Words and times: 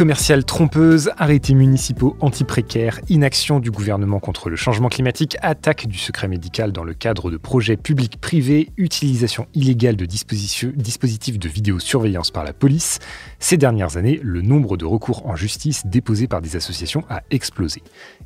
Commerciales 0.00 0.46
trompeuses, 0.46 1.10
arrêtés 1.18 1.52
municipaux 1.52 2.16
anti-précaires, 2.20 3.00
inaction 3.10 3.60
du 3.60 3.70
gouvernement 3.70 4.18
contre 4.18 4.48
le 4.48 4.56
changement 4.56 4.88
climatique, 4.88 5.36
attaque 5.42 5.86
du 5.88 5.98
secret 5.98 6.26
médical 6.26 6.72
dans 6.72 6.84
le 6.84 6.94
cadre 6.94 7.30
de 7.30 7.36
projets 7.36 7.76
publics-privés, 7.76 8.70
utilisation 8.78 9.46
illégale 9.52 9.96
de 9.96 10.06
dispositifs 10.06 11.38
de 11.38 11.48
vidéosurveillance 11.50 12.30
par 12.30 12.44
la 12.44 12.54
police. 12.54 12.98
Ces 13.40 13.58
dernières 13.58 13.98
années, 13.98 14.18
le 14.22 14.40
nombre 14.40 14.78
de 14.78 14.86
recours 14.86 15.26
en 15.26 15.36
justice 15.36 15.84
déposés 15.84 16.28
par 16.28 16.40
des 16.40 16.56
associations 16.56 17.04
a 17.10 17.20
explosé. 17.30 17.82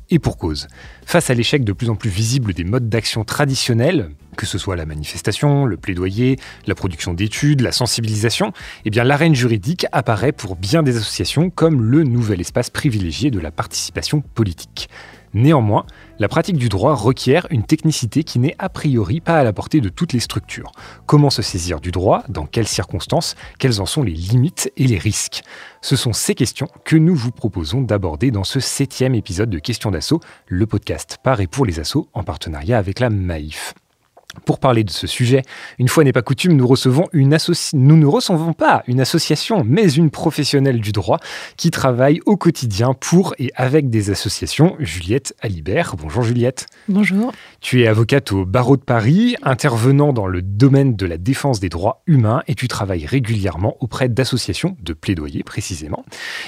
Et 0.09 0.19
pour 0.19 0.37
cause. 0.37 0.69
Face 1.05 1.29
à 1.29 1.33
l'échec 1.33 1.65
de 1.65 1.73
plus 1.73 1.89
en 1.89 1.95
plus 1.95 2.09
visible 2.09 2.53
des 2.53 2.63
modes 2.63 2.87
d'action 2.87 3.25
traditionnels, 3.25 4.11
que 4.35 4.45
ce 4.45 4.57
soit 4.57 4.75
la 4.75 4.85
manifestation, 4.85 5.65
le 5.65 5.77
plaidoyer, 5.77 6.37
la 6.67 6.75
production 6.75 7.13
d'études, 7.13 7.61
la 7.61 7.71
sensibilisation, 7.71 8.51
eh 8.85 8.89
l'arène 8.89 9.35
juridique 9.35 9.85
apparaît 9.91 10.31
pour 10.31 10.55
bien 10.55 10.83
des 10.83 10.97
associations 10.97 11.49
comme 11.49 11.81
le 11.81 12.03
nouvel 12.03 12.41
espace 12.41 12.69
privilégié 12.69 13.31
de 13.31 13.39
la 13.39 13.51
participation 13.51 14.21
politique. 14.21 14.89
Néanmoins, 15.35 15.85
la 16.17 16.29
pratique 16.29 16.55
du 16.55 16.69
droit 16.69 16.95
requiert 16.95 17.45
une 17.49 17.65
technicité 17.65 18.23
qui 18.23 18.39
n'est 18.39 18.55
a 18.57 18.69
priori 18.69 19.19
pas 19.19 19.37
à 19.37 19.43
la 19.43 19.51
portée 19.51 19.81
de 19.81 19.89
toutes 19.89 20.13
les 20.13 20.21
structures. 20.21 20.71
Comment 21.07 21.29
se 21.29 21.41
saisir 21.41 21.81
du 21.81 21.91
droit 21.91 22.23
Dans 22.29 22.45
quelles 22.45 22.69
circonstances 22.69 23.35
Quelles 23.59 23.81
en 23.81 23.85
sont 23.85 24.01
les 24.01 24.13
limites 24.13 24.71
et 24.77 24.87
les 24.87 24.97
risques? 24.97 25.41
Ce 25.81 25.97
sont 25.97 26.13
ces 26.13 26.35
questions 26.35 26.69
que 26.85 26.95
nous 26.95 27.15
vous 27.15 27.31
proposons 27.31 27.81
d'aborder 27.81 28.31
dans 28.31 28.45
ce 28.45 28.61
septième 28.61 29.13
épisode 29.13 29.49
de 29.49 29.59
Questions 29.59 29.91
d'assaut, 29.91 30.21
le 30.47 30.65
podcast 30.67 31.17
par 31.21 31.41
et 31.41 31.47
pour 31.47 31.65
les 31.65 31.81
assauts 31.81 32.07
en 32.13 32.23
partenariat 32.23 32.77
avec 32.77 33.01
la 33.01 33.09
MAIF. 33.09 33.73
Pour 34.43 34.59
parler 34.59 34.83
de 34.83 34.89
ce 34.89 35.07
sujet, 35.07 35.43
une 35.79 35.87
fois 35.87 36.03
n'est 36.03 36.11
pas 36.11 36.21
coutume, 36.21 36.53
nous 36.53 36.67
recevons 36.67 37.07
une 37.13 37.35
nous 37.73 37.97
ne 37.97 38.05
recevons 38.05 38.53
pas 38.53 38.83
une 38.87 39.01
association, 39.01 39.63
mais 39.65 39.91
une 39.91 40.09
professionnelle 40.09 40.79
du 40.79 40.91
droit 40.91 41.19
qui 41.57 41.71
travaille 41.71 42.19
au 42.25 42.37
quotidien 42.37 42.93
pour 42.93 43.35
et 43.39 43.51
avec 43.55 43.89
des 43.89 44.09
associations. 44.09 44.75
Juliette 44.79 45.35
Alibert. 45.41 45.95
Bonjour 45.97 46.23
Juliette. 46.23 46.67
Bonjour. 46.87 47.31
Tu 47.61 47.83
es 47.83 47.87
avocate 47.87 48.31
au 48.31 48.45
barreau 48.45 48.77
de 48.77 48.83
Paris, 48.83 49.35
intervenant 49.43 50.13
dans 50.13 50.27
le 50.27 50.41
domaine 50.41 50.95
de 50.95 51.05
la 51.05 51.17
défense 51.17 51.59
des 51.59 51.69
droits 51.69 52.01
humains 52.07 52.41
et 52.47 52.55
tu 52.55 52.67
travailles 52.67 53.05
régulièrement 53.05 53.75
auprès 53.79 54.09
d'associations 54.09 54.77
de 54.81 54.93
plaidoyer 54.93 55.43
précisément. 55.43 56.05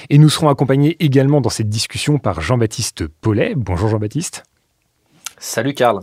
Et 0.10 0.18
nous 0.18 0.30
serons 0.30 0.50
accompagnés 0.50 0.96
également 1.00 1.42
dans 1.42 1.50
cette 1.50 1.70
discussion 1.70 2.18
par 2.18 2.42
Jean-Baptiste 2.42 3.08
Paulet. 3.08 3.54
Bonjour 3.56 3.90
Jean-Baptiste. 3.90 4.44
Salut 5.40 5.74
Karl. 5.74 6.02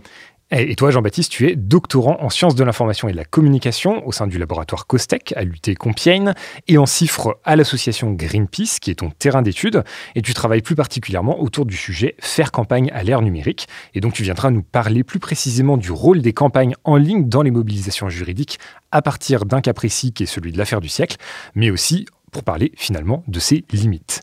Et 0.50 0.76
toi, 0.76 0.90
Jean-Baptiste, 0.90 1.32
tu 1.32 1.48
es 1.48 1.56
doctorant 1.56 2.18
en 2.20 2.28
sciences 2.28 2.54
de 2.54 2.62
l'information 2.62 3.08
et 3.08 3.12
de 3.12 3.16
la 3.16 3.24
communication 3.24 4.06
au 4.06 4.12
sein 4.12 4.26
du 4.26 4.38
laboratoire 4.38 4.86
COSTEC 4.86 5.32
à 5.36 5.42
l'UT 5.42 5.74
Compiègne 5.78 6.34
et 6.68 6.76
en 6.76 6.84
cifre 6.84 7.38
à 7.44 7.56
l'association 7.56 8.12
Greenpeace, 8.12 8.78
qui 8.80 8.90
est 8.90 8.96
ton 8.96 9.10
terrain 9.10 9.40
d'étude. 9.40 9.84
Et 10.14 10.22
tu 10.22 10.34
travailles 10.34 10.60
plus 10.60 10.76
particulièrement 10.76 11.40
autour 11.40 11.64
du 11.64 11.76
sujet 11.76 12.14
faire 12.20 12.52
campagne 12.52 12.90
à 12.92 13.02
l'ère 13.02 13.22
numérique. 13.22 13.68
Et 13.94 14.00
donc, 14.00 14.12
tu 14.12 14.22
viendras 14.22 14.50
nous 14.50 14.62
parler 14.62 15.02
plus 15.02 15.18
précisément 15.18 15.78
du 15.78 15.90
rôle 15.90 16.20
des 16.20 16.34
campagnes 16.34 16.74
en 16.84 16.96
ligne 16.96 17.28
dans 17.28 17.42
les 17.42 17.50
mobilisations 17.50 18.10
juridiques 18.10 18.58
à 18.92 19.00
partir 19.00 19.46
d'un 19.46 19.62
cas 19.62 19.72
précis 19.72 20.12
qui 20.12 20.24
est 20.24 20.26
celui 20.26 20.52
de 20.52 20.58
l'affaire 20.58 20.82
du 20.82 20.88
siècle, 20.88 21.16
mais 21.54 21.70
aussi 21.70 22.06
pour 22.32 22.44
parler 22.44 22.72
finalement 22.76 23.24
de 23.28 23.40
ses 23.40 23.64
limites. 23.72 24.20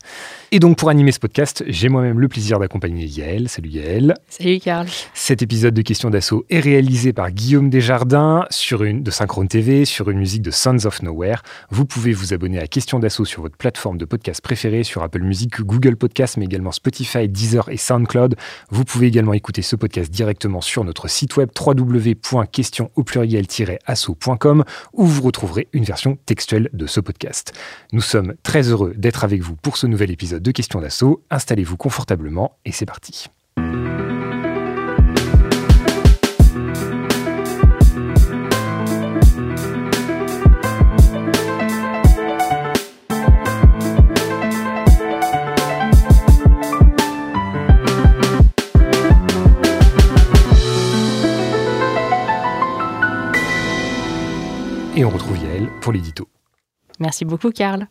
Et 0.54 0.58
donc 0.58 0.76
pour 0.76 0.90
animer 0.90 1.12
ce 1.12 1.18
podcast, 1.18 1.64
j'ai 1.66 1.88
moi-même 1.88 2.20
le 2.20 2.28
plaisir 2.28 2.58
d'accompagner 2.58 3.06
Yael. 3.06 3.48
Salut 3.48 3.70
Yael. 3.70 4.12
Salut 4.28 4.60
Karl. 4.60 4.86
Cet 5.14 5.40
épisode 5.40 5.72
de 5.72 5.80
Questions 5.80 6.10
d'assaut 6.10 6.44
est 6.50 6.60
réalisé 6.60 7.14
par 7.14 7.30
Guillaume 7.30 7.70
Desjardins 7.70 8.44
sur 8.50 8.84
une, 8.84 9.02
de 9.02 9.10
Synchrone 9.10 9.48
TV 9.48 9.86
sur 9.86 10.10
une 10.10 10.18
musique 10.18 10.42
de 10.42 10.50
Sons 10.50 10.84
of 10.84 11.00
Nowhere. 11.00 11.42
Vous 11.70 11.86
pouvez 11.86 12.12
vous 12.12 12.34
abonner 12.34 12.58
à 12.58 12.66
Questions 12.66 12.98
d'assaut 12.98 13.24
sur 13.24 13.40
votre 13.40 13.56
plateforme 13.56 13.96
de 13.96 14.04
podcast 14.04 14.42
préférée, 14.42 14.84
sur 14.84 15.02
Apple 15.02 15.22
Music, 15.22 15.58
Google 15.62 15.96
Podcast, 15.96 16.36
mais 16.36 16.44
également 16.44 16.70
Spotify, 16.70 17.30
Deezer 17.30 17.70
et 17.70 17.78
SoundCloud. 17.78 18.36
Vous 18.68 18.84
pouvez 18.84 19.06
également 19.06 19.32
écouter 19.32 19.62
ce 19.62 19.74
podcast 19.74 20.10
directement 20.10 20.60
sur 20.60 20.84
notre 20.84 21.08
site 21.08 21.34
web 21.38 21.48
www.question 21.58 22.90
au 22.94 23.04
pluriel-assaut.com 23.04 24.64
où 24.92 25.06
vous 25.06 25.22
retrouverez 25.22 25.68
une 25.72 25.84
version 25.84 26.18
textuelle 26.26 26.68
de 26.74 26.86
ce 26.86 27.00
podcast. 27.00 27.54
Nous 27.94 28.02
sommes 28.02 28.34
très 28.42 28.68
heureux 28.68 28.92
d'être 28.98 29.24
avec 29.24 29.40
vous 29.40 29.56
pour 29.56 29.78
ce 29.78 29.86
nouvel 29.86 30.10
épisode 30.10 30.41
de 30.42 30.50
Questions 30.50 30.80
d'assaut. 30.80 31.22
Installez-vous 31.30 31.76
confortablement 31.76 32.58
et 32.64 32.72
c'est 32.72 32.86
parti. 32.86 33.28
Et 54.94 55.04
on 55.04 55.10
retrouve 55.10 55.38
Yael 55.38 55.70
pour 55.80 55.92
l'édito. 55.92 56.28
Merci 57.00 57.24
beaucoup, 57.24 57.50
Karl. 57.50 57.88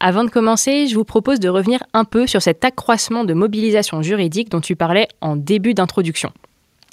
Avant 0.00 0.22
de 0.22 0.30
commencer, 0.30 0.86
je 0.86 0.94
vous 0.94 1.04
propose 1.04 1.40
de 1.40 1.48
revenir 1.48 1.82
un 1.92 2.04
peu 2.04 2.28
sur 2.28 2.40
cet 2.40 2.64
accroissement 2.64 3.24
de 3.24 3.34
mobilisation 3.34 4.00
juridique 4.00 4.48
dont 4.48 4.60
tu 4.60 4.76
parlais 4.76 5.08
en 5.20 5.34
début 5.34 5.74
d'introduction. 5.74 6.30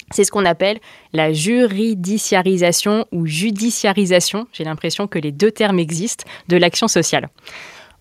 C'est 0.10 0.24
ce 0.24 0.32
qu'on 0.32 0.46
appelle 0.46 0.80
la 1.14 1.32
juridiciarisation 1.32 3.06
ou 3.12 3.28
judiciarisation, 3.28 4.48
j'ai 4.54 4.64
l'impression 4.64 5.06
que 5.06 5.20
les 5.20 5.32
deux 5.32 5.52
termes 5.52 5.78
existent, 5.78 6.26
de 6.48 6.58
l'action 6.58 6.88
sociale. 6.88 7.30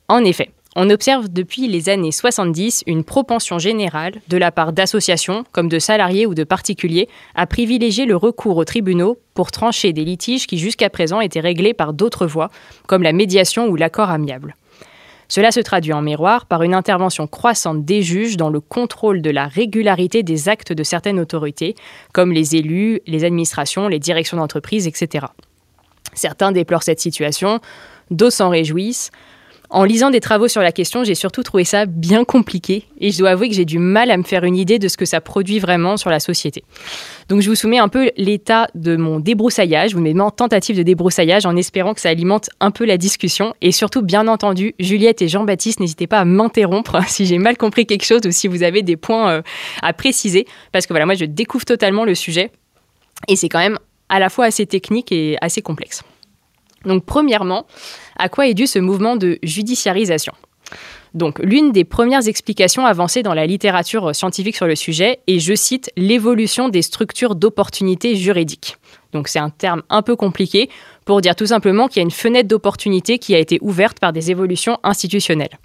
En 0.09 0.25
effet, 0.25 0.51
on 0.75 0.89
observe 0.89 1.29
depuis 1.29 1.69
les 1.69 1.91
années 1.91 2.11
70 2.11 2.85
une 2.87 3.05
propension 3.05 3.59
générale 3.59 4.15
de 4.29 4.39
la 4.39 4.51
part 4.51 4.73
d'associations, 4.73 5.45
comme 5.53 5.69
de 5.69 5.79
salariés 5.79 6.27
ou 6.27 6.35
de 6.35 6.45
particuliers, 6.45 7.09
à 7.35 7.47
privilégier 7.47 8.07
le 8.07 8.17
recours 8.17 8.57
aux 8.57 8.65
tribunaux 8.65 9.19
pour 9.35 9.51
trancher 9.51 9.93
des 9.93 10.05
litiges 10.05 10.47
qui 10.47 10.57
jusqu'à 10.59 10.89
présent 10.91 11.21
étaient 11.21 11.41
réglés 11.41 11.75
par 11.75 11.93
d'autres 11.93 12.27
voies, 12.27 12.51
comme 12.87 13.03
la 13.03 13.13
médiation 13.13 13.67
ou 13.69 13.77
l'accord 13.77 14.11
amiable. 14.11 14.57
Cela 15.29 15.51
se 15.51 15.61
traduit 15.61 15.93
en 15.93 16.03
miroir 16.03 16.47
par 16.47 16.63
une 16.63 16.75
intervention 16.75 17.27
croissante 17.27 17.85
des 17.85 18.03
juges 18.03 18.37
dans 18.37 18.51
le 18.51 18.61
contrôle 18.61 19.23
de 19.23 19.31
la 19.31 19.47
régularité 19.47 20.23
des 20.23 20.49
actes 20.49 20.73
de 20.73 20.83
certaines 20.83 21.19
autorités, 21.19 21.75
comme 22.13 22.33
les 22.33 22.57
élus, 22.57 23.01
les 23.07 23.25
administrations, 23.25 23.89
les 23.89 23.99
directions 23.99 24.37
d'entreprise, 24.37 24.87
etc. 24.87 25.27
Certains 26.15 26.53
déplorent 26.53 26.83
cette 26.83 27.01
situation, 27.01 27.61
d'autres 28.11 28.37
s'en 28.37 28.51
réjouissent, 28.51 29.11
en 29.71 29.85
lisant 29.85 30.11
des 30.11 30.21
travaux 30.21 30.49
sur 30.49 30.61
la 30.63 30.73
question, 30.73 31.05
j'ai 31.05 31.15
surtout 31.15 31.43
trouvé 31.43 31.65
ça 31.65 31.87
bien 31.87 32.25
compliqué 32.25 32.85
et 33.01 33.11
je 33.11 33.19
dois 33.19 33.31
avouer 33.31 33.49
que 33.49 33.55
j'ai 33.55 33.65
du 33.65 33.79
mal 33.79 34.11
à 34.11 34.17
me 34.17 34.23
faire 34.23 34.45
une 34.45 34.57
idée 34.57 34.79
de 34.79 34.89
ce 34.89 34.97
que 34.97 35.05
ça 35.05 35.21
produit 35.21 35.59
vraiment 35.59 35.97
sur 35.97 36.11
la 36.11 36.21
société. 36.21 36.65
Donc 37.29 37.41
je 37.41 37.49
vous 37.49 37.55
soumets 37.55 37.79
un 37.79 37.89
peu 37.89 38.11
l'état 38.17 38.69
de 38.75 38.97
mon 38.97 39.21
débroussaillage, 39.21 39.95
ou 39.95 40.01
mes 40.01 40.15
tentatives 40.37 40.77
de 40.77 40.83
débroussaillage 40.83 41.47
en 41.47 41.57
espérant 41.57 41.95
que 41.95 42.01
ça 42.01 42.11
alimente 42.11 42.51
un 42.61 42.71
peu 42.71 42.85
la 42.85 42.99
discussion 42.99 43.55
et 43.63 43.73
surtout 43.73 44.03
bien 44.03 44.29
entendu, 44.29 44.75
Juliette 44.79 45.23
et 45.23 45.29
Jean-Baptiste, 45.29 45.81
n'hésitez 45.81 46.07
pas 46.07 46.21
à 46.21 46.25
m'interrompre 46.25 47.01
si 47.09 47.27
j'ai 47.27 47.39
mal 47.39 47.57
compris 47.57 47.87
quelque 47.87 48.05
chose 48.05 48.21
ou 48.27 48.31
si 48.31 48.49
vous 48.49 48.63
avez 48.63 48.83
des 48.83 48.97
points 48.97 49.31
euh, 49.31 49.43
à 49.83 49.93
préciser 49.93 50.47
parce 50.73 50.87
que 50.87 50.93
voilà, 50.93 51.07
moi 51.07 51.15
je 51.15 51.25
découvre 51.25 51.65
totalement 51.65 52.05
le 52.05 52.15
sujet 52.15 52.51
et 53.29 53.37
c'est 53.37 53.49
quand 53.49 53.59
même 53.59 53.79
à 54.09 54.19
la 54.19 54.29
fois 54.29 54.45
assez 54.45 54.67
technique 54.67 55.11
et 55.13 55.37
assez 55.41 55.63
complexe. 55.63 56.03
Donc 56.85 57.05
premièrement, 57.05 57.67
à 58.17 58.29
quoi 58.29 58.47
est 58.47 58.55
dû 58.55 58.67
ce 58.67 58.79
mouvement 58.79 59.17
de 59.17 59.39
judiciarisation? 59.43 60.33
Donc, 61.15 61.39
l'une 61.39 61.71
des 61.71 61.85
premières 61.85 62.27
explications 62.27 62.87
avancées 62.87 63.23
dans 63.23 63.35
la 63.35 63.47
littérature 63.47 64.15
scientifique 64.15 64.57
sur 64.57 64.67
le 64.67 64.75
sujet 64.75 65.21
est, 65.29 65.39
je 65.39 65.55
cite, 65.55 65.91
l'évolution 65.97 66.69
des 66.69 66.83
structures 66.83 67.37
d'opportunité 67.37 68.17
juridique. 68.17 68.77
Donc, 69.13 69.29
c'est 69.29 69.39
un 69.39 69.51
terme 69.51 69.83
un 69.91 70.03
peu 70.03 70.17
compliqué 70.17 70.69
pour 71.05 71.21
dire 71.21 71.37
tout 71.37 71.47
simplement 71.47 71.87
qu'il 71.87 71.99
y 71.99 72.01
a 72.01 72.03
une 72.03 72.11
fenêtre 72.11 72.49
d'opportunité 72.49 73.19
qui 73.19 73.35
a 73.35 73.39
été 73.39 73.59
ouverte 73.63 74.01
par 74.01 74.13
des 74.13 74.33
évolutions 74.33 74.79
institutionnelles. 74.83 75.57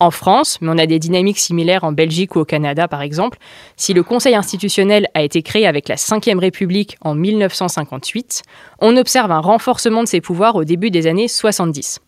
En 0.00 0.10
France, 0.10 0.58
mais 0.60 0.68
on 0.70 0.78
a 0.78 0.86
des 0.86 0.98
dynamiques 0.98 1.38
similaires 1.38 1.84
en 1.84 1.92
Belgique 1.92 2.34
ou 2.34 2.40
au 2.40 2.44
Canada 2.44 2.88
par 2.88 3.00
exemple, 3.00 3.38
si 3.76 3.94
le 3.94 4.02
Conseil 4.02 4.34
institutionnel 4.34 5.06
a 5.14 5.22
été 5.22 5.42
créé 5.42 5.68
avec 5.68 5.88
la 5.88 5.94
Ve 5.94 6.38
République 6.38 6.96
en 7.00 7.14
1958, 7.14 8.42
on 8.80 8.96
observe 8.96 9.30
un 9.30 9.38
renforcement 9.38 10.02
de 10.02 10.08
ses 10.08 10.20
pouvoirs 10.20 10.56
au 10.56 10.64
début 10.64 10.90
des 10.90 11.06
années 11.06 11.28
70. 11.28 12.00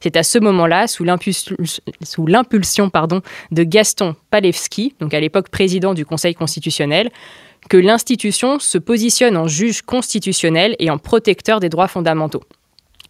C'est 0.00 0.16
à 0.16 0.22
ce 0.22 0.38
moment-là, 0.38 0.86
sous 0.86 1.04
l'impulsion 1.04 2.90
de 3.50 3.62
Gaston 3.62 4.16
Palevski, 4.30 4.94
donc 4.98 5.12
à 5.12 5.20
l'époque 5.20 5.50
président 5.50 5.92
du 5.92 6.06
Conseil 6.06 6.34
constitutionnel, 6.34 7.10
que 7.68 7.76
l'institution 7.76 8.58
se 8.58 8.78
positionne 8.78 9.36
en 9.36 9.48
juge 9.48 9.82
constitutionnel 9.82 10.76
et 10.78 10.90
en 10.90 10.98
protecteur 10.98 11.60
des 11.60 11.68
droits 11.68 11.88
fondamentaux. 11.88 12.42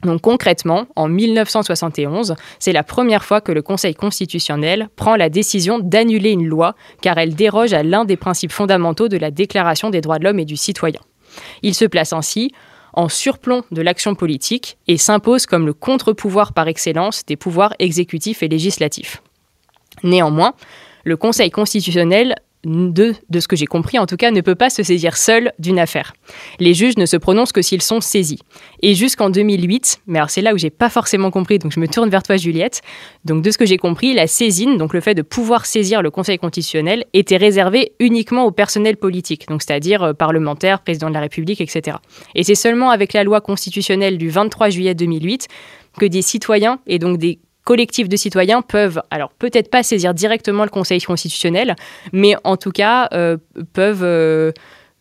Donc 0.05 0.21
concrètement, 0.21 0.87
en 0.97 1.09
1971, 1.09 2.35
c'est 2.59 2.73
la 2.73 2.83
première 2.83 3.25
fois 3.25 3.41
que 3.41 3.53
le 3.53 3.63
Conseil 3.63 3.95
constitutionnel 3.95 4.89
prend 4.97 5.17
la 5.17 5.31
décision 5.31 5.79
d'annuler 5.79 6.31
une 6.31 6.47
loi 6.47 6.75
car 7.01 7.19
elle 7.19 7.35
déroge 7.35 7.73
à 7.73 7.83
l'un 7.83 8.05
des 8.05 8.17
principes 8.17 8.53
fondamentaux 8.53 9.09
de 9.09 9.17
la 9.17 9.31
Déclaration 9.31 9.91
des 9.91 10.01
droits 10.01 10.19
de 10.19 10.25
l'homme 10.25 10.39
et 10.39 10.45
du 10.45 10.57
citoyen. 10.57 11.01
Il 11.63 11.75
se 11.75 11.85
place 11.85 12.13
ainsi 12.13 12.53
en 12.93 13.09
surplomb 13.09 13.65
de 13.73 13.83
l'action 13.83 14.15
politique 14.15 14.79
et 14.87 14.99
s'impose 14.99 15.47
comme 15.47 15.67
le 15.67 15.75
contre-pouvoir 15.75 16.53
par 16.53 16.69
excellence 16.69 17.25
des 17.27 17.37
pouvoirs 17.37 17.75
exécutifs 17.79 18.43
et 18.43 18.49
législatifs. 18.49 19.23
Néanmoins, 20.05 20.55
le 21.05 21.17
Conseil 21.17 21.51
constitutionnel 21.51 22.37
de, 22.65 23.15
ce 23.39 23.49
que 23.49 23.57
j'ai 23.57 23.67
compris 23.67 23.99
en 23.99 24.07
tout 24.07 24.17
cas, 24.17 24.31
ne 24.31 24.41
peut 24.41 24.55
pas 24.55 24.71
se 24.71 24.83
saisir 24.83 25.17
seul 25.17 25.53
d'une 25.59 25.79
affaire. 25.79 26.15
Les 26.61 26.75
juges 26.75 26.97
ne 26.97 27.07
se 27.07 27.17
prononcent 27.17 27.53
que 27.53 27.63
s'ils 27.63 27.83
sont 27.83 28.01
saisis. 28.01 28.41
Et 28.81 28.95
jusqu'en 28.95 29.31
2008, 29.31 30.01
mais 30.07 30.19
alors 30.19 30.31
c'est 30.31 30.43
là 30.43 30.55
où 30.55 30.59
j'ai 30.59 30.71
pas 30.71 30.91
forcément 30.91 31.31
compris, 31.31 31.59
donc 31.59 31.73
je 31.73 31.81
me 31.81 31.89
tourne 31.89 32.11
vers 32.11 32.23
toi 32.23 32.37
Juliette. 32.37 32.83
Donc 33.25 33.43
de 33.43 33.51
ce 33.51 33.59
que 33.59 33.67
j'ai 33.67 33.79
compris, 33.79 34.15
la 34.15 34.27
saisine, 34.27 34.77
donc 34.77 34.95
le 34.95 35.01
fait 35.01 35.15
de 35.15 35.23
pouvoir 35.23 35.67
saisir 35.67 36.03
le 36.03 36.11
Conseil 36.11 36.39
constitutionnel, 36.39 37.05
était 37.13 37.37
réservé 37.37 37.93
uniquement 38.01 38.45
au 38.45 38.51
personnel 38.51 38.97
politique, 38.97 39.49
donc 39.49 39.63
c'est-à-dire 39.63 40.03
euh, 40.03 40.13
parlementaire, 40.13 40.81
président 40.81 41.09
de 41.09 41.15
la 41.15 41.21
République, 41.21 41.61
etc. 41.61 41.99
Et 42.35 42.45
c'est 42.45 42.55
seulement 42.55 42.91
avec 42.91 43.13
la 43.13 43.25
loi 43.25 43.41
constitutionnelle 43.41 44.19
du 44.19 44.29
23 44.29 44.71
juillet 44.71 44.95
2008 44.95 45.49
que 45.99 46.07
des 46.07 46.23
citoyens 46.23 46.81
et 46.87 46.99
donc 46.99 47.19
des 47.19 47.39
collectifs 47.65 48.09
de 48.09 48.17
citoyens 48.17 48.63
peuvent, 48.63 49.03
alors 49.11 49.31
peut-être 49.31 49.71
pas 49.71 49.83
saisir 49.83 50.15
directement 50.15 50.65
le 50.65 50.71
Conseil 50.71 51.01
constitutionnel, 51.01 51.75
mais 52.13 52.35
en 52.45 52.57
tout 52.57 52.71
cas 52.71 53.09
euh, 53.13 53.37
peuvent... 53.73 54.05
Euh, 54.05 54.53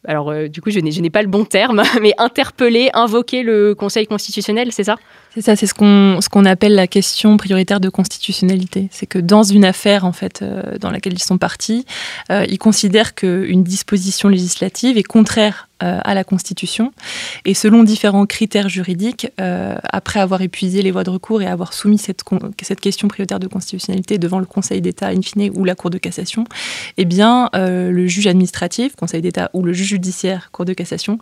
alors, 0.05 0.31
euh, 0.31 0.49
du 0.49 0.61
coup, 0.61 0.69
je 0.69 0.79
n'ai 0.79 1.09
pas 1.09 1.21
le 1.21 1.29
bon 1.29 1.45
terme, 1.45 1.81
mais 2.01 2.13
interpeller, 2.17 2.89
invoquer 2.93 3.43
le 3.43 3.73
Conseil 3.73 4.05
constitutionnel, 4.05 4.71
c'est 4.71 4.83
ça? 4.83 4.97
C'est 5.33 5.41
ça, 5.41 5.55
c'est 5.55 5.65
ce 5.65 5.73
qu'on 5.73 6.21
ce 6.21 6.29
qu'on 6.29 6.45
appelle 6.45 6.75
la 6.75 6.87
question 6.87 7.37
prioritaire 7.37 7.79
de 7.79 7.89
constitutionnalité. 7.89 8.87
C'est 8.91 9.07
que 9.07 9.17
dans 9.17 9.43
une 9.43 9.65
affaire, 9.65 10.05
en 10.05 10.13
fait, 10.13 10.43
dans 10.79 10.91
laquelle 10.91 11.13
ils 11.13 11.23
sont 11.23 11.39
partis, 11.39 11.85
ils 12.29 12.59
considèrent 12.59 13.15
qu'une 13.15 13.63
disposition 13.63 14.29
législative 14.29 14.97
est 14.97 15.03
contraire 15.03 15.67
euh, 15.83 15.99
à 16.03 16.13
la 16.13 16.23
Constitution. 16.23 16.93
Et 17.45 17.53
selon 17.53 17.83
différents 17.83 18.25
critères 18.25 18.69
juridiques, 18.69 19.27
euh, 19.41 19.75
après 19.83 20.19
avoir 20.21 20.41
épuisé 20.41 20.81
les 20.81 20.91
voies 20.91 21.03
de 21.03 21.09
recours 21.09 21.41
et 21.41 21.47
avoir 21.47 21.73
soumis 21.73 21.97
cette, 21.97 22.21
cette 22.61 22.79
question 22.79 23.07
prioritaire 23.09 23.39
de 23.39 23.47
constitutionnalité 23.47 24.17
devant 24.17 24.39
le 24.39 24.45
Conseil 24.45 24.81
d'État 24.81 25.07
in 25.07 25.21
fine 25.21 25.51
ou 25.55 25.65
la 25.65 25.75
Cour 25.75 25.89
de 25.89 25.97
cassation, 25.97 26.45
eh 26.97 27.05
bien, 27.05 27.49
euh, 27.55 27.91
le 27.91 28.07
juge 28.07 28.27
administratif, 28.27 28.95
Conseil 28.95 29.21
d'État, 29.21 29.49
ou 29.53 29.63
le 29.63 29.73
juge 29.73 29.87
judiciaire, 29.87 30.49
Cour 30.53 30.63
de 30.63 30.73
cassation, 30.73 31.17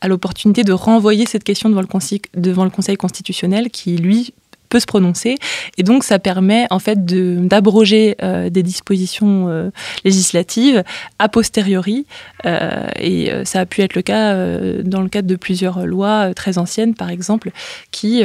a 0.00 0.08
l'opportunité 0.08 0.64
de 0.64 0.72
renvoyer 0.72 1.26
cette 1.26 1.44
question 1.44 1.68
devant 1.68 1.82
le 1.82 1.88
devant 2.36 2.64
le 2.64 2.70
conseil 2.70 2.96
constitutionnel 2.96 3.55
qui, 3.70 3.96
lui, 3.96 4.32
peut 4.68 4.80
se 4.80 4.86
prononcer. 4.86 5.36
Et 5.78 5.82
donc, 5.82 6.04
ça 6.04 6.18
permet 6.18 6.66
en 6.70 6.78
fait 6.78 7.04
d'abroger 7.04 8.16
euh, 8.22 8.50
des 8.50 8.62
dispositions 8.62 9.48
euh, 9.48 9.70
législatives 10.04 10.82
a 11.18 11.28
posteriori. 11.28 12.06
Euh, 12.44 12.86
et 13.00 13.30
ça 13.44 13.60
a 13.60 13.66
pu 13.66 13.82
être 13.82 13.94
le 13.94 14.02
cas 14.02 14.34
dans 14.82 15.00
le 15.00 15.08
cadre 15.08 15.28
de 15.28 15.36
plusieurs 15.36 15.86
lois 15.86 16.34
très 16.34 16.58
anciennes, 16.58 16.94
par 16.94 17.10
exemple, 17.10 17.50
qui 17.90 18.22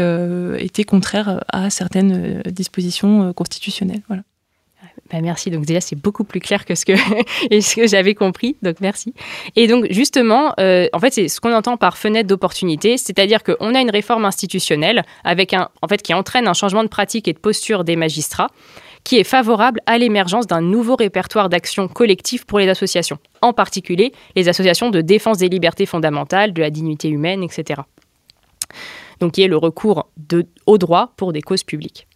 étaient 0.58 0.84
contraires 0.84 1.44
à 1.52 1.70
certaines 1.70 2.42
dispositions 2.46 3.34
constitutionnelles. 3.34 4.02
Voilà. 4.08 4.24
Bah, 5.12 5.20
merci. 5.22 5.50
Donc 5.50 5.66
déjà, 5.66 5.82
c'est 5.82 5.96
beaucoup 5.96 6.24
plus 6.24 6.40
clair 6.40 6.66
que 6.66 6.76
ce 6.76 6.86
que, 6.86 7.88
j'avais 7.88 8.16
compris. 8.16 8.56
Donc 8.62 8.78
merci. 8.80 9.14
Et 9.56 9.68
donc 9.68 9.88
justement, 9.90 10.54
euh, 10.60 10.88
en 10.94 11.00
fait, 11.00 11.14
c'est 11.14 11.28
ce 11.28 11.42
qu'on 11.42 11.54
entend 11.54 11.78
par 11.78 11.98
fenêtre 11.98 12.28
d'opportunité, 12.28 12.98
c'est-à-dire 12.98 13.44
qu'on 13.44 13.76
a 13.76 13.82
une 13.82 13.92
réforme 13.92 14.26
institutionnelle 14.26 15.04
avec 15.24 15.54
un, 15.54 15.70
en 15.82 15.88
fait, 15.88 16.02
qui 16.02 16.14
entraîne 16.14 16.48
un 16.48 16.54
changement 16.54 16.84
de 16.84 16.90
pratique 16.90 17.28
et 17.28 17.34
de 17.34 17.40
posture 17.40 17.84
des 17.84 17.96
magistrats 17.96 18.50
qui 19.04 19.18
est 19.18 19.24
favorable 19.24 19.80
à 19.88 19.98
l'émergence 19.98 20.46
d'un 20.46 20.62
nouveau 20.62 20.96
répertoire 20.96 21.50
d'actions 21.50 21.88
collectives 21.88 22.46
pour 22.46 22.60
les 22.60 22.70
associations, 22.70 23.18
en 23.42 23.52
particulier 23.52 24.14
les 24.36 24.48
associations 24.48 24.92
de 24.92 25.02
défense 25.02 25.40
des 25.40 25.50
libertés 25.50 25.88
fondamentales, 25.88 26.54
de 26.54 26.62
la 26.62 26.70
dignité 26.70 27.10
humaine, 27.10 27.42
etc. 27.42 27.82
Donc 29.20 29.34
qui 29.34 29.42
est 29.42 29.48
le 29.48 29.58
recours 29.58 30.08
au 30.68 30.78
droit 30.78 31.14
pour 31.18 31.34
des 31.34 31.42
causes 31.42 31.64
publiques. 31.64 32.08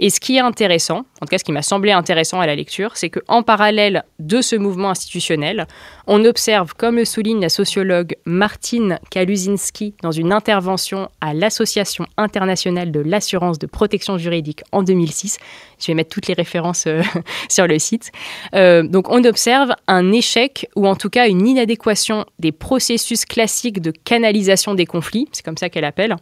Et 0.00 0.10
ce 0.10 0.20
qui 0.20 0.36
est 0.36 0.40
intéressant, 0.40 0.98
en 0.98 1.26
tout 1.26 1.30
cas 1.30 1.38
ce 1.38 1.44
qui 1.44 1.52
m'a 1.52 1.62
semblé 1.62 1.90
intéressant 1.90 2.40
à 2.40 2.46
la 2.46 2.54
lecture, 2.54 2.96
c'est 2.96 3.10
qu'en 3.10 3.42
parallèle 3.42 4.04
de 4.20 4.40
ce 4.40 4.54
mouvement 4.54 4.90
institutionnel, 4.90 5.66
on 6.06 6.24
observe, 6.24 6.74
comme 6.74 6.96
le 6.96 7.04
souligne 7.04 7.40
la 7.40 7.48
sociologue 7.48 8.16
Martine 8.24 9.00
Kaluzinski 9.10 9.94
dans 10.02 10.12
une 10.12 10.32
intervention 10.32 11.08
à 11.20 11.34
l'Association 11.34 12.06
internationale 12.16 12.92
de 12.92 13.00
l'assurance 13.00 13.58
de 13.58 13.66
protection 13.66 14.18
juridique 14.18 14.62
en 14.70 14.82
2006, 14.82 15.38
je 15.80 15.86
vais 15.88 15.94
mettre 15.94 16.10
toutes 16.10 16.28
les 16.28 16.34
références 16.34 16.86
euh, 16.86 17.02
sur 17.48 17.66
le 17.66 17.78
site, 17.78 18.12
euh, 18.54 18.84
donc 18.84 19.08
on 19.10 19.24
observe 19.24 19.74
un 19.88 20.12
échec 20.12 20.68
ou 20.76 20.86
en 20.86 20.94
tout 20.94 21.10
cas 21.10 21.28
une 21.28 21.46
inadéquation 21.46 22.24
des 22.38 22.52
processus 22.52 23.24
classiques 23.24 23.80
de 23.80 23.90
canalisation 23.90 24.74
des 24.74 24.86
conflits, 24.86 25.28
c'est 25.32 25.44
comme 25.44 25.56
ça 25.56 25.68
qu'elle 25.68 25.84
appelle, 25.84 26.16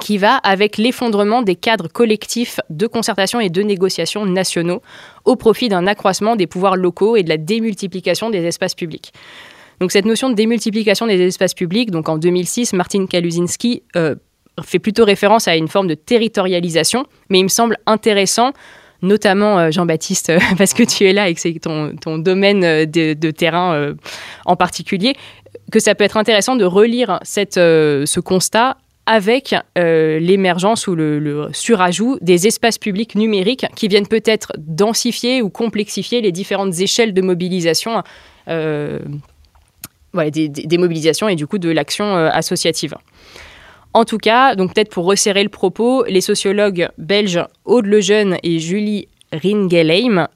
qui 0.00 0.18
va 0.18 0.36
avec 0.36 0.76
l'effondrement 0.76 1.42
des 1.42 1.54
cadres 1.54 1.88
collectifs 1.88 2.60
de 2.70 2.86
concertation 2.86 3.40
et 3.40 3.48
de 3.48 3.62
négociation 3.62 4.26
nationaux 4.26 4.82
au 5.24 5.36
profit 5.36 5.68
d'un 5.68 5.86
accroissement 5.86 6.36
des 6.36 6.46
pouvoirs 6.46 6.76
locaux 6.76 7.16
et 7.16 7.22
de 7.22 7.28
la 7.28 7.36
démultiplication 7.36 8.30
des 8.30 8.44
espaces 8.44 8.74
publics. 8.74 9.12
Donc 9.80 9.92
cette 9.92 10.04
notion 10.04 10.30
de 10.30 10.34
démultiplication 10.34 11.06
des 11.06 11.20
espaces 11.20 11.54
publics, 11.54 11.90
donc 11.90 12.08
en 12.08 12.18
2006, 12.18 12.72
Martin 12.72 13.06
Kaluzinski 13.06 13.82
euh, 13.96 14.14
fait 14.62 14.78
plutôt 14.78 15.04
référence 15.04 15.48
à 15.48 15.56
une 15.56 15.68
forme 15.68 15.88
de 15.88 15.94
territorialisation, 15.94 17.06
mais 17.28 17.40
il 17.40 17.44
me 17.44 17.48
semble 17.48 17.76
intéressant 17.86 18.52
notamment 19.02 19.58
euh, 19.58 19.70
Jean-Baptiste, 19.70 20.32
parce 20.58 20.74
que 20.74 20.82
tu 20.82 21.04
es 21.04 21.12
là 21.12 21.28
et 21.28 21.34
que 21.34 21.40
c'est 21.40 21.58
ton, 21.60 22.18
domaine 22.18 22.60
de, 22.86 23.30
terrain 23.30 23.74
euh, 23.74 23.94
en 24.46 24.56
particulier, 24.56 25.14
que 25.70 25.78
ça 25.78 25.94
peut 25.94 26.04
être 26.04 26.16
intéressant 26.16 26.56
de 26.56 26.64
relire 26.64 27.20
ce 27.24 28.20
constat 28.20 28.76
avec 29.06 29.54
euh, 29.76 30.18
l'émergence 30.18 30.86
ou 30.86 30.94
le, 30.94 31.48
surajout 31.52 32.18
des 32.20 32.46
espaces 32.46 32.78
publics 32.78 33.14
numériques 33.14 33.66
qui 33.76 33.88
viennent 33.88 34.08
peut-être 34.08 34.52
densifier 34.58 35.42
ou 35.42 35.50
complexifier 35.50 36.20
les 36.20 36.32
différentes 36.32 36.80
échelles 36.80 37.12
de 37.12 37.20
mobilisation, 37.20 38.02
euh, 38.48 38.98
des, 40.14 40.78
mobilisations 40.78 41.28
et 41.28 41.36
du 41.36 41.46
coup 41.46 41.58
de 41.58 41.70
l'action 41.70 42.16
euh, 42.16 42.30
associative. 42.32 42.94
En 43.92 44.04
tout 44.04 44.18
cas, 44.18 44.56
donc 44.56 44.74
peut-être 44.74 44.90
pour 44.90 45.04
resserrer 45.04 45.42
le 45.42 45.50
propos, 45.50 46.04
les 46.04 46.20
sociologues 46.20 46.88
belges 46.98 47.44
Aude 47.64 47.86
Lejeune 47.86 48.38
et 48.42 48.58
Julie 48.58 49.08
Ringelheim 49.32 50.26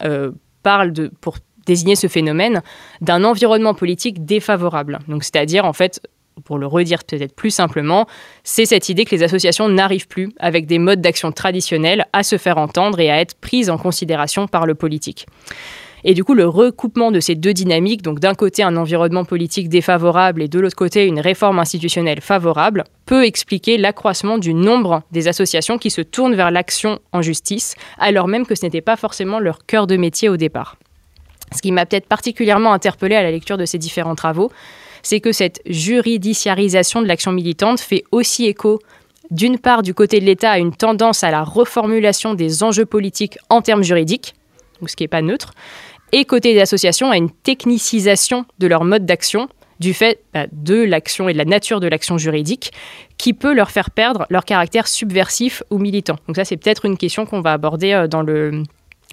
parlent 0.62 0.93
pour 1.21 1.38
désigner 1.66 1.97
ce 1.97 2.07
phénomène 2.07 2.62
d'un 3.00 3.25
environnement 3.25 3.75
politique 3.75 4.25
défavorable. 4.25 5.00
Donc 5.09 5.25
c'est-à-dire 5.25 5.64
en 5.64 5.73
fait 5.73 6.00
pour 6.45 6.59
le 6.59 6.66
redire 6.66 7.04
peut-être 7.04 7.35
plus 7.35 7.50
simplement, 7.50 8.07
c'est 8.45 8.66
cette 8.66 8.88
idée 8.88 9.04
que 9.04 9.14
les 9.14 9.23
associations 9.23 9.68
n'arrivent 9.68 10.09
plus, 10.09 10.30
avec 10.38 10.66
des 10.66 10.78
modes 10.78 11.00
d'action 11.00 11.33
traditionnels, 11.33 12.07
à 12.12 12.23
se 12.23 12.38
faire 12.38 12.59
entendre 12.59 13.00
et 13.00 13.11
à 13.11 13.21
être 13.21 13.35
prises 13.35 13.71
en 13.71 13.78
considération 13.78 14.47
par 14.47 14.66
le 14.66 14.75
politique. 14.75 15.26
Et 16.04 16.14
du 16.14 16.23
coup, 16.23 16.35
le 16.35 16.47
recoupement 16.47 17.11
de 17.11 17.21
ces 17.21 17.35
deux 17.35 17.52
dynamiques, 17.52 18.02
donc 18.02 18.21
d'un 18.21 18.35
côté 18.35 18.62
un 18.62 18.76
environnement 18.76 19.25
politique 19.25 19.68
défavorable 19.68 20.42
et 20.42 20.49
de 20.49 20.61
l'autre 20.61 20.76
côté 20.76 21.07
une 21.07 21.21
réforme 21.21 21.59
institutionnelle 21.59 22.21
favorable, 22.21 22.85
peut 23.07 23.25
expliquer 23.25 23.78
l'accroissement 23.78 24.38
du 24.38 24.54
nombre 24.54 25.02
des 25.11 25.28
associations 25.28 25.78
qui 25.78 25.90
se 25.90 26.00
tournent 26.00 26.37
vers 26.37 26.50
l'action 26.50 27.00
en 27.12 27.23
justice, 27.23 27.75
alors 27.99 28.28
même 28.28 28.47
que 28.47 28.54
ce 28.54 28.64
n'était 28.64 28.80
pas 28.80 28.97
forcément 28.97 29.40
leur 29.40 29.66
cœur 29.66 29.87
de 29.87 29.97
métier 29.97 30.28
au 30.28 30.37
départ. 30.37 30.76
Ce 31.54 31.62
qui 31.62 31.73
m'a 31.73 31.87
peut-être 31.87 32.07
particulièrement 32.07 32.73
interpellé 32.73 33.16
à 33.16 33.23
la 33.23 33.30
lecture 33.30 33.57
de 33.57 33.64
ces 33.64 33.78
différents 33.78 34.14
travaux, 34.14 34.52
c'est 35.02 35.21
que 35.21 35.33
cette 35.33 35.61
juridiciarisation 35.67 37.02
de 37.02 37.07
l'action 37.07 37.33
militante 37.33 37.81
fait 37.81 38.05
aussi 38.11 38.47
écho 38.47 38.81
d'une 39.31 39.59
part 39.59 39.83
du 39.83 39.95
côté 39.95 40.21
de 40.21 40.25
l'État 40.25 40.52
à 40.52 40.59
une 40.59 40.75
tendance 40.75 41.23
à 41.23 41.31
la 41.31 41.45
reformulation 41.45 42.35
des 42.35 42.62
enjeux 42.62 42.87
politiques 42.87 43.38
en 43.50 43.61
termes 43.61 43.83
juridiques, 43.83 44.35
ce 44.87 44.97
qui 44.97 45.05
n'est 45.05 45.09
pas 45.09 45.23
neutre, 45.23 45.52
et 46.12 46.25
côté 46.25 46.55
des 46.55 46.61
associations 46.61 47.11
à 47.11 47.17
une 47.17 47.31
technicisation 47.31 48.47
de 48.59 48.67
leur 48.67 48.85
mode 48.85 49.05
d'action 49.05 49.49
du 49.81 49.95
fait 49.95 50.21
bah, 50.35 50.47
de 50.50 50.83
l'action 50.83 51.28
et 51.28 51.33
de 51.33 51.38
la 51.38 51.45
nature 51.45 51.81
de 51.81 51.87
l'action 51.87 52.19
juridique 52.19 52.73
qui 53.17 53.33
peut 53.33 53.55
leur 53.55 53.71
faire 53.71 53.90
perdre 53.90 54.26
leur 54.31 54.45
caractère 54.45 54.88
subversif 54.88 55.62
ou 55.71 55.78
militant. 55.78 56.17
Donc 56.26 56.37
ça 56.37 56.45
c'est 56.45 56.57
peut-être 56.57 56.85
une 56.85 56.97
question 56.97 57.26
qu'on 57.26 57.40
va 57.40 57.52
aborder 57.52 57.93
euh, 57.93 58.09
dans 58.09 58.23
le 58.23 58.62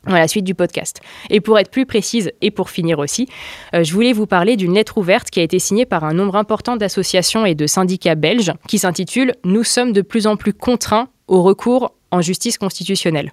dans 0.05 0.15
la 0.15 0.27
suite 0.27 0.45
du 0.45 0.55
podcast. 0.55 1.01
Et 1.29 1.41
pour 1.41 1.59
être 1.59 1.71
plus 1.71 1.85
précise 1.85 2.31
et 2.41 2.51
pour 2.51 2.69
finir 2.69 2.99
aussi, 2.99 3.27
euh, 3.73 3.83
je 3.83 3.93
voulais 3.93 4.13
vous 4.13 4.27
parler 4.27 4.55
d'une 4.55 4.73
lettre 4.73 4.97
ouverte 4.97 5.29
qui 5.29 5.39
a 5.39 5.43
été 5.43 5.59
signée 5.59 5.85
par 5.85 6.03
un 6.03 6.13
nombre 6.13 6.35
important 6.35 6.75
d'associations 6.77 7.45
et 7.45 7.55
de 7.55 7.67
syndicats 7.67 8.15
belges 8.15 8.53
qui 8.67 8.79
s'intitule 8.79 9.33
Nous 9.43 9.63
sommes 9.63 9.93
de 9.93 10.01
plus 10.01 10.27
en 10.27 10.35
plus 10.37 10.53
contraints 10.53 11.09
au 11.27 11.41
recours 11.41 11.91
en 12.15 12.21
justice 12.21 12.57
constitutionnelle. 12.57 13.31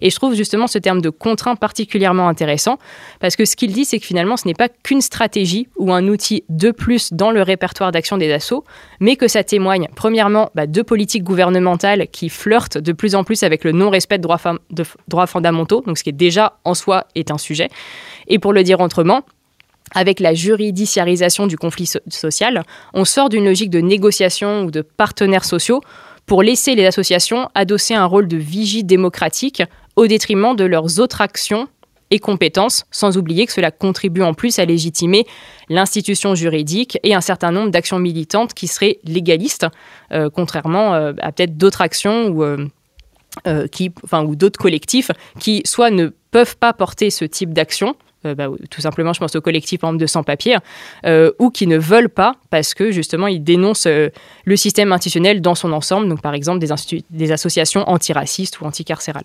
Et 0.00 0.10
je 0.10 0.16
trouve 0.16 0.34
justement 0.34 0.66
ce 0.66 0.78
terme 0.78 1.00
de 1.00 1.10
contraint 1.10 1.56
particulièrement 1.56 2.28
intéressant 2.28 2.78
parce 3.20 3.36
que 3.36 3.44
ce 3.44 3.56
qu'il 3.56 3.72
dit, 3.72 3.84
c'est 3.84 3.98
que 3.98 4.06
finalement, 4.06 4.36
ce 4.36 4.46
n'est 4.46 4.54
pas 4.54 4.68
qu'une 4.68 5.00
stratégie 5.00 5.68
ou 5.76 5.92
un 5.92 6.08
outil 6.08 6.44
de 6.48 6.70
plus 6.70 7.12
dans 7.12 7.30
le 7.30 7.42
répertoire 7.42 7.92
d'action 7.92 8.16
des 8.16 8.32
assauts, 8.32 8.64
mais 9.00 9.16
que 9.16 9.28
ça 9.28 9.44
témoigne, 9.44 9.88
premièrement, 9.94 10.50
bah, 10.54 10.66
de 10.66 10.82
politiques 10.82 11.24
gouvernementales 11.24 12.08
qui 12.10 12.28
flirtent 12.28 12.78
de 12.78 12.92
plus 12.92 13.14
en 13.14 13.24
plus 13.24 13.42
avec 13.42 13.64
le 13.64 13.72
non-respect 13.72 14.18
de 14.18 14.22
droits, 15.08 15.26
fondamentaux, 15.26 15.82
donc 15.86 15.98
ce 15.98 16.04
qui 16.04 16.10
est 16.10 16.12
déjà 16.12 16.58
en 16.64 16.74
soi 16.74 17.06
est 17.14 17.30
un 17.30 17.38
sujet. 17.38 17.68
Et 18.28 18.38
pour 18.38 18.52
le 18.52 18.62
dire 18.62 18.80
autrement, 18.80 19.22
avec 19.94 20.20
la 20.20 20.34
juridiciarisation 20.34 21.46
du 21.46 21.56
conflit 21.56 21.90
social, 22.08 22.64
on 22.94 23.04
sort 23.04 23.28
d'une 23.28 23.44
logique 23.44 23.70
de 23.70 23.80
négociation 23.80 24.62
ou 24.62 24.70
de 24.70 24.80
partenaires 24.80 25.44
sociaux 25.44 25.80
pour 26.26 26.42
laisser 26.42 26.74
les 26.74 26.86
associations 26.86 27.48
adosser 27.54 27.94
un 27.94 28.06
rôle 28.06 28.28
de 28.28 28.36
vigie 28.36 28.84
démocratique 28.84 29.62
au 29.96 30.06
détriment 30.06 30.56
de 30.56 30.64
leurs 30.64 31.00
autres 31.00 31.20
actions 31.20 31.68
et 32.12 32.18
compétences, 32.18 32.84
sans 32.90 33.16
oublier 33.16 33.46
que 33.46 33.52
cela 33.52 33.70
contribue 33.70 34.22
en 34.22 34.34
plus 34.34 34.58
à 34.58 34.66
légitimer 34.66 35.24
l'institution 35.70 36.34
juridique 36.34 36.98
et 37.02 37.14
un 37.14 37.22
certain 37.22 37.50
nombre 37.50 37.70
d'actions 37.70 37.98
militantes 37.98 38.52
qui 38.52 38.66
seraient 38.66 38.98
légalistes, 39.04 39.66
euh, 40.12 40.28
contrairement 40.28 40.94
euh, 40.94 41.14
à 41.22 41.32
peut-être 41.32 41.56
d'autres 41.56 41.80
actions 41.80 42.28
ou, 42.28 42.44
euh, 42.44 42.66
ou 43.46 44.36
d'autres 44.36 44.60
collectifs 44.60 45.10
qui 45.40 45.62
soit 45.64 45.90
ne 45.90 46.08
peuvent 46.30 46.58
pas 46.58 46.74
porter 46.74 47.08
ce 47.08 47.24
type 47.24 47.54
d'action, 47.54 47.96
euh, 48.24 48.34
bah, 48.34 48.48
tout 48.70 48.80
simplement, 48.80 49.12
je 49.12 49.20
pense 49.20 49.34
au 49.34 49.40
collectif 49.40 49.80
par 49.80 49.92
de 49.92 50.06
sans-papiers, 50.06 50.56
euh, 51.06 51.32
ou 51.38 51.50
qui 51.50 51.66
ne 51.66 51.76
veulent 51.76 52.08
pas 52.08 52.34
parce 52.50 52.74
que 52.74 52.90
justement 52.90 53.26
ils 53.26 53.42
dénoncent 53.42 53.86
euh, 53.86 54.10
le 54.44 54.56
système 54.56 54.92
institutionnel 54.92 55.40
dans 55.40 55.54
son 55.54 55.72
ensemble, 55.72 56.08
donc 56.08 56.22
par 56.22 56.34
exemple 56.34 56.58
des, 56.58 56.68
des 57.10 57.32
associations 57.32 57.88
antiracistes 57.88 58.60
ou 58.60 58.64
anticarcérales. 58.64 59.24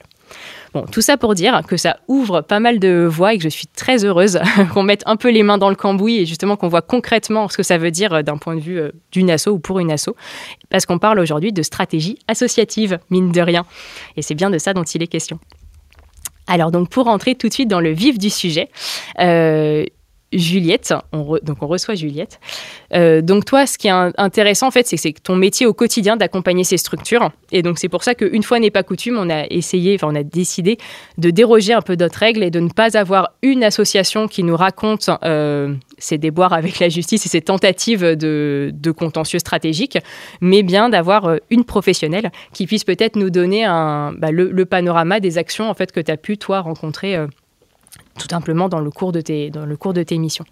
Bon, 0.73 0.85
tout 0.85 1.01
ça 1.01 1.17
pour 1.17 1.35
dire 1.35 1.61
que 1.67 1.77
ça 1.77 1.97
ouvre 2.07 2.41
pas 2.41 2.59
mal 2.59 2.79
de 2.79 3.07
voies 3.09 3.33
et 3.33 3.37
que 3.37 3.43
je 3.43 3.49
suis 3.49 3.67
très 3.67 4.03
heureuse 4.03 4.39
qu'on 4.73 4.83
mette 4.83 5.03
un 5.05 5.15
peu 5.15 5.29
les 5.29 5.43
mains 5.43 5.57
dans 5.57 5.69
le 5.69 5.75
cambouis 5.75 6.17
et 6.17 6.25
justement 6.25 6.57
qu'on 6.57 6.67
voit 6.67 6.81
concrètement 6.81 7.47
ce 7.47 7.57
que 7.57 7.63
ça 7.63 7.77
veut 7.77 7.91
dire 7.91 8.23
d'un 8.23 8.37
point 8.37 8.55
de 8.55 8.61
vue 8.61 8.81
d'une 9.11 9.29
asso 9.29 9.47
ou 9.47 9.59
pour 9.59 9.79
une 9.79 9.91
asso, 9.91 10.09
parce 10.69 10.85
qu'on 10.85 10.99
parle 10.99 11.19
aujourd'hui 11.19 11.53
de 11.53 11.61
stratégie 11.61 12.19
associative, 12.27 12.99
mine 13.09 13.31
de 13.31 13.41
rien. 13.41 13.65
Et 14.17 14.21
c'est 14.21 14.35
bien 14.35 14.49
de 14.49 14.57
ça 14.57 14.73
dont 14.73 14.83
il 14.83 15.01
est 15.01 15.07
question. 15.07 15.39
Alors 16.47 16.71
donc 16.71 16.89
pour 16.89 17.05
rentrer 17.05 17.35
tout 17.35 17.49
de 17.49 17.53
suite 17.53 17.67
dans 17.67 17.81
le 17.81 17.91
vif 17.91 18.17
du 18.17 18.29
sujet, 18.29 18.69
euh, 19.19 19.85
Juliette, 20.33 20.93
donc 21.13 21.57
on 21.61 21.67
reçoit 21.67 21.95
Juliette. 21.95 22.39
Euh, 22.93 23.21
donc 23.21 23.45
toi, 23.45 23.65
ce 23.65 23.77
qui 23.77 23.87
est 23.87 24.11
intéressant 24.17 24.67
en 24.67 24.71
fait, 24.71 24.85
c'est 24.85 25.13
que 25.13 25.21
ton 25.21 25.37
métier 25.37 25.65
au 25.65 25.73
quotidien 25.73 26.17
d'accompagner 26.17 26.65
ces 26.65 26.77
structures. 26.77 27.31
Et 27.53 27.61
donc 27.61 27.79
c'est 27.79 27.87
pour 27.87 28.03
ça 28.03 28.13
qu'une 28.13 28.43
fois 28.43 28.59
n'est 28.59 28.71
pas 28.71 28.83
coutume, 28.83 29.17
on 29.17 29.29
a 29.29 29.45
essayé, 29.49 29.95
enfin 29.95 30.09
on 30.11 30.15
a 30.15 30.23
décidé 30.23 30.77
de 31.17 31.29
déroger 31.29 31.71
un 31.71 31.81
peu 31.81 31.95
d'autres 31.95 32.19
règles 32.19 32.43
et 32.43 32.51
de 32.51 32.59
ne 32.59 32.67
pas 32.69 32.97
avoir 32.97 33.29
une 33.41 33.63
association 33.63 34.27
qui 34.27 34.43
nous 34.43 34.57
raconte 34.57 35.09
euh, 35.23 35.73
ses 35.97 36.17
déboires 36.17 36.51
avec 36.51 36.79
la 36.79 36.89
justice 36.89 37.25
et 37.25 37.29
ses 37.29 37.41
tentatives 37.41 38.03
de, 38.03 38.71
contentieux 38.97 39.39
stratégiques, 39.39 39.97
mais 40.41 40.63
bien 40.63 40.89
d'avoir 40.89 41.25
euh, 41.25 41.37
une 41.49 41.63
professionnelle 41.63 42.31
qui 42.51 42.65
puisse 42.65 42.83
peut-être 42.83 43.15
nous 43.15 43.29
donner 43.29 43.63
un, 43.63 44.11
bah, 44.11 44.31
le, 44.31 44.65
panorama 44.65 45.21
des 45.21 45.37
actions 45.37 45.69
en 45.69 45.73
fait 45.73 45.93
que 45.93 46.01
tu 46.01 46.11
as 46.11 46.17
pu 46.17 46.37
toi 46.37 46.59
rencontrer 46.59 47.17
tout 48.17 48.27
simplement 48.29 48.69
dans 48.69 48.79
le 48.79 48.91
cours 48.91 49.11
de 49.11 49.21
tes, 49.21 49.49
dans 49.49 49.65
le 49.65 49.77
cours 49.77 49.93
de 49.93 50.03
tes 50.03 50.17
missions. 50.17 50.45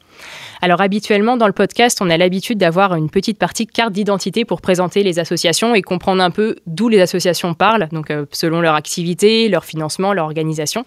Alors 0.62 0.82
habituellement 0.82 1.38
dans 1.38 1.48
le 1.48 1.54
podcast, 1.54 2.00
on 2.02 2.10
a 2.10 2.18
l'habitude 2.18 2.58
d'avoir 2.58 2.96
une 2.96 3.10
petite 3.10 3.38
partie 3.38 3.68
carte 3.68 3.94
d'identité 3.94 4.46
pour 4.46 4.62
présenter 4.62 5.04
les 5.04 5.20
associations 5.20 5.76
et 5.76 5.82
comprendre 5.82 6.24
un 6.24 6.32
peu 6.32 6.56
d'où 6.66 6.90
les 6.90 7.02
associations 7.02 7.54
parlent, 7.54 7.88
donc 7.92 8.12
euh, 8.12 8.26
selon 8.32 8.62
leur 8.62 8.76
activité, 8.76 9.50
leur 9.50 9.66
financement, 9.66 10.14
leur 10.14 10.26
organisation. 10.26 10.86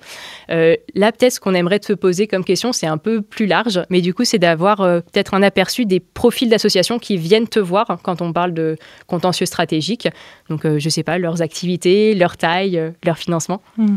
Euh, 0.50 0.76
là 0.94 1.12
peut-être 1.12 1.34
ce 1.34 1.40
qu'on 1.40 1.54
aimerait 1.54 1.80
te 1.80 1.92
poser 1.92 2.26
comme 2.26 2.44
question, 2.44 2.72
c'est 2.72 2.86
un 2.86 2.98
peu 2.98 3.22
plus 3.22 3.46
large, 3.46 3.82
mais 3.90 4.00
du 4.00 4.14
coup 4.14 4.24
c'est 4.24 4.38
d'avoir 4.38 4.80
euh, 4.80 5.00
peut-être 5.00 5.34
un 5.34 5.42
aperçu 5.42 5.84
des 5.84 6.00
profils 6.00 6.48
d'associations 6.48 6.98
qui 6.98 7.16
viennent 7.16 7.48
te 7.48 7.58
voir 7.58 7.98
quand 8.02 8.22
on 8.22 8.32
parle 8.32 8.54
de 8.54 8.76
contentieux 9.06 9.46
stratégiques. 9.46 10.08
Donc 10.48 10.66
je 10.66 10.88
sais 10.88 11.02
pas, 11.02 11.18
leurs 11.18 11.42
activités, 11.42 12.14
leur 12.14 12.36
taille, 12.36 12.92
leur 13.04 13.18
financement. 13.18 13.60
Hmm. 13.76 13.96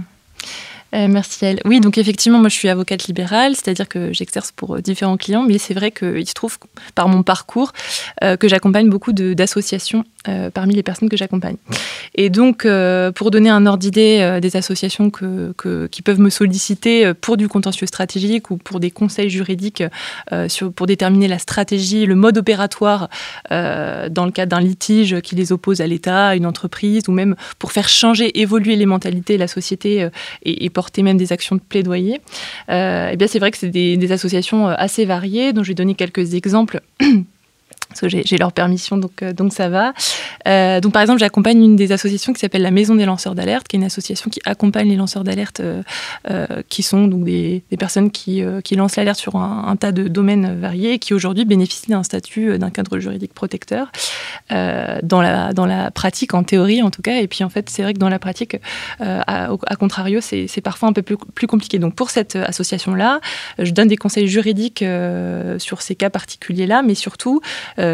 Euh, 0.93 1.07
merci 1.07 1.45
elle. 1.45 1.59
Oui, 1.65 1.79
donc 1.79 1.97
effectivement, 1.97 2.39
moi 2.39 2.49
je 2.49 2.55
suis 2.55 2.69
avocate 2.69 3.05
libérale, 3.07 3.55
c'est-à-dire 3.55 3.87
que 3.87 4.11
j'exerce 4.11 4.51
pour 4.51 4.75
euh, 4.75 4.81
différents 4.81 5.17
clients, 5.17 5.43
mais 5.43 5.57
c'est 5.57 5.73
vrai 5.73 5.91
qu'il 5.91 6.27
se 6.27 6.33
trouve 6.33 6.57
par 6.95 7.07
mon 7.07 7.23
parcours 7.23 7.71
euh, 8.23 8.35
que 8.35 8.47
j'accompagne 8.47 8.89
beaucoup 8.89 9.13
d'associations 9.13 10.03
parmi 10.53 10.75
les 10.75 10.83
personnes 10.83 11.09
que 11.09 11.17
j'accompagne. 11.17 11.57
Et 12.15 12.29
donc, 12.29 12.67
pour 13.15 13.31
donner 13.31 13.49
un 13.49 13.65
ordre 13.65 13.79
d'idée 13.79 14.39
des 14.41 14.55
associations 14.55 15.09
qui 15.09 16.01
peuvent 16.01 16.19
me 16.19 16.29
solliciter 16.29 17.13
pour 17.13 17.37
du 17.37 17.47
contentieux 17.47 17.87
stratégique 17.87 18.51
ou 18.51 18.57
pour 18.57 18.79
des 18.79 18.91
conseils 18.91 19.29
juridiques 19.29 19.83
pour 20.75 20.87
déterminer 20.87 21.27
la 21.27 21.39
stratégie, 21.39 22.05
le 22.05 22.15
mode 22.15 22.37
opératoire 22.37 23.09
dans 23.49 24.25
le 24.25 24.31
cadre 24.31 24.55
d'un 24.55 24.61
litige 24.61 25.21
qui 25.21 25.35
les 25.35 25.51
oppose 25.51 25.81
à 25.81 25.87
l'État, 25.87 26.29
à 26.29 26.35
une 26.35 26.45
entreprise, 26.45 27.03
ou 27.07 27.11
même 27.11 27.35
pour 27.57 27.71
faire 27.71 27.89
changer, 27.89 28.39
évoluer 28.39 28.75
les 28.75 28.85
mentalités, 28.85 29.37
la 29.37 29.47
société 29.47 30.09
et, 30.43 30.69
porter 30.69 31.03
même 31.03 31.17
des 31.17 31.31
actions 31.31 31.55
de 31.55 31.61
plaidoyer, 31.61 32.21
euh, 32.69 33.09
eh 33.11 33.17
bien 33.17 33.27
c'est 33.27 33.39
vrai 33.39 33.51
que 33.51 33.57
c'est 33.57 33.69
des, 33.69 33.97
des, 33.97 34.11
associations 34.11 34.69
euh, 34.69 34.75
assez 34.77 35.05
variées, 35.05 35.53
dont 35.53 35.63
je 35.63 35.69
vais 35.69 35.75
donner 35.75 35.95
quelques 35.95 36.33
exemples. 36.33 36.81
parce 37.91 38.01
que 38.01 38.07
j'ai 38.09 38.37
leur 38.37 38.53
permission, 38.53 38.97
donc, 38.97 39.21
euh, 39.21 39.33
donc 39.33 39.53
ça 39.53 39.69
va. 39.69 39.93
Euh, 40.47 40.79
donc 40.79 40.93
par 40.93 41.01
exemple, 41.01 41.19
j'accompagne 41.19 41.63
une 41.63 41.75
des 41.75 41.91
associations 41.91 42.33
qui 42.33 42.39
s'appelle 42.39 42.61
la 42.61 42.71
Maison 42.71 42.95
des 42.95 43.05
lanceurs 43.05 43.35
d'alerte, 43.35 43.67
qui 43.67 43.75
est 43.75 43.79
une 43.79 43.85
association 43.85 44.29
qui 44.29 44.39
accompagne 44.45 44.89
les 44.89 44.95
lanceurs 44.95 45.23
d'alerte, 45.23 45.61
euh, 45.61 46.45
qui 46.69 46.83
sont 46.83 47.07
donc 47.07 47.25
des, 47.25 47.63
personnes 47.77 48.11
qui, 48.11 48.43
qui 48.63 48.75
lancent 48.75 48.95
l'alerte 48.95 49.19
sur 49.19 49.35
un, 49.35 49.75
tas 49.75 49.91
de 49.91 50.07
domaines 50.07 50.59
variés, 50.59 50.99
qui 50.99 51.13
aujourd'hui 51.13 51.45
bénéficient 51.45 51.89
d'un 51.89 52.03
statut, 52.03 52.57
d'un 52.57 52.69
cadre 52.69 52.99
juridique 52.99 53.33
protecteur 53.33 53.91
dans, 54.49 55.21
la, 55.21 55.53
dans 55.53 55.65
la 55.65 55.91
pratique, 55.91 56.33
en 56.33 56.43
théorie 56.43 56.81
en 56.81 56.91
tout 56.91 57.01
cas. 57.01 57.17
Et 57.19 57.27
puis 57.27 57.43
en 57.43 57.49
fait, 57.49 57.69
c'est 57.69 57.81
vrai 57.81 57.93
que 57.93 57.99
dans 57.99 58.09
la 58.09 58.19
pratique, 58.19 58.57
à, 58.99 59.51
à, 59.51 59.75
contrario, 59.75 60.21
c'est 60.21 60.61
parfois 60.61 60.89
un 60.89 60.93
peu 60.93 61.01
plus, 61.01 61.17
plus, 61.17 61.47
compliqué. 61.47 61.79
Donc 61.79 61.95
pour 61.95 62.09
cette 62.09 62.35
association-là, 62.35 63.19
je 63.59 63.71
donne 63.71 63.87
des 63.87 63.97
conseils 63.97 64.27
juridiques 64.27 64.83
sur 65.57 65.81
ces 65.81 65.95
cas 65.95 66.09
particuliers-là, 66.09 66.83
mais 66.83 66.95
surtout, 66.95 67.41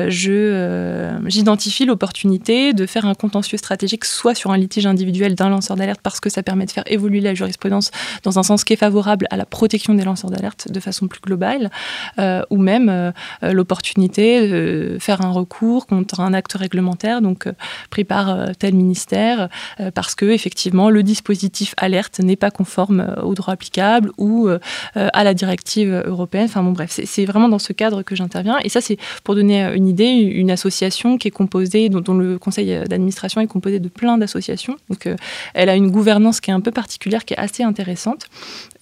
j'identifie 0.10 1.86
l'opportunité 1.86 2.74
de 2.74 2.86
faire 2.86 3.06
un 3.06 3.14
contentieux 3.14 3.58
stratégique 3.58 4.06
soit 4.06 4.36
sur 4.36 4.52
un 4.52 4.58
litige 4.58 4.86
individuel 4.86 5.36
d'un 5.36 5.50
lanceur 5.50 5.78
d'alerte 5.78 6.02
parce 6.04 6.20
que 6.20 6.30
ça 6.30 6.44
permet 6.44 6.66
de 6.66 6.72
faire 6.72 6.84
évoluer 6.88 7.22
la 7.22 7.34
jurisprudence 7.34 7.92
dans 8.24 8.40
un 8.40 8.44
sens 8.44 8.64
qui 8.64 8.74
est 8.74 8.78
favorable 8.78 9.28
à 9.30 9.38
la 9.38 9.46
protection 9.46 9.94
des 9.94 10.04
lanceurs 10.04 10.32
d'alerte 10.32 10.72
de 10.72 10.80
façon 10.80 11.08
plus 11.08 11.22
globale, 11.22 11.72
euh, 12.20 12.42
ou 12.50 12.58
même 12.58 13.14
l'opportunité 13.42 14.48
de 14.48 14.98
faire 15.00 15.22
un 15.22 15.32
recours 15.32 15.88
contre 15.88 16.20
un 16.20 16.34
acte 16.34 16.54
réglementaire 16.54 17.22
donc 17.22 17.48
pris 17.90 18.04
par 18.04 18.56
tel 18.58 18.74
ministère 18.74 19.50
parce 19.94 20.16
que 20.16 20.26
effectivement 20.26 20.90
le 20.90 21.04
dispositif 21.04 21.74
alerte 21.78 22.20
n'est 22.20 22.36
pas 22.36 22.52
conforme 22.52 23.16
au 23.22 23.34
droit 23.34 23.54
applicable 23.54 24.12
ou 24.18 24.50
à 24.96 25.24
la 25.24 25.34
directive 25.34 26.04
européenne. 26.06 26.46
Enfin 26.46 26.64
bon 26.64 26.72
bref, 26.72 27.00
c'est 27.04 27.26
vraiment 27.26 27.50
dans 27.50 27.60
ce 27.60 27.74
cadre 27.74 28.04
que 28.04 28.16
j'interviens 28.16 28.58
et 28.64 28.70
ça 28.70 28.82
c'est 28.82 28.98
pour 29.24 29.36
donner 29.36 29.77
une 29.78 29.88
idée, 29.88 30.10
une 30.10 30.50
association 30.52 31.18
qui 31.18 31.28
est 31.28 31.32
composée, 31.32 31.90
dont, 31.90 32.14
le 32.16 32.40
conseil 32.40 32.68
d'administration 32.88 33.40
est 33.42 33.48
composé 33.48 33.80
de 33.80 33.90
plein 33.90 34.18
d'associations. 34.18 34.76
Donc, 34.90 35.06
euh, 35.06 35.16
elle 35.54 35.70
a 35.70 35.76
une 35.76 35.92
gouvernance 35.92 36.42
qui 36.42 36.50
est 36.50 36.54
un 36.54 36.62
peu 36.62 36.72
particulière, 36.72 37.24
qui 37.26 37.36
est 37.36 37.38
assez 37.38 37.64
intéressante. 37.64 38.26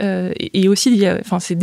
Euh, 0.01 0.31
et, 0.39 0.67
aussi, 0.69 1.05
enfin, 1.19 1.39
c'est 1.39 1.57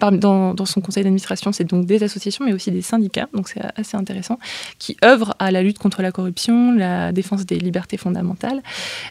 dans, 0.00 0.54
dans, 0.54 0.66
son 0.66 0.80
conseil 0.80 1.04
d'administration, 1.04 1.52
c'est 1.52 1.64
donc 1.64 1.84
des 1.84 2.02
associations, 2.02 2.44
mais 2.46 2.54
aussi 2.54 2.70
des 2.70 2.82
syndicats, 2.82 3.28
donc 3.34 3.48
c'est 3.48 3.60
assez 3.76 3.96
intéressant, 3.96 4.38
qui 4.78 4.96
œuvrent 5.04 5.34
à 5.38 5.50
la 5.50 5.62
lutte 5.62 5.78
contre 5.78 6.00
la 6.00 6.10
corruption, 6.10 6.74
la 6.74 7.12
défense 7.12 7.44
des 7.44 7.58
libertés 7.58 7.98
fondamentales. 7.98 8.62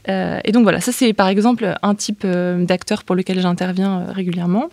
Euh, 0.10 0.40
et 0.44 0.52
donc 0.52 0.64
voilà, 0.64 0.82
ça 0.82 0.92
c'est 0.92 1.14
par 1.14 1.28
exemple 1.28 1.76
un 1.82 1.96
type 1.96 2.26
d'acteur 2.26 3.04
pour 3.04 3.16
lequel 3.16 3.40
j'interviens 3.40 4.06
régulièrement. 4.10 4.70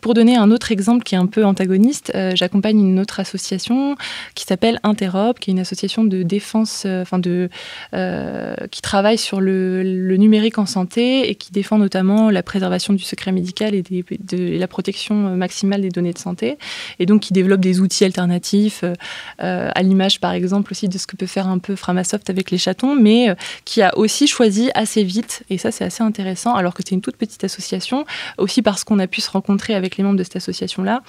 Pour 0.00 0.14
donner 0.14 0.36
un 0.36 0.50
autre 0.50 0.72
exemple 0.72 1.02
qui 1.02 1.14
est 1.14 1.18
un 1.18 1.26
peu 1.26 1.44
antagoniste, 1.44 2.12
j'accompagne 2.34 2.78
une 2.80 3.00
autre 3.00 3.20
association 3.20 3.96
qui 4.34 4.44
s'appelle 4.44 4.78
Interop, 4.82 5.38
qui 5.38 5.50
est 5.50 5.52
une 5.52 5.58
association 5.58 6.04
de 6.04 6.22
défense, 6.22 6.86
enfin 6.86 7.18
de, 7.18 7.48
qui 8.70 8.82
travaille 8.82 9.18
sur 9.18 9.40
le, 9.40 10.16
numérique 10.16 10.58
en 10.58 10.66
santé 10.66 11.30
et 11.30 11.34
qui 11.34 11.52
défend 11.52 11.78
notamment 11.78 12.30
la 12.30 12.42
préservation 12.42 12.92
du 12.92 13.02
secret 13.02 13.32
médical 13.32 13.74
et, 13.74 13.82
la 14.58 14.68
protection 14.68 15.14
maximale 15.36 15.82
des 15.82 15.90
données 15.90 16.12
de 16.12 16.18
santé, 16.18 16.58
et 16.98 17.06
donc 17.06 17.22
qui 17.22 17.32
développe 17.32 17.60
des 17.60 17.80
outils 17.80 18.04
alternatifs, 18.04 18.84
à 19.38 19.82
l'image 19.82 20.20
par 20.20 20.32
exemple 20.32 20.72
aussi 20.72 20.88
de 20.88 20.98
ce 20.98 21.06
que 21.06 21.16
peut 21.16 21.26
faire 21.26 21.48
un 21.48 21.58
peu 21.58 21.76
Framasoft 21.76 22.30
avec 22.30 22.50
les 22.50 22.58
chatons, 22.58 22.94
mais 22.94 23.34
qui 23.64 23.82
a 23.82 23.96
aussi 23.96 24.26
choisi 24.26 24.70
assez 24.74 25.02
vite, 25.02 25.42
et 25.50 25.58
ça 25.58 25.70
c'est 25.70 25.84
assez 25.84 26.02
intéressant, 26.02 26.54
alors 26.54 26.74
que 26.74 26.82
c'est 26.86 26.94
une 26.94 27.00
toute 27.00 27.16
petite 27.16 27.44
association, 27.44 28.04
aussi 28.36 28.62
parce 28.62 28.84
qu'on 28.84 28.98
a 28.98 29.06
pu 29.06 29.20
se 29.20 29.30
rencontrer 29.30 29.74
avec 29.74 29.87
les 29.96 30.04
membres 30.04 30.18
de 30.18 30.22
cette 30.22 30.36
association-là, 30.36 31.02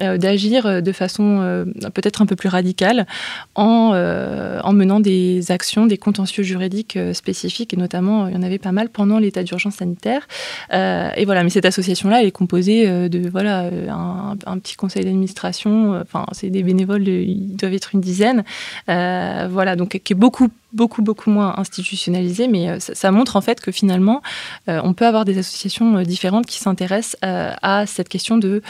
euh, 0.00 0.18
d'agir 0.18 0.66
euh, 0.66 0.80
de 0.80 0.92
façon 0.92 1.40
euh, 1.40 1.64
peut-être 1.94 2.22
un 2.22 2.26
peu 2.26 2.36
plus 2.36 2.48
radicale 2.48 3.06
en, 3.54 3.92
en, 3.92 4.72
menant 4.72 5.00
des 5.00 5.50
actions, 5.50 5.86
des 5.86 5.98
contentieux 5.98 6.42
juridiques 6.42 6.98
spécifiques, 7.12 7.74
et 7.74 7.76
notamment 7.76 8.28
il 8.28 8.34
y 8.34 8.36
en 8.36 8.42
avait 8.42 8.58
pas 8.58 8.72
mal 8.72 8.88
pendant 8.88 9.18
l'état 9.18 9.42
d'urgence 9.42 9.76
sanitaire. 9.76 10.26
et 10.70 11.24
voilà, 11.24 11.44
mais 11.44 11.50
cette 11.50 11.66
association-là, 11.66 12.20
elle 12.20 12.28
est 12.28 12.32
composée 12.32 13.08
de 13.08 13.28
voilà 13.28 13.70
un, 13.88 14.58
petit 14.58 14.76
conseil 14.76 15.04
d'administration, 15.04 16.00
enfin 16.00 16.26
c'est 16.32 16.50
des 16.50 16.62
bénévoles, 16.62 17.06
ils 17.06 17.56
doivent 17.56 17.74
être 17.74 17.94
une 17.94 18.00
dizaine, 18.00 18.44
voilà, 18.86 19.76
donc 19.76 20.00
qui 20.02 20.12
est 20.12 20.16
beaucoup 20.16 20.48
beaucoup, 20.72 21.02
beaucoup 21.02 21.30
moins 21.30 21.54
institutionnalisé, 21.58 22.48
mais 22.48 22.68
euh, 22.68 22.76
ça, 22.78 23.10
montre 23.10 23.36
en 23.36 23.40
fait 23.40 23.60
que 23.60 23.70
finalement, 23.70 24.22
euh, 24.68 24.80
on 24.84 24.94
peut 24.94 25.06
avoir 25.06 25.24
des 25.24 25.38
associations 25.38 25.98
euh, 25.98 26.02
différentes 26.02 26.46
qui 26.46 26.58
s'intéressent 26.58 27.16
à 27.22 27.86
cette 27.86 28.08
question 28.08 28.38
de 28.38 28.62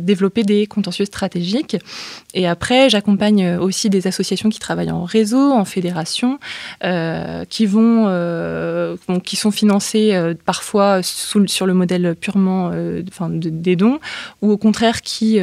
développer 0.00 0.42
des 0.42 0.66
contentieux 0.66 1.04
stratégiques. 1.04 1.76
Et 2.34 2.46
après, 2.46 2.90
j'accompagne 2.90 3.56
aussi 3.56 3.90
des 3.90 4.06
associations 4.06 4.48
qui 4.48 4.58
travaillent 4.58 4.90
en 4.90 5.04
réseau, 5.04 5.52
en 5.52 5.64
fédération, 5.64 6.38
qui 7.48 7.66
vont, 7.66 8.98
qui 9.24 9.36
sont 9.36 9.50
financées 9.50 10.34
parfois 10.44 11.00
sur 11.02 11.66
le 11.66 11.74
modèle 11.74 12.14
purement 12.14 12.72
enfin, 13.08 13.28
des 13.30 13.76
dons, 13.76 13.98
ou 14.42 14.50
au 14.50 14.58
contraire 14.58 15.02
qui 15.02 15.40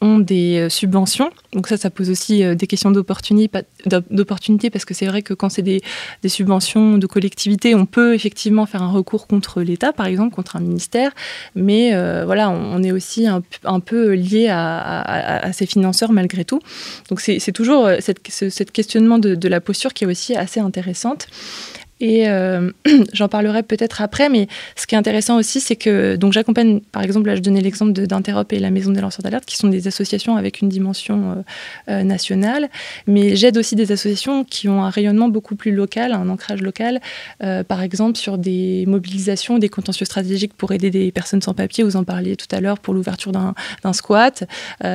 ont 0.00 0.18
des 0.18 0.58
euh, 0.58 0.68
subventions. 0.68 1.30
Donc 1.52 1.68
ça, 1.68 1.76
ça 1.76 1.90
pose 1.90 2.10
aussi 2.10 2.44
euh, 2.44 2.54
des 2.54 2.66
questions 2.66 2.90
d'opportunité 2.90 4.70
parce 4.70 4.84
que 4.84 4.94
c'est 4.94 5.06
vrai 5.06 5.22
que 5.22 5.34
quand 5.34 5.48
c'est 5.48 5.62
des, 5.62 5.82
subventions 6.26 6.98
de 6.98 7.06
collectivité, 7.06 7.74
on 7.74 7.86
peut 7.86 8.14
effectivement 8.14 8.66
faire 8.66 8.82
un 8.82 8.90
recours 8.90 9.26
contre 9.26 9.62
l'État, 9.62 9.92
par 9.92 10.06
exemple, 10.06 10.34
contre 10.34 10.56
un 10.56 10.60
ministère. 10.60 11.12
Mais 11.54 11.94
euh, 11.94 12.24
voilà, 12.24 12.50
on, 12.50 12.82
est 12.82 12.92
aussi 12.92 13.26
un, 13.26 13.80
peu 13.80 14.12
lié 14.12 14.48
à, 14.50 15.50
ces 15.52 15.66
financeurs 15.66 16.12
malgré 16.12 16.44
tout. 16.44 16.60
Donc 17.08 17.20
c'est 17.20 17.52
toujours 17.52 17.88
cette, 18.00 18.20
ce 18.28 18.62
questionnement 18.64 19.18
de, 19.18 19.34
de, 19.34 19.48
la 19.48 19.60
posture 19.60 19.94
qui 19.94 20.04
est 20.04 20.06
aussi 20.06 20.34
assez 20.34 20.60
intéressante. 20.60 21.28
Et 22.00 22.28
euh, 22.28 22.70
j'en 23.12 23.28
parlerai 23.28 23.62
peut-être 23.62 24.02
après, 24.02 24.28
mais 24.28 24.48
ce 24.76 24.86
qui 24.86 24.94
est 24.94 24.98
intéressant 24.98 25.36
aussi, 25.36 25.60
c'est 25.60 25.76
que 25.76 26.16
donc 26.16 26.32
j'accompagne, 26.32 26.80
par 26.92 27.02
exemple, 27.02 27.26
là 27.26 27.36
je 27.36 27.40
donnais 27.40 27.60
l'exemple 27.60 27.92
d'Interop 27.92 28.52
et 28.52 28.58
la 28.58 28.70
Maison 28.70 28.90
des 28.90 29.00
lanceurs 29.00 29.22
d'alerte, 29.22 29.44
qui 29.46 29.56
sont 29.56 29.68
des 29.68 29.88
associations 29.88 30.36
avec 30.36 30.60
une 30.60 30.68
dimension 30.68 31.30
euh, 31.30 31.34
euh, 31.88 32.02
nationale, 32.02 32.68
mais 33.06 33.36
j'aide 33.36 33.56
aussi 33.56 33.76
des 33.76 33.92
associations 33.92 34.44
qui 34.44 34.68
ont 34.68 34.82
un 34.82 34.90
rayonnement 34.90 35.28
beaucoup 35.28 35.56
plus 35.56 35.72
local, 35.72 36.12
un 36.12 36.28
ancrage 36.28 36.60
local, 36.62 37.00
par 37.68 37.82
exemple 37.82 38.16
sur 38.16 38.38
des 38.38 38.84
mobilisations, 38.86 39.58
des 39.58 39.68
contentieux 39.68 40.06
stratégiques 40.06 40.54
pour 40.54 40.72
aider 40.72 40.90
des 40.90 41.10
personnes 41.12 41.42
sans 41.42 41.54
papier, 41.54 41.84
vous 41.84 41.96
en 41.96 42.04
parliez 42.04 42.36
tout 42.36 42.46
à 42.54 42.60
l'heure, 42.60 42.78
pour 42.78 42.94
l'ouverture 42.94 43.32
d'un 43.32 43.92
squat. 43.92 44.44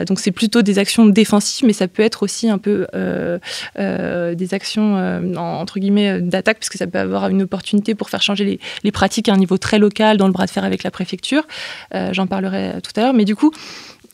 donc 0.08 0.20
c'est 0.20 0.32
plutôt 0.32 0.62
des 0.62 0.80
actions 0.80 1.06
défensives, 1.06 1.66
mais 1.66 1.74
ça 1.74 1.88
peut 1.88 2.04
être 2.04 2.24
aussi 2.24 2.50
un 2.50 2.58
peu 2.58 2.88
des 3.78 4.54
actions 4.54 4.96
entre 5.38 5.80
guillemets 5.80 6.22
d'attaque, 6.22 6.58
puisque 6.60 6.78
ça 6.78 6.88
peut 6.92 7.00
avoir 7.00 7.30
une 7.30 7.44
opportunité 7.44 7.96
pour 7.96 8.10
faire 8.10 8.22
changer 8.22 8.60
les, 8.84 8.92
pratiques 8.92 9.30
à 9.30 9.34
un 9.34 9.38
niveau 9.38 9.58
très 9.58 9.80
local 9.80 10.18
dans 10.18 10.28
le 10.28 10.34
bras 10.34 10.46
de 10.46 10.52
fer 10.52 10.64
avec 10.64 10.84
la 10.84 10.92
préfecture. 10.92 11.44
Euh, 11.96 12.14
j'en 12.14 12.28
parlerai 12.28 12.76
tout 12.84 12.92
à 12.96 13.02
l'heure. 13.02 13.14
Mais 13.14 13.26
du 13.26 13.36
coup, 13.36 13.52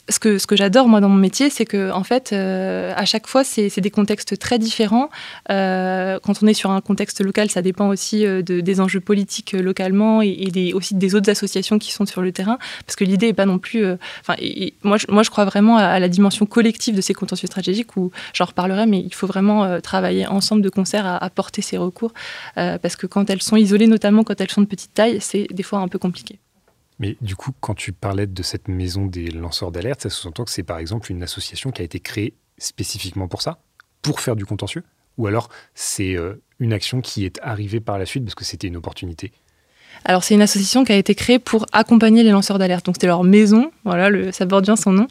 ce 0.09 0.19
que, 0.19 0.55
j'adore 0.55 0.87
moi 0.87 1.01
dans 1.01 1.09
mon 1.09 1.15
métier, 1.15 1.49
c'est 1.49 1.65
que 1.65 1.91
en 1.91 2.03
fait, 2.03 2.31
euh, 2.31 2.93
à 2.95 3.05
chaque 3.05 3.27
fois, 3.27 3.43
c'est 3.43 3.79
des 3.79 3.91
contextes 3.91 4.39
très 4.39 4.59
différents. 4.59 5.09
Euh, 5.51 6.19
quand 6.23 6.41
on 6.41 6.47
est 6.47 6.53
sur 6.53 6.71
un 6.71 6.81
contexte 6.81 7.21
local, 7.21 7.49
ça 7.49 7.61
dépend 7.61 7.89
aussi 7.89 8.25
euh, 8.25 8.41
de, 8.41 8.61
des 8.61 8.79
enjeux 8.79 8.99
politiques 8.99 9.53
localement 9.53 10.21
et, 10.21 10.73
aussi 10.73 10.95
des 10.95 11.15
autres 11.15 11.29
associations 11.29 11.77
qui 11.79 11.91
sont 11.91 12.05
sur 12.05 12.21
le 12.21 12.31
terrain, 12.31 12.57
parce 12.85 12.95
que 12.95 13.03
l'idée 13.03 13.27
n'est 13.27 13.33
pas 13.33 13.45
non 13.45 13.59
plus. 13.59 13.85
Enfin, 14.21 14.35
moi, 14.83 14.97
je, 14.97 15.05
moi, 15.09 15.23
je 15.23 15.29
crois 15.29 15.45
vraiment 15.45 15.77
à, 15.77 15.99
la 15.99 16.09
dimension 16.09 16.45
collective 16.45 16.95
de 16.95 17.01
ces 17.01 17.13
contentieux 17.13 17.47
stratégiques 17.47 17.95
où 17.97 18.11
j'en 18.33 18.45
reparlerai, 18.45 18.85
mais 18.85 18.99
il 18.99 19.13
faut 19.13 19.27
vraiment 19.27 19.79
travailler 19.81 20.27
ensemble 20.27 20.61
de 20.61 20.69
concert 20.69 21.05
à, 21.05 21.23
à 21.23 21.29
porter 21.29 21.61
ces 21.61 21.77
recours, 21.77 22.13
parce 22.55 22.95
que 22.95 23.07
quand 23.07 23.29
elles 23.29 23.41
sont 23.41 23.55
isolées, 23.55 23.87
notamment 23.87 24.23
quand 24.23 24.39
elles 24.39 24.51
sont 24.51 24.61
de 24.61 24.67
petite 24.67 24.93
taille, 24.93 25.19
c'est 25.21 25.47
des 25.51 25.63
fois 25.63 25.79
un 25.79 25.87
peu 25.87 25.99
compliqué. 25.99 26.39
Mais 26.99 27.17
du 27.21 27.35
coup, 27.35 27.51
quand 27.59 27.75
tu 27.75 27.93
parlais 27.93 28.27
de 28.27 28.43
cette 28.43 28.67
maison 28.67 29.05
des 29.05 29.29
lanceurs 29.29 29.71
d'alerte, 29.71 30.01
ça 30.01 30.09
sous-entend 30.09 30.45
que 30.45 30.51
c'est 30.51 30.63
par 30.63 30.79
exemple 30.79 31.11
une 31.11 31.23
association 31.23 31.71
qui 31.71 31.81
a 31.81 31.85
été 31.85 31.99
créée 31.99 32.33
spécifiquement 32.57 33.27
pour 33.27 33.41
ça, 33.41 33.59
pour 34.01 34.19
faire 34.19 34.35
du 34.35 34.45
contentieux? 34.45 34.83
Ou 35.17 35.27
alors 35.27 35.49
c'est 35.73 36.15
euh, 36.15 36.41
une 36.59 36.73
action 36.73 37.01
qui 37.01 37.25
est 37.25 37.39
arrivée 37.41 37.79
par 37.79 37.97
la 37.97 38.05
suite 38.05 38.23
parce 38.23 38.35
que 38.35 38.45
c'était 38.45 38.67
une 38.67 38.77
opportunité? 38.77 39.31
Alors 40.05 40.23
c'est 40.23 40.33
une 40.33 40.41
association 40.41 40.83
qui 40.83 40.91
a 40.91 40.97
été 40.97 41.15
créée 41.15 41.39
pour 41.39 41.65
accompagner 41.71 42.23
les 42.23 42.31
lanceurs 42.31 42.59
d'alerte. 42.59 42.85
Donc 42.85 42.95
c'était 42.95 43.07
leur 43.07 43.23
maison, 43.23 43.71
voilà, 43.83 44.09
le, 44.09 44.31
ça 44.31 44.45
porte 44.45 44.65
bien 44.65 44.75
son 44.75 44.91
nom. 44.91 45.07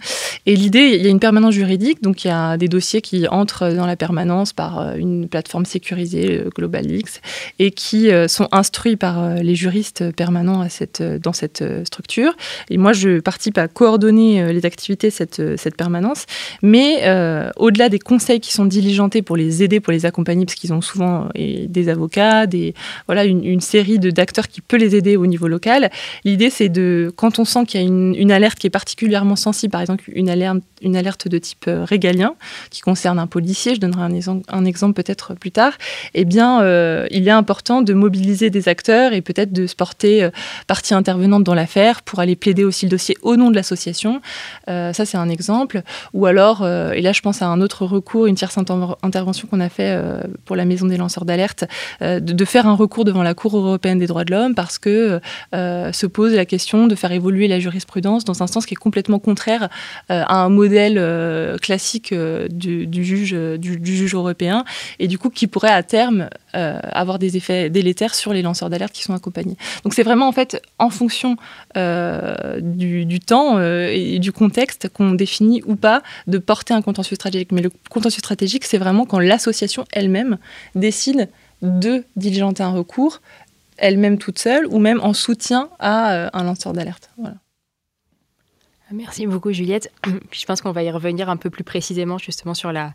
Et 0.46 0.54
l'idée, 0.54 0.96
il 0.96 1.02
y 1.02 1.06
a 1.06 1.10
une 1.10 1.20
permanence 1.20 1.54
juridique, 1.54 2.02
donc 2.02 2.24
il 2.24 2.28
y 2.28 2.30
a 2.30 2.56
des 2.56 2.68
dossiers 2.68 3.00
qui 3.00 3.26
entrent 3.28 3.72
dans 3.74 3.86
la 3.86 3.96
permanence 3.96 4.52
par 4.52 4.80
euh, 4.80 4.94
une 4.96 5.28
plateforme 5.28 5.64
sécurisée, 5.64 6.44
GlobalX, 6.54 7.20
et 7.58 7.70
qui 7.70 8.10
euh, 8.10 8.28
sont 8.28 8.48
instruits 8.52 8.96
par 8.96 9.22
euh, 9.22 9.34
les 9.36 9.54
juristes 9.54 10.12
permanents 10.12 10.66
dans 11.22 11.32
cette 11.32 11.64
structure. 11.84 12.36
Et 12.70 12.78
moi, 12.78 12.92
je 12.92 13.20
participe 13.20 13.58
à 13.58 13.68
coordonner 13.68 14.52
les 14.52 14.64
activités 14.64 15.08
de 15.08 15.12
cette, 15.12 15.56
cette 15.56 15.76
permanence. 15.76 16.26
Mais 16.62 17.02
au-delà 17.56 17.88
des 17.88 17.98
conseils 17.98 18.40
qui 18.40 18.52
sont 18.52 18.64
diligentés 18.64 19.22
pour 19.22 19.36
les 19.36 19.62
aider, 19.62 19.80
pour 19.80 19.92
les 19.92 20.06
accompagner, 20.06 20.44
parce 20.44 20.54
qu'ils 20.54 20.72
ont 20.72 20.80
souvent 20.80 21.28
des 21.34 21.88
avocats, 21.88 22.46
des, 22.46 22.74
voilà, 23.06 23.24
une, 23.24 23.44
une 23.44 23.60
série 23.60 23.98
d'acteurs 23.98 24.48
qui 24.48 24.60
peuvent 24.60 24.75
les 24.76 24.94
aider 24.96 25.16
au 25.16 25.26
niveau 25.26 25.48
local. 25.48 25.90
L'idée, 26.24 26.50
c'est 26.50 26.68
de, 26.68 27.12
quand 27.16 27.38
on 27.38 27.44
sent 27.44 27.64
qu'il 27.66 27.80
y 27.80 27.84
a 27.84 27.86
une, 27.86 28.32
alerte 28.32 28.58
qui 28.58 28.66
est 28.66 28.70
particulièrement 28.70 29.36
sensible, 29.36 29.70
par 29.70 29.80
exemple 29.80 30.04
une 30.12 30.28
alerte, 30.28 30.58
une 30.82 30.96
alerte 30.96 31.28
de 31.28 31.38
type 31.38 31.64
euh, 31.68 31.84
régalien, 31.84 32.34
qui 32.70 32.80
concerne 32.80 33.18
un 33.18 33.26
policier, 33.26 33.74
je 33.74 33.80
donnerai 33.80 34.02
un, 34.02 34.12
exemple, 34.12 34.44
un 34.48 34.64
exemple 34.64 34.94
peut-être 34.94 35.34
plus 35.34 35.50
tard, 35.50 35.72
eh 36.14 36.24
bien, 36.24 36.60
euh, 36.62 37.06
il 37.10 37.26
est 37.28 37.32
important 37.32 37.82
de 37.82 37.94
mobiliser 37.94 38.50
des 38.50 38.68
acteurs 38.68 39.12
et 39.12 39.22
peut-être 39.22 39.52
de 39.52 39.66
se 39.66 39.74
porter 39.74 40.24
euh, 40.24 40.30
partie 40.66 40.94
intervenante 40.94 41.44
dans 41.44 41.54
l'affaire 41.54 42.02
pour 42.02 42.20
aller 42.20 42.36
plaider 42.36 42.64
aussi 42.64 42.86
le 42.86 42.90
dossier 42.90 43.16
au 43.22 43.36
nom 43.36 43.50
de 43.50 43.56
l'association. 43.56 44.20
ça, 44.66 44.92
c'est 44.92 45.16
un 45.16 45.28
exemple. 45.28 45.82
Ou 46.12 46.26
alors, 46.26 46.66
et 46.66 47.00
là, 47.00 47.12
je 47.12 47.20
pense 47.20 47.42
à 47.42 47.46
un 47.46 47.60
autre 47.60 47.84
recours, 47.84 48.26
une 48.26 48.34
tierce 48.34 48.56
intervention 48.58 49.48
qu'on 49.48 49.60
a 49.60 49.68
fait 49.68 49.98
pour 50.44 50.56
la 50.56 50.64
Maison 50.64 50.86
des 50.86 50.96
lanceurs 50.96 51.24
d'alerte, 51.24 51.64
de, 52.00 52.18
de 52.18 52.44
faire 52.44 52.66
un 52.66 52.74
recours 52.74 53.04
devant 53.04 53.22
la 53.22 53.34
Cour 53.34 53.56
européenne 53.56 53.98
des 53.98 54.06
droits 54.06 54.24
de 54.24 54.32
l'homme 54.32 54.54
parce 54.66 54.78
que 54.78 55.20
euh, 55.54 55.92
se 55.92 56.06
pose 56.06 56.34
la 56.34 56.44
question 56.44 56.88
de 56.88 56.96
faire 56.96 57.12
évoluer 57.12 57.46
la 57.46 57.60
jurisprudence 57.60 58.24
dans 58.24 58.42
un 58.42 58.48
sens 58.48 58.66
qui 58.66 58.74
est 58.74 58.76
complètement 58.76 59.20
contraire 59.20 59.68
euh, 60.10 60.24
à 60.26 60.38
un 60.42 60.48
modèle 60.48 60.96
euh, 60.98 61.56
classique 61.56 62.12
du, 62.12 63.04
juge, 63.04 63.34
européen 64.14 64.64
et 64.98 65.06
du 65.06 65.18
coup 65.18 65.30
qui 65.30 65.46
pourrait 65.46 65.70
à 65.70 65.84
terme 65.84 66.28
avoir 66.52 67.18
des 67.18 67.36
effets 67.36 67.68
délétères 67.68 68.14
sur 68.14 68.32
les 68.32 68.40
lanceurs 68.40 68.70
d'alerte 68.70 68.92
qui 68.92 69.02
sont 69.02 69.12
accompagnés. 69.12 69.56
Donc 69.84 69.92
c'est 69.92 70.02
vraiment 70.02 70.26
en 70.26 70.32
fait 70.32 70.62
en 70.78 70.88
fonction 70.88 71.36
du, 71.74 73.20
temps 73.20 73.60
et 73.60 74.18
du 74.18 74.32
contexte 74.32 74.88
qu'on 74.88 75.12
définit 75.12 75.62
ou 75.66 75.76
pas 75.76 76.02
de 76.26 76.38
porter 76.38 76.72
un 76.72 76.80
contentieux 76.80 77.14
stratégique. 77.14 77.52
Mais 77.52 77.60
le 77.60 77.70
contentieux 77.90 78.20
stratégique, 78.20 78.64
c'est 78.64 78.78
vraiment 78.78 79.04
quand 79.04 79.18
l'association 79.18 79.84
elle-même 79.92 80.38
décide 80.74 81.28
de 81.62 82.04
diligenter 82.16 82.62
un 82.62 82.70
recours 82.70 83.20
elle-même 83.78 84.18
toute 84.18 84.38
seule 84.38 84.66
ou 84.66 84.78
même 84.78 85.00
en 85.00 85.12
soutien 85.12 85.68
à 85.78 86.12
euh, 86.12 86.30
un 86.32 86.44
lanceur 86.44 86.72
d'alerte. 86.72 87.10
Merci 88.92 89.26
beaucoup 89.26 89.50
Juliette. 89.52 89.90
Je 90.30 90.44
pense 90.44 90.60
qu'on 90.60 90.70
va 90.70 90.84
y 90.84 90.90
revenir 90.92 91.28
un 91.28 91.36
peu 91.36 91.50
plus 91.50 91.64
précisément 91.64 92.18
justement 92.18 92.54
sur 92.54 92.72
la, 92.72 92.94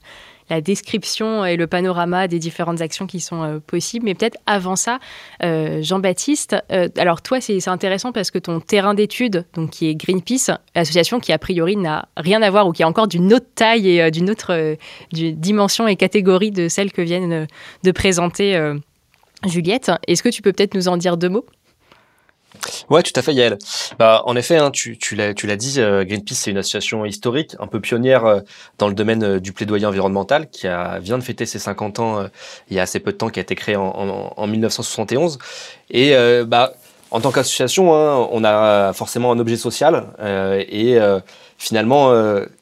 description 0.64 1.46
et 1.46 1.56
le 1.56 1.66
panorama 1.66 2.28
des 2.28 2.38
différentes 2.38 2.82
actions 2.82 3.08
qui 3.08 3.22
sont 3.22 3.42
euh, 3.42 3.60
possibles. 3.60 4.04
Mais 4.04 4.16
peut-être 4.16 4.38
avant 4.46 4.76
ça, 4.76 5.00
euh, 5.44 5.82
Jean-Baptiste, 5.82 6.58
alors 6.98 7.22
toi 7.22 7.40
c'est 7.40 7.66
intéressant 7.70 8.12
parce 8.12 8.32
que 8.32 8.40
ton 8.40 8.60
terrain 8.60 8.94
d'étude, 8.94 9.46
donc 9.54 9.70
qui 9.70 9.88
est 9.88 9.96
Greenpeace, 9.96 10.52
association 10.76 11.22
qui 11.22 11.32
a 11.32 11.38
priori 11.38 11.78
n'a 11.78 12.10
rien 12.18 12.42
à 12.42 12.50
voir 12.50 12.68
ou 12.68 12.74
qui 12.74 12.82
est 12.82 12.86
encore 12.86 13.08
d'une 13.08 13.34
autre 13.34 13.48
taille 13.56 13.98
et 13.98 14.12
d'une 14.12 14.30
autre 14.30 14.76
dimension 15.14 15.88
et 15.88 15.96
catégorie 15.96 16.52
de 16.52 16.68
celle 16.68 16.92
que 16.92 17.02
viennent 17.02 17.48
de 17.84 17.92
présenter 17.92 18.58
Juliette, 19.46 19.92
est-ce 20.08 20.24
que 20.24 20.30
tu 20.30 20.42
peux 20.42 20.54
peut-être 20.54 20.76
nous 20.76 20.88
en 20.88 20.98
dire 20.98 21.18
deux 21.18 21.30
mots? 21.30 21.46
Ouais, 22.90 23.02
tout 23.02 23.14
à 23.16 23.22
fait, 23.22 23.34
Yael. 23.34 23.58
Bah, 23.98 24.22
en 24.26 24.36
effet, 24.36 24.58
hein, 24.58 24.72
tu, 24.72 24.98
l'as, 25.16 25.34
dit, 25.34 25.76
euh, 25.80 26.04
Greenpeace, 26.04 26.36
c'est 26.36 26.52
une 26.52 26.58
association 26.58 27.06
historique, 27.06 27.56
un 27.60 27.68
peu 27.68 27.80
pionnière 27.80 28.26
euh, 28.26 28.42
dans 28.78 28.88
le 28.88 28.94
domaine 28.94 29.24
euh, 29.24 29.40
du 29.40 29.54
plaidoyer 29.54 29.86
environnemental, 29.86 30.50
qui 30.50 30.68
vient 31.02 31.18
de 31.18 31.24
fêter 31.24 31.46
ses 31.46 31.60
50 31.60 32.00
ans 32.00 32.26
il 32.70 32.76
y 32.76 32.80
a 32.80 32.84
assez 32.84 33.00
peu 33.00 33.12
de 33.12 33.18
temps, 33.18 33.30
qui 33.30 33.40
a 33.40 33.42
été 33.42 33.56
créée 33.56 33.76
en 33.76 34.48
1971. 34.48 35.40
Et 35.90 36.14
bah, 36.46 36.74
en 37.12 37.22
tant 37.22 37.32
qu'association, 37.32 37.96
hein, 37.96 38.28
on 38.32 38.44
a 38.44 38.94
forcément 38.94 39.32
un 39.32 39.40
objet 39.40 39.58
social, 39.58 40.08
et 40.70 40.98
finalement, 41.58 42.14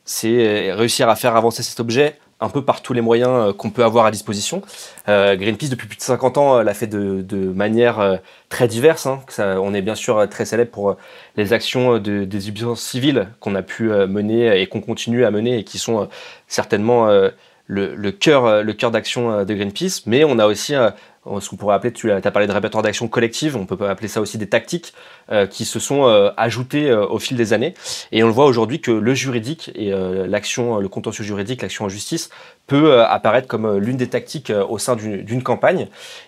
c'est 0.05 0.71
réussir 0.73 1.09
à 1.09 1.15
faire 1.15 1.35
avancer 1.35 1.63
cet 1.63 1.79
objet 1.79 2.17
un 2.41 2.49
peu 2.49 2.63
par 2.63 2.81
tous 2.81 2.93
les 2.93 3.01
moyens 3.01 3.31
euh, 3.31 3.53
qu'on 3.53 3.69
peut 3.69 3.83
avoir 3.83 4.05
à 4.05 4.11
disposition. 4.11 4.61
Euh, 5.07 5.35
Greenpeace, 5.35 5.69
depuis 5.69 5.87
plus 5.87 5.97
de 5.97 6.01
50 6.01 6.37
ans, 6.37 6.57
euh, 6.57 6.63
l'a 6.63 6.73
fait 6.73 6.87
de, 6.87 7.49
manière 7.49 8.19
très 8.49 8.67
diverse. 8.67 9.05
Hein. 9.05 9.21
On 9.37 9.73
est 9.73 9.81
bien 9.81 9.95
sûr 9.95 10.27
très 10.29 10.45
célèbre 10.45 10.71
pour 10.71 10.95
les 11.35 11.53
actions 11.53 11.97
de 11.97 12.23
désobéissance 12.23 12.81
civile 12.81 13.29
qu'on 13.39 13.55
a 13.55 13.61
pu 13.61 13.89
mener 13.89 14.61
et 14.61 14.67
qu'on 14.67 14.81
continue 14.81 15.25
à 15.25 15.31
mener 15.31 15.57
et 15.57 15.63
qui 15.63 15.77
sont 15.77 16.07
certainement 16.47 17.07
le, 17.07 17.95
le 17.95 18.11
cœur, 18.11 18.63
le 18.63 18.73
cœur 18.73 18.91
d'action 18.91 19.43
de 19.43 19.53
Greenpeace. 19.53 20.03
Mais 20.05 20.23
on 20.23 20.39
a 20.39 20.45
aussi 20.45 20.75
ce 21.39 21.49
qu'on 21.49 21.55
pourrait 21.55 21.75
appeler, 21.75 21.93
tu 21.93 22.11
as, 22.11 22.21
parlé 22.21 22.47
de 22.47 22.51
répertoire 22.51 22.83
d'action 22.83 23.07
collective, 23.07 23.55
on 23.55 23.65
peut 23.65 23.87
appeler 23.87 24.07
ça 24.07 24.21
aussi 24.21 24.37
des 24.37 24.47
tactiques 24.47 24.93
euh, 25.31 25.45
qui 25.45 25.63
se 25.63 25.79
sont 25.79 26.07
euh, 26.07 26.31
ajoutées 26.37 26.89
euh, 26.89 27.05
au 27.05 27.19
fil 27.19 27.37
des 27.37 27.53
années. 27.53 27.75
Et 28.11 28.23
on 28.23 28.27
le 28.27 28.33
voit 28.33 28.45
aujourd'hui 28.45 28.81
que 28.81 28.89
le 28.89 29.13
juridique 29.13 29.71
et 29.75 29.91
l'action, 29.91 30.77
le 30.79 30.87
contentieux 30.87 31.23
juridique, 31.23 31.61
l'action 31.61 31.85
en 31.85 31.89
justice 31.89 32.29
peut 32.67 33.01
apparaître 33.01 33.47
comme 33.47 33.77
l'une 33.77 33.97
des 33.97 34.07
tactiques 34.07 34.51
au 34.69 34.77
sein 34.77 34.95
d'une 34.95 35.43
campagne. 35.43 35.87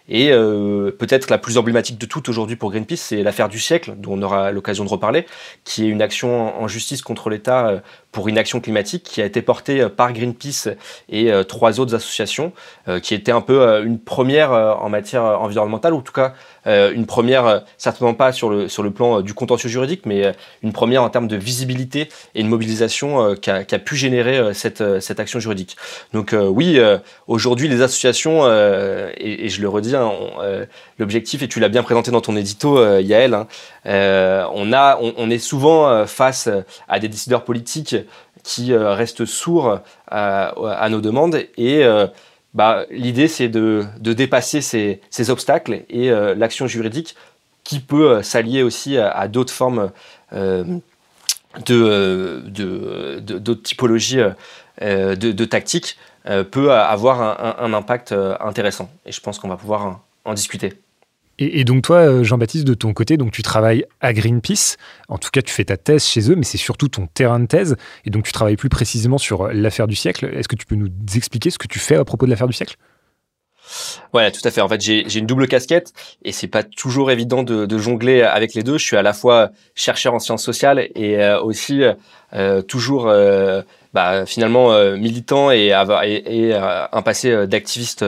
Et 0.10 0.30
peut-être 0.32 1.30
la 1.30 1.38
plus 1.38 1.58
emblématique 1.58 1.98
de 1.98 2.06
toutes 2.06 2.30
aujourd'hui 2.30 2.56
pour 2.56 2.72
Greenpeace, 2.72 2.98
c'est 2.98 3.24
l'affaire 3.24 3.48
du 3.48 3.60
siècle, 3.60 3.94
dont 3.98 4.14
on 4.14 4.22
aura 4.24 4.52
l'occasion 4.52 4.84
de 4.84 4.90
reparler, 4.90 5.26
qui 5.64 5.86
est 5.86 5.88
une 5.88 6.02
action 6.02 6.60
en 6.60 6.68
justice 6.68 7.02
contre 7.02 7.30
l'État 7.30 7.82
pour 8.12 8.28
une 8.28 8.38
action 8.38 8.60
climatique 8.60 9.04
qui 9.04 9.22
a 9.22 9.26
été 9.26 9.42
portée 9.42 9.88
par 9.88 10.14
Greenpeace 10.14 10.70
et 11.10 11.32
trois 11.48 11.80
autres 11.80 11.94
associations, 11.94 12.52
qui 13.04 13.14
était 13.14 13.32
un 13.32 13.42
peu 13.42 13.84
une 13.86 14.00
première 14.00 14.52
en 14.52 14.90
matière 14.92 15.24
environnementale, 15.24 15.94
ou 15.94 15.98
en 15.98 16.02
tout 16.02 16.14
cas 16.14 16.34
euh, 16.68 16.92
une 16.94 17.06
première, 17.06 17.46
euh, 17.46 17.60
certainement 17.78 18.14
pas 18.14 18.32
sur 18.32 18.50
le, 18.50 18.70
sur 18.70 18.84
le 18.84 18.92
plan 18.92 19.20
euh, 19.20 19.24
du 19.24 19.34
contentieux 19.34 19.70
juridique, 19.70 20.06
mais 20.06 20.34
une 20.62 20.74
première 20.74 21.04
en 21.04 21.10
termes 21.10 21.28
de 21.28 21.36
visibilité 21.36 22.10
et 22.36 22.44
de 22.44 22.48
mobilisation 22.48 23.36
qui 23.36 23.50
a, 23.50 23.64
pu 23.64 23.96
générer 23.96 24.54
cette, 24.54 25.00
cette 25.00 25.20
action 25.20 25.40
juridique. 25.40 25.78
Donc 26.14 26.36
oui, 26.38 26.80
aujourd'hui 27.28 27.68
les 27.68 27.82
associations, 27.82 28.46
et, 28.46 29.50
je 29.50 29.62
le 29.62 29.70
redis, 29.70 29.96
hein, 29.96 30.12
l'objectif, 31.00 31.42
et 31.42 31.48
tu 31.48 31.60
l'as 31.60 31.70
bien 31.70 31.84
présenté 31.84 32.12
dans 32.12 32.22
ton 32.22 32.36
édito, 32.36 32.84
Yael, 33.00 33.34
hein, 33.34 33.48
on, 34.54 34.74
a, 34.74 35.00
on, 35.00 35.30
est 35.30 35.40
souvent 35.40 36.06
face 36.06 36.50
à 36.88 37.00
des 37.00 37.08
décideurs 37.08 37.44
politiques 37.44 37.96
qui 38.44 38.76
restent 38.76 39.26
sourds 39.26 39.80
à, 40.08 40.48
à 40.50 40.90
nos 40.90 41.02
demandes 41.02 41.44
et 41.58 41.84
bah, 42.54 42.86
l'idée 42.90 43.28
c'est 43.28 43.48
de, 43.48 43.86
dépasser 44.00 44.62
ces, 44.62 45.30
obstacles 45.30 45.84
et 45.90 46.12
euh, 46.12 46.36
l'action 46.36 46.68
juridique 46.68 47.16
qui 47.64 47.80
peut 47.80 48.12
euh, 48.12 48.24
s'allier 48.24 48.64
aussi 48.64 48.98
à, 48.98 49.28
d'autres 49.28 49.54
formes 49.54 49.92
euh, 50.34 50.64
d'autres 51.66 53.64
typologies 53.64 54.22
de, 54.82 55.46
tactiques 55.46 55.98
peut 56.52 56.72
avoir 56.72 57.62
un, 57.62 57.74
impact 57.74 58.14
intéressant. 58.40 58.90
Et 59.06 59.12
je 59.12 59.20
pense 59.20 59.38
qu'on 59.38 59.50
va 59.50 59.58
pouvoir 59.58 60.00
en 60.24 60.34
discuter. 60.34 60.74
Et, 61.40 61.64
donc 61.64 61.84
toi, 61.84 61.98
euh, 61.98 62.24
Jean-Baptiste, 62.24 62.66
de 62.66 62.74
ton 62.74 62.94
côté, 62.94 63.18
donc 63.18 63.32
tu 63.32 63.42
travailles 63.42 63.86
à 64.00 64.14
Greenpeace. 64.14 64.78
En 65.08 65.18
tout 65.18 65.30
cas, 65.32 65.42
tu 65.42 65.52
fais 65.52 65.66
ta 65.66 65.78
thèse 65.78 66.06
chez 66.06 66.30
eux, 66.30 66.36
mais 66.36 66.44
c'est 66.44 66.60
surtout 66.60 66.88
ton 66.88 67.08
terrain 67.08 67.40
de 67.40 67.48
thèse. 67.48 67.78
Et 68.06 68.12
donc 68.12 68.26
tu 68.26 68.32
travailles 68.32 68.58
plus 68.58 68.70
précisément 68.70 69.18
sur 69.18 69.44
euh, 69.44 69.52
l'affaire 69.52 69.88
du 69.88 69.96
siècle. 69.96 70.30
Est-ce 70.34 70.48
que 70.48 70.56
tu 70.56 70.66
peux 70.68 70.76
nous 70.76 70.90
expliquer 71.16 71.50
ce 71.50 71.58
que 71.58 71.68
tu 71.68 71.80
fais 71.80 71.96
à 71.96 72.06
propos 72.06 72.26
de 72.26 72.32
l'affaire 72.32 72.48
du 72.48 72.54
siècle? 72.54 72.76
Ouais, 74.14 74.30
tout 74.32 74.42
à 74.44 74.52
fait. 74.52 74.62
En 74.62 74.68
fait, 74.68 74.82
j'ai 74.82 75.18
une 75.18 75.26
double 75.26 75.48
casquette 75.48 75.94
et 76.24 76.32
c'est 76.32 76.48
pas 76.48 76.62
toujours 76.62 77.10
évident 77.10 77.42
de, 77.42 77.78
jongler 77.78 78.22
avec 78.22 78.54
les 78.54 78.64
deux. 78.64 78.78
Je 78.78 78.84
suis 78.84 78.98
à 78.98 79.02
la 79.02 79.14
fois 79.14 79.52
chercheur 79.76 80.14
en 80.14 80.20
sciences 80.20 80.44
sociales 80.44 80.90
et 80.94 81.18
euh, 81.20 81.40
aussi 81.40 81.82
toujours 82.68 83.06
bah, 83.94 84.26
finalement 84.26 84.74
militant 84.98 85.52
et 85.52 85.72
un 85.72 87.02
passé 87.02 87.48
d'activiste 87.48 88.04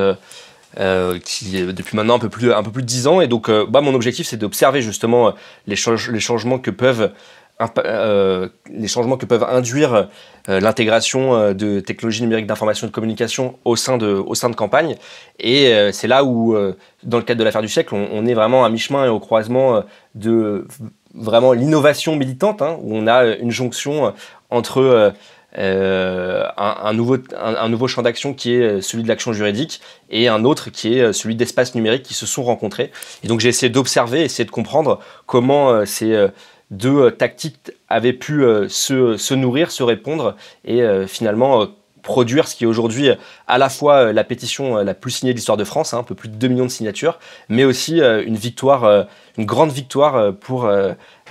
euh, 0.80 1.20
qui 1.24 1.52
depuis 1.52 1.96
maintenant 1.96 2.16
un 2.16 2.20
peu 2.20 2.30
plus 2.30 2.52
un 2.52 2.64
peu 2.64 2.72
plus 2.72 2.82
de 2.82 2.88
10 2.88 3.06
ans 3.06 3.22
et 3.22 3.28
donc 3.28 3.48
euh, 3.48 3.64
bah, 3.70 3.82
mon 3.82 3.94
objectif 3.94 4.26
c'est 4.26 4.38
d'observer 4.38 4.82
justement 4.82 5.28
euh, 5.28 5.32
les, 5.68 5.76
changements 5.76 6.58
que 6.58 6.72
peuvent 6.72 7.12
les 7.60 8.88
changements 8.88 9.18
que 9.18 9.28
peuvent 9.28 9.44
induire 9.44 10.10
l'intégration 10.48 11.54
de 11.54 11.80
technologies 11.80 12.24
numériques 12.24 12.48
d'information 12.48 12.88
et 12.88 12.90
de 12.90 12.94
communication 12.94 13.60
au 13.66 13.76
sein 13.76 13.98
de, 13.98 14.08
au 14.08 14.34
sein 14.36 14.50
de 14.50 14.56
campagne. 14.56 14.96
Et 15.40 15.72
c'est 15.94 16.08
là 16.08 16.26
où, 16.26 16.58
dans 17.04 17.18
le 17.18 17.24
cadre 17.24 17.40
de 17.40 17.44
l'affaire 17.46 17.62
du 17.62 17.70
siècle, 17.70 17.96
on, 17.96 18.26
est 18.26 18.34
vraiment 18.34 18.66
à 18.66 18.70
mi-chemin 18.70 19.06
et 19.06 19.10
au 19.10 19.20
croisement 19.20 19.84
de 20.16 20.68
vraiment 21.14 21.54
l'innovation 21.54 22.18
militante, 22.18 22.62
hein, 22.62 22.78
où 22.82 22.98
on 22.98 23.08
a 23.08 23.28
une 23.28 23.52
jonction 23.52 24.14
entre 24.50 25.14
euh, 25.58 26.48
un, 26.58 26.94
nouveau, 26.94 27.18
un, 27.38 27.70
nouveau 27.70 27.88
champ 27.88 28.02
d'action 28.02 28.34
qui 28.34 28.54
est 28.54 28.82
celui 28.82 29.04
de 29.04 29.08
l'action 29.08 29.34
juridique 29.34 29.82
et 30.10 30.28
un 30.28 30.44
autre 30.46 30.70
qui 30.70 30.98
est 30.98 31.14
celui 31.14 31.36
d'espace 31.36 31.76
numérique 31.76 32.04
qui 32.04 32.14
se 32.14 32.26
sont 32.26 32.44
rencontrés. 32.44 32.92
Et 33.24 33.28
donc 33.28 33.40
j'ai 33.40 33.50
essayé 33.50 33.70
d'observer, 33.70 34.24
essayer 34.24 34.46
de 34.46 34.52
comprendre 34.52 35.00
comment 35.26 35.70
euh, 35.70 35.86
ces 35.86 36.14
euh, 36.14 36.28
deux 36.72 37.12
tactiques 37.12 37.72
avaient 37.88 38.14
pu 38.14 38.44
se, 38.68 39.16
se, 39.16 39.34
nourrir, 39.36 39.70
se 39.70 39.84
répondre 39.84 40.36
et 40.66 40.82
finalement 41.06 41.68
produire 42.04 42.48
ce 42.48 42.56
qui 42.56 42.66
est 42.66 42.68
aujourd'hui 42.68 43.10
à 43.48 43.58
la 43.58 43.70
fois 43.70 44.14
la 44.14 44.24
pétition 44.24 44.78
la 44.78 44.94
plus 44.94 45.12
signée 45.12 45.34
de 45.34 45.38
l'histoire 45.38 45.58
de 45.58 45.64
France, 45.64 45.94
hein, 45.94 46.00
un 46.00 46.04
peu 46.04 46.16
plus 46.16 46.30
de 46.30 46.36
2 46.36 46.48
millions 46.48 46.66
de 46.66 46.70
signatures, 46.70 47.18
mais 47.50 47.64
aussi 47.64 48.00
une 48.00 48.36
victoire, 48.36 49.08
une 49.38 49.46
grande 49.46 49.72
victoire 49.72 50.36
pour 50.36 50.70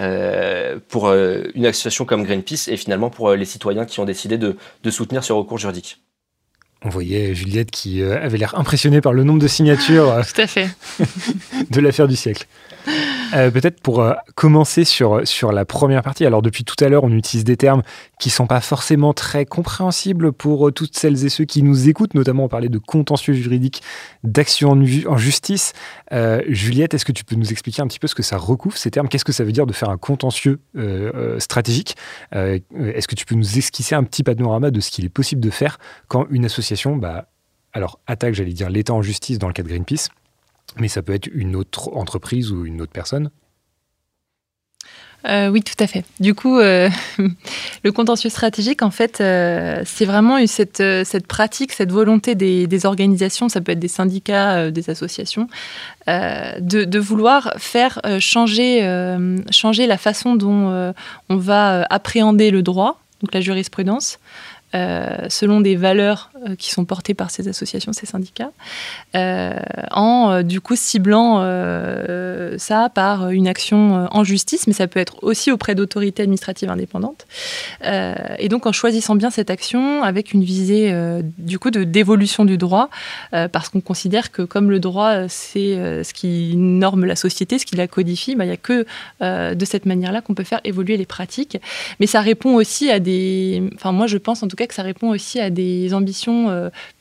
euh, 0.01 0.79
pour 0.89 1.09
euh, 1.09 1.43
une 1.55 1.67
association 1.67 2.07
comme 2.07 2.25
Greenpeace 2.25 2.69
et 2.69 2.79
finalement 2.79 3.11
pour 3.11 3.29
euh, 3.29 3.37
les 3.37 3.45
citoyens 3.45 3.85
qui 3.85 4.01
ont 4.01 4.07
décidé 4.07 4.39
de, 4.39 4.57
de 4.83 4.91
soutenir 4.91 5.23
ce 5.23 5.35
recours 5.35 5.59
juridique. 5.59 5.99
On 6.83 6.89
voyait 6.89 7.35
Juliette 7.35 7.71
qui 7.71 8.03
avait 8.03 8.39
l'air 8.39 8.59
impressionnée 8.59 9.01
par 9.01 9.13
le 9.13 9.23
nombre 9.23 9.39
de 9.39 9.47
signatures 9.47 10.21
Tout 10.35 10.41
à 10.41 10.47
fait. 10.47 10.69
de 11.71 11.81
l'affaire 11.81 12.09
du 12.09 12.17
siècle. 12.17 12.47
Euh, 13.35 13.51
peut-être 13.51 13.81
pour 13.81 14.01
euh, 14.01 14.13
commencer 14.35 14.85
sur, 14.85 15.27
sur 15.27 15.53
la 15.53 15.65
première 15.65 16.03
partie. 16.03 16.27
Alors, 16.27 16.43
depuis 16.43 16.65
tout 16.65 16.83
à 16.85 16.89
l'heure, 16.89 17.05
on 17.05 17.11
utilise 17.11 17.45
des 17.45 17.57
termes 17.57 17.83
qui 18.19 18.29
ne 18.29 18.33
sont 18.33 18.47
pas 18.47 18.61
forcément 18.61 19.15
très 19.15 19.47
compréhensibles 19.47 20.33
pour 20.33 20.69
euh, 20.69 20.73
toutes 20.73 20.97
celles 20.97 21.25
et 21.25 21.29
ceux 21.29 21.45
qui 21.45 21.63
nous 21.63 21.89
écoutent. 21.89 22.15
Notamment, 22.15 22.45
on 22.45 22.49
parlait 22.49 22.69
de 22.69 22.79
contentieux 22.79 23.35
juridique, 23.35 23.83
d'action 24.23 24.73
en, 24.73 25.17
justice. 25.17 25.73
Juliette, 26.49 26.95
est-ce 26.95 27.05
que 27.05 27.13
tu 27.13 27.25
peux 27.25 27.37
nous 27.37 27.51
expliquer 27.53 27.83
un 27.83 27.87
petit 27.87 27.99
peu 27.99 28.07
ce 28.07 28.15
que 28.15 28.23
ça 28.23 28.37
recouvre, 28.37 28.77
ces 28.77 28.91
termes? 28.91 29.09
Qu'est-ce 29.09 29.25
que 29.25 29.33
ça 29.33 29.45
veut 29.45 29.53
dire 29.53 29.67
de 29.67 29.73
faire 29.73 29.91
un 29.91 29.99
contentieux 29.99 30.61
stratégique? 31.39 31.97
Est-ce 32.33 33.09
que 33.09 33.15
tu 33.15 33.25
peux 33.25 33.35
nous 33.35 33.59
esquisser 33.59 33.95
un 33.95 34.05
petit 34.05 34.23
panorama 34.23 34.71
de 34.71 34.81
ce 34.81 34.91
qu'il 34.91 35.05
est 35.05 35.11
possible 35.11 35.41
de 35.41 35.51
faire 35.51 35.79
quand 36.09 36.27
une 36.31 36.45
association, 36.45 36.97
bah, 36.97 37.29
alors 37.73 38.01
attaque, 38.07 38.35
j'allais 38.35 38.53
dire, 38.53 38.71
l'État 38.71 38.93
en 38.93 39.03
justice 39.03 39.39
dans 39.39 39.49
le 39.49 39.53
cas 39.53 39.63
de 39.63 39.69
Greenpeace 39.69 40.09
mais 40.77 40.89
ça 40.89 41.03
peut 41.03 41.13
être 41.15 41.29
une 41.33 41.57
autre 41.57 41.95
entreprise 41.95 42.53
ou 42.53 42.65
une 42.65 42.81
autre 42.81 42.93
personne 42.93 43.31
euh, 45.29 45.49
oui, 45.49 45.63
tout 45.63 45.77
à 45.79 45.87
fait. 45.87 46.05
Du 46.21 46.35
coup, 46.35 46.59
euh, 46.59 46.89
le 47.85 47.93
contentieux 47.93 48.31
stratégique, 48.31 48.83
en 48.83 48.91
fait, 48.91 49.21
euh, 49.21 49.83
c'est 49.85 50.05
vraiment 50.05 50.45
cette, 50.47 50.83
cette 51.05 51.27
pratique, 51.27 51.73
cette 51.73 51.93
volonté 51.93 52.35
des, 52.35 52.87
organisations, 52.87 53.49
ça 53.49 53.61
peut 53.61 53.73
être 53.73 53.79
des 53.79 53.89
syndicats, 53.89 54.71
des 54.71 54.91
associations, 54.91 55.47
de, 56.09 56.59
de, 56.85 56.99
vouloir 56.99 57.55
faire 57.59 58.01
changer, 58.19 58.83
changer 59.53 59.87
la 59.87 59.99
façon 59.99 60.35
dont 60.35 60.93
on 61.29 61.37
va 61.37 61.87
appréhender 61.91 62.51
le 62.51 62.63
droit, 62.63 63.01
donc 63.21 63.33
la 63.33 63.41
jurisprudence, 63.41 64.19
selon 64.73 65.61
des 65.61 65.77
valeurs 65.77 66.32
euh, 66.49 66.57
qui 66.57 66.71
sont 66.71 66.85
portées 66.85 67.15
par 67.15 67.31
ces 67.31 67.49
associations, 67.49 67.93
ces 67.93 68.07
syndicats, 68.07 68.53
euh, 69.15 69.55
en 69.91 70.43
du 70.43 70.61
coup 70.61 70.77
ciblant 70.77 71.41
ça 72.59 72.89
par 72.89 73.31
une 73.31 73.49
action 73.49 74.09
en 74.11 74.25
justice, 74.25 74.67
mais 74.67 74.73
ça 74.73 74.87
peut 74.87 75.01
être 75.01 75.23
aussi 75.23 75.51
auprès 75.51 75.75
d'autorités 75.75 76.23
administratives 76.23 76.71
indépendantes. 76.71 77.27
et 77.83 78.49
donc 78.49 78.67
en 78.67 78.73
choisissant 78.73 79.15
bien 79.15 79.31
cette 79.31 79.51
action 79.51 80.03
avec 80.03 80.33
une 80.33 80.43
visée 80.43 80.95
du 81.39 81.59
coup 81.59 81.71
de 81.71 81.85
dévolution 81.85 82.45
du 82.45 82.59
droit, 82.59 82.89
parce 83.31 83.69
qu'on 83.69 83.81
considère 83.81 84.31
que 84.31 84.43
comme 84.43 84.71
le 84.71 84.81
droit 84.81 85.29
c'est 85.29 86.05
ce 86.05 86.13
qui 86.13 86.57
norme 86.57 87.05
la 87.05 87.17
société, 87.17 87.59
ce 87.59 87.67
qui 87.67 87.77
la 87.77 87.89
codifie, 87.89 88.35
bah, 88.37 88.45
il 88.45 88.49
n'y 88.49 88.55
a 88.55 88.57
que 88.57 88.87
de 89.21 89.65
cette 89.65 89.87
manière-là 89.87 90.21
qu'on 90.21 90.35
peut 90.35 90.45
faire 90.45 90.61
évoluer 90.65 90.97
les 90.97 91.07
pratiques. 91.07 91.59
Mais 92.01 92.07
ça 92.07 92.21
répond 92.21 92.55
aussi 92.55 92.91
à 92.91 93.01
des, 93.01 93.63
enfin 93.75 93.93
moi 93.93 94.07
je 94.07 94.19
pense 94.19 94.43
en 94.43 94.49
tout 94.49 94.57
cas 94.57 94.67
que 94.67 94.75
ça 94.75 94.83
répond 94.83 95.11
aussi 95.11 95.41
à 95.41 95.51
des 95.51 95.95
ambitions 95.95 96.32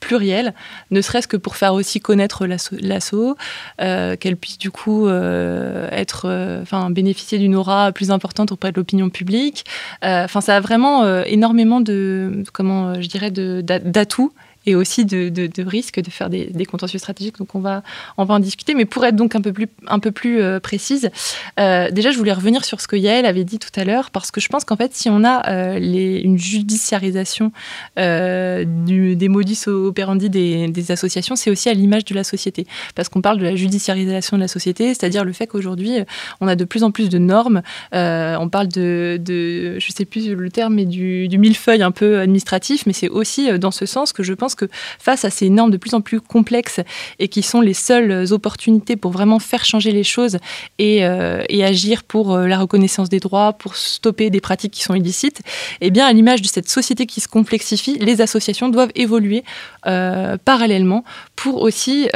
plurielles, 0.00 0.54
ne 0.90 1.00
serait-ce 1.00 1.28
que 1.28 1.36
pour 1.36 1.56
faire 1.56 1.74
aussi 1.74 2.00
connaître 2.00 2.46
l'assaut, 2.46 3.36
qu'elle 3.78 4.36
puisse 4.36 4.58
du 4.58 4.70
coup 4.70 5.08
être, 5.08 6.60
enfin, 6.62 6.90
bénéficier 6.90 7.38
d'une 7.38 7.54
aura 7.54 7.92
plus 7.92 8.10
importante 8.10 8.52
auprès 8.52 8.72
de 8.72 8.76
l'opinion 8.76 9.10
publique. 9.10 9.64
Enfin, 10.02 10.40
ça 10.40 10.56
a 10.56 10.60
vraiment 10.60 11.22
énormément 11.24 11.80
de, 11.80 12.44
comment 12.52 13.00
je 13.00 13.08
dirais, 13.08 13.30
d'atouts 13.30 14.32
et 14.66 14.74
aussi 14.74 15.04
de, 15.04 15.28
de, 15.28 15.46
de 15.46 16.10
faire 16.10 16.30
des, 16.30 16.66
contentieux 16.66 16.98
stratégiques. 16.98 17.38
Donc 17.38 17.54
on 17.54 17.60
va, 17.60 17.82
on 18.16 18.24
va 18.24 18.34
en 18.34 18.38
discuter. 18.38 18.74
Mais 18.74 18.84
pour 18.84 19.04
être 19.04 19.16
donc 19.16 19.34
un 19.34 19.40
peu 19.40 19.52
plus, 19.52 19.68
un 19.86 19.98
peu 19.98 20.12
plus 20.12 20.40
euh, 20.40 20.60
précise, 20.60 21.10
euh, 21.58 21.90
déjà 21.90 22.10
je 22.10 22.18
voulais 22.18 22.32
revenir 22.32 22.64
sur 22.64 22.80
ce 22.80 22.86
que 22.86 22.96
Yael 22.96 23.26
avait 23.26 23.44
dit 23.44 23.58
tout 23.58 23.70
à 23.76 23.84
l'heure, 23.84 24.10
parce 24.10 24.30
que 24.30 24.40
je 24.40 24.48
pense 24.48 24.64
qu'en 24.64 24.76
fait 24.76 24.94
si 24.94 25.10
on 25.10 25.24
a 25.24 25.48
euh, 25.50 25.78
une 26.22 26.38
judiciarisation 26.38 27.52
du, 27.96 29.16
des 29.16 29.28
modus 29.28 29.66
operandi 29.66 30.30
des, 30.30 30.68
des 30.68 30.92
associations, 30.92 31.36
c'est 31.36 31.50
aussi 31.50 31.68
à 31.68 31.74
l'image 31.74 32.04
de 32.04 32.14
la 32.14 32.24
société. 32.24 32.66
Parce 32.94 33.08
qu'on 33.08 33.20
parle 33.22 33.38
de 33.38 33.44
la 33.44 33.56
judiciarisation 33.56 34.36
de 34.36 34.42
la 34.42 34.48
société, 34.48 34.88
c'est-à-dire 34.88 35.24
le 35.24 35.32
fait 35.32 35.46
qu'aujourd'hui 35.46 35.98
on 36.40 36.48
a 36.48 36.54
de 36.54 36.64
plus 36.64 36.84
en 36.84 36.90
plus 36.90 37.08
de 37.08 37.18
normes. 37.18 37.62
on 37.92 38.48
parle 38.50 38.68
de, 38.68 39.18
de, 39.20 39.78
je 39.78 39.92
sais 39.92 40.04
plus 40.04 40.34
le 40.34 40.50
terme, 40.50 40.74
mais 40.74 40.84
du 40.84 41.28
millefeuille 41.38 41.82
un 41.82 41.90
peu 41.90 42.20
administratif, 42.20 42.84
mais 42.86 42.92
c'est 42.92 43.08
aussi 43.08 43.58
dans 43.58 43.70
ce 43.70 43.86
sens 43.86 44.12
que 44.12 44.22
je 44.22 44.32
pense 44.32 44.51
que 44.54 44.68
face 44.98 45.24
à 45.24 45.30
ces 45.30 45.50
normes 45.50 45.70
de 45.70 45.76
plus 45.76 45.94
en 45.94 46.00
plus 46.00 46.20
complexes 46.20 46.80
et 47.18 47.28
qui 47.28 47.42
sont 47.42 47.60
les 47.60 47.74
seules 47.74 48.32
opportunités 48.32 48.96
pour 48.96 49.10
vraiment 49.10 49.38
faire 49.38 49.64
changer 49.64 49.92
les 49.92 50.04
choses 50.04 50.38
et, 50.78 51.04
euh, 51.04 51.44
agir 51.62 52.02
pour 52.02 52.34
euh, 52.34 52.48
la 52.48 52.58
reconnaissance 52.58 53.08
des 53.08 53.20
droits, 53.20 53.52
pour 53.52 53.76
stopper 53.76 54.30
des 54.30 54.40
pratiques 54.40 54.72
qui 54.72 54.82
sont 54.82 54.94
illicites, 54.94 55.42
eh 55.80 55.90
bien, 55.90 56.06
à 56.06 56.12
l'image 56.12 56.42
de 56.42 56.48
cette 56.48 56.68
société 56.68 57.06
qui 57.06 57.20
se 57.20 57.28
complexifie, 57.28 57.98
les 57.98 58.20
associations 58.20 58.68
doivent 58.68 58.90
évoluer 58.96 59.44
euh, 59.86 60.36
parallèlement 60.44 61.04
pour 61.36 61.62
aussi 61.62 62.08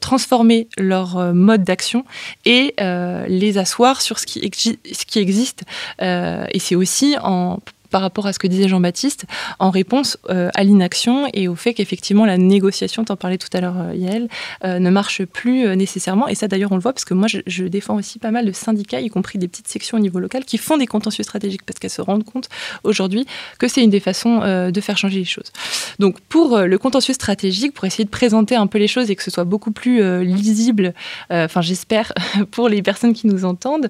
transformer 0.00 0.68
leur 0.78 1.34
mode 1.34 1.64
d'action 1.64 2.04
et 2.44 2.74
les 2.78 3.58
asseoir 3.58 4.00
sur 4.00 4.18
ce 4.18 4.26
qui, 4.26 4.50
ce 4.50 5.04
qui 5.04 5.18
existe. 5.18 5.62
et 6.00 6.58
c'est 6.58 6.74
aussi 6.74 7.16
en 7.22 7.58
par 7.90 8.00
rapport 8.00 8.26
à 8.26 8.32
ce 8.32 8.38
que 8.38 8.46
disait 8.46 8.68
Jean-Baptiste, 8.68 9.26
en 9.58 9.70
réponse 9.70 10.18
euh, 10.30 10.48
à 10.54 10.64
l'inaction 10.64 11.26
et 11.34 11.48
au 11.48 11.54
fait 11.54 11.74
qu'effectivement 11.74 12.24
la 12.24 12.38
négociation, 12.38 13.04
t'en 13.04 13.16
parlais 13.16 13.38
tout 13.38 13.48
à 13.52 13.60
l'heure 13.60 13.78
euh, 13.78 13.94
Yael, 13.94 14.28
euh, 14.64 14.78
ne 14.78 14.90
marche 14.90 15.24
plus 15.24 15.76
nécessairement. 15.76 16.28
Et 16.28 16.34
ça 16.34 16.48
d'ailleurs 16.48 16.72
on 16.72 16.76
le 16.76 16.80
voit 16.80 16.92
parce 16.92 17.04
que 17.04 17.14
moi 17.14 17.28
je, 17.28 17.64
défends 17.64 17.96
aussi 17.96 18.18
pas 18.18 18.30
mal 18.30 18.46
de 18.46 18.52
syndicats, 18.52 19.00
y 19.00 19.08
compris 19.10 19.38
des 19.38 19.48
petites 19.48 19.68
sections 19.68 19.98
au 19.98 20.00
niveau 20.00 20.18
local, 20.18 20.44
qui 20.44 20.58
font 20.58 20.76
des 20.76 20.86
contentieux 20.86 21.24
stratégiques 21.24 21.62
parce 21.64 21.78
qu'elles 21.78 21.90
se 21.90 22.02
rendent 22.02 22.24
compte 22.24 22.48
aujourd'hui 22.84 23.26
que 23.58 23.68
c'est 23.68 23.82
une 23.82 23.90
des 23.90 24.00
façons 24.00 24.40
de 24.70 24.80
faire 24.80 24.98
changer 24.98 25.18
les 25.18 25.24
choses. 25.24 25.52
Donc 25.98 26.20
pour 26.20 26.58
le 26.58 26.78
contentieux 26.78 27.14
stratégique, 27.14 27.74
pour 27.74 27.84
essayer 27.84 28.04
de 28.04 28.10
présenter 28.10 28.56
un 28.56 28.66
peu 28.66 28.78
les 28.78 28.88
choses 28.88 29.10
et 29.10 29.16
que 29.16 29.22
ce 29.22 29.30
soit 29.30 29.44
beaucoup 29.44 29.70
plus 29.70 30.24
lisible, 30.24 30.94
enfin 31.30 31.60
j'espère 31.60 32.12
pour 32.50 32.68
les 32.68 32.82
personnes 32.82 33.12
qui 33.12 33.26
nous 33.26 33.44
entendent, 33.44 33.88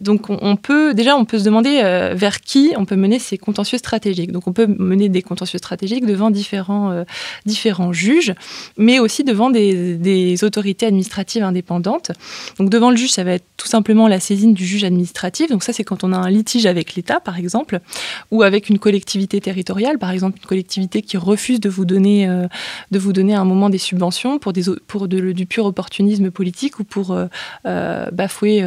donc 0.00 0.26
on, 0.28 0.56
peut 0.56 0.94
déjà 0.94 1.16
on 1.16 1.24
peut 1.24 1.38
se 1.38 1.44
demander 1.44 1.80
euh, 2.00 2.14
vers 2.14 2.40
qui 2.40 2.72
on 2.76 2.84
peut 2.84 2.96
mener 2.96 3.18
ces 3.18 3.36
contentieux 3.36 3.78
stratégiques. 3.78 4.32
Donc 4.32 4.46
on 4.46 4.52
peut 4.52 4.66
mener 4.66 5.08
des 5.08 5.22
contentieux 5.22 5.58
stratégiques 5.58 6.06
devant 6.06 6.30
différents, 6.30 6.90
euh, 6.90 7.04
différents 7.44 7.92
juges, 7.92 8.34
mais 8.78 8.98
aussi 8.98 9.22
devant 9.22 9.50
des, 9.50 10.38
autorités 10.42 10.86
administratives 10.86 11.42
indépendantes. 11.42 12.12
Donc 12.58 12.70
devant 12.70 12.90
le 12.90 12.96
juge, 12.96 13.10
ça 13.10 13.24
va 13.24 13.32
être 13.32 13.44
tout 13.56 13.66
simplement 13.66 14.08
la 14.08 14.20
saisine 14.20 14.54
du 14.54 14.64
juge 14.64 14.84
administratif. 14.84 15.50
Donc 15.50 15.62
ça, 15.62 15.72
c'est 15.72 15.84
quand 15.84 16.04
on 16.04 16.12
a 16.12 16.16
un 16.16 16.30
litige 16.30 16.66
avec 16.66 16.94
l'État, 16.94 17.20
par 17.20 17.38
exemple, 17.38 17.80
ou 18.30 18.42
avec 18.42 18.70
une 18.70 18.78
collectivité 18.78 19.40
territoriale, 19.40 19.98
par 19.98 20.10
exemple 20.10 20.38
une 20.40 20.46
collectivité 20.46 21.02
qui 21.02 21.16
refuse 21.16 21.60
de 21.60 21.68
vous 21.68 21.84
donner, 21.84 22.28
euh, 22.28 22.46
de 22.90 22.98
vous 22.98 23.12
donner 23.12 23.34
à 23.34 23.40
un 23.40 23.44
moment 23.44 23.68
des 23.68 23.78
subventions 23.78 24.38
pour, 24.38 24.52
des, 24.52 24.62
pour 24.86 25.08
du 25.08 25.46
pur 25.46 25.66
opportunisme 25.66 26.30
politique 26.30 26.78
ou 26.78 26.84
pour 26.84 27.16
bafouer 27.64 28.64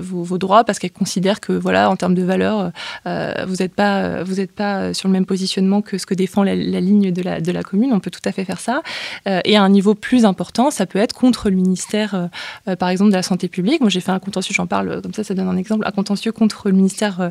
vos, 0.00 0.22
vos, 0.22 0.38
droits 0.38 0.64
parce 0.64 0.78
qu'elle 0.78 0.92
considère 0.92 1.40
que, 1.40 1.52
voilà, 1.52 1.90
en 1.90 1.96
termes 1.96 2.14
de 2.14 2.22
valeur, 2.22 2.71
euh, 3.06 3.44
vous 3.46 3.56
n'êtes 3.56 3.74
pas, 3.74 4.22
vous 4.22 4.40
êtes 4.40 4.52
pas 4.52 4.94
sur 4.94 5.08
le 5.08 5.12
même 5.12 5.26
positionnement 5.26 5.82
que 5.82 5.98
ce 5.98 6.06
que 6.06 6.14
défend 6.14 6.42
la, 6.42 6.54
ligne 6.54 7.12
de 7.12 7.22
la, 7.22 7.62
commune. 7.62 7.92
On 7.92 8.00
peut 8.00 8.10
tout 8.10 8.20
à 8.24 8.32
fait 8.32 8.44
faire 8.44 8.60
ça. 8.60 8.82
Euh, 9.28 9.40
et 9.44 9.56
à 9.56 9.62
un 9.62 9.68
niveau 9.68 9.94
plus 9.94 10.24
important, 10.24 10.70
ça 10.70 10.86
peut 10.86 10.98
être 10.98 11.14
contre 11.14 11.50
le 11.50 11.56
ministère, 11.56 12.28
euh, 12.68 12.76
par 12.76 12.88
exemple, 12.88 13.10
de 13.10 13.16
la 13.16 13.22
santé 13.22 13.48
publique. 13.48 13.80
Moi, 13.80 13.90
j'ai 13.90 14.00
fait 14.00 14.10
un 14.10 14.18
contentieux, 14.18 14.54
j'en 14.54 14.66
parle 14.66 15.00
comme 15.02 15.14
ça, 15.14 15.24
ça 15.24 15.34
donne 15.34 15.48
un 15.48 15.56
exemple, 15.56 15.86
un 15.86 15.90
contentieux 15.90 16.32
contre 16.32 16.68
le 16.68 16.74
ministère, 16.74 17.30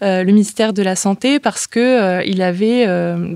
le 0.00 0.24
ministère 0.24 0.72
de 0.72 0.82
la 0.82 0.96
santé 0.96 1.38
parce 1.38 1.66
que 1.66 2.26
il 2.26 2.42
avait 2.42 2.84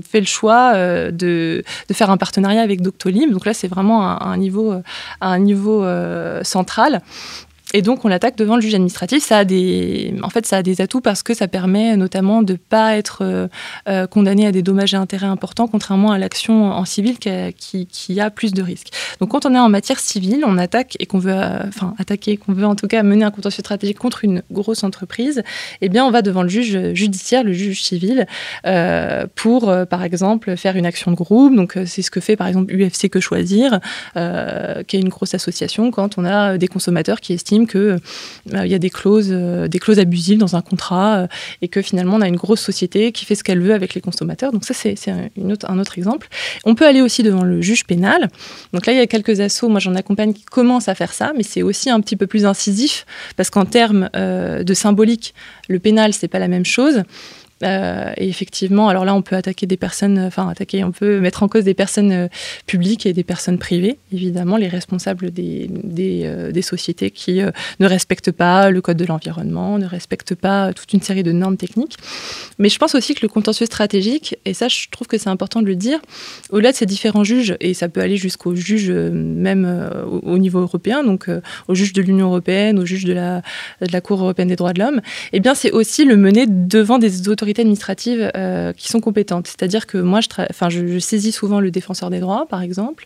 fait 0.01 0.19
le 0.19 0.25
choix 0.25 0.73
de, 1.11 1.63
faire 1.91 2.09
un 2.09 2.17
partenariat 2.17 2.61
avec 2.61 2.81
Doctolib. 2.81 3.31
Donc 3.31 3.45
là, 3.45 3.53
c'est 3.53 3.67
vraiment 3.67 4.21
un, 4.21 4.37
niveau, 4.37 4.73
un 5.21 5.39
niveau 5.39 5.85
central. 6.43 7.01
Et 7.73 7.81
donc, 7.81 8.03
on 8.05 8.07
l'attaque 8.07 8.35
devant 8.35 8.55
le 8.55 8.61
juge 8.61 8.73
administratif. 8.75 9.23
Ça 9.23 9.39
a 9.39 9.45
des, 9.45 10.13
en 10.23 10.29
fait, 10.29 10.45
ça 10.45 10.57
a 10.57 10.63
des 10.63 10.81
atouts 10.81 11.01
parce 11.01 11.23
que 11.23 11.33
ça 11.33 11.47
permet 11.47 11.95
notamment 11.95 12.41
de 12.41 12.53
ne 12.53 12.57
pas 12.57 12.97
être 12.97 13.19
euh, 13.21 13.47
euh, 13.87 14.07
condamné 14.07 14.45
à 14.45 14.51
des 14.51 14.61
dommages 14.61 14.93
et 14.93 14.97
intérêts 14.97 15.27
importants, 15.27 15.67
contrairement 15.67 16.11
à 16.11 16.17
l'action 16.17 16.71
en 16.71 16.85
civil 16.85 17.17
qui, 17.17 18.19
a 18.19 18.29
plus 18.29 18.53
de 18.53 18.61
risques. 18.61 18.89
Donc, 19.19 19.29
quand 19.29 19.45
on 19.45 19.55
est 19.55 19.59
en 19.59 19.69
matière 19.69 19.99
civile, 19.99 20.43
on 20.45 20.57
attaque 20.57 20.97
et 20.99 21.05
qu'on 21.05 21.19
veut, 21.19 21.31
euh, 21.33 21.63
enfin, 21.67 21.93
attaquer, 21.97 22.37
qu'on 22.37 22.53
veut 22.53 22.65
en 22.65 22.75
tout 22.75 22.87
cas 22.87 23.03
mener 23.03 23.23
un 23.23 23.31
contentieux 23.31 23.61
stratégique 23.61 23.99
contre 23.99 24.25
une 24.25 24.43
grosse 24.51 24.83
entreprise, 24.83 25.43
eh 25.79 25.89
bien, 25.89 26.05
on 26.05 26.11
va 26.11 26.21
devant 26.21 26.43
le 26.43 26.49
juge 26.49 26.93
judiciaire, 26.93 27.43
le 27.43 27.53
juge 27.53 27.83
civil, 27.83 28.27
pour, 29.35 29.73
par 29.89 30.03
exemple, 30.03 30.57
faire 30.57 30.75
une 30.75 30.85
action 30.85 31.11
de 31.11 31.15
groupe. 31.15 31.55
Donc, 31.55 31.77
c'est 31.85 32.01
ce 32.01 32.11
que 32.11 32.19
fait, 32.19 32.35
par 32.35 32.47
exemple, 32.47 32.73
UFC 32.73 33.09
Que 33.09 33.19
Choisir, 33.19 33.79
qui 34.13 34.97
est 34.97 34.99
une 34.99 35.09
grosse 35.09 35.33
association 35.33 35.91
quand 35.91 36.17
on 36.17 36.25
a 36.25 36.57
des 36.57 36.67
consommateurs 36.67 37.21
qui 37.21 37.33
estiment 37.33 37.60
qu'il 37.67 37.99
euh, 38.53 38.67
y 38.67 38.73
a 38.73 38.79
des 38.79 38.89
clauses, 38.89 39.29
euh, 39.31 39.67
des 39.67 39.79
clauses 39.79 39.99
abusives 39.99 40.37
dans 40.37 40.55
un 40.55 40.61
contrat 40.61 41.17
euh, 41.17 41.27
et 41.61 41.67
que 41.67 41.81
finalement 41.81 42.15
on 42.15 42.21
a 42.21 42.27
une 42.27 42.35
grosse 42.35 42.61
société 42.61 43.11
qui 43.11 43.25
fait 43.25 43.35
ce 43.35 43.43
qu'elle 43.43 43.61
veut 43.61 43.73
avec 43.73 43.93
les 43.93 44.01
consommateurs. 44.01 44.51
Donc 44.51 44.65
ça 44.65 44.73
c'est 44.73 44.95
un 45.09 45.79
autre 45.79 45.97
exemple. 45.97 46.27
On 46.65 46.75
peut 46.75 46.85
aller 46.85 47.01
aussi 47.01 47.23
devant 47.23 47.43
le 47.43 47.61
juge 47.61 47.85
pénal. 47.85 48.29
Donc 48.73 48.85
là 48.85 48.93
il 48.93 48.97
y 48.97 49.01
a 49.01 49.07
quelques 49.07 49.39
assauts, 49.39 49.69
moi 49.69 49.79
j'en 49.79 49.95
accompagne 49.95 50.33
qui 50.33 50.43
commencent 50.43 50.87
à 50.87 50.95
faire 50.95 51.13
ça, 51.13 51.33
mais 51.35 51.43
c'est 51.43 51.61
aussi 51.61 51.89
un 51.89 51.99
petit 52.01 52.15
peu 52.15 52.27
plus 52.27 52.45
incisif 52.45 53.05
parce 53.35 53.49
qu'en 53.49 53.65
termes 53.65 54.09
de 54.13 54.73
symbolique, 54.73 55.33
le 55.69 55.79
pénal 55.79 56.13
c'est 56.13 56.27
pas 56.27 56.39
la 56.39 56.47
même 56.47 56.65
chose. 56.65 57.03
Euh, 57.63 58.11
et 58.17 58.27
effectivement, 58.27 58.89
alors 58.89 59.05
là, 59.05 59.13
on 59.13 59.21
peut 59.21 59.35
attaquer 59.35 59.65
des 59.65 59.77
personnes, 59.77 60.19
enfin 60.19 60.49
attaquer, 60.49 60.83
on 60.83 60.91
peut 60.91 61.19
mettre 61.19 61.43
en 61.43 61.47
cause 61.47 61.63
des 61.63 61.73
personnes 61.73 62.11
euh, 62.11 62.27
publiques 62.65 63.05
et 63.05 63.13
des 63.13 63.23
personnes 63.23 63.57
privées, 63.57 63.97
évidemment, 64.11 64.57
les 64.57 64.67
responsables 64.67 65.31
des, 65.31 65.69
euh, 66.25 66.51
des 66.51 66.61
sociétés 66.61 67.11
qui 67.11 67.41
ne 67.79 67.87
respectent 67.87 68.31
pas 68.31 68.69
le 68.69 68.81
code 68.81 68.97
de 68.97 69.05
l'environnement, 69.05 69.77
ne 69.77 69.85
respectent 69.85 70.35
pas 70.35 70.73
toute 70.73 70.91
une 70.93 71.01
série 71.01 71.23
de 71.23 71.31
normes 71.31 71.57
techniques. 71.57 71.97
Mais 72.57 72.69
je 72.69 72.77
pense 72.77 72.95
aussi 72.95 73.13
que 73.13 73.21
le 73.21 73.27
contentieux 73.27 73.65
stratégique, 73.65 74.37
et 74.45 74.53
ça, 74.53 74.67
je 74.67 74.87
trouve 74.89 75.07
que 75.07 75.17
c'est 75.17 75.29
important 75.29 75.61
de 75.61 75.67
le 75.67 75.75
dire, 75.75 75.99
au-delà 76.49 76.71
de 76.71 76.77
ces 76.77 76.85
différents 76.85 77.23
juges, 77.23 77.55
et 77.59 77.73
ça 77.73 77.89
peut 77.89 78.01
aller 78.01 78.17
jusqu'aux 78.17 78.55
juges 78.55 78.91
même 78.91 79.91
au, 80.23 80.37
niveau 80.37 80.59
européen, 80.59 81.03
donc 81.03 81.29
aux 81.67 81.75
juges 81.75 81.93
de 81.93 82.01
l'Union 82.01 82.27
européenne, 82.27 82.79
aux 82.79 82.85
juges 82.85 83.05
de 83.05 83.13
la, 83.13 83.41
de 83.81 83.91
la 83.91 84.01
Cour 84.01 84.21
européenne 84.21 84.47
des 84.47 84.55
droits 84.55 84.73
de 84.73 84.79
l'homme, 84.79 85.01
eh 85.33 85.39
bien, 85.39 85.55
c'est 85.55 85.71
aussi 85.71 86.05
le 86.05 86.17
mener 86.17 86.45
devant 86.47 86.97
des 86.97 87.29
autorités 87.29 87.50
administratives 87.59 88.31
euh, 88.35 88.73
qui 88.73 88.87
sont 88.87 88.99
compétentes. 88.99 89.47
C'est-à-dire 89.47 89.87
que 89.87 89.97
moi, 89.97 90.19
je, 90.21 90.99
saisis 90.99 91.31
souvent 91.31 91.59
le 91.59 91.71
défenseur 91.71 92.09
des 92.09 92.19
droits, 92.19 92.45
par 92.47 92.61
exemple, 92.61 93.05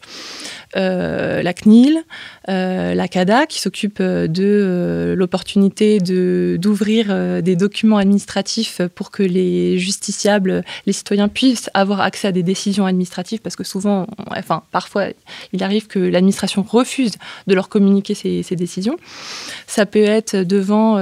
euh, 0.76 1.42
la 1.42 1.54
CNIL, 1.54 2.04
euh, 2.50 2.94
la 2.94 3.08
CADA, 3.08 3.46
qui 3.46 3.60
s'occupe 3.60 4.02
de 4.02 5.16
l'opportunité 5.18 6.00
d'ouvrir 6.00 7.42
des 7.42 7.56
documents 7.56 7.98
administratifs 7.98 8.82
pour 8.96 9.12
que 9.12 9.24
les 9.24 9.78
justiciables, 9.78 10.64
les 10.86 10.94
citoyens 10.94 11.28
puissent 11.28 11.70
avoir 11.74 12.02
accès 12.02 12.28
à 12.28 12.32
des 12.32 12.44
décisions 12.44 12.86
administratives, 12.86 13.40
parce 13.40 13.56
que 13.56 13.64
souvent, 13.64 14.08
enfin, 14.32 14.64
parfois, 14.72 15.08
il 15.54 15.64
arrive 15.64 15.88
que 15.88 16.00
l'administration 16.00 16.64
refuse 16.64 17.14
de 17.48 17.56
leur 17.56 17.70
communiquer 17.70 18.14
ces, 18.14 18.44
ces, 18.44 18.56
décisions. 18.56 18.98
Ça 19.68 19.86
peut 19.86 20.04
être 20.04 20.36
devant 20.36 20.94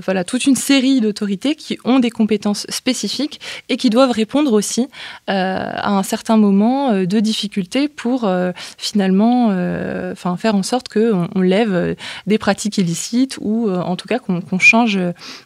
voilà, 0.00 0.24
toute 0.24 0.46
une 0.46 0.56
série 0.56 1.00
d'autorités 1.00 1.54
qui 1.54 1.78
ont 1.84 1.98
des 1.98 2.10
compétences 2.10 2.66
spécifiques 2.68 3.40
et 3.68 3.76
qui 3.76 3.90
doivent 3.90 4.10
répondre 4.10 4.52
aussi 4.52 4.82
euh, 4.82 4.88
à 5.28 5.90
un 5.90 6.02
certain 6.02 6.36
moment 6.36 6.90
euh, 6.90 7.06
de 7.06 7.20
difficulté 7.20 7.88
pour 7.88 8.24
euh, 8.24 8.52
finalement 9.20 10.12
enfin, 10.12 10.36
faire 10.36 10.54
en 10.54 10.62
sorte 10.62 10.88
qu'on 10.88 11.28
on 11.34 11.40
lève 11.40 11.96
des 12.26 12.38
pratiques 12.38 12.78
illicites 12.78 13.38
ou 13.40 13.70
en 13.70 13.96
tout 13.96 14.08
cas 14.08 14.18
qu'on 14.18 14.58
change, 14.58 14.98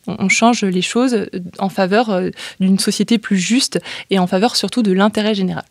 on 0.06 0.28
change 0.28 0.64
les 0.64 0.82
choses 0.82 1.26
en 1.58 1.68
faveur 1.68 2.20
d'une 2.60 2.78
société 2.78 3.18
plus 3.18 3.38
juste 3.38 3.80
et 4.10 4.18
en 4.18 4.26
faveur 4.26 4.56
surtout 4.56 4.82
de 4.82 4.92
l'intérêt 4.92 5.34
général. 5.34 5.64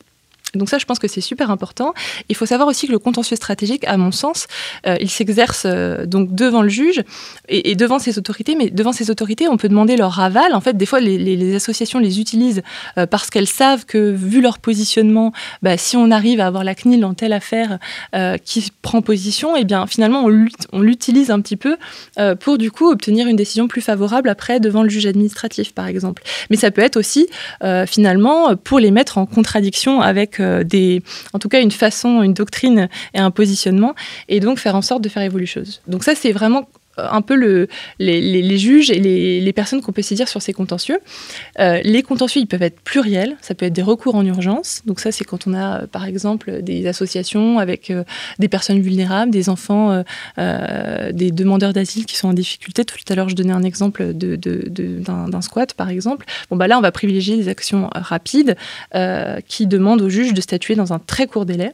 Donc 0.55 0.69
ça, 0.69 0.77
je 0.77 0.85
pense 0.85 0.99
que 0.99 1.07
c'est 1.07 1.21
super 1.21 1.49
important. 1.49 1.93
Il 2.29 2.35
faut 2.35 2.45
savoir 2.45 2.67
aussi 2.67 2.87
que 2.87 2.91
le 2.91 2.99
contentieux 2.99 3.35
stratégique, 3.35 3.85
à 3.87 3.97
mon 3.97 4.11
sens, 4.11 4.47
euh, 4.85 4.97
il 4.99 5.09
s'exerce 5.09 5.63
euh, 5.65 6.05
donc 6.05 6.33
devant 6.35 6.61
le 6.61 6.69
juge 6.69 7.03
et, 7.49 7.75
devant 7.75 7.99
ses 7.99 8.17
autorités. 8.19 8.55
Mais 8.55 8.69
devant 8.69 8.91
ces 8.91 9.09
autorités, 9.09 9.47
on 9.47 9.57
peut 9.57 9.69
demander 9.69 9.97
leur 9.97 10.19
aval. 10.19 10.53
En 10.53 10.61
fait, 10.61 10.77
des 10.77 10.85
fois, 10.85 10.99
les, 10.99 11.55
associations 11.55 11.99
les 11.99 12.19
utilisent 12.19 12.61
euh, 12.97 13.07
parce 13.07 13.29
qu'elles 13.29 13.47
savent 13.47 13.85
que, 13.85 14.11
vu 14.11 14.41
leur 14.41 14.59
positionnement, 14.59 15.33
bah, 15.61 15.77
si 15.77 15.97
on 15.97 16.11
arrive 16.11 16.39
à 16.39 16.47
avoir 16.47 16.63
la 16.63 16.75
CNIL 16.75 17.01
dans 17.01 17.13
telle 17.13 17.33
affaire 17.33 17.79
qui 18.45 18.71
prend 18.81 19.01
position, 19.01 19.55
et 19.55 19.61
eh 19.61 19.63
bien 19.63 19.87
finalement, 19.87 20.25
on 20.71 20.81
l'utilise 20.81 21.31
un 21.31 21.41
petit 21.41 21.57
peu 21.57 21.77
pour 22.39 22.57
du 22.57 22.71
coup 22.71 22.89
obtenir 22.89 23.27
une 23.27 23.35
décision 23.35 23.67
plus 23.67 23.81
favorable 23.81 24.29
après 24.29 24.59
devant 24.59 24.83
le 24.83 24.89
juge 24.89 25.05
administratif, 25.05 25.73
par 25.73 25.87
exemple. 25.87 26.23
Mais 26.49 26.57
ça 26.57 26.71
peut 26.71 26.81
être 26.81 26.97
aussi 26.97 27.27
finalement 27.87 28.55
pour 28.55 28.79
les 28.79 28.91
mettre 28.91 29.17
en 29.17 29.25
contradiction 29.25 30.01
avec 30.01 30.39
des, 30.63 31.01
en 31.34 31.39
tout 31.39 31.49
cas 31.49 31.62
une 31.62 31.71
façon, 31.71 32.21
une 32.21 32.34
doctrine 32.34 32.89
et 33.13 33.19
un 33.19 33.32
positionnement, 33.32 33.95
et 34.27 34.39
donc 34.39 34.60
faire 34.60 34.75
en 34.75 34.82
sorte 34.82 35.01
de 35.01 35.10
faire 35.10 35.23
évoluer 35.23 35.43
les 35.43 35.47
choses. 35.47 35.82
Donc 35.88 36.03
ça, 36.03 36.15
c'est 36.15 36.32
vraiment 36.32 36.67
un 36.97 37.21
peu 37.21 37.36
le, 37.36 37.67
les, 37.99 38.58
juges 38.58 38.91
et 38.91 38.99
les, 38.99 39.53
personnes 39.53 39.82
qu'on 39.82 39.91
peut 39.91 40.01
saisir 40.01 40.27
sur 40.27 40.41
ces 40.41 40.53
contentieux. 40.53 40.99
Euh, 41.60 41.79
les 41.84 42.01
contentieux, 42.01 42.41
ils 42.41 42.47
peuvent 42.47 42.63
être 42.63 42.79
pluriels, 42.82 43.36
ça 43.41 43.53
peut 43.53 43.65
être 43.65 43.73
des 43.73 43.84
recours 43.84 44.15
en 44.15 44.25
urgence. 44.25 44.82
Donc 44.86 44.99
ça, 44.99 45.12
c'est 45.12 45.23
quand 45.23 45.47
on 45.47 45.53
a, 45.53 45.86
par 45.88 46.06
exemple, 46.06 46.62
des 46.62 46.88
associations 46.88 47.60
avec 47.60 47.91
euh, 47.91 48.03
des 48.39 48.47
personnes 48.47 48.82
vulnérables, 48.82 49.32
des 49.32 49.49
enfants, 49.49 50.03
euh, 50.38 51.12
des 51.12 51.32
demandeurs 51.32 51.73
d'asile 51.73 52.06
qui 52.06 52.15
sont 52.15 52.29
en 52.29 52.34
difficulté. 52.34 52.84
Tout 52.86 52.97
à 53.10 53.15
l'heure, 53.15 53.29
je 53.29 53.36
donnais 53.36 53.53
un 53.53 53.63
exemple 53.63 54.13
d'un 54.13 54.38
de, 54.38 55.41
squat, 55.41 55.73
par 55.73 55.89
exemple. 55.89 56.25
Bon, 56.49 56.56
bah 56.56 56.67
là, 56.67 56.77
on 56.77 56.82
va 56.82 56.91
privilégier 56.91 57.38
des 57.38 57.49
actions 57.49 57.89
rapides 57.93 58.56
qui 59.47 59.67
demandent 59.67 60.01
au 60.01 60.10
juge 60.10 60.34
de 60.34 60.41
statuer 60.41 60.75
dans 60.75 60.93
un 60.93 60.99
très 60.99 61.27
court 61.27 61.45
délai. 61.45 61.73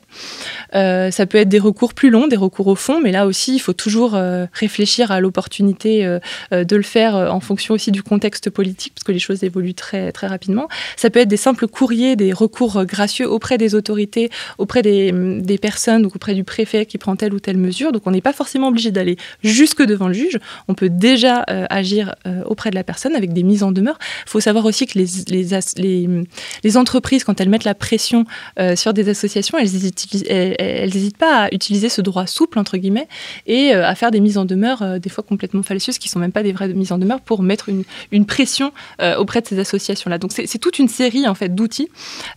ça 0.74 1.26
peut 1.26 1.38
être 1.38 1.50
des 1.50 1.60
recours 1.60 1.94
plus 1.94 2.10
longs, 2.10 2.28
des 2.28 2.36
recours 2.36 2.68
au 2.68 2.76
fond, 2.76 3.00
mais 3.02 3.12
là 3.12 3.26
aussi, 3.26 3.56
il 3.56 3.60
faut 3.60 3.74
toujours 3.74 4.18
réfléchir 4.54 5.09
à 5.12 5.20
l'opportunité 5.20 6.06
euh, 6.06 6.20
euh, 6.54 6.64
de 6.64 6.76
le 6.76 6.84
faire 6.84 7.16
euh, 7.16 7.30
en 7.30 7.40
fonction 7.40 7.74
aussi 7.74 7.92
du 7.92 8.04
contexte 8.04 8.50
politique, 8.50 8.94
parce 8.96 9.04
que 9.04 9.12
les 9.12 9.20
choses 9.20 9.44
évoluent 9.44 9.74
très, 9.74 10.12
très 10.12 10.28
rapidement. 10.28 10.68
Ça 10.96 11.10
peut 11.10 11.20
être 11.20 11.28
des 11.28 11.38
simples 11.38 11.68
courriers, 11.68 12.16
des 12.16 12.34
recours 12.34 12.86
gracieux 12.86 13.30
auprès 13.30 13.58
des 13.58 13.76
autorités, 13.76 14.30
auprès 14.58 14.82
des, 14.82 15.12
des 15.12 15.58
personnes, 15.58 16.02
donc 16.02 16.16
auprès 16.16 16.34
du 16.34 16.44
préfet 16.44 16.86
qui 16.86 16.98
prend 16.98 17.16
telle 17.16 17.34
ou 17.34 17.40
telle 17.40 17.58
mesure. 17.58 17.92
Donc 17.92 18.04
on 18.06 18.12
n'est 18.12 18.22
pas 18.22 18.34
forcément 18.34 18.68
obligé 18.68 18.92
d'aller 18.92 19.18
jusque 19.44 19.84
devant 19.84 20.08
le 20.08 20.14
juge. 20.14 20.40
On 20.68 20.74
peut 20.74 20.90
déjà 20.90 21.44
agir 21.70 22.16
auprès 22.46 22.70
de 22.70 22.76
la 22.76 22.84
personne 22.84 23.16
avec 23.16 23.34
des 23.34 23.44
mises 23.44 23.64
en 23.64 23.72
demeure. 23.72 23.98
Il 24.26 24.30
faut 24.30 24.40
savoir 24.40 24.66
aussi 24.66 24.86
que 24.86 24.98
les, 24.98 25.06
les, 25.28 26.26
les, 26.64 26.78
entreprises, 26.78 27.24
quand 27.24 27.40
elles 27.42 27.50
mettent 27.50 27.64
la 27.64 27.76
pression 27.76 28.26
sur 28.76 28.94
des 28.94 29.10
associations, 29.10 29.58
elles 29.58 29.72
n'hésitent 29.72 31.18
pas 31.18 31.46
à 31.46 31.54
utiliser 31.54 31.90
ce 31.90 32.02
droit 32.02 32.28
souple, 32.28 32.60
entre 32.60 32.78
guillemets, 32.78 33.08
et 33.48 33.74
à 33.74 33.96
faire 33.96 34.12
des 34.12 34.20
mises 34.20 34.38
en 34.38 34.46
demeure 34.46 34.99
des 35.00 35.10
fois 35.10 35.24
complètement 35.24 35.64
fallacieuses, 35.64 35.98
qui 35.98 36.10
sont 36.10 36.20
même 36.20 36.32
pas 36.32 36.44
des 36.44 36.52
vraies 36.52 36.70
mises 36.70 36.92
en 36.92 36.98
demeure, 36.98 37.22
pour 37.22 37.42
mettre 37.42 37.70
une, 37.70 37.84
une 38.12 38.26
pression 38.26 38.72
euh, 39.02 39.16
auprès 39.18 39.42
de 39.42 39.48
ces 39.48 39.60
associations-là. 39.60 40.18
Donc 40.18 40.32
c'est 40.32 40.58
toute 40.60 40.80
une 40.80 40.88
série 40.88 41.28
en 41.28 41.36
fait 41.36 41.54
d'outils. 41.54 41.90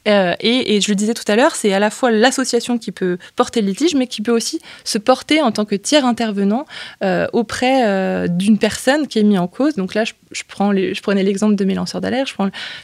Euh, 0.08 0.34
et, 0.40 0.76
et, 0.76 0.80
je 0.80 0.90
le 0.90 0.94
disais 0.94 1.14
tout 1.14 1.30
à 1.30 1.36
l'heure, 1.36 1.54
c'est 1.54 1.72
à 1.72 1.78
la 1.78 1.90
fois 1.90 2.10
l'association 2.10 2.78
qui 2.78 2.92
peut 2.92 3.18
porter 3.36 3.60
le 3.60 3.68
litige, 3.68 3.94
mais 3.94 4.06
qui 4.06 4.22
peut 4.22 4.32
aussi 4.32 4.60
se 4.84 4.98
porter 4.98 5.42
en 5.42 5.52
tant 5.52 5.64
que 5.64 5.74
tiers 5.74 6.04
intervenant 6.04 6.66
euh, 7.02 7.26
auprès 7.32 8.28
d'une 8.28 8.58
personne 8.58 9.06
qui 9.06 9.18
est 9.18 9.22
mise 9.22 9.38
en 9.38 9.48
cause. 9.48 9.74
Donc 9.74 9.94
là, 9.94 10.04
je, 10.04 10.12
je 10.32 11.00
prenais 11.00 11.22
l'exemple 11.22 11.54
de 11.54 11.64
mes 11.64 11.74
lanceurs 11.74 12.00
d'alerte, 12.00 12.28
je 12.28 12.34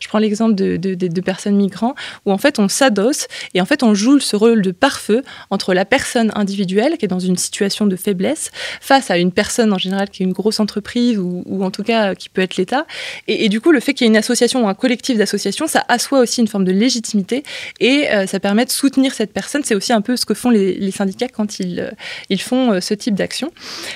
prends, 0.08 0.18
l'exemple 0.18 0.54
de, 0.54 1.20
personnes 1.20 1.56
migrants, 1.56 1.94
où 2.26 2.32
en 2.32 2.38
fait 2.38 2.58
on 2.58 2.68
s'adosse 2.68 3.26
et 3.54 3.60
en 3.60 3.66
fait 3.66 3.82
on 3.82 3.94
joue 3.94 4.20
ce 4.20 4.36
rôle 4.36 4.62
de 4.62 4.70
pare-feu 4.70 5.22
entre 5.50 5.74
la 5.74 5.84
personne 5.84 6.32
individuelle 6.34 6.96
qui 6.96 7.04
est 7.04 7.08
dans 7.08 7.18
une 7.18 7.36
situation 7.36 7.86
de 7.86 7.96
faiblesse 7.96 8.50
face 8.80 9.10
à 9.10 9.18
une 9.18 9.32
personne 9.32 9.72
en 9.72 9.78
général 9.78 10.08
qui 10.10 10.22
est 10.22 10.26
une 10.26 10.32
grosse 10.32 10.60
entreprise 10.60 11.18
ou, 11.18 11.62
en 11.62 11.70
tout 11.70 11.82
cas 11.82 12.14
qui 12.14 12.28
peut 12.28 12.42
être 12.42 12.56
l'État. 12.56 12.86
Et, 13.26 13.48
du 13.48 13.60
coup, 13.60 13.72
le 13.72 13.80
fait 13.80 13.94
qu'il 13.94 14.04
y 14.04 14.08
ait 14.08 14.12
une 14.12 14.16
association 14.16 14.64
ou 14.64 14.68
un 14.68 14.74
collectif 14.74 15.18
d'associations, 15.18 15.66
ça 15.66 15.84
assoit 15.88 16.20
aussi 16.20 16.40
une 16.40 16.48
forme 16.48 16.64
de 16.64 16.72
légitimité 16.72 17.42
et 17.80 18.10
euh, 18.10 18.26
ça 18.26 18.40
permet 18.40 18.64
de 18.64 18.70
soutenir 18.70 19.12
cette 19.12 19.32
personne. 19.32 19.62
C'est 19.64 19.74
aussi 19.74 19.92
un 19.92 20.00
peu 20.00 20.16
ce 20.16 20.24
que 20.24 20.34
font 20.34 20.50
les, 20.50 20.90
syndicats 20.90 21.28
quand 21.28 21.60
ils, 21.60 21.80
euh, 21.80 22.36
font 22.38 22.72
euh, 22.72 22.80
ce 22.80 22.94
type 22.94 23.14
d'action. 23.14 23.50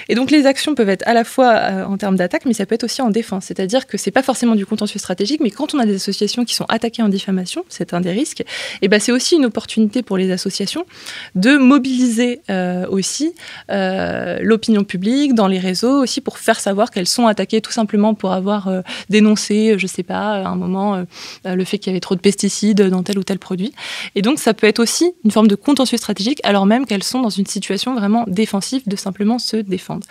Et 0.08 0.14
donc 0.14 0.30
les 0.30 0.46
actions 0.46 0.74
peuvent 0.74 0.88
être 0.88 1.06
à 1.06 1.14
la 1.14 1.24
fois 1.24 1.86
en 1.86 1.96
termes 1.96 2.16
d'attaque, 2.16 2.44
mais 2.44 2.52
ça 2.52 2.66
peut 2.66 2.74
être 2.74 2.84
aussi 2.84 3.02
en 3.02 3.10
défense. 3.10 3.41
C'est-à-dire 3.42 3.86
que 3.86 3.98
c'est 3.98 4.10
pas 4.10 4.22
forcément 4.22 4.54
du 4.54 4.66
contentieux 4.66 4.98
stratégique, 4.98 5.40
mais 5.42 5.50
quand 5.50 5.74
on 5.74 5.78
a 5.78 5.86
des 5.86 5.96
associations 5.96 6.44
qui 6.44 6.54
sont 6.54 6.66
attaquées 6.68 7.02
en 7.02 7.08
diffamation, 7.08 7.64
c'est 7.68 7.92
un 7.94 8.00
des 8.00 8.12
risques, 8.12 8.44
et 8.80 8.88
ben 8.88 9.00
c'est 9.00 9.12
aussi 9.12 9.36
une 9.36 9.44
opportunité 9.44 10.02
pour 10.02 10.16
les 10.16 10.30
associations 10.30 10.86
de 11.34 11.56
mobiliser 11.56 12.40
aussi 12.88 13.34
l'opinion 13.68 14.84
publique 14.84 15.34
dans 15.34 15.46
les 15.46 15.58
réseaux 15.58 16.02
aussi 16.02 16.20
pour 16.20 16.38
faire 16.38 16.60
savoir 16.60 16.90
qu'elles 16.90 17.06
sont 17.06 17.26
attaquées 17.26 17.60
tout 17.60 17.72
simplement 17.72 18.14
pour 18.14 18.32
avoir 18.32 18.68
euh, 18.68 18.82
dénoncé, 19.10 19.72
euh, 19.72 19.78
je 19.78 19.86
sais 19.86 20.02
pas, 20.02 20.34
à 20.34 20.48
un 20.48 20.56
moment 20.56 20.94
euh, 20.94 21.54
le 21.54 21.64
fait 21.64 21.78
qu'il 21.78 21.90
y 21.90 21.92
avait 21.92 22.00
trop 22.00 22.14
de 22.14 22.20
pesticides 22.20 22.82
dans 22.82 23.02
tel 23.02 23.18
ou 23.18 23.24
tel 23.24 23.38
produit. 23.38 23.72
Et 24.14 24.22
donc 24.22 24.38
ça 24.38 24.54
peut 24.54 24.66
être 24.66 24.80
aussi 24.80 25.12
une 25.24 25.30
forme 25.30 25.48
de 25.48 25.54
contentieux 25.54 25.98
stratégique 25.98 26.40
alors 26.44 26.66
même 26.66 26.86
qu'elles 26.86 27.02
sont 27.02 27.20
dans 27.20 27.30
une 27.30 27.46
situation 27.46 27.94
vraiment 27.94 28.24
défensive 28.26 28.82
de 28.86 28.96
simplement 28.96 29.38
se 29.38 29.56
défendre. 29.56 30.06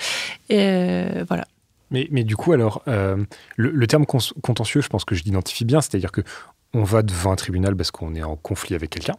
Et 0.50 1.06
voilà. 1.28 1.46
Mais, 1.92 2.08
mais, 2.10 2.24
du 2.24 2.36
coup, 2.36 2.54
alors, 2.54 2.84
le, 2.88 3.88
terme 3.88 4.06
contentieux, 4.06 4.82
je 4.82 4.88
pense 4.88 5.06
que 5.06 5.14
je 5.14 5.24
l'identifie 5.24 5.66
bien, 5.66 5.82
c'est-à-dire 5.82 6.12
que 6.12 6.22
on 6.74 6.84
va 6.84 7.02
devant 7.02 7.32
un 7.32 7.36
tribunal 7.36 7.76
parce 7.76 7.92
qu'on 7.92 8.16
est 8.16 8.24
en 8.24 8.36
conflit 8.36 8.76
avec 8.76 8.90
quelqu'un. 8.90 9.16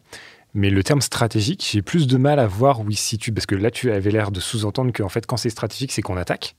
Mais 0.54 0.70
le 0.70 0.82
terme 0.82 1.00
stratégique, 1.00 1.66
j'ai 1.70 1.82
plus 1.82 2.06
de 2.06 2.16
mal 2.16 2.38
à 2.38 2.46
voir 2.46 2.80
où 2.80 2.90
il 2.90 2.96
se 2.96 3.02
situe. 3.02 3.32
Parce 3.32 3.46
que 3.46 3.54
là, 3.54 3.70
tu 3.70 3.90
avais 3.90 4.10
l'air 4.10 4.30
de 4.30 4.40
sous-entendre 4.40 4.92
qu'en 4.92 5.08
fait, 5.08 5.26
quand 5.26 5.36
c'est 5.36 5.50
stratégique, 5.50 5.92
c'est 5.92 6.02
qu'on 6.02 6.16
attaque. 6.16 6.56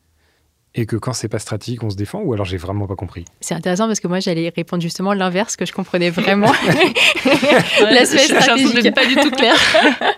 Et 0.76 0.88
que 0.88 0.95
quand 0.95 1.13
c'est 1.13 1.28
pas 1.28 1.38
stratégique, 1.38 1.84
on 1.84 1.91
se 1.91 1.95
défend 1.95 2.21
Ou 2.21 2.34
alors 2.34 2.47
j'ai 2.47 2.58
vraiment 2.58 2.88
pas 2.88 2.95
compris? 2.95 3.26
C'est 3.41 3.54
intéressant 3.54 3.86
parce 3.86 3.99
que 3.99 4.08
moi, 4.08 4.19
j'allais 4.19 4.52
répondre 4.56 4.82
justement 4.82 5.13
l'inverse, 5.13 5.56
que 5.56 5.67
je 5.67 5.73
comprenais 5.73 6.10
vraiment. 6.10 6.52
L'aspect 7.82 8.26
stratégique. 8.26 8.95
pas 8.95 9.06
du 9.06 9.15
tout 9.15 9.30
clair. 9.30 9.56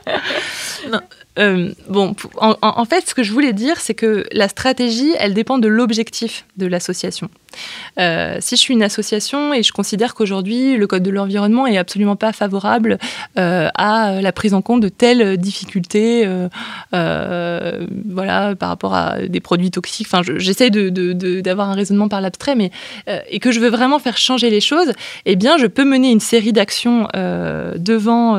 non, 0.91 1.01
euh, 1.37 1.71
bon, 1.89 2.15
en, 2.39 2.85
fait, 2.85 3.09
ce 3.09 3.13
que 3.13 3.23
je 3.23 3.31
voulais 3.31 3.53
dire, 3.53 3.79
c'est 3.79 3.93
que 3.93 4.25
la 4.31 4.47
stratégie, 4.47 5.13
elle 5.19 5.33
dépend 5.33 5.57
de 5.57 5.67
l'objectif 5.67 6.45
de 6.57 6.65
l'association. 6.65 7.29
Euh, 7.99 8.37
si 8.39 8.55
je 8.55 8.61
suis 8.61 8.73
une 8.73 8.83
association 8.83 9.53
et 9.53 9.63
je 9.63 9.71
considère 9.71 10.13
qu'aujourd'hui 10.13 10.77
le 10.77 10.87
code 10.87 11.03
de 11.03 11.11
l'environnement 11.11 11.67
est 11.67 11.77
absolument 11.77 12.15
pas 12.15 12.33
favorable 12.33 12.97
euh, 13.37 13.69
à 13.75 14.21
la 14.21 14.31
prise 14.31 14.53
en 14.53 14.61
compte 14.61 14.81
de 14.81 14.89
telles 14.89 15.37
difficultés, 15.37 16.27
voilà, 16.91 18.55
par 18.55 18.69
rapport 18.69 18.93
à 18.93 19.19
des 19.21 19.39
produits 19.39 19.71
toxiques. 19.71 20.07
Enfin, 20.11 20.21
j'essaie 20.37 20.69
d'avoir 20.69 21.69
un 21.69 21.73
raisonnement 21.73 22.07
par 22.07 22.21
l'abstrait, 22.21 22.55
mais 22.55 22.71
et 23.29 23.39
que 23.39 23.51
je 23.51 23.59
veux 23.59 23.69
vraiment 23.69 23.99
faire 23.99 24.17
changer 24.17 24.49
les 24.49 24.61
choses, 24.61 24.91
eh 25.25 25.35
bien, 25.35 25.57
je 25.57 25.67
peux 25.67 25.85
mener 25.85 26.11
une 26.11 26.19
série 26.19 26.53
d'actions 26.53 27.07
devant, 27.13 28.33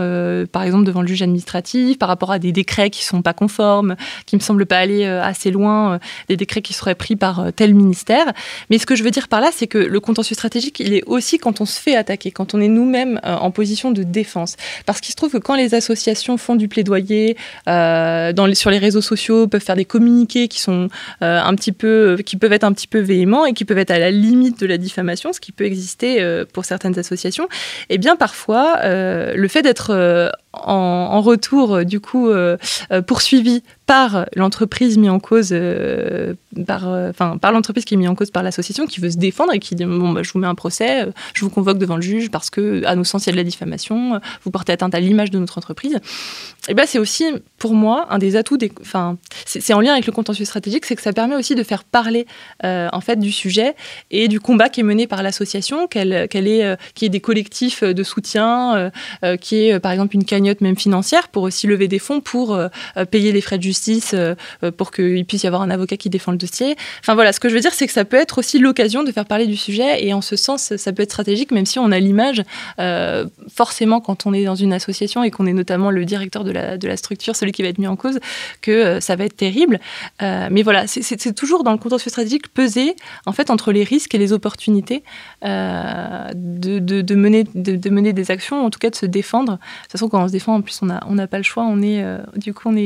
par 0.52 0.62
exemple, 0.62 0.84
devant 0.84 1.02
le 1.02 1.08
juge 1.08 1.22
administratif, 1.22 1.98
par 1.98 2.08
rapport 2.08 2.32
à 2.32 2.38
des 2.38 2.52
décrets 2.52 2.90
qui 2.90 3.04
sont 3.04 3.22
pas 3.22 3.32
conformes, 3.32 3.96
qui 4.26 4.36
me 4.36 4.40
semblent 4.40 4.66
pas 4.66 4.78
aller 4.78 5.04
euh, 5.04 5.22
assez 5.22 5.50
loin, 5.50 5.94
euh, 5.94 5.98
des 6.28 6.36
décrets 6.36 6.62
qui 6.62 6.72
seraient 6.72 6.94
pris 6.94 7.16
par 7.16 7.40
euh, 7.40 7.50
tel 7.50 7.74
ministère. 7.74 8.32
Mais 8.70 8.78
ce 8.78 8.86
que 8.86 8.94
je 8.94 9.02
veux 9.06 9.10
dire 9.10 9.28
par 9.28 9.40
là, 9.40 9.50
c'est 9.52 9.66
que 9.66 9.78
le 9.78 10.00
contentieux 10.00 10.34
stratégique, 10.34 10.80
il 10.80 10.92
est 10.92 11.02
aussi 11.06 11.38
quand 11.38 11.60
on 11.60 11.66
se 11.66 11.80
fait 11.80 11.96
attaquer, 11.96 12.30
quand 12.30 12.54
on 12.54 12.60
est 12.60 12.68
nous-mêmes 12.68 13.20
en 13.24 13.50
position 13.50 13.90
de 13.90 14.02
défense. 14.02 14.56
Parce 14.84 15.00
qu'il 15.00 15.12
se 15.12 15.16
trouve 15.16 15.32
que 15.32 15.38
quand 15.38 15.54
les 15.54 15.74
associations 15.74 16.36
font 16.36 16.56
du 16.56 16.68
plaidoyer, 16.68 17.36
dans 17.66 18.54
sur 18.54 18.70
les 18.70 18.78
réseaux 18.78 19.00
sociaux, 19.00 19.46
peuvent 19.46 19.62
faire 19.62 19.76
des 19.76 19.84
communiqués 19.84 20.48
qui 20.48 20.60
sont 20.60 20.88
un 21.20 21.54
petit 21.54 21.72
peu, 21.72 22.18
qui 22.24 22.36
peuvent 22.36 22.52
être 22.52 22.64
un 22.64 22.72
petit 22.72 22.88
peu 22.88 22.98
véhéments 22.98 23.46
et 23.46 23.52
qui 23.52 23.64
peuvent 23.64 23.78
être 23.78 23.90
à 23.90 23.98
la 23.98 24.10
limite 24.10 24.60
de 24.60 24.66
la 24.66 24.78
diffamation, 24.78 25.32
ce 25.32 25.40
qui 25.40 25.52
peut 25.52 25.64
exister 25.64 26.44
pour 26.52 26.64
certaines 26.64 26.98
associations. 26.98 27.48
Eh 27.88 27.98
bien 27.98 28.16
parfois, 28.16 28.80
le 28.82 29.48
fait 29.48 29.62
d'être 29.62 30.32
en, 30.52 31.20
retour, 31.20 31.84
du 31.84 32.00
coup, 32.00 32.28
euh, 32.28 32.56
poursuivi 33.06 33.62
par 33.86 34.26
l'entreprise 34.34 34.98
mise 34.98 35.10
en 35.10 35.20
cause, 35.20 35.50
euh, 35.52 36.34
par, 36.66 36.88
euh, 36.88 37.10
enfin, 37.10 37.38
par 37.38 37.52
l'entreprise 37.52 37.84
qui 37.84 37.94
est 37.94 37.96
mise 37.96 38.08
en 38.08 38.16
cause 38.16 38.32
par 38.32 38.42
l'association, 38.42 38.84
qui 38.86 39.00
veut 39.00 39.10
se 39.10 39.16
défendre 39.16 39.54
et 39.54 39.60
qui 39.60 39.76
dit 39.76 39.84
bon, 39.84 40.10
bah, 40.10 40.24
je 40.24 40.32
vous 40.32 40.40
mets 40.40 40.48
un 40.48 40.56
procès, 40.56 41.06
je 41.34 41.44
vous 41.44 41.50
convoque 41.50 41.78
devant 41.78 41.94
le 41.94 42.02
juge 42.02 42.30
parce 42.30 42.50
que, 42.50 42.84
à 42.84 42.96
nos 42.96 43.04
sens, 43.04 43.24
il 43.24 43.28
y 43.28 43.30
a 43.30 43.32
de 43.32 43.36
la 43.36 43.44
diffamation, 43.44 44.20
vous 44.42 44.50
portez 44.50 44.72
atteinte 44.72 44.94
à 44.94 45.00
l'image 45.00 45.30
de 45.30 45.38
notre 45.38 45.56
entreprise. 45.56 46.00
Et 46.68 46.74
ben, 46.74 46.84
c'est 46.84 46.98
aussi, 46.98 47.26
pour 47.58 47.74
moi, 47.74 48.06
un 48.10 48.18
des 48.18 48.34
atouts, 48.34 48.56
des, 48.56 48.72
enfin, 48.80 49.18
c'est 49.44 49.72
en 49.72 49.80
lien 49.80 49.92
avec 49.92 50.06
le 50.06 50.12
contentieux 50.12 50.44
stratégique, 50.44 50.84
c'est 50.84 50.96
que 50.96 51.02
ça 51.02 51.12
permet 51.12 51.36
aussi 51.36 51.54
de 51.54 51.62
faire 51.62 51.84
parler, 51.84 52.26
en 52.64 53.00
fait, 53.00 53.20
du 53.20 53.30
sujet 53.30 53.76
et 54.10 54.26
du 54.26 54.40
combat 54.40 54.68
qui 54.68 54.80
est 54.80 54.84
mené 54.84 55.06
par 55.06 55.22
l'association, 55.22 55.86
qu'elle, 55.86 56.26
qu'elle 56.28 56.48
est, 56.48 56.76
qui 56.94 57.04
est 57.04 57.08
des 57.08 57.20
collectifs 57.20 57.84
de 57.84 58.02
soutien, 58.02 58.90
qui 59.40 59.68
est, 59.68 59.78
par 59.78 59.92
exemple, 59.92 60.16
une 60.16 60.24
cagnotte 60.24 60.60
même 60.60 60.76
financière 60.76 61.28
pour 61.28 61.44
aussi 61.44 61.68
lever 61.68 61.86
des 61.86 62.00
fonds 62.00 62.20
pour 62.20 62.58
payer 63.12 63.30
les 63.30 63.40
frais 63.40 63.58
de 63.58 63.62
justice 63.62 63.75
justice 63.76 64.14
pour 64.76 64.90
qu'il 64.90 65.24
puisse 65.24 65.42
y 65.42 65.46
avoir 65.46 65.62
un 65.62 65.70
avocat 65.70 65.96
qui 65.96 66.10
défend 66.10 66.32
le 66.32 66.38
dossier. 66.38 66.76
Enfin 67.00 67.14
voilà, 67.14 67.32
ce 67.32 67.40
que 67.40 67.48
je 67.48 67.54
veux 67.54 67.60
dire, 67.60 67.74
c'est 67.74 67.86
que 67.86 67.92
ça 67.92 68.04
peut 68.04 68.16
être 68.16 68.38
aussi 68.38 68.58
l'occasion 68.58 69.02
de 69.04 69.12
faire 69.12 69.26
parler 69.26 69.46
du 69.46 69.56
sujet 69.56 70.04
et 70.04 70.12
en 70.12 70.20
ce 70.20 70.36
sens, 70.36 70.76
ça 70.76 70.92
peut 70.92 71.02
être 71.02 71.10
stratégique, 71.10 71.50
même 71.50 71.66
si 71.66 71.78
on 71.78 71.92
a 71.92 71.98
l'image, 71.98 72.42
forcément, 73.54 74.00
quand 74.00 74.26
on 74.26 74.32
est 74.32 74.44
dans 74.44 74.54
une 74.54 74.72
association 74.72 75.22
et 75.22 75.30
qu'on 75.30 75.46
est 75.46 75.52
notamment 75.52 75.90
le 75.90 76.04
directeur 76.04 76.44
de 76.44 76.50
la, 76.52 76.96
structure, 76.96 77.36
celui 77.36 77.52
qui 77.52 77.62
va 77.62 77.68
être 77.68 77.78
mis 77.78 77.86
en 77.86 77.96
cause, 77.96 78.18
que 78.62 79.00
ça 79.00 79.16
va 79.16 79.24
être 79.24 79.36
terrible. 79.36 79.80
mais 80.20 80.62
voilà, 80.62 80.86
c'est 80.86 81.34
toujours 81.34 81.64
dans 81.64 81.72
le 81.72 81.78
contexte 81.78 82.08
stratégique 82.08 82.48
peser 82.48 82.96
en 83.26 83.32
fait 83.32 83.50
entre 83.50 83.72
les 83.72 83.84
risques 83.84 84.14
et 84.14 84.18
les 84.18 84.32
opportunités 84.32 85.02
de, 85.42 87.14
mener, 87.14 87.44
de, 87.54 87.90
mener 87.90 88.12
des 88.12 88.30
actions, 88.30 88.64
en 88.64 88.70
tout 88.70 88.78
cas 88.78 88.90
de 88.90 88.96
se 88.96 89.06
défendre. 89.06 89.52
De 89.52 89.58
toute 89.82 89.92
façon, 89.92 90.08
quand 90.08 90.22
on 90.22 90.28
se 90.28 90.32
défend, 90.32 90.54
en 90.54 90.62
plus, 90.62 90.80
on 90.82 91.14
n'a 91.14 91.26
pas 91.26 91.38
le 91.38 91.44
choix. 91.44 91.64
On 91.64 91.82
est, 91.82 92.04
du 92.36 92.54
coup, 92.54 92.70
on 92.70 92.76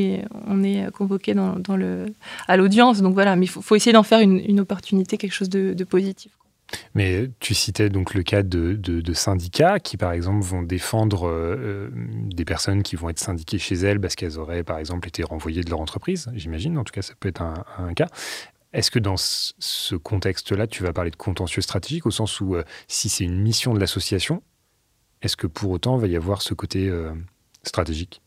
est 0.63 0.80
convoqué 0.91 1.35
dans 1.35 1.77
le, 1.77 2.07
à 2.49 2.57
l'audience. 2.57 3.03
Donc 3.03 3.15
voilà, 3.15 3.37
mais 3.37 3.47
il 3.47 3.49
faut, 3.49 3.77
essayer 3.77 3.93
d'en 3.93 4.03
faire 4.03 4.21
une, 4.21 4.61
opportunité, 4.61 5.17
quelque 5.17 5.33
chose 5.33 5.51
de, 5.51 5.85
positif. 5.85 6.33
Mais 6.95 7.29
tu 7.41 7.55
citais 7.55 7.89
donc 7.89 8.15
le 8.15 8.23
cas 8.23 8.43
de, 8.43 9.13
syndicats 9.13 9.81
qui, 9.81 9.97
par 9.97 10.13
exemple, 10.13 10.45
vont 10.45 10.63
défendre 10.63 11.29
euh, 11.29 11.91
des 11.95 12.45
personnes 12.45 12.83
qui 12.83 12.97
vont 12.97 13.09
être 13.09 13.19
syndiquées 13.19 13.59
chez 13.59 13.75
elles 13.75 14.01
parce 14.01 14.15
qu'elles 14.15 14.39
auraient, 14.39 14.63
par 14.63 14.79
exemple, 14.79 15.09
été 15.09 15.23
renvoyées 15.23 15.63
de 15.63 15.71
leur 15.71 15.81
entreprise, 15.81 16.31
j'imagine. 16.35 16.79
En 16.79 16.85
tout 16.85 16.93
cas, 16.93 17.03
ça 17.03 17.15
peut 17.19 17.29
être 17.29 17.43
un, 17.43 17.95
cas. 17.95 18.09
Est-ce 18.73 18.93
que 18.93 19.01
dans 19.01 19.17
ce 19.17 19.97
contexte-là, 19.97 20.69
tu 20.69 20.85
vas 20.85 20.93
parler 20.93 21.11
de 21.11 21.17
contentieux 21.17 21.63
stratégique 21.63 22.07
au 22.07 22.13
sens 22.13 22.41
où, 22.41 22.55
euh, 22.55 22.63
si 22.87 23.09
c'est 23.09 23.25
une 23.25 23.41
mission 23.41 23.75
de 23.75 23.81
l'association, 23.81 24.43
est-ce 25.23 25.37
que 25.37 25.49
pour 25.49 25.71
autant, 25.71 25.97
il 25.97 26.01
va 26.03 26.07
y 26.07 26.17
avoir 26.17 26.41
ce 26.41 26.55
côté 26.55 26.89
euh, 26.89 27.13
stratégique? 27.65 28.23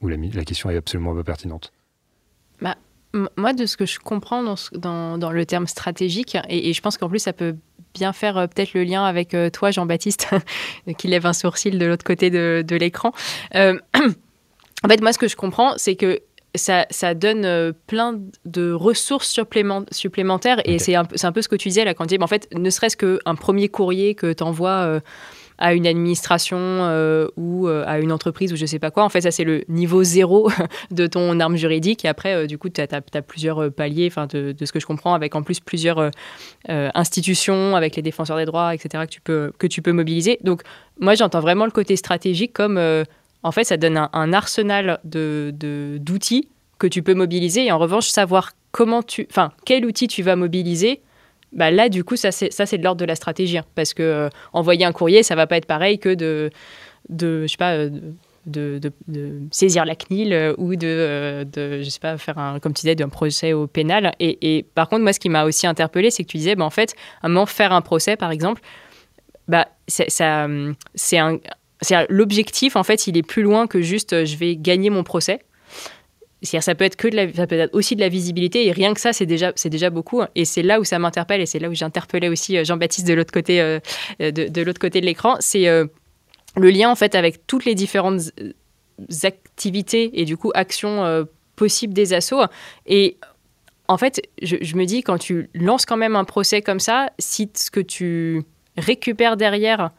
Ou 0.00 0.08
la, 0.08 0.16
la 0.16 0.44
question 0.44 0.70
est 0.70 0.76
absolument 0.76 1.14
pas 1.14 1.24
pertinente 1.24 1.72
bah, 2.60 2.76
moi, 3.36 3.52
de 3.52 3.66
ce 3.66 3.76
que 3.76 3.86
je 3.86 3.98
comprends 3.98 4.42
dans, 4.42 5.18
dans, 5.18 5.30
le 5.30 5.46
terme 5.46 5.66
stratégique, 5.66 6.36
et, 6.48 6.72
je 6.72 6.80
pense 6.80 6.96
qu'en 6.96 7.08
plus, 7.08 7.18
ça 7.18 7.32
peut 7.32 7.56
bien 7.94 8.12
faire 8.12 8.36
euh, 8.36 8.46
peut-être 8.46 8.72
le 8.74 8.84
lien 8.84 9.04
avec 9.04 9.34
euh, 9.34 9.50
toi, 9.50 9.70
Jean-Baptiste, 9.70 10.28
qui 10.98 11.08
lève 11.08 11.26
un 11.26 11.32
sourcil 11.32 11.78
de 11.78 11.86
l'autre 11.86 12.04
côté 12.04 12.30
de, 12.30 12.64
de 12.66 12.76
l'écran. 12.76 13.12
Euh, 13.56 13.78
en 14.84 14.88
fait, 14.88 15.00
moi, 15.00 15.12
ce 15.12 15.18
que 15.18 15.28
je 15.28 15.36
comprends, 15.36 15.74
c'est 15.76 15.96
que 15.96 16.20
ça, 16.54 16.86
ça, 16.90 17.14
donne 17.14 17.72
plein 17.86 18.18
de 18.44 18.72
ressources 18.72 19.36
supplémentaires, 19.90 20.60
et 20.64 20.78
c'est 20.78 20.94
un, 20.94 21.06
un, 21.22 21.32
peu 21.32 21.42
ce 21.42 21.48
que 21.48 21.56
tu 21.56 21.68
disais 21.68 21.84
là 21.84 21.94
quand 21.94 22.06
tu 22.06 22.16
dis, 22.16 22.22
en 22.22 22.26
fait, 22.26 22.48
ne 22.52 22.70
serait-ce 22.70 22.96
qu'un 22.96 23.34
premier 23.36 23.68
courrier 23.68 24.14
que 24.14 24.32
tu 24.32 24.42
envoies 24.42 25.00
à 25.60 25.74
une 25.74 25.86
administration 25.86 26.58
euh, 26.58 27.28
ou 27.36 27.68
euh, 27.68 27.84
à 27.86 27.98
une 27.98 28.12
entreprise 28.12 28.52
ou 28.52 28.56
je 28.56 28.64
sais 28.64 28.78
pas 28.78 28.90
quoi. 28.90 29.04
En 29.04 29.10
fait, 29.10 29.20
ça, 29.20 29.30
c'est 29.30 29.44
le 29.44 29.62
niveau 29.68 30.02
zéro 30.02 30.50
de 30.90 31.06
ton 31.06 31.38
arme 31.38 31.56
juridique. 31.56 32.04
Et 32.04 32.08
après, 32.08 32.34
euh, 32.34 32.46
du 32.46 32.56
coup, 32.56 32.70
tu 32.70 32.80
as, 32.80 33.22
plusieurs 33.22 33.70
paliers, 33.70 34.10
de, 34.32 34.64
ce 34.64 34.72
que 34.72 34.80
je 34.80 34.86
comprends, 34.86 35.14
avec 35.14 35.34
en 35.34 35.42
plus 35.42 35.60
plusieurs 35.60 36.10
institutions, 36.68 37.76
avec 37.76 37.96
les 37.96 38.02
défenseurs 38.02 38.38
des 38.38 38.46
droits, 38.46 38.74
etc., 38.74 39.04
que 39.04 39.10
tu 39.10 39.20
peux, 39.20 39.52
que 39.58 39.66
tu 39.66 39.82
peux 39.82 39.92
mobiliser. 39.92 40.38
Donc, 40.42 40.62
moi, 40.98 41.14
j'entends 41.14 41.40
vraiment 41.40 41.66
le 41.66 41.70
côté 41.70 41.96
stratégique 41.96 42.52
comme, 42.52 42.80
en 43.42 43.52
fait, 43.52 43.64
ça 43.64 43.76
donne 43.76 44.08
un, 44.12 44.32
arsenal 44.32 44.98
d'outils 45.04 45.52
de, 45.58 45.98
d'outils 46.00 46.48
que 46.78 46.86
tu 46.86 47.02
peux 47.02 47.14
mobiliser. 47.14 47.66
Et 47.66 47.72
en 47.72 47.78
revanche, 47.78 48.08
savoir 48.08 48.52
comment 48.72 49.02
tu, 49.02 49.28
quel 49.66 49.84
outil 49.84 50.08
tu 50.08 50.22
vas 50.22 50.36
mobiliser 50.36 51.02
bah 51.52 51.70
là, 51.70 51.88
du 51.88 52.04
coup, 52.04 52.16
ça, 52.16 52.30
c'est, 52.30 52.78
de 52.78 52.84
l'ordre 52.84 53.00
de 53.00 53.04
la 53.04 53.16
stratégie. 53.16 53.58
Hein, 53.58 53.64
parce 53.74 53.94
que 53.94 54.02
euh, 54.02 54.28
envoyer 54.52 54.84
un 54.84 54.92
courrier, 54.92 55.22
ça 55.22 55.34
va 55.34 55.46
pas 55.46 55.56
être 55.56 55.66
pareil 55.66 55.98
que 55.98 56.14
de, 56.14 56.50
euh, 57.22 57.46
saisir 59.50 59.84
la 59.84 59.96
CNIL 59.96 60.32
euh, 60.32 60.54
ou 60.58 60.76
de, 60.76 61.46
faire, 62.18 62.38
un, 62.38 62.60
comme 62.60 62.72
tu 62.72 62.82
disais, 62.82 62.94
d'un 62.94 63.08
procès 63.08 63.52
au 63.52 63.66
pénal. 63.66 64.14
Et, 64.20 64.64
par 64.74 64.88
contre, 64.88 65.02
moi, 65.02 65.12
ce 65.12 65.20
qui 65.20 65.28
m'a 65.28 65.44
aussi 65.44 65.66
interpellé, 65.66 66.10
c'est 66.10 66.22
que 66.22 66.28
tu 66.28 66.36
disais, 66.36 66.54
bah, 66.54 66.64
en 66.64 66.70
fait, 66.70 66.94
à 67.22 67.26
un 67.26 67.28
moment, 67.28 67.46
faire 67.46 67.72
un 67.72 67.82
procès, 67.82 68.16
par 68.16 68.30
exemple, 68.30 68.62
bah, 69.48 69.66
l'objectif, 72.08 72.76
en 72.76 72.84
fait, 72.84 73.08
il 73.08 73.16
est 73.16 73.26
plus 73.26 73.42
loin 73.42 73.66
que 73.66 73.82
juste 73.82 74.24
je 74.24 74.36
vais 74.36 74.54
gagner 74.54 74.90
mon 74.90 75.02
procès 75.02 75.40
cest 76.42 76.64
ça 76.64 76.74
peut 76.74 76.84
être 76.84 76.96
que 76.96 77.08
ça 77.34 77.46
peut 77.46 77.58
être 77.58 77.74
aussi 77.74 77.96
de 77.96 78.00
la 78.00 78.08
visibilité 78.08 78.66
et 78.66 78.72
rien 78.72 78.94
que 78.94 79.00
ça 79.00 79.12
c'est 79.12 79.26
déjà 79.26 79.52
c'est 79.56 79.68
déjà 79.68 79.90
beaucoup. 79.90 80.22
Et 80.34 80.44
c'est 80.44 80.62
là 80.62 80.80
où 80.80 80.84
ça 80.84 80.98
m'interpelle 80.98 81.40
et 81.40 81.46
c'est 81.46 81.58
là 81.58 81.68
où 81.68 81.74
j'interpellais 81.74 82.28
aussi 82.28 82.56
euh, 82.56 82.64
Jean-Baptiste 82.64 83.06
de 83.06 83.14
l'autre 83.14 83.32
côté 83.32 83.60
euh, 83.60 83.78
de, 84.18 84.48
de 84.48 84.62
l'autre 84.62 84.80
côté 84.80 85.00
de 85.00 85.06
l'écran. 85.06 85.36
C'est 85.40 85.68
euh, 85.68 85.86
le 86.56 86.70
lien 86.70 86.90
en 86.90 86.94
fait 86.94 87.14
avec 87.14 87.46
toutes 87.46 87.64
les 87.64 87.74
différentes 87.74 88.20
activités 89.22 90.20
et 90.20 90.24
du 90.24 90.36
coup 90.36 90.50
actions 90.54 91.26
possibles 91.56 91.94
des 91.94 92.12
assos. 92.12 92.44
Et 92.86 93.18
en 93.88 93.98
fait 93.98 94.22
je, 94.42 94.56
je, 94.60 94.76
me 94.76 94.84
dis 94.84 95.02
quand 95.02 95.18
tu 95.18 95.50
lances 95.54 95.86
quand 95.86 95.96
même 95.96 96.16
un 96.16 96.24
procès 96.24 96.62
comme 96.62 96.80
ça 96.80 97.10
si 97.18 97.50
ce 97.54 97.70
que 97.70 97.80
tu 97.80 98.42
récupères 98.76 99.36
derrière 99.36 99.90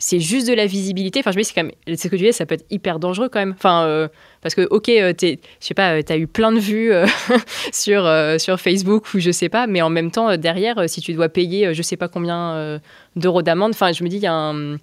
c'est 0.00 0.18
juste 0.18 0.48
de 0.48 0.54
la 0.54 0.66
visibilité. 0.66 1.20
Enfin, 1.20 1.30
je 1.30 1.36
me 1.36 1.42
dis, 1.42 1.48
c'est 1.48 1.54
quand 1.54 1.62
même, 1.62 1.74
c'est 1.86 1.96
ce 1.96 2.08
que 2.08 2.16
tu 2.16 2.24
dis, 2.24 2.32
ça 2.32 2.46
peut 2.46 2.54
être 2.54 2.64
hyper 2.70 2.98
dangereux 2.98 3.28
quand 3.28 3.38
même. 3.38 3.52
Enfin, 3.52 3.84
euh, 3.84 4.08
parce 4.40 4.54
que, 4.54 4.66
ok, 4.70 4.88
euh, 4.88 5.12
je 5.20 5.36
sais 5.60 5.74
pas, 5.74 5.92
euh, 5.92 6.02
tu 6.02 6.12
as 6.12 6.16
eu 6.16 6.26
plein 6.26 6.52
de 6.52 6.58
vues 6.58 6.90
sur, 7.72 8.10
sur 8.40 8.58
Facebook 8.58 9.12
ou 9.14 9.20
je 9.20 9.30
sais 9.30 9.50
pas, 9.50 9.66
mais 9.66 9.82
en 9.82 9.90
même 9.90 10.10
temps, 10.10 10.36
derrière, 10.38 10.88
si 10.88 11.02
tu 11.02 11.12
dois 11.12 11.28
payer 11.28 11.74
je 11.74 11.82
sais 11.82 11.98
pas 11.98 12.08
combien 12.08 12.80
d'euros 13.14 13.42
d'amende, 13.42 13.72
enfin, 13.72 13.92
je 13.92 14.02
me 14.02 14.08
dis, 14.08 14.16
il 14.16 14.22
y 14.22 14.26
a 14.26 14.32
un, 14.32 14.78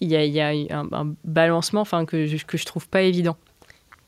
y 0.00 0.16
a, 0.16 0.24
y 0.24 0.40
a 0.40 0.78
un, 0.78 1.14
balancement 1.24 1.84
que, 2.04 2.26
je, 2.26 2.44
que 2.44 2.58
je 2.58 2.66
trouve 2.66 2.88
pas 2.88 3.02
évident. 3.02 3.36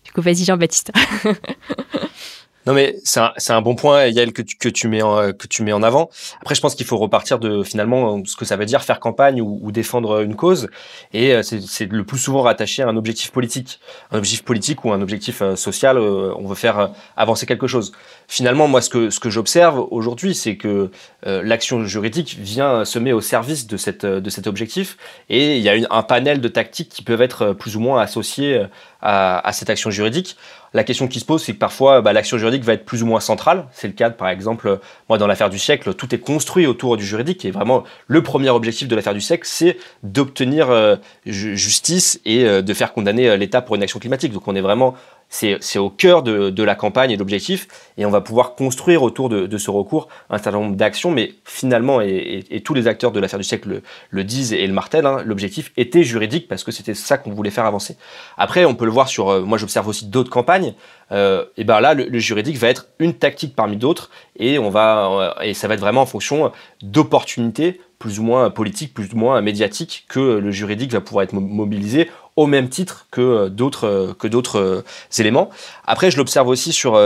Du 0.04 0.10
coup, 0.10 0.20
vas-y, 0.20 0.44
Jean-Baptiste. 0.44 0.90
Non 2.66 2.74
mais 2.74 2.96
c'est 3.02 3.18
un, 3.18 3.32
un, 3.48 3.60
bon 3.60 3.74
point, 3.74 4.06
Yael, 4.06 4.32
que 4.32 4.42
tu, 4.42 4.56
que 4.56 4.68
tu 4.68 4.86
mets 4.86 5.02
en, 5.02 5.32
que 5.32 5.48
tu 5.48 5.64
mets 5.64 5.72
en 5.72 5.82
avant. 5.82 6.10
Après, 6.40 6.54
je 6.54 6.60
pense 6.60 6.76
qu'il 6.76 6.86
faut 6.86 6.96
repartir 6.96 7.40
de 7.40 7.64
finalement 7.64 8.22
ce 8.24 8.36
que 8.36 8.44
ça 8.44 8.56
veut 8.56 8.66
dire 8.66 8.82
faire 8.82 9.00
campagne 9.00 9.40
ou, 9.40 9.58
ou 9.62 9.72
défendre 9.72 10.20
une 10.20 10.36
cause, 10.36 10.68
et 11.12 11.32
euh, 11.32 11.42
c'est 11.42 11.90
le 11.90 12.04
plus 12.04 12.18
souvent 12.18 12.42
rattaché 12.42 12.82
à 12.82 12.88
un 12.88 12.96
objectif 12.96 13.32
politique, 13.32 13.80
un 14.12 14.18
objectif 14.18 14.44
politique 14.44 14.84
ou 14.84 14.92
un 14.92 15.02
objectif 15.02 15.42
euh, 15.42 15.56
social. 15.56 15.98
Euh, 15.98 16.32
on 16.36 16.46
veut 16.46 16.54
faire 16.54 16.90
avancer 17.16 17.46
quelque 17.46 17.66
chose. 17.66 17.92
Finalement, 18.28 18.68
moi, 18.68 18.80
ce 18.80 18.90
que 18.90 19.10
ce 19.10 19.18
que 19.18 19.28
j'observe 19.28 19.84
aujourd'hui, 19.90 20.34
c'est 20.34 20.56
que 20.56 20.90
l'action 21.24 21.84
juridique 21.84 22.36
vient 22.38 22.84
se 22.84 22.98
met 22.98 23.12
au 23.12 23.20
service 23.20 23.66
de 23.66 23.76
cette 23.76 24.06
de 24.06 24.30
cet 24.30 24.46
objectif, 24.46 24.96
et 25.28 25.56
il 25.56 25.62
y 25.62 25.68
a 25.68 25.74
une, 25.74 25.86
un 25.90 26.02
panel 26.02 26.40
de 26.40 26.48
tactiques 26.48 26.88
qui 26.88 27.02
peuvent 27.02 27.22
être 27.22 27.52
plus 27.52 27.76
ou 27.76 27.80
moins 27.80 28.00
associées 28.00 28.66
à, 29.00 29.46
à 29.46 29.52
cette 29.52 29.68
action 29.68 29.90
juridique. 29.90 30.36
La 30.74 30.84
question 30.84 31.06
qui 31.06 31.20
se 31.20 31.24
pose, 31.24 31.42
c'est 31.42 31.52
que 31.52 31.58
parfois, 31.58 32.00
bah, 32.00 32.12
l'action 32.12 32.38
juridique 32.38 32.64
va 32.64 32.72
être 32.72 32.86
plus 32.86 33.02
ou 33.02 33.06
moins 33.06 33.20
centrale. 33.20 33.66
C'est 33.72 33.88
le 33.88 33.92
cas, 33.92 34.08
par 34.10 34.28
exemple, 34.28 34.80
moi, 35.08 35.18
dans 35.18 35.26
l'affaire 35.26 35.50
du 35.50 35.58
siècle, 35.58 35.92
tout 35.94 36.14
est 36.14 36.18
construit 36.18 36.66
autour 36.66 36.96
du 36.96 37.04
juridique. 37.04 37.44
Et 37.44 37.50
vraiment, 37.50 37.84
le 38.06 38.22
premier 38.22 38.48
objectif 38.48 38.88
de 38.88 38.96
l'affaire 38.96 39.12
du 39.12 39.20
siècle, 39.20 39.46
c'est 39.46 39.76
d'obtenir 40.02 40.70
euh, 40.70 40.96
justice 41.26 42.20
et 42.24 42.44
euh, 42.44 42.62
de 42.62 42.74
faire 42.74 42.94
condamner 42.94 43.28
euh, 43.28 43.36
l'État 43.36 43.60
pour 43.60 43.76
une 43.76 43.82
action 43.82 44.00
climatique. 44.00 44.32
Donc, 44.32 44.48
on 44.48 44.54
est 44.54 44.62
vraiment 44.62 44.94
c'est 45.32 45.78
au 45.78 45.88
cœur 45.88 46.22
de, 46.22 46.50
de 46.50 46.62
la 46.62 46.74
campagne 46.74 47.10
et 47.10 47.16
l'objectif, 47.16 47.66
et 47.96 48.04
on 48.04 48.10
va 48.10 48.20
pouvoir 48.20 48.54
construire 48.54 49.02
autour 49.02 49.30
de, 49.30 49.46
de 49.46 49.58
ce 49.58 49.70
recours 49.70 50.08
un 50.28 50.36
certain 50.36 50.58
nombre 50.58 50.76
d'actions, 50.76 51.10
mais 51.10 51.32
finalement, 51.44 52.02
et, 52.02 52.08
et, 52.08 52.56
et, 52.56 52.60
tous 52.60 52.74
les 52.74 52.86
acteurs 52.86 53.12
de 53.12 53.18
l'affaire 53.18 53.38
du 53.38 53.44
siècle 53.44 53.68
le, 53.68 53.82
le, 54.10 54.24
disent 54.24 54.52
et 54.52 54.66
le 54.66 54.74
martèlent, 54.74 55.06
hein, 55.06 55.22
l'objectif 55.24 55.72
était 55.78 56.04
juridique 56.04 56.48
parce 56.48 56.64
que 56.64 56.70
c'était 56.70 56.92
ça 56.92 57.16
qu'on 57.16 57.32
voulait 57.32 57.50
faire 57.50 57.64
avancer. 57.64 57.96
Après, 58.36 58.66
on 58.66 58.74
peut 58.74 58.84
le 58.84 58.90
voir 58.90 59.08
sur, 59.08 59.30
euh, 59.30 59.42
moi 59.42 59.56
j'observe 59.56 59.88
aussi 59.88 60.06
d'autres 60.06 60.30
campagnes, 60.30 60.74
euh, 61.12 61.46
et 61.56 61.64
ben 61.64 61.80
là, 61.80 61.94
le, 61.94 62.04
le, 62.04 62.18
juridique 62.18 62.58
va 62.58 62.68
être 62.68 62.88
une 62.98 63.14
tactique 63.14 63.56
parmi 63.56 63.78
d'autres, 63.78 64.10
et 64.38 64.58
on 64.58 64.68
va, 64.68 65.34
euh, 65.38 65.42
et 65.42 65.54
ça 65.54 65.66
va 65.66 65.74
être 65.74 65.80
vraiment 65.80 66.02
en 66.02 66.06
fonction 66.06 66.52
d'opportunités 66.82 67.80
plus 68.02 68.18
ou 68.18 68.24
moins 68.24 68.50
politiques, 68.50 68.94
plus 68.94 69.12
ou 69.12 69.16
moins 69.16 69.40
médiatiques 69.42 70.06
que 70.08 70.18
le 70.18 70.50
juridique 70.50 70.90
va 70.90 71.00
pouvoir 71.00 71.22
être 71.22 71.34
mobilisé 71.34 72.10
au 72.36 72.46
même 72.46 72.68
titre 72.68 73.06
que 73.10 73.20
euh, 73.20 73.48
d'autres 73.48 73.86
euh, 73.86 74.14
que 74.18 74.26
d'autres 74.26 74.58
euh, 74.58 74.84
éléments. 75.18 75.50
Après, 75.84 76.10
je 76.10 76.16
l'observe 76.16 76.48
aussi 76.48 76.72
sur 76.72 76.98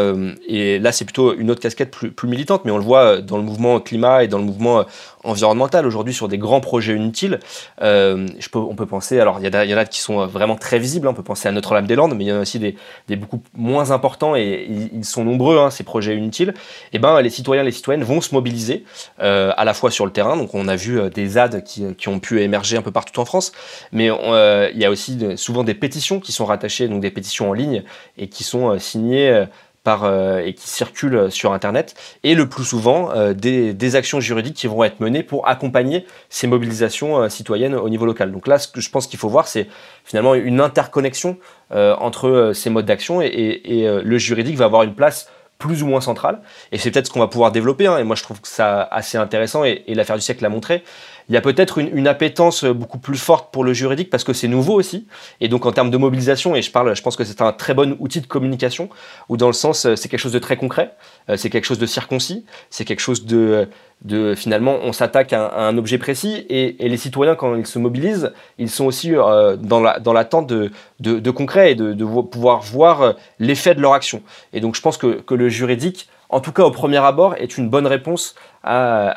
et 0.47 0.79
là 0.79 0.93
c'est 0.93 1.05
plutôt 1.05 1.35
une 1.35 1.51
autre 1.51 1.61
casquette 1.61 1.91
plus, 1.91 2.11
plus, 2.11 2.29
militante, 2.29 2.65
mais 2.65 2.71
on 2.71 2.79
le 2.79 2.85
voit 2.85 3.21
dans 3.21 3.37
le 3.37 3.43
mouvement 3.43 3.81
climat 3.81 4.23
et 4.25 4.29
dans 4.29 4.39
le 4.39 4.45
mouvement 4.45 4.85
environnemental 5.27 5.87
aujourd'hui 5.87 6.15
sur 6.15 6.29
des 6.29 6.39
grands 6.39 6.61
projets 6.61 6.97
inutiles. 6.97 7.41
peux, 7.79 8.39
on 8.55 8.75
peut 8.75 8.87
penser, 8.87 9.21
alors 9.21 9.39
il 9.41 9.47
y, 9.47 9.75
en 9.75 9.79
a 9.79 9.85
qui 9.85 10.01
sont 10.01 10.27
vraiment 10.27 10.57
très 10.57 10.79
visibles. 10.79 11.07
Hein. 11.07 11.11
on 11.11 11.15
peut 11.15 11.23
penser 11.23 11.49
à 11.49 11.53
Notre-Dame-des-Landes, 11.53 12.15
mais 12.15 12.25
il 12.25 12.29
y 12.29 12.33
en 12.33 12.37
a 12.37 12.41
aussi 12.41 12.59
des, 12.59 13.17
beaucoup 13.17 13.43
moins 13.55 13.91
importants 13.91 14.37
et 14.37 14.67
ils, 14.93 15.05
sont 15.05 15.25
nombreux 15.25 15.59
hein, 15.59 15.71
ces 15.71 15.85
projets 15.85 16.17
inutiles. 16.17 16.51
Et 16.93 16.97
eh 16.97 16.99
ben 16.99 17.21
les 17.21 17.31
citoyens, 17.31 17.63
les 17.63 17.73
citoyennes 17.73 18.05
vont 18.05 18.21
se 18.21 18.35
mobiliser 18.35 18.85
à 19.19 19.65
la 19.65 19.75
fois 19.75 19.91
sur 19.91 20.07
le 20.07 20.13
terrain. 20.13 20.37
Donc 20.37 20.55
on 20.55 20.69
a 20.69 20.77
vu 20.77 21.01
des 21.11 21.27
ZAD 21.27 21.65
qui, 21.65 22.09
ont 22.09 22.21
pu 22.21 22.41
émerger 22.43 22.77
un 22.77 22.83
peu 22.83 22.93
partout 22.93 23.21
en 23.21 23.25
France, 23.25 23.53
mais 23.93 24.07
il 24.07 24.79
y 24.79 24.85
a 24.85 24.91
aussi 24.91 25.19
souvent 25.37 25.65
des 25.65 25.75
pétitions 25.75 26.21
qui 26.21 26.33
sont 26.33 26.47
rattachées, 26.47 26.89
donc 26.89 27.01
des 27.01 27.11
pétitions 27.11 27.51
en 27.51 27.53
ligne, 27.53 27.83
et 28.17 28.29
qui 28.29 28.45
sont 28.45 28.77
euh, 28.77 29.47
euh, 29.87 30.39
et 30.45 30.55
qui 30.55 30.69
circulent 30.69 31.31
sur 31.31 31.53
Internet, 31.53 31.95
et 32.23 32.35
le 32.35 32.49
plus 32.49 32.65
souvent 32.65 33.11
des, 33.33 33.73
des, 33.73 33.97
actions 33.97 34.21
juridiques 34.21 34.57
qui 34.57 34.67
vont 34.67 34.85
être 34.85 35.01
menées 35.01 35.23
pour 35.23 35.49
accompagner 35.49 36.07
ces 36.29 36.47
mobilisations 36.47 37.29
citoyennes 37.29 37.75
au 37.75 37.89
niveau 37.89 38.07
local. 38.07 38.33
Donc 38.33 38.47
là, 38.47 38.59
ce 38.59 38.69
que 38.69 38.81
je 38.81 38.91
pense 38.91 39.07
qu'il 39.07 39.19
faut 39.19 39.29
voir, 39.29 39.49
c'est 39.49 39.69
finalement 40.05 40.35
une 40.35 40.61
interconnexion 40.61 41.39
entre 41.71 42.53
ces 42.55 42.71
modes 42.71 42.87
d'action 42.87 43.21
et, 43.23 43.63
le 43.65 44.19
juridique 44.19 44.57
va 44.57 44.67
avoir 44.67 44.83
une 44.83 44.95
place 44.95 45.31
plus 45.59 45.83
ou 45.83 45.87
moins 45.87 46.01
centrale. 46.01 46.41
Et 46.73 46.79
c'est 46.79 46.91
peut-être 46.91 47.07
ce 47.07 47.13
qu'on 47.13 47.21
va 47.21 47.29
pouvoir 47.29 47.53
développer. 47.53 47.87
Hein. 47.87 47.99
et 47.99 48.05
moi, 48.05 48.17
je 48.17 48.23
trouve 48.23 48.41
que 48.41 48.49
ça 48.49 48.83
assez 48.83 49.17
intéressant. 49.17 49.65
Et 49.65 49.85
l'affaire 49.89 50.17
du 50.17 50.23
siècle 50.23 50.43
l'a 50.43 50.49
montré 50.49 50.83
il 51.29 51.35
y 51.35 51.37
a 51.37 51.41
peut-être 51.41 51.79
une, 51.79 52.07
appétence 52.07 52.65
beaucoup 52.65 52.99
plus 52.99 53.19
forte 53.19 53.53
pour 53.53 53.65
le 53.65 53.73
juridique 53.73 54.11
parce 54.11 54.23
que 54.23 54.33
c'est 54.33 54.47
nouveau 54.47 54.75
aussi. 54.75 55.07
Et 55.41 55.49
donc 55.49 55.67
en 55.67 55.73
termes 55.73 55.91
de 55.91 55.97
mobilisation, 55.97 56.55
et 56.55 56.63
je 56.63 56.71
parle, 56.71 56.95
je 56.95 57.03
pense 57.03 57.17
que 57.17 57.25
c'est 57.25 57.43
un 57.43 57.53
très 57.53 57.75
bon 57.75 57.97
outil 57.99 58.21
de 58.21 58.27
communication, 58.27 58.89
où 59.29 59.37
dans 59.37 59.49
le 59.49 59.53
sens, 59.53 59.87
euh, 59.87 59.97
c'est 59.97 60.09
quelque 60.09 60.21
chose 60.21 60.33
de 60.33 60.39
très 60.39 60.57
concret, 60.57 60.95
euh, 61.29 61.37
c'est 61.37 61.51
quelque 61.51 61.65
chose 61.65 61.79
de 61.79 61.87
circoncis, 61.87 62.45
c'est 62.71 62.85
quelque 62.85 63.01
chose 63.01 63.27
de, 63.27 63.69
de 64.03 64.35
finalement, 64.37 64.79
on 64.83 64.93
s'attaque 64.93 65.33
à, 65.33 65.67
un 65.67 65.77
objet 65.79 65.99
précis, 65.99 66.47
et, 66.49 66.77
les 66.79 66.97
citoyens, 66.97 67.35
quand 67.35 67.57
ils 67.57 67.67
se 67.67 67.79
mobilisent, 67.79 68.33
ils 68.59 68.71
sont 68.71 68.85
aussi 68.85 69.15
euh, 69.15 69.57
dans 69.57 69.81
l'attente 69.81 70.51
la, 70.51 70.57
de, 70.57 70.71
de, 71.01 71.19
de, 71.19 71.31
concret 71.31 71.73
et 71.73 71.75
de, 71.75 71.93
de 71.93 72.05
pouvoir 72.05 72.63
voir 72.63 73.15
l'effet 73.41 73.75
de 73.75 73.81
leur 73.81 73.95
action. 73.95 74.23
Et 74.53 74.61
donc 74.61 74.77
je 74.77 74.81
pense 74.81 74.97
que, 74.97 75.21
que 75.21 75.35
le 75.35 75.49
juridique, 75.49 76.09
en 76.29 76.41
tout 76.41 76.53
cas 76.53 76.65
au 76.65 76.71
premier 76.71 76.99
abord, 76.99 77.35
est 77.37 77.59
une 77.59 77.69
bonne 77.69 77.87
réponse 77.87 78.35
à, 78.63 79.09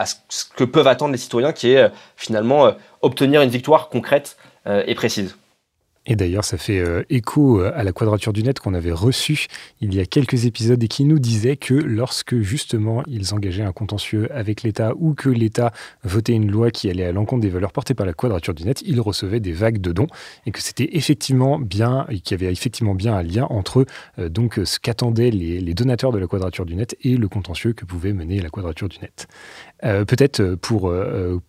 à, 0.00 0.04
ce 0.06 0.44
que 0.56 0.64
peuvent 0.64 0.86
attendre 0.86 1.12
les 1.12 1.18
citoyens, 1.18 1.52
qui 1.52 1.72
est 1.72 1.78
euh, 1.78 1.88
finalement 2.16 2.66
euh, 2.66 2.72
obtenir 3.02 3.42
une 3.42 3.50
victoire 3.50 3.88
concrète 3.88 4.36
euh, 4.66 4.82
et 4.86 4.94
précise. 4.94 5.36
Et 6.06 6.16
d'ailleurs, 6.16 6.44
ça 6.44 6.56
fait 6.56 6.78
euh, 6.78 7.02
écho 7.10 7.60
euh, 7.60 7.72
à 7.74 7.84
la 7.84 7.92
Quadrature 7.92 8.32
du 8.32 8.42
Net 8.42 8.58
qu'on 8.58 8.72
avait 8.72 8.90
reçu 8.90 9.48
il 9.82 9.94
y 9.94 10.00
a 10.00 10.06
quelques 10.06 10.46
épisodes 10.46 10.82
et 10.82 10.88
qui 10.88 11.04
nous 11.04 11.18
disait 11.18 11.56
que 11.56 11.74
lorsque 11.74 12.40
justement 12.40 13.02
ils 13.06 13.34
engageaient 13.34 13.64
un 13.64 13.72
contentieux 13.72 14.26
avec 14.34 14.62
l'État 14.62 14.94
ou 14.96 15.12
que 15.12 15.28
l'État 15.28 15.72
votait 16.02 16.32
une 16.32 16.50
loi 16.50 16.70
qui 16.70 16.88
allait 16.88 17.04
à 17.04 17.12
l'encontre 17.12 17.42
des 17.42 17.50
valeurs 17.50 17.72
portées 17.72 17.92
par 17.92 18.06
la 18.06 18.14
Quadrature 18.14 18.54
du 18.54 18.64
Net, 18.64 18.82
ils 18.86 19.00
recevaient 19.00 19.40
des 19.40 19.52
vagues 19.52 19.78
de 19.78 19.92
dons 19.92 20.06
et 20.46 20.52
que 20.52 20.62
c'était 20.62 20.88
effectivement 20.92 21.58
bien, 21.58 22.06
qu'il 22.24 22.40
y 22.40 22.42
avait 22.42 22.50
effectivement 22.50 22.94
bien 22.94 23.14
un 23.14 23.22
lien 23.22 23.44
entre 23.50 23.84
euh, 24.18 24.30
donc 24.30 24.58
ce 24.64 24.78
qu'attendaient 24.80 25.30
les, 25.30 25.74
donateurs 25.74 26.12
de 26.12 26.18
la 26.18 26.26
Quadrature 26.26 26.64
du 26.64 26.76
Net 26.76 26.96
et 27.02 27.16
le 27.16 27.28
contentieux 27.28 27.74
que 27.74 27.84
pouvait 27.84 28.14
mener 28.14 28.40
la 28.40 28.48
Quadrature 28.48 28.88
du 28.88 28.98
Net. 29.00 29.28
Euh, 29.84 30.04
Peut-être 30.04 30.54
pour 30.56 30.92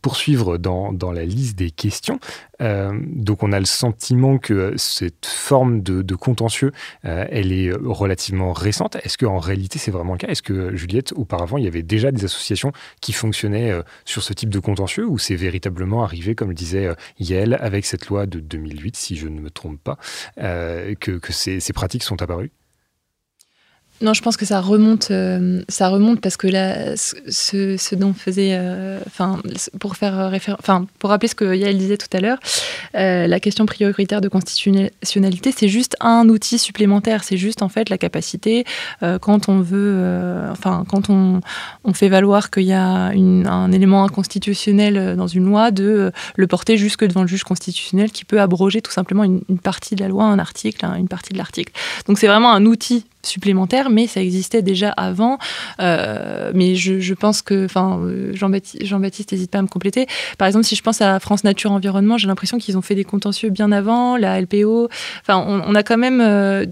poursuivre 0.02 0.58
dans, 0.58 1.12
la 1.12 1.26
liste 1.26 1.58
des 1.58 1.72
questions, 1.72 2.20
euh, 2.62 2.98
donc 3.06 3.44
on 3.44 3.52
a 3.52 3.60
le 3.60 3.66
sentiment 3.66 4.38
que 4.38 4.74
cette 4.78 5.26
forme 5.26 5.82
de, 5.82 6.16
contentieux, 6.16 6.72
euh, 7.06 7.26
elle 7.30 7.52
est 7.52 7.72
relativement 7.72 8.54
récente. 8.54 8.98
Est-ce 9.04 9.18
qu'en 9.18 9.40
réalité 9.40 9.80
c'est 9.80 9.92
vraiment 9.92 10.14
le 10.14 10.20
cas? 10.20 10.28
Est-ce 10.28 10.44
que 10.44 10.76
Juliette, 10.76 11.14
auparavant, 11.16 11.58
il 11.58 11.64
y 11.64 11.68
avait 11.68 11.84
déjà 11.84 12.12
des 12.12 12.26
associations 12.26 12.72
qui 13.02 13.14
fonctionnaient 13.14 13.72
euh, 13.72 13.82
sur 14.06 14.24
ce 14.24 14.34
type 14.34 14.50
de 14.50 14.60
contentieux? 14.60 15.08
Ou 15.08 15.18
c'est 15.18 15.36
véritablement 15.36 16.04
arrivé, 16.04 16.36
comme 16.36 16.50
le 16.50 16.56
disait 16.56 16.86
euh, 16.86 16.96
Yael, 17.20 17.58
avec 17.60 17.86
cette 17.86 18.08
loi 18.08 18.26
de 18.26 18.40
2008, 18.40 18.96
si 18.96 19.16
je 19.16 19.28
ne 19.28 19.40
me 19.40 19.50
trompe 19.50 19.82
pas, 19.84 19.98
euh, 20.40 20.94
que, 20.96 21.20
ces 21.32 21.74
pratiques 21.74 22.04
sont 22.04 22.22
apparues? 22.22 22.52
Non, 24.02 24.14
je 24.14 24.22
pense 24.22 24.36
que 24.36 24.46
ça 24.46 24.62
remonte, 24.62 25.12
euh, 25.12 25.62
ça 25.70 25.90
remonte 25.90 26.22
parce 26.22 26.36
que 26.36 26.48
là, 26.48 26.96
ce, 26.96 27.96
dont 27.96 28.14
faisait, 28.14 28.52
euh, 28.54 29.00
enfin, 29.06 29.40
pour 29.80 29.96
faire 29.96 30.32
enfin, 30.58 30.88
pour 30.98 31.12
rappeler 31.12 31.28
ce 31.28 31.36
que 31.36 31.56
Yael 31.56 31.78
disait 31.78 31.98
tout 31.98 32.08
à 32.14 32.20
l'heure, 32.20 32.40
euh, 32.96 33.28
la 33.28 33.40
question 33.40 33.66
prioritaire 33.68 34.20
de 34.20 34.28
constitutionnalité, 34.28 35.54
c'est 35.56 35.68
juste 35.68 35.96
un 36.00 36.28
outil 36.30 36.58
supplémentaire. 36.58 37.24
C'est 37.24 37.38
juste 37.38 37.62
en 37.62 37.70
fait 37.70 37.90
la 37.90 37.98
capacité, 37.98 38.66
quand 39.22 39.50
on 39.50 39.60
veut, 39.60 40.50
enfin, 40.52 40.84
quand 40.88 41.10
on, 41.10 41.42
on, 41.84 41.94
fait 41.94 42.10
valoir 42.10 42.50
qu'il 42.50 42.64
y 42.64 42.74
a 42.74 42.84
un 42.84 43.72
élément 43.72 44.04
inconstitutionnel 44.04 45.16
dans 45.16 45.28
une 45.28 45.46
loi, 45.46 45.72
de 45.72 46.12
le 46.36 46.48
porter 46.48 46.78
jusque 46.78 47.06
devant 47.06 47.22
le 47.22 47.28
juge 47.28 47.44
constitutionnel 47.44 48.12
qui 48.12 48.26
peut 48.26 48.42
abroger 48.42 48.82
tout 48.82 48.92
simplement 48.92 49.24
une, 49.24 49.42
une 49.50 49.60
partie 49.60 49.96
de 49.96 50.02
la 50.02 50.08
loi, 50.08 50.26
un 50.26 50.40
article, 50.40 50.86
hein, 50.86 50.96
une 50.96 51.08
partie 51.08 51.34
de 51.34 51.38
l'article. 51.38 51.72
Donc 52.08 52.18
c'est 52.18 52.28
vraiment 52.28 52.52
un 52.52 52.66
outil 52.66 53.06
supplémentaire, 53.24 53.90
mais 53.90 54.08
ça 54.08 54.22
existait 54.22 54.62
déjà 54.62 54.90
avant. 54.90 55.38
Euh, 55.80 56.52
mais 56.54 56.76
je, 56.76 57.14
pense 57.14 57.42
que, 57.42 57.66
enfin, 57.66 58.02
Jean-Baptiste, 58.34 58.86
Jean-Baptiste, 58.86 59.32
n'hésite 59.32 59.52
pas 59.52 59.60
à 59.60 59.62
me 59.62 59.68
compléter. 59.68 60.08
Par 60.38 60.48
exemple, 60.48 60.66
si 60.66 60.76
je 60.76 60.84
pense 60.84 61.02
à 61.02 61.20
France 61.20 61.44
Nature 61.44 61.72
Environnement, 61.72 62.18
j'ai 62.18 62.28
l'impression 62.28 62.58
qu'ils 62.58 62.78
ont 62.78 62.82
fait 62.82 62.96
des 62.96 63.04
contentieux 63.04 63.50
bien 63.50 63.72
avant, 63.72 64.18
la 64.18 64.40
LPO. 64.42 64.90
Enfin, 65.22 65.44
on, 65.48 65.76
a 65.76 65.84
quand 65.84 65.98
même 65.98 66.22
euh, 66.22 66.66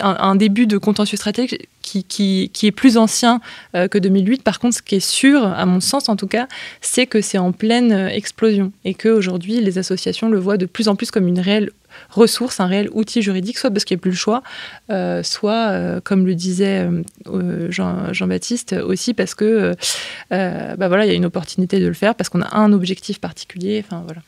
un, 0.00 0.36
début 0.36 0.66
de 0.66 0.78
contentieux 0.78 1.16
stratégique 1.16 1.68
qui, 1.82 2.50
est 2.62 2.70
plus 2.72 2.96
ancien 2.96 3.40
euh, 3.74 3.88
que 3.88 3.98
2008. 3.98 4.42
Par 4.42 4.58
contre, 4.58 4.76
ce 4.76 4.82
qui 4.82 4.96
est 4.96 5.00
sûr, 5.00 5.44
à 5.44 5.66
mon 5.66 5.80
sens 5.80 6.08
en 6.08 6.16
tout 6.16 6.26
cas, 6.26 6.48
c'est 6.80 7.06
que 7.06 7.20
c'est 7.20 7.38
en 7.38 7.52
pleine 7.52 7.92
explosion 7.92 8.72
et 8.84 8.94
qu'aujourd'hui, 8.94 9.60
les 9.60 9.78
associations 9.78 10.28
le 10.28 10.38
voient 10.38 10.56
de 10.56 10.66
plus 10.66 10.88
en 10.88 10.96
plus 10.96 11.10
comme 11.10 11.28
une 11.28 11.40
réelle 11.40 11.70
ressource, 12.10 12.60
un 12.60 12.66
réel 12.66 12.88
outil 12.92 13.22
juridique, 13.22 13.58
soit 13.58 13.70
parce 13.70 13.84
qu'il 13.84 13.96
n'y 13.96 14.00
a 14.00 14.02
plus 14.02 14.10
le 14.12 14.16
choix, 14.16 14.42
euh, 14.90 15.22
soit, 15.22 15.68
euh, 15.70 16.00
comme 16.02 16.26
le 16.26 16.34
disait 16.34 16.88
euh, 17.26 17.70
Jean, 17.70 18.12
Jean-Baptiste, 18.12 18.72
aussi 18.72 19.14
parce 19.14 19.34
que 19.34 19.74
bah 20.30 20.88
voilà, 20.88 21.04
il 21.04 21.08
y 21.08 21.12
a 21.12 21.14
une 21.14 21.24
opportunité 21.24 21.80
de 21.80 21.86
le 21.86 21.94
faire, 21.94 22.14
parce 22.14 22.28
qu'on 22.28 22.42
a 22.42 22.56
un 22.56 22.72
objectif 22.72 23.20
particulier. 23.20 23.82
Enfin, 23.84 24.02
voilà. 24.04 24.20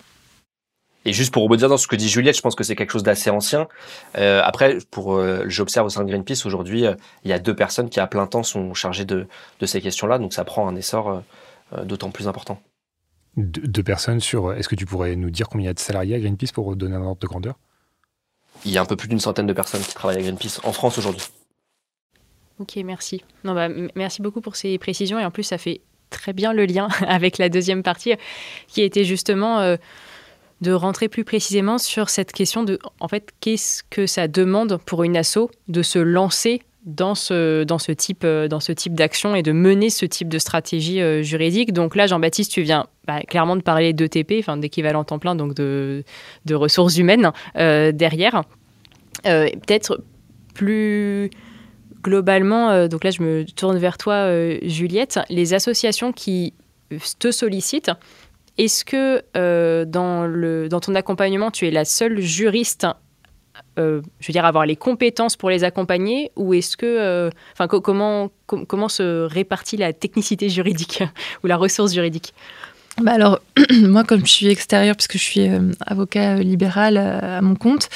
Et 1.05 1.13
juste 1.13 1.33
pour 1.33 1.43
rebondir 1.43 1.69
dans 1.69 1.79
ce 1.79 1.87
que 1.87 1.97
dit 1.97 2.09
Juliette, 2.09 2.37
je 2.37 2.43
pense 2.43 2.55
que 2.55 2.65
c'est 2.65 2.77
quelque 2.77 2.91
chose 2.91 3.03
d'assez 3.03 3.31
ancien. 3.31 3.69
Après, 4.15 4.79
pour 4.91 5.23
j'observe 5.47 5.87
au 5.87 5.91
sein 5.91 6.03
de 6.05 6.09
Greenpeace 6.09 6.45
aujourd'hui, 6.45 6.85
il 7.25 7.31
y 7.31 7.33
a 7.33 7.39
deux 7.39 7.55
personnes 7.55 7.89
qui 7.89 8.01
à 8.01 8.07
plein 8.07 8.27
temps 8.27 8.43
sont 8.43 8.75
chargées 8.75 9.05
de, 9.05 9.27
de 9.61 9.67
ces 9.67 9.81
questions-là, 9.81 10.19
donc 10.19 10.33
ça 10.35 10.45
prend 10.45 10.69
un 10.69 10.77
essor 10.77 11.23
d'autant 11.85 12.11
plus 12.11 12.29
important. 12.29 12.61
De, 13.37 13.61
deux 13.67 13.83
personnes 13.83 14.21
sur. 14.21 14.53
Est-ce 14.53 14.69
que 14.69 14.75
tu 14.75 14.87
pourrais 14.87 15.17
nous 15.17 15.31
dire 15.31 15.49
combien 15.49 15.65
il 15.65 15.67
y 15.67 15.71
a 15.71 15.75
de 15.75 15.79
salariés 15.79 16.15
à 16.15 16.19
Greenpeace 16.19 16.53
pour 16.53 16.75
donner 16.77 16.97
un 16.97 17.03
ordre 17.03 17.21
de 17.21 17.27
grandeur? 17.27 17.59
Il 18.65 18.73
y 18.73 18.79
a 18.79 18.83
un 18.83 18.87
peu 18.87 18.97
plus 18.97 19.09
d'une 19.09 19.21
centaine 19.21 19.47
de 19.47 19.53
personnes 19.53 19.83
qui 19.83 19.95
travaillent 19.95 20.19
à 20.19 20.23
Greenpeace 20.23 20.61
en 20.65 20.73
France 20.73 20.99
aujourd'hui. 20.99 21.27
Ok, 22.61 22.77
merci. 22.85 23.23
Non, 23.45 23.55
bah, 23.55 23.69
merci 23.95 24.21
beaucoup 24.21 24.41
pour 24.41 24.57
ces 24.57 24.79
précisions 24.79 25.19
et 25.19 25.25
en 25.25 25.31
plus 25.31 25.45
ça 25.45 25.59
fait 25.59 25.81
très 26.11 26.33
bien 26.33 26.53
le 26.53 26.67
lien 26.67 26.89
avec 27.07 27.39
la 27.39 27.49
deuxième 27.49 27.83
partie 27.83 28.15
qui 28.67 28.83
était 28.83 29.05
justement 29.05 29.61
euh, 29.61 29.77
de 30.61 30.73
rentrer 30.73 31.09
plus 31.09 31.25
précisément 31.25 31.79
sur 31.79 32.11
cette 32.11 32.33
question 32.33 32.65
de 32.65 32.79
en 32.99 33.09
fait 33.09 33.33
qu'est-ce 33.41 33.83
que 33.85 34.07
ça 34.07 34.27
demande 34.27 34.79
pour 34.85 35.05
une 35.05 35.17
asso 35.17 35.51
de 35.69 35.83
se 35.83 35.99
lancer 35.99 36.63
dans 36.89 37.15
ce, 37.15 37.65
dans 37.65 37.79
ce 37.79 37.93
type, 37.93 38.23
euh, 38.25 38.49
dans 38.49 38.61
type 38.73 38.95
d'action 38.95 39.35
et 39.35 39.43
de 39.43 39.53
mener 39.53 39.91
ce 39.91 40.07
type 40.07 40.29
de 40.29 40.39
stratégie 40.39 41.03
euh, 41.03 41.23
juridique. 41.23 41.75
Donc 41.75 41.95
là, 41.95 42.07
Jean-Baptiste, 42.07 42.51
tu 42.51 42.63
viens 42.63 42.87
bah, 43.07 43.21
clairement 43.21 43.57
de 43.57 43.63
parler 43.63 43.93
d'ETP, 43.93 44.43
d'équivalent 44.57 45.05
temps 45.05 45.19
plein, 45.19 45.35
donc 45.35 45.55
de, 45.55 46.03
de 46.47 46.55
ressources 46.55 46.97
humaines 46.97 47.31
euh, 47.57 47.93
derrière. 47.93 48.43
Peut-être 49.23 50.01
plus 50.55 51.31
globalement, 52.03 52.87
donc 52.87 53.03
là 53.03 53.11
je 53.11 53.21
me 53.21 53.45
tourne 53.45 53.77
vers 53.79 53.99
toi, 53.99 54.31
Juliette, 54.63 55.19
les 55.29 55.55
associations 55.55 56.13
qui 56.13 56.55
te 57.19 57.33
sollicitent, 57.33 57.91
est-ce 58.59 58.85
que 58.85 59.25
dans, 59.85 60.25
le, 60.25 60.69
dans 60.69 60.79
ton 60.79 60.95
accompagnement, 60.95 61.51
tu 61.51 61.67
es 61.67 61.73
la 61.73 61.85
seule 61.85 62.21
juriste 62.21 62.87
euh, 63.79 64.03
je 64.21 64.29
veux 64.29 64.33
dire, 64.33 64.45
avoir 64.45 64.67
les 64.67 64.77
compétences 64.77 65.37
pour 65.37 65.51
les 65.51 65.65
accompagner 65.65 66.33
ou 66.37 66.55
est-ce 66.55 66.77
que, 66.77 67.31
enfin, 67.53 67.65
euh, 67.65 67.69
co 67.69 67.81
comment, 67.81 68.31
com 68.47 68.67
comment 68.67 68.89
se 68.89 69.23
répartit 69.23 69.77
la 69.77 69.93
technicité 69.93 70.49
juridique 70.49 71.03
ou 71.45 71.47
la 71.47 71.57
ressource 71.57 71.93
juridique? 71.93 72.35
Bah 73.01 73.13
alors, 73.13 73.41
moi, 73.83 74.05
comme 74.05 74.27
je 74.27 74.33
suis 74.33 74.49
extérieure, 74.49 74.97
puisque 74.97 75.19
je 75.19 75.23
suis 75.23 75.49
euh, 75.49 75.73
avocat 75.87 76.37
libéral 76.37 76.97
euh, 76.97 77.39
à 77.39 77.41
mon 77.41 77.55
compte, 77.55 77.89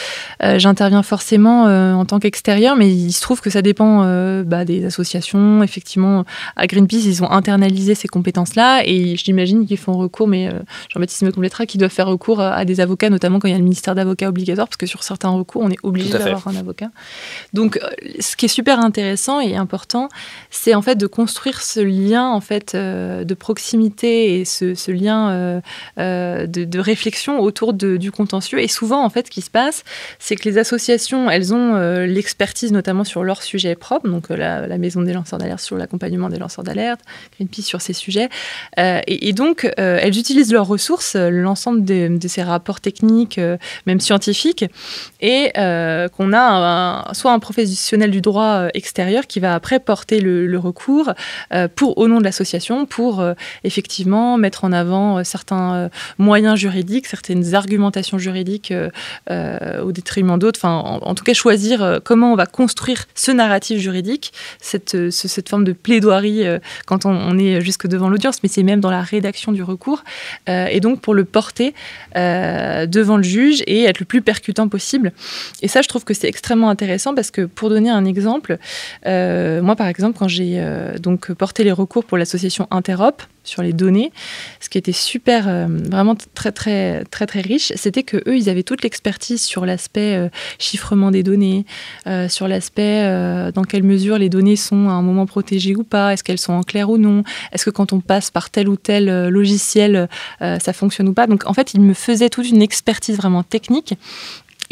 euh, 0.43 0.59
j'interviens 0.59 1.03
forcément 1.03 1.67
euh, 1.67 1.93
en 1.93 2.05
tant 2.05 2.19
qu'extérieur, 2.19 2.77
mais 2.77 2.91
il 2.91 3.13
se 3.13 3.21
trouve 3.21 3.41
que 3.41 3.51
ça 3.51 3.63
dépend 3.63 4.03
euh, 4.05 4.45
bah, 4.45 4.65
des 4.65 4.85
associations. 4.85 5.63
Effectivement, 5.63 6.25
à 6.57 6.67
Greenpeace, 6.67 7.05
ils 7.05 7.23
ont 7.23 7.31
internalisé 7.31 7.95
ces 7.95 8.09
compétences-là, 8.09 8.83
et 8.85 9.17
j'imagine 9.17 9.67
qu'ils 9.67 9.79
font 9.79 9.95
recours, 9.95 10.29
mais 10.29 10.49
euh, 10.49 10.61
Jean-Baptiste 10.93 11.23
me 11.23 11.33
complétera, 11.33 11.67
qu'ils 11.67 11.81
doivent 11.81 11.91
faire 11.91 12.07
recours 12.07 12.41
à, 12.41 12.55
à, 12.55 12.65
des 12.65 12.81
avocats, 12.81 13.11
notamment 13.11 13.39
quand 13.39 13.49
il 13.49 13.53
y 13.53 13.55
a 13.55 13.59
le 13.59 13.65
ministère 13.65 13.95
d'avocat 13.95 14.29
obligatoire, 14.29 14.69
parce 14.69 14.77
que 14.77 14.87
sur 14.87 15.03
certains 15.03 15.31
recours, 15.31 15.63
on 15.63 15.71
est 15.71 15.79
obligé 15.83 16.11
d'avoir 16.11 16.47
un 16.47 16.57
avocat. 16.57 16.91
Donc, 17.53 17.77
euh, 17.77 17.89
ce 18.21 18.37
qui 18.37 18.45
est 18.47 18.49
super 18.49 18.79
intéressant 18.79 19.41
et 19.41 19.57
important, 19.57 20.09
c'est 20.51 20.75
en 20.75 20.83
fait 20.83 20.97
de 20.97 21.07
construire 21.07 21.61
ce 21.61 21.81
lien 21.81 22.29
en 22.29 22.41
fait 22.41 22.77
de 22.77 23.35
proximité 23.35 24.41
et 24.41 24.45
ce, 24.45 24.75
ce 24.75 24.92
lien 24.93 25.61
de, 25.97 26.79
réflexion 26.79 27.41
autour 27.41 27.73
du 27.73 28.11
contentieux. 28.11 28.61
Et 28.61 28.69
souvent, 28.69 29.05
en 29.05 29.11
fait, 29.11 29.27
ce 29.27 29.31
qui 29.31 29.43
se 29.43 29.51
passe, 29.51 29.85
c'est 30.19 30.37
que 30.37 30.49
les 30.49 30.59
associations, 30.59 31.31
elles 31.31 31.55
ont 31.55 31.77
l'expertise 32.07 32.73
notamment 32.73 33.05
sur 33.05 33.25
leur 33.25 33.43
sujet 33.43 33.75
propre, 33.75 34.09
donc 34.09 34.29
la, 34.31 34.79
maison 34.79 35.03
des 35.03 35.13
lanceurs 35.13 35.39
d'alerte 35.39 35.61
sur 35.61 35.77
l'accompagnement 35.77 36.29
des 36.29 36.39
lanceurs 36.39 36.65
d'alerte, 36.65 37.01
Greenpeace 37.37 37.63
sur 37.63 37.81
ces 37.81 37.93
sujets. 37.93 38.29
Et, 38.79 39.33
donc, 39.33 39.71
elles 39.77 40.19
utilisent 40.19 40.53
leurs 40.53 40.67
ressources, 40.67 41.17
l'ensemble 41.17 41.85
de, 41.85 42.19
ces 42.27 42.43
rapports 42.43 42.81
techniques, 42.81 43.41
même 43.87 44.01
scientifiques, 44.01 44.65
et 45.21 45.53
qu'on 45.55 46.33
a 46.33 47.11
soit 47.13 47.33
un 47.33 47.39
professionnel 47.39 48.11
du 48.11 48.21
droit 48.21 48.69
extérieur 48.75 49.27
qui 49.27 49.41
va 49.41 49.55
après 49.55 49.81
porter 49.81 50.21
le, 50.21 50.59
recours 50.59 51.13
euh, 51.53 51.69
au 51.81 52.09
nom 52.09 52.19
de 52.19 52.25
l'association 52.25 52.87
pour 52.87 53.21
euh, 53.21 53.35
effectivement 53.65 54.37
mettre 54.39 54.65
en 54.65 54.73
avant 54.73 54.82
euh, 54.91 55.25
certains 55.25 55.91
moyens 56.19 56.59
juridiques, 56.59 57.07
certaines 57.07 57.55
argumentations 57.55 58.19
juridiques 58.19 58.73
au 59.31 59.93
détriment 59.93 60.39
d'autres. 60.39 60.59
Enfin, 60.59 61.01
en, 61.03 61.15
tout 61.15 61.25
cas, 61.25 61.35
choisir 61.35 62.01
comment 62.05 62.33
on 62.33 62.37
va 62.37 62.47
construire 62.47 63.05
ce 63.15 63.31
narratif 63.31 63.79
juridique, 63.79 64.33
cette, 64.61 64.97
forme 65.49 65.65
de 65.65 65.73
plaidoirie 65.73 66.45
quand 66.87 67.07
on, 67.07 67.39
est 67.39 67.61
jusque 67.61 67.87
devant 67.87 68.09
l'audience, 68.09 68.43
mais 68.43 68.49
c'est 68.49 68.63
même 68.63 68.81
dans 68.81 68.91
la 68.91 69.03
rédaction 69.03 69.53
du 69.53 69.63
recours. 69.63 70.05
et 70.49 70.81
donc, 70.81 71.01
pour 71.01 71.15
le 71.15 71.25
porter 71.25 71.75
devant 72.15 73.17
le 73.17 73.23
juge 73.23 73.63
et 73.67 73.85
être 73.85 74.01
le 74.01 74.07
plus 74.07 74.23
percutant 74.23 74.69
possible. 74.69 75.13
Et 75.63 75.69
ça, 75.69 75.83
je 75.83 75.89
trouve 75.89 76.05
que 76.05 76.15
c'est 76.15 76.29
extrêmement 76.29 76.71
intéressant 76.71 77.15
parce 77.15 77.31
que, 77.31 77.43
pour 77.43 77.69
donner 77.69 77.91
un 77.91 78.05
exemple, 78.05 78.59
euh, 79.07 79.63
moi, 79.63 79.77
par 79.77 79.87
exemple, 79.87 80.19
quand 80.19 80.29
j'ai 80.29 80.55
euh, 80.57 80.99
donc 80.99 81.33
porté 81.33 81.65
les 81.65 81.73
recours 81.73 82.05
pour 82.05 82.19
l'association 82.19 82.67
Interop 82.71 83.23
sur 83.45 83.63
les 83.63 83.73
données, 83.73 84.13
ce 84.61 84.69
qui 84.69 84.79
était 84.79 84.93
super, 84.93 85.49
euh, 85.49 85.67
vraiment 85.69 86.15
très 86.35 86.53
très 86.53 87.05
très 87.05 87.27
très 87.27 87.41
riche, 87.41 87.73
c'était 87.77 88.03
que 88.03 88.17
eux, 88.29 88.37
ils 88.37 88.49
avaient 88.49 88.63
toute 88.63 88.83
l'expertise 88.83 89.43
sur 89.43 89.67
l'aspect 89.67 90.31
chiffrement 90.59 91.11
des 91.11 91.23
données, 91.23 91.65
sur 92.29 92.49
l'aspect 92.49 93.03
dans 93.55 93.65
quelle 93.65 93.83
mesure 93.83 94.19
les 94.19 94.29
données 94.29 94.57
sont 94.57 94.89
à 94.89 94.93
un 94.93 95.03
moment 95.03 95.27
protégées 95.27 95.75
ou 95.77 95.85
pas, 95.85 96.13
est-ce 96.13 96.25
qu'elles 96.25 96.39
sont 96.39 96.53
en 96.53 96.63
clair 96.63 96.91
ou 96.91 96.99
non, 96.99 97.23
est-ce 97.53 97.65
que 97.65 97.71
quand 97.71 97.93
on 97.93 98.01
passe 98.01 98.31
par 98.31 98.51
tel 98.51 98.69
ou 98.69 98.77
tel 98.77 99.29
logiciel, 99.29 100.09
ça 100.41 100.73
fonctionne 100.73 101.09
ou 101.09 101.15
pas. 101.15 101.27
Donc 101.27 101.47
en 101.47 101.55
fait, 101.55 101.75
ils 101.75 101.81
me 101.81 101.95
faisaient 101.95 102.31
toute 102.31 102.49
une 102.49 102.63
expertise 102.63 103.17
vraiment 103.17 103.43
technique 103.43 103.95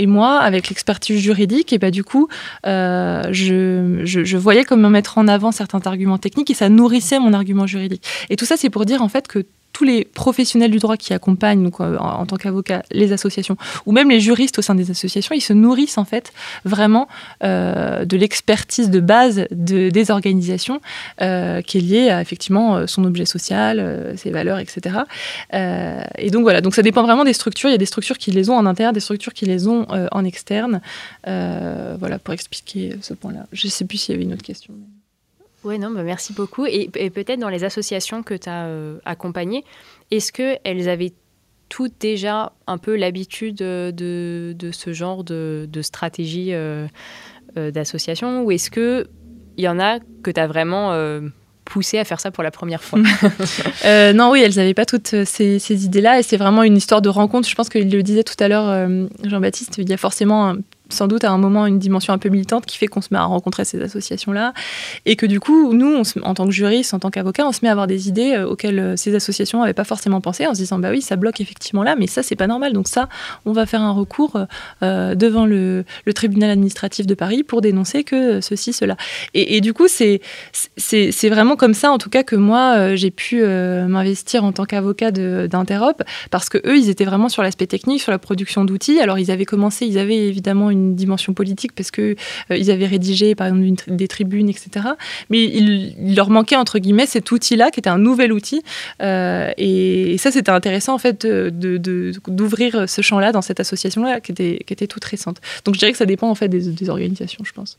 et 0.01 0.07
moi, 0.07 0.39
avec 0.39 0.71
l'expertise 0.71 1.21
juridique, 1.21 1.75
et 1.75 1.79
bah, 1.79 1.91
du 1.91 2.05
coup, 2.05 2.29
euh, 2.67 3.23
je, 3.33 4.01
je, 4.05 4.37
voyais 4.39 4.65
comment 4.65 4.89
mettre 4.89 5.19
en 5.19 5.29
avant 5.29 5.53
certains 5.53 5.81
arguments 5.85 6.17
techniques 6.17 6.51
et 6.51 6.55
ça 6.55 6.71
nourrissait 6.71 7.19
mon 7.19 7.35
argument 7.35 7.67
juridique. 7.67 8.03
Et 8.31 8.37
tout 8.37 8.47
ça, 8.47 8.57
c'est 8.57 8.71
pour 8.71 8.87
dire 8.87 9.03
en 9.03 9.09
fait 9.09 9.29
que 9.29 9.45
tous 9.73 9.85
les 9.85 10.05
professionnels 10.05 10.71
du 10.71 10.79
droit 10.79 10.97
qui 10.97 11.13
accompagnent, 11.13 11.63
donc, 11.63 11.81
euh, 11.81 11.97
en, 11.99 12.27
tant 12.27 12.37
qu'avocats, 12.37 12.83
les 12.91 13.13
associations, 13.13 13.57
ou 13.87 13.93
même 13.93 14.11
les 14.11 14.21
juristes 14.21 14.59
au 14.59 14.63
sein 14.63 14.75
des 14.75 14.91
associations, 14.91 15.35
ils 15.35 15.41
se 15.41 15.53
nourrissent 15.53 15.99
en 15.99 16.05
fait 16.05 16.33
vraiment 16.65 17.09
euh, 17.43 18.05
de 18.05 18.17
l'expertise 18.17 18.91
de 18.91 19.01
base 19.01 19.47
de, 19.51 19.91
des 19.91 20.11
organisations 20.11 20.81
euh, 21.21 21.63
qui 21.63 21.79
est 21.79 21.81
liée 21.81 22.11
à 22.11 22.21
effectivement 22.21 22.87
son 22.87 23.05
objet 23.05 23.25
social, 23.25 24.15
ses 24.17 24.31
valeurs, 24.31 24.59
etc. 24.59 24.97
et 25.53 26.31
donc 26.31 26.43
voilà, 26.43 26.61
donc 26.61 26.75
ça 26.75 26.83
dépend 26.83 27.03
vraiment 27.03 27.25
des 27.25 27.33
structures. 27.33 27.69
Il 27.69 27.73
y 27.73 27.75
a 27.75 27.79
des 27.79 27.87
structures 27.87 28.19
qui 28.19 28.31
les 28.31 28.51
ont 28.51 28.57
en 28.57 28.67
interne, 28.67 28.93
des 28.93 29.01
structures 29.01 29.33
qui 29.33 29.47
les 29.47 29.67
ont 29.67 29.87
en 30.11 30.25
externe. 30.25 30.81
voilà 31.25 32.19
pour 32.23 32.35
expliquer 32.35 32.97
ce 33.01 33.15
point-là. 33.15 33.47
Je 33.53 33.67
ne 33.67 33.71
sais 33.71 33.85
plus 33.85 33.99
s'il 33.99 34.15
y 34.15 34.17
avait 34.17 34.25
une 34.25 34.33
autre 34.33 34.43
question. 34.43 34.75
Oui, 35.65 35.79
non, 35.79 35.91
bah, 35.91 36.03
merci 36.03 36.33
beaucoup. 36.33 36.67
Et, 36.67 36.89
peut-être 36.89 37.39
dans 37.39 37.49
les 37.49 37.65
associations 37.65 38.23
que 38.23 38.35
tu 38.35 38.49
as 38.49 38.67
euh, 38.67 38.99
accompagnées, 39.05 39.65
est-ce 40.11 40.33
qu'elles 40.33 40.89
avaient 40.89 41.13
toutes 41.69 41.95
déjà 42.01 42.53
un 42.67 42.79
peu 42.79 42.97
l'habitude 42.97 43.57
de, 43.57 43.93
de, 44.57 44.71
ce 44.73 44.93
genre 44.93 45.23
de, 45.23 45.69
stratégie 45.83 46.53
euh, 46.53 46.87
euh, 47.57 47.71
d'association? 47.71 48.43
Ou 48.45 48.53
est-ce 48.53 48.71
qu'il 48.71 49.07
y 49.59 49.69
en 49.69 49.79
a 49.79 49.99
que 50.23 50.31
tu 50.31 50.41
as 50.41 50.47
vraiment 50.47 50.99
poussé 51.67 51.99
à 51.99 52.05
faire 52.05 52.21
ça 52.21 52.31
pour 52.31 52.43
la 52.43 52.51
première 52.51 52.83
fois? 52.83 52.99
Non, 54.15 54.31
oui, 54.31 54.41
elles 54.41 54.57
n'avaient 54.57 54.75
pas 54.75 54.87
toutes 54.87 55.25
ces, 55.25 55.59
ces 55.59 55.85
idées-là. 55.85 56.19
Et 56.19 56.23
c'est 56.23 56.39
vraiment 56.39 56.63
une 56.63 56.77
histoire 56.77 57.03
de 57.03 57.11
rencontre. 57.11 57.47
Je 57.49 57.55
pense 57.55 57.69
qu'il 57.69 57.91
le 57.91 58.03
disait 58.03 58.25
tout 58.25 58.43
à 58.43 58.49
l'heure, 58.49 58.89
Jean-Baptiste, 59.25 59.77
il 59.77 59.89
y 59.91 59.93
a 59.93 59.99
forcément 59.99 60.49
un 60.49 60.57
sans 60.91 61.07
doute 61.07 61.25
à 61.25 61.31
un 61.31 61.39
moment 61.39 61.67
une 61.67 61.79
dimension 61.79 62.13
un 62.13 62.19
peu 62.19 62.29
militante 62.29 62.67
qui 62.67 62.77
fait 62.77 62.87
qu'on 62.87 63.01
se 63.01 63.09
met 63.11 63.19
à 63.19 63.25
rencontrer 63.25 63.65
ces 63.65 63.81
associations-là 63.81 64.53
et 65.07 65.17
que 65.17 65.27
du 65.27 65.41
coup, 65.41 65.73
nous, 65.73 66.03
en 66.23 66.35
tant 66.35 66.47
que 66.47 66.53
juristes, 66.53 66.95
en 66.95 66.99
tant 66.99 67.11
qu'avocats, 67.11 67.47
on 67.47 67.53
se 67.53 67.61
met 67.63 67.69
à 67.69 67.73
avoir 67.73 67.87
des 67.87 68.09
idées 68.09 68.35
euh, 68.35 68.47
auxquelles 68.47 68.79
euh, 68.79 68.97
ces 68.97 69.15
associations 69.15 69.61
n'avaient 69.61 69.73
pas 69.73 69.85
forcément 69.85 70.21
pensé 70.21 70.47
en 70.47 70.55
se 70.55 70.61
disant 70.61 70.79
bah 70.79 70.91
oui, 70.91 71.01
ça 71.01 71.17
bloque 71.17 71.41
effectivement 71.41 71.83
là, 71.83 71.97
mais 71.97 72.07
ça 72.07 72.23
c'est 72.23 72.37
pas 72.37 72.47
normal. 72.47 72.73
Donc 72.73 72.89
ça, 72.89 73.09
on 73.47 73.53
va 73.53 73.67
faire 73.67 73.83
un 73.83 73.93
recours 73.93 74.39
euh, 74.83 75.15
devant 75.15 75.47
le, 75.47 75.85
tribunal 76.15 76.51
administratif 76.51 77.07
de 77.07 77.15
Paris 77.15 77.45
pour 77.45 77.61
dénoncer 77.61 78.03
que 78.03 78.41
ceci, 78.41 78.73
cela. 78.73 78.97
Et, 79.33 79.61
du 79.61 79.73
coup, 79.73 79.87
c'est 79.87 80.21
vraiment 81.29 81.55
comme 81.55 81.73
ça, 81.73 81.93
en 81.93 81.99
tout 81.99 82.11
cas, 82.11 82.25
que 82.25 82.35
moi 82.35 82.97
j'ai 82.97 83.13
pu 83.13 83.43
m'investir 83.45 84.45
en 84.45 84.51
tant 84.53 84.65
qu'avocat 84.65 85.13
d'Interop 85.13 86.03
parce 86.31 86.49
que 86.49 86.59
eux, 86.67 86.77
ils 86.77 86.91
étaient 86.91 87.05
vraiment 87.05 87.29
sur 87.29 87.43
l'aspect 87.45 87.69
technique, 87.69 88.03
sur 88.03 88.11
la 88.11 88.19
production 88.19 88.65
d'outils. 88.65 88.99
Alors 88.99 89.19
ils 89.19 89.31
avaient 89.31 89.45
commencé, 89.45 89.87
ils 89.87 89.99
avaient 89.99 90.27
évidemment 90.27 90.71
une 90.71 90.80
une 90.81 90.95
dimension 90.95 91.35
politique 91.35 91.73
parce 91.75 91.91
que 91.91 92.17
euh, 92.51 92.57
ils 92.57 92.71
avaient 92.71 92.87
rédigé 92.87 93.35
par 93.35 93.47
exemple 93.47 93.95
des 93.95 94.09
tribunes, 94.09 94.49
etc. 94.49 94.89
Mais 95.29 95.45
il, 95.45 96.15
leur 96.15 96.31
manquait 96.31 96.57
entre 96.57 96.79
guillemets 96.79 97.07
cet 97.07 97.31
outil-là 97.31 97.71
qui 97.71 97.81
était 97.81 97.91
un 97.91 97.99
nouvel 97.99 98.33
outil. 98.33 98.63
Euh, 99.03 99.51
et, 99.57 100.17
ça, 100.19 100.31
c'était 100.31 100.51
intéressant 100.51 100.95
en 100.95 100.99
fait 100.99 101.27
d'ouvrir 101.27 102.83
de, 102.83 102.87
ce 102.87 103.03
champ-là 103.03 103.33
dans 103.33 103.43
cette 103.43 103.61
association-là 103.61 104.21
qui 104.21 104.33
était, 104.33 104.59
qui 104.67 104.73
était 104.73 104.87
toute 104.87 105.05
récente. 105.05 105.41
Donc 105.65 105.75
je 105.75 105.79
dirais 105.79 105.93
que 105.93 105.99
ça 105.99 106.07
dépend 106.07 106.29
en 106.29 106.35
fait 106.35 106.49
des, 106.49 106.91
organisations, 106.91 107.45
je 107.45 107.53
pense. 107.53 107.79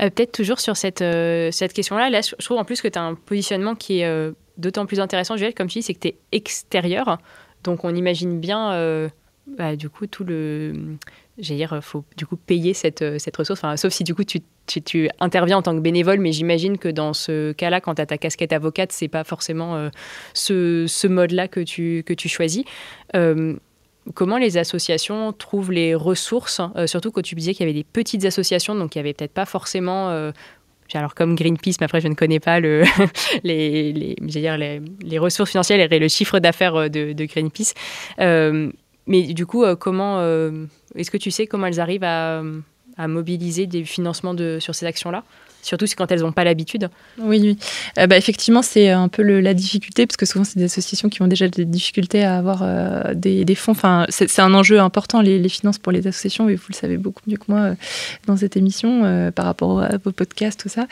Euh, 0.00 0.10
peut-être 0.10 0.32
toujours 0.32 0.60
sur 0.60 0.76
cette, 0.76 1.04
cette 1.52 1.72
question-là, 1.72 2.10
là, 2.10 2.20
je 2.22 2.44
trouve 2.44 2.58
en 2.58 2.64
plus 2.64 2.80
que 2.80 2.88
tu 2.88 2.98
as 2.98 3.02
un 3.02 3.14
positionnement 3.14 3.74
qui 3.74 4.00
est 4.00 4.32
d'autant 4.58 4.86
plus 4.86 5.00
intéressant, 5.00 5.36
Juliette, 5.36 5.56
comme 5.56 5.68
tu 5.68 5.78
dis, 5.78 5.82
c'est 5.82 5.94
que 5.94 6.00
tu 6.00 6.08
es 6.08 6.16
extérieur. 6.32 7.18
Donc 7.64 7.84
on 7.84 7.94
imagine 7.94 8.38
bien, 8.40 9.10
bah, 9.56 9.76
du 9.76 9.88
coup, 9.88 10.06
tout 10.06 10.24
le, 10.24 10.72
j'ai 11.40 11.56
dire, 11.56 11.78
faut 11.82 12.04
du 12.16 12.26
coup 12.26 12.36
payer 12.36 12.74
cette, 12.74 13.02
euh, 13.02 13.18
cette 13.18 13.36
ressource. 13.36 13.62
Sauf 13.76 13.92
si 13.92 14.04
du 14.04 14.14
coup 14.14 14.24
tu, 14.24 14.40
tu, 14.66 15.08
interviens 15.20 15.58
en 15.58 15.62
tant 15.62 15.74
que 15.74 15.80
bénévole, 15.80 16.18
mais 16.18 16.32
j'imagine 16.32 16.78
que 16.78 16.88
dans 16.88 17.12
ce 17.12 17.52
cas-là, 17.52 17.80
quand 17.80 17.94
tu 17.94 18.02
as 18.02 18.06
ta 18.06 18.18
casquette 18.18 18.52
avocate, 18.52 18.92
c'est 18.92 19.08
pas 19.08 19.24
forcément 19.24 19.76
euh, 19.76 19.88
ce, 20.34 20.86
ce 20.86 21.06
mode-là 21.06 21.48
que 21.48 21.60
tu, 21.60 22.02
que 22.04 22.14
tu 22.14 22.28
choisis. 22.28 22.64
Euh, 23.14 23.56
comment 24.14 24.38
les 24.38 24.58
associations 24.58 25.32
trouvent 25.32 25.72
les 25.72 25.94
ressources, 25.94 26.60
surtout 26.86 27.10
quand 27.10 27.22
tu 27.22 27.34
disais 27.34 27.52
qu'il 27.52 27.66
y 27.66 27.70
avait 27.70 27.78
des 27.78 27.84
petites 27.84 28.24
associations, 28.24 28.74
donc 28.74 28.94
il 28.94 28.98
n'y 28.98 29.00
avait 29.00 29.12
peut-être 29.12 29.34
pas 29.34 29.46
forcément 29.46 30.32
alors 30.94 31.14
comme 31.14 31.36
Greenpeace, 31.36 31.76
mais 31.80 31.84
après 31.84 32.00
je 32.00 32.08
ne 32.08 32.14
connais 32.14 32.40
pas 32.40 32.58
le, 32.58 32.82
les, 33.44 33.92
les, 33.92 35.18
ressources 35.18 35.50
financières 35.50 35.92
et 35.92 35.98
le 35.98 36.08
chiffre 36.08 36.40
d'affaires 36.40 36.90
de, 36.90 37.24
Greenpeace. 37.24 37.74
Mais 39.10 39.34
du 39.34 39.44
coup, 39.44 39.64
comment 39.76 40.22
est-ce 40.94 41.10
que 41.10 41.18
tu 41.18 41.30
sais 41.30 41.46
comment 41.46 41.66
elles 41.66 41.80
arrivent 41.80 42.04
à, 42.04 42.42
mobiliser 43.06 43.66
des 43.66 43.84
financements 43.84 44.36
sur 44.58 44.74
ces 44.74 44.86
actions-là? 44.86 45.24
Surtout 45.62 45.86
quand 45.96 46.10
elles 46.10 46.20
n'ont 46.20 46.32
pas 46.32 46.44
l'habitude. 46.44 46.88
Oui, 47.18 47.38
oui. 47.40 47.58
Euh, 47.98 48.06
bah, 48.06 48.16
effectivement, 48.16 48.62
c'est 48.62 48.90
un 48.90 49.08
peu 49.08 49.22
la 49.22 49.54
difficulté, 49.54 50.06
parce 50.06 50.16
que 50.16 50.26
souvent, 50.26 50.44
c'est 50.44 50.58
des 50.58 50.64
associations 50.64 51.08
qui 51.08 51.22
ont 51.22 51.26
déjà 51.26 51.48
des 51.48 51.64
difficultés 51.64 52.24
à 52.24 52.36
avoir 52.36 52.60
euh, 52.62 53.14
des, 53.14 53.54
fonds. 53.54 53.72
Enfin, 53.72 54.06
c'est 54.08 54.40
un 54.40 54.54
enjeu 54.54 54.80
important, 54.80 55.20
les, 55.20 55.48
finances 55.48 55.78
pour 55.78 55.92
les 55.92 56.06
associations, 56.06 56.48
et 56.48 56.54
vous 56.54 56.66
le 56.70 56.74
savez 56.74 56.96
beaucoup 56.96 57.22
mieux 57.26 57.36
que 57.36 57.44
moi 57.48 57.58
euh, 57.60 57.74
dans 58.26 58.36
cette 58.36 58.56
émission, 58.56 59.30
par 59.34 59.44
rapport 59.44 59.82
à 59.82 59.96
vos 60.02 60.12
podcasts, 60.12 60.60
tout 60.60 60.68
ça. 60.68 60.86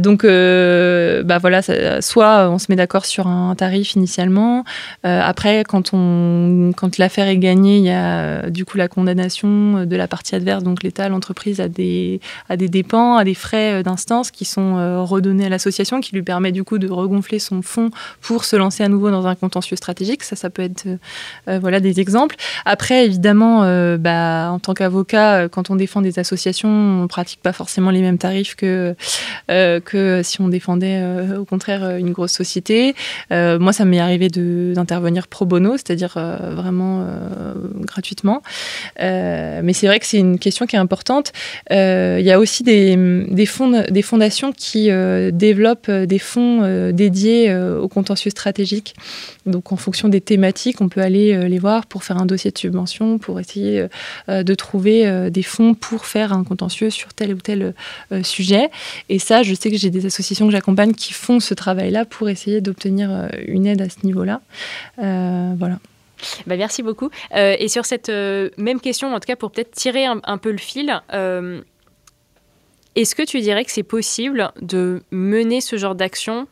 donc, 0.00 0.24
bah, 0.24 1.38
voilà, 1.38 1.62
soit 2.00 2.50
on 2.50 2.58
se 2.58 2.66
met 2.68 2.76
d'accord 2.76 3.04
sur 3.04 3.26
un 3.26 3.54
tarif 3.54 3.94
initialement. 3.94 4.64
après, 5.02 5.64
quand, 5.64 5.90
on, 5.92 6.72
quand 6.76 6.98
l'affaire 6.98 7.28
est 7.28 7.38
gagnée, 7.38 7.78
il 7.78 7.84
y 7.84 7.90
a 7.90 8.50
du 8.50 8.64
coup 8.64 8.76
la 8.76 8.88
condamnation 8.88 9.84
de 9.84 9.96
la 9.96 10.08
partie 10.08 10.34
adverse, 10.34 10.62
donc 10.62 10.82
l'État, 10.82 11.08
l'entreprise 11.08 11.60
a 11.60 11.68
des, 11.68 12.20
a 12.48 12.56
des 12.56 12.68
dépenses, 12.68 13.20
a 13.20 13.24
des 13.24 13.34
frais 13.34 13.82
instances 13.88 14.30
qui 14.30 14.44
sont 14.44 14.76
euh, 14.76 15.02
redonnées 15.02 15.46
à 15.46 15.48
l'association, 15.48 16.00
qui 16.00 16.14
lui 16.14 16.22
permet 16.22 16.52
du 16.52 16.64
coup 16.64 16.78
de 16.78 16.88
regonfler 16.88 17.38
son 17.38 17.62
fonds 17.62 17.90
pour 18.20 18.44
se 18.44 18.56
lancer 18.56 18.84
à 18.84 18.88
nouveau 18.88 19.10
dans 19.10 19.26
un 19.26 19.34
contentieux 19.34 19.76
stratégique. 19.76 20.22
Ça, 20.22 20.36
ça 20.36 20.50
peut 20.50 20.62
être 20.62 20.86
euh, 20.86 20.96
euh, 21.48 21.58
voilà 21.58 21.80
des 21.80 22.00
exemples. 22.00 22.36
Après, 22.64 23.06
évidemment, 23.06 23.62
bah, 23.96 24.50
en 24.52 24.58
tant 24.58 24.74
qu'avocat, 24.74 25.48
quand 25.48 25.70
on 25.70 25.76
défend 25.76 26.02
des 26.02 26.18
associations, 26.18 26.68
on 26.68 27.08
pratique 27.08 27.40
pas 27.40 27.52
forcément 27.52 27.90
les 27.90 28.00
mêmes 28.00 28.18
tarifs 28.18 28.54
que 28.54 28.94
que 29.48 30.20
si 30.22 30.40
on 30.40 30.48
défendait 30.48 31.02
au 31.36 31.44
contraire 31.44 31.96
une 31.96 32.12
grosse 32.12 32.32
société. 32.32 32.94
moi, 33.30 33.72
ça 33.72 33.84
m'est 33.84 34.00
arrivé 34.00 34.28
d'intervenir 34.28 35.28
pro 35.28 35.46
bono, 35.46 35.72
c'est-à-dire 35.72 36.14
vraiment 36.14 37.06
gratuitement. 37.80 38.42
mais 38.98 39.72
c'est 39.72 39.86
vrai 39.86 39.98
que 39.98 40.06
c'est 40.06 40.18
une 40.18 40.38
question 40.38 40.66
qui 40.66 40.76
est 40.76 40.80
importante. 40.80 41.32
Il 41.70 42.20
y 42.20 42.32
a 42.32 42.38
aussi 42.38 42.62
des, 42.62 42.96
des 43.28 43.46
fonds 43.46 43.77
fonds, 43.82 43.92
des 43.92 44.02
fondations 44.02 44.52
qui 44.52 44.88
développent 45.32 45.90
des 45.90 46.18
fonds 46.18 46.90
dédiés 46.92 47.54
aux 47.54 47.88
contentieux 47.88 48.30
stratégiques. 48.30 48.94
Donc 49.46 49.72
en 49.72 49.76
fonction 49.76 50.08
des 50.08 50.20
thématiques, 50.20 50.80
on 50.80 50.88
peut 50.88 51.00
aller 51.00 51.48
les 51.48 51.58
voir 51.58 51.86
pour 51.86 52.04
faire 52.04 52.18
un 52.18 52.26
dossier 52.26 52.50
de 52.50 52.58
subvention, 52.58 53.18
pour 53.18 53.40
essayer 53.40 53.86
de 54.28 54.54
trouver 54.54 55.30
des 55.30 55.42
fonds 55.42 55.74
pour 55.74 56.06
faire 56.06 56.32
un 56.32 56.44
contentieux 56.44 56.90
sur 56.90 57.12
tel 57.14 57.34
ou 57.34 57.38
tel 57.38 57.74
sujet. 58.22 58.70
Et 59.08 59.18
ça, 59.18 59.42
je 59.42 59.54
sais 59.54 59.70
que 59.70 59.76
j'ai 59.76 59.90
des 59.90 60.06
associations 60.06 60.46
que 60.46 60.52
j'accompagne 60.52 60.92
qui 60.92 61.12
font 61.12 61.40
ce 61.40 61.54
travail-là 61.54 62.04
pour 62.04 62.28
essayer 62.28 62.60
d'obtenir 62.60 63.28
une 63.46 63.66
aide 63.66 63.82
à 63.82 63.88
ce 63.88 64.04
niveau-là. 64.04 64.40
voilà. 64.96 65.78
Bah, 66.46 66.56
merci 66.56 66.82
beaucoup. 66.82 67.10
Euh, 67.34 67.56
et 67.58 67.68
sur 67.68 67.84
cette 67.86 68.08
euh, 68.08 68.50
même 68.56 68.80
question, 68.80 69.14
en 69.14 69.20
tout 69.20 69.26
cas 69.26 69.36
pour 69.36 69.50
peut-être 69.50 69.72
tirer 69.72 70.04
un, 70.04 70.38
peu 70.38 70.50
le 70.50 70.58
fil, 70.58 71.00
euh, 71.12 71.60
est-ce 72.94 73.14
que 73.14 73.22
tu 73.22 73.40
dirais 73.40 73.64
que 73.64 73.70
c'est 73.70 73.82
possible 73.82 74.52
de 74.60 75.02
mener 75.10 75.60
ce 75.60 75.76
genre 75.76 75.94
d'action 75.94 76.46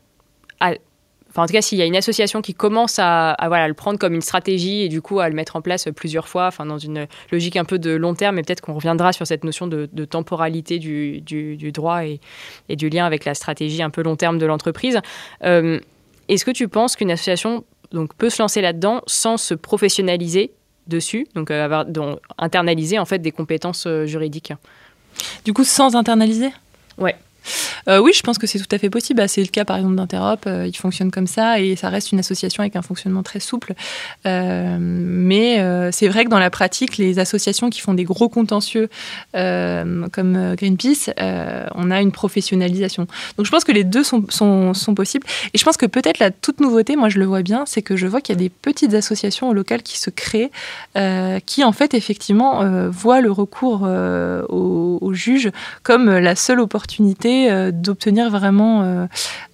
Enfin, 0.60 1.42
en 1.42 1.46
tout 1.48 1.52
cas, 1.52 1.60
s'il 1.60 1.76
y 1.76 1.82
a 1.82 1.84
une 1.84 1.96
association 1.96 2.40
qui 2.40 2.54
commence 2.54 2.98
à, 2.98 3.36
voilà, 3.46 3.68
le 3.68 3.74
prendre 3.74 3.98
comme 3.98 4.14
une 4.14 4.22
stratégie 4.22 4.80
et 4.80 4.88
du 4.88 5.02
coup 5.02 5.20
à 5.20 5.28
le 5.28 5.34
mettre 5.34 5.56
en 5.56 5.60
place 5.60 5.86
plusieurs 5.94 6.28
fois, 6.28 6.46
enfin, 6.46 6.64
dans 6.64 6.78
une 6.78 7.06
logique 7.30 7.58
un 7.58 7.66
peu 7.66 7.78
de 7.78 7.90
long 7.90 8.14
terme, 8.14 8.38
et 8.38 8.42
peut-être 8.42 8.62
qu'on 8.62 8.72
reviendra 8.72 9.12
sur 9.12 9.26
cette 9.26 9.44
notion 9.44 9.66
de, 9.66 9.86
temporalité 10.06 10.78
du, 10.78 11.20
droit 11.72 12.06
et, 12.06 12.20
du 12.70 12.88
lien 12.88 13.04
avec 13.04 13.26
la 13.26 13.34
stratégie 13.34 13.82
un 13.82 13.90
peu 13.90 14.02
long 14.02 14.16
terme 14.16 14.38
de 14.38 14.46
l'entreprise. 14.46 14.98
Est-ce 16.28 16.44
que 16.44 16.50
tu 16.50 16.68
penses 16.68 16.96
qu'une 16.96 17.10
association 17.10 17.64
donc 17.92 18.14
peut 18.14 18.30
se 18.30 18.42
lancer 18.42 18.60
là-dedans 18.60 19.02
sans 19.06 19.36
se 19.36 19.54
professionnaliser 19.54 20.52
dessus, 20.86 21.26
donc 21.34 21.50
euh, 21.50 21.64
avoir 21.64 21.86
internaliser 22.38 22.98
en 22.98 23.04
fait 23.04 23.18
des 23.18 23.32
compétences 23.32 23.86
euh, 23.86 24.06
juridiques? 24.06 24.52
Du 25.44 25.52
coup, 25.52 25.64
sans 25.64 25.94
internaliser? 25.96 26.52
Ouais. 26.98 27.16
Euh, 27.88 27.98
oui, 27.98 28.12
je 28.14 28.22
pense 28.22 28.38
que 28.38 28.46
c'est 28.46 28.58
tout 28.58 28.74
à 28.74 28.78
fait 28.78 28.90
possible. 28.90 29.18
Bah, 29.18 29.28
c'est 29.28 29.42
le 29.42 29.48
cas 29.48 29.64
par 29.64 29.76
exemple 29.76 29.96
d'Interop, 29.96 30.46
euh, 30.46 30.66
il 30.66 30.76
fonctionne 30.76 31.10
comme 31.10 31.26
ça 31.26 31.60
et 31.60 31.76
ça 31.76 31.88
reste 31.88 32.12
une 32.12 32.18
association 32.18 32.62
avec 32.62 32.76
un 32.76 32.82
fonctionnement 32.82 33.22
très 33.22 33.40
souple. 33.40 33.74
Euh, 34.26 34.76
mais 34.80 35.62
c'est 35.92 36.08
vrai 36.08 36.24
que 36.24 36.30
dans 36.30 36.38
la 36.38 36.50
pratique, 36.50 36.96
les 36.96 37.18
associations 37.18 37.70
qui 37.70 37.80
font 37.80 37.94
des 37.94 38.04
gros 38.04 38.28
contentieux 38.28 38.88
comme 39.32 40.54
Greenpeace, 40.56 41.10
on 41.74 41.90
a 41.90 42.00
une 42.00 42.12
professionnalisation. 42.12 43.06
Donc 43.36 43.46
je 43.46 43.50
pense 43.50 43.64
que 43.64 43.72
les 43.72 43.84
deux 43.84 44.04
sont, 44.04 44.22
possibles. 44.94 45.26
Et 45.52 45.58
je 45.58 45.64
pense 45.64 45.76
que 45.76 45.86
peut-être 45.86 46.18
la 46.18 46.30
toute 46.30 46.60
nouveauté, 46.60 46.96
moi 46.96 47.08
je 47.08 47.18
le 47.18 47.24
vois 47.24 47.42
bien, 47.42 47.64
c'est 47.66 47.82
que 47.82 47.96
je 47.96 48.06
vois 48.06 48.20
qu'il 48.20 48.34
y 48.34 48.38
a 48.38 48.40
des 48.40 48.48
petites 48.48 48.94
associations 48.94 49.52
locales 49.52 49.82
qui 49.82 49.98
se 49.98 50.10
créent, 50.10 50.50
qui 51.46 51.64
en 51.64 51.72
fait 51.72 51.94
effectivement 51.94 52.88
voient 52.90 53.20
le 53.20 53.30
recours 53.30 53.82
au, 53.82 54.98
au 55.00 55.14
juge 55.14 55.50
comme 55.82 56.10
la 56.10 56.36
seule 56.36 56.60
opportunité 56.60 57.35
euh, 57.44 57.70
d'obtenir 57.72 58.30
vraiment 58.30 58.82
euh, 58.82 59.06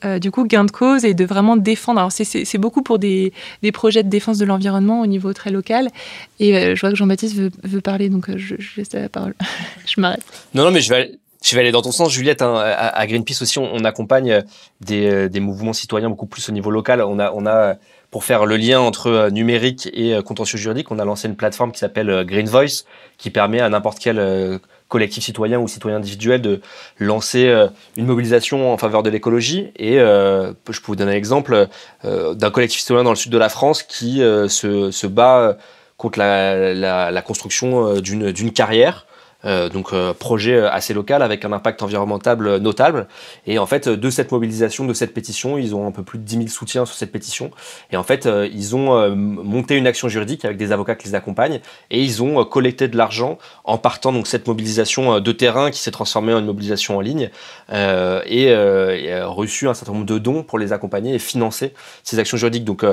euh, 0.05 0.18
du 0.18 0.30
coup 0.30 0.45
gain 0.45 0.64
de 0.64 0.70
cause 0.70 1.05
et 1.05 1.14
de 1.14 1.24
vraiment 1.24 1.57
défendre. 1.57 1.99
Alors 1.99 2.12
c'est 2.12 2.59
beaucoup 2.59 2.83
pour 2.83 2.99
des, 2.99 3.33
des, 3.62 3.72
projets 3.72 4.03
de 4.03 4.09
défense 4.09 4.39
de 4.39 4.45
l'environnement 4.45 5.01
au 5.01 5.07
niveau 5.07 5.33
très 5.33 5.51
local. 5.51 5.89
Et 6.41 6.74
je 6.74 6.80
vois 6.80 6.91
que 6.91 6.97
Jean-Baptiste 6.97 7.37
veut, 7.37 7.51
veut, 7.62 7.80
parler, 7.80 8.09
donc 8.09 8.26
je, 8.37 8.55
laisse 8.76 8.93
la 8.93 9.09
parole. 9.09 9.35
je 9.87 10.01
m'arrête. 10.01 10.22
Non, 10.55 10.64
non, 10.64 10.70
mais 10.70 10.80
je 10.80 10.91
vais, 10.91 11.18
je 11.43 11.55
vais 11.55 11.61
aller 11.61 11.72
dans 11.72 11.83
ton 11.83 11.93
sens, 11.93 12.12
Juliette. 12.12 12.43
Hein, 12.43 12.55
à, 12.57 13.07
Greenpeace 13.07 13.43
aussi, 13.43 13.59
on, 13.59 13.85
accompagne 13.85 14.43
des, 14.80 15.28
des, 15.28 15.41
mouvements 15.41 15.72
citoyens 15.72 16.09
beaucoup 16.09 16.26
plus 16.26 16.49
au 16.49 16.53
niveau 16.53 16.70
local. 16.70 17.03
On 17.03 17.18
a, 17.18 17.33
on 17.33 17.47
a 17.47 17.76
pour 18.11 18.24
faire 18.24 18.47
le 18.47 18.57
lien 18.57 18.80
entre 18.80 19.30
numérique 19.30 19.89
et 19.93 20.16
contentieux 20.24 20.59
juridique, 20.59 20.91
on 20.91 20.99
a 20.99 21.05
lancé 21.05 21.28
une 21.28 21.37
plateforme 21.37 21.72
qui 21.72 21.78
s'appelle 21.78 22.24
Green 22.26 22.47
Voice, 22.47 22.85
qui 23.18 23.30
permet 23.30 23.61
à 23.61 23.68
n'importe 23.68 23.99
quel 23.99 24.61
collectif 24.93 25.24
citoyen 25.24 25.59
ou 25.59 25.68
citoyen 25.68 25.97
individuel 25.97 26.43
de 26.43 26.61
lancer 26.99 27.49
euh, 27.49 27.68
une 27.97 28.05
mobilisation 28.05 28.70
en 28.70 28.76
faveur 28.76 29.03
de 29.03 29.09
l'écologie. 29.09 29.72
Et 29.76 29.99
euh, 29.99 30.53
je 30.68 30.80
peux 30.80 30.88
vous 30.88 30.97
donner 30.97 31.12
un 31.12 31.16
exemple 31.16 31.68
euh, 32.05 32.34
d'un 32.34 32.51
collectif 32.51 32.80
citoyen 32.80 33.03
dans 33.03 33.11
le 33.11 33.16
sud 33.16 33.32
de 33.32 33.38
la 33.38 33.49
France 33.49 33.82
qui 33.82 34.18
se, 34.18 34.90
se, 34.90 35.07
bat 35.07 35.57
contre 35.97 36.18
la, 36.18 36.74
la, 36.74 37.11
la 37.11 37.22
construction 37.22 37.95
d'une 38.01 38.53
carrière 38.53 39.07
euh, 39.45 39.68
donc 39.68 39.93
euh, 39.93 40.14
projet 40.14 40.59
assez 40.59 40.95
local 40.95 41.22
avec 41.22 41.45
un 41.45 41.53
impact 41.53 41.82
environnemental 41.82 42.38
notable. 42.59 43.09
Et 43.47 43.59
en 43.59 43.66
fait, 43.66 43.88
de 43.88 44.11
cette 44.11 44.30
mobilisation, 44.32 44.84
de 44.84 44.95
cette 44.95 45.14
pétition, 45.14 45.59
ils 45.59 45.74
ont 45.74 45.86
un 45.86 45.90
peu 45.90 46.03
plus 46.03 46.18
de 46.18 46.24
10 46.24 46.36
000 46.36 46.49
soutiens 46.49 46.86
sur 46.86 46.95
cette 46.95 47.12
pétition. 47.12 47.51
Et 47.90 47.97
en 47.97 48.03
fait, 48.03 48.26
euh, 48.26 48.49
ils 48.53 48.76
ont 48.76 48.82
monté 49.14 49.76
une 49.76 49.86
action 49.86 50.09
juridique 50.09 50.45
avec 50.45 50.57
des 50.57 50.72
avocats 50.72 50.95
qui 50.95 51.09
les 51.09 51.14
accompagnent 51.14 51.61
et 51.90 52.03
ils 52.03 52.22
ont 52.22 52.45
collecté 52.45 52.88
de 52.88 52.97
l'argent 52.97 53.38
en 53.64 53.78
partant 53.78 54.12
donc 54.12 54.26
cette 54.26 54.47
mobilisation 54.47 55.20
de 55.20 55.32
terrain 55.32 55.70
qui 55.70 55.78
s'est 55.78 55.90
transformée 55.90 56.32
en 56.32 56.38
une 56.38 56.47
mobilisation 56.47 56.97
en 56.97 57.01
ligne 57.01 57.30
et, 57.70 58.45
et 58.47 59.22
reçu 59.22 59.68
un 59.68 59.74
certain 59.74 59.93
nombre 59.93 60.07
de 60.07 60.18
dons 60.18 60.43
pour 60.43 60.59
les 60.59 60.72
accompagner 60.72 61.14
et 61.14 61.18
financer 61.18 61.74
ces 62.03 62.18
actions 62.18 62.36
juridiques. 62.36 62.64
Donc, 62.64 62.84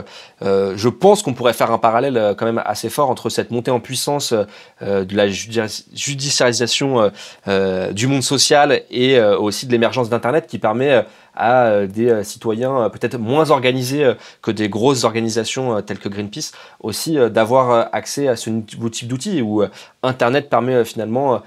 je 0.42 0.90
pense 0.90 1.22
qu'on 1.22 1.34
pourrait 1.34 1.54
faire 1.54 1.72
un 1.72 1.78
parallèle 1.78 2.36
quand 2.38 2.46
même 2.46 2.62
assez 2.66 2.90
fort 2.90 3.10
entre 3.10 3.30
cette 3.30 3.52
montée 3.52 3.72
en 3.72 3.80
puissance 3.80 4.34
de 4.82 5.16
la 5.16 5.28
judiciaire 5.28 6.39
euh, 6.42 7.10
euh, 7.48 7.92
du 7.92 8.08
monde 8.08 8.24
social 8.24 8.82
et 8.90 9.18
euh, 9.18 9.38
aussi 9.38 9.66
de 9.66 9.72
l'émergence 9.72 10.10
d'Internet 10.10 10.48
qui 10.48 10.60
permet 10.60 11.06
à 11.36 11.86
des 11.86 12.24
citoyens 12.26 12.90
peut-être 12.90 13.18
moins 13.18 13.50
organisés 13.50 14.14
que 14.42 14.52
des 14.52 14.68
grosses 14.68 15.06
organisations 15.06 15.82
telles 15.82 16.00
que 16.00 16.10
Greenpeace 16.10 16.52
aussi 16.82 17.18
d'avoir 17.30 17.88
accès 17.94 18.28
à 18.28 18.36
ce 18.36 18.50
type 18.50 19.08
d'outils 19.08 19.42
où 19.42 19.64
Internet 20.04 20.50
permet 20.50 20.84
finalement, 20.84 21.42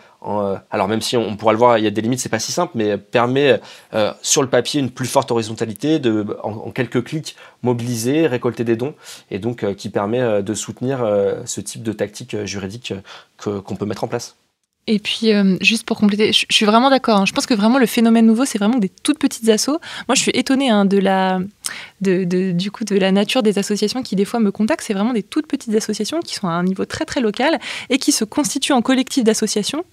alors 0.70 0.88
même 0.88 1.02
si 1.02 1.18
on, 1.18 1.36
pourra 1.36 1.52
le 1.52 1.58
voir, 1.58 1.76
il 1.76 1.84
y 1.84 1.86
a 1.86 1.90
des 1.90 2.00
limites, 2.00 2.20
c'est 2.20 2.30
pas 2.30 2.38
si 2.38 2.52
simple, 2.52 2.72
mais 2.74 2.96
permet 2.96 3.60
sur 4.22 4.40
le 4.40 4.48
papier 4.48 4.80
une 4.80 4.90
plus 4.90 5.08
forte 5.08 5.30
horizontalité, 5.30 5.98
de, 5.98 6.38
en, 6.42 6.70
quelques 6.70 7.04
clics 7.04 7.36
mobiliser, 7.62 8.26
récolter 8.26 8.64
des 8.64 8.76
dons, 8.76 8.94
et 9.30 9.38
donc 9.38 9.74
qui 9.74 9.90
permet 9.90 10.42
de 10.42 10.54
soutenir 10.54 11.06
ce 11.44 11.60
type 11.60 11.82
de 11.82 11.92
tactique 11.92 12.44
juridique 12.46 12.94
qu'on 13.36 13.76
peut 13.76 13.84
mettre 13.84 14.04
en 14.04 14.08
place. 14.08 14.36
Et 14.88 14.98
puis, 14.98 15.32
euh, 15.32 15.56
juste 15.60 15.84
pour 15.84 15.96
compléter, 15.98 16.32
je, 16.32 16.44
suis 16.50 16.66
vraiment 16.66 16.90
d'accord. 16.90 17.18
Hein. 17.18 17.26
Je 17.26 17.32
pense 17.32 17.46
que 17.46 17.54
vraiment 17.54 17.78
le 17.78 17.86
phénomène 17.86 18.26
nouveau, 18.26 18.44
c'est 18.44 18.58
vraiment 18.58 18.78
des 18.78 18.88
toutes 18.88 19.18
petites 19.18 19.48
assos. 19.48 19.78
Moi, 20.08 20.16
je 20.16 20.22
suis 20.22 20.32
étonnée 20.34 20.70
hein, 20.70 20.84
de 20.84 20.98
la, 20.98 21.38
de, 22.02 22.52
du 22.52 22.70
coup, 22.70 22.84
de 22.84 22.96
la 22.96 23.12
nature 23.12 23.42
des 23.42 23.58
associations 23.58 24.02
qui, 24.02 24.16
des 24.16 24.24
fois, 24.24 24.40
me 24.40 24.50
contactent. 24.50 24.84
C'est 24.84 24.94
vraiment 24.94 25.12
des 25.12 25.22
toutes 25.22 25.46
petites 25.46 25.74
associations 25.74 26.20
qui 26.20 26.34
sont 26.34 26.48
à 26.48 26.52
un 26.52 26.64
niveau 26.64 26.84
très, 26.84 27.04
très 27.04 27.20
local 27.20 27.58
et 27.90 27.98
qui 27.98 28.12
se 28.12 28.24
constituent 28.24 28.72
en 28.72 28.82
collectif 28.82 29.24
d'associations 29.24 29.84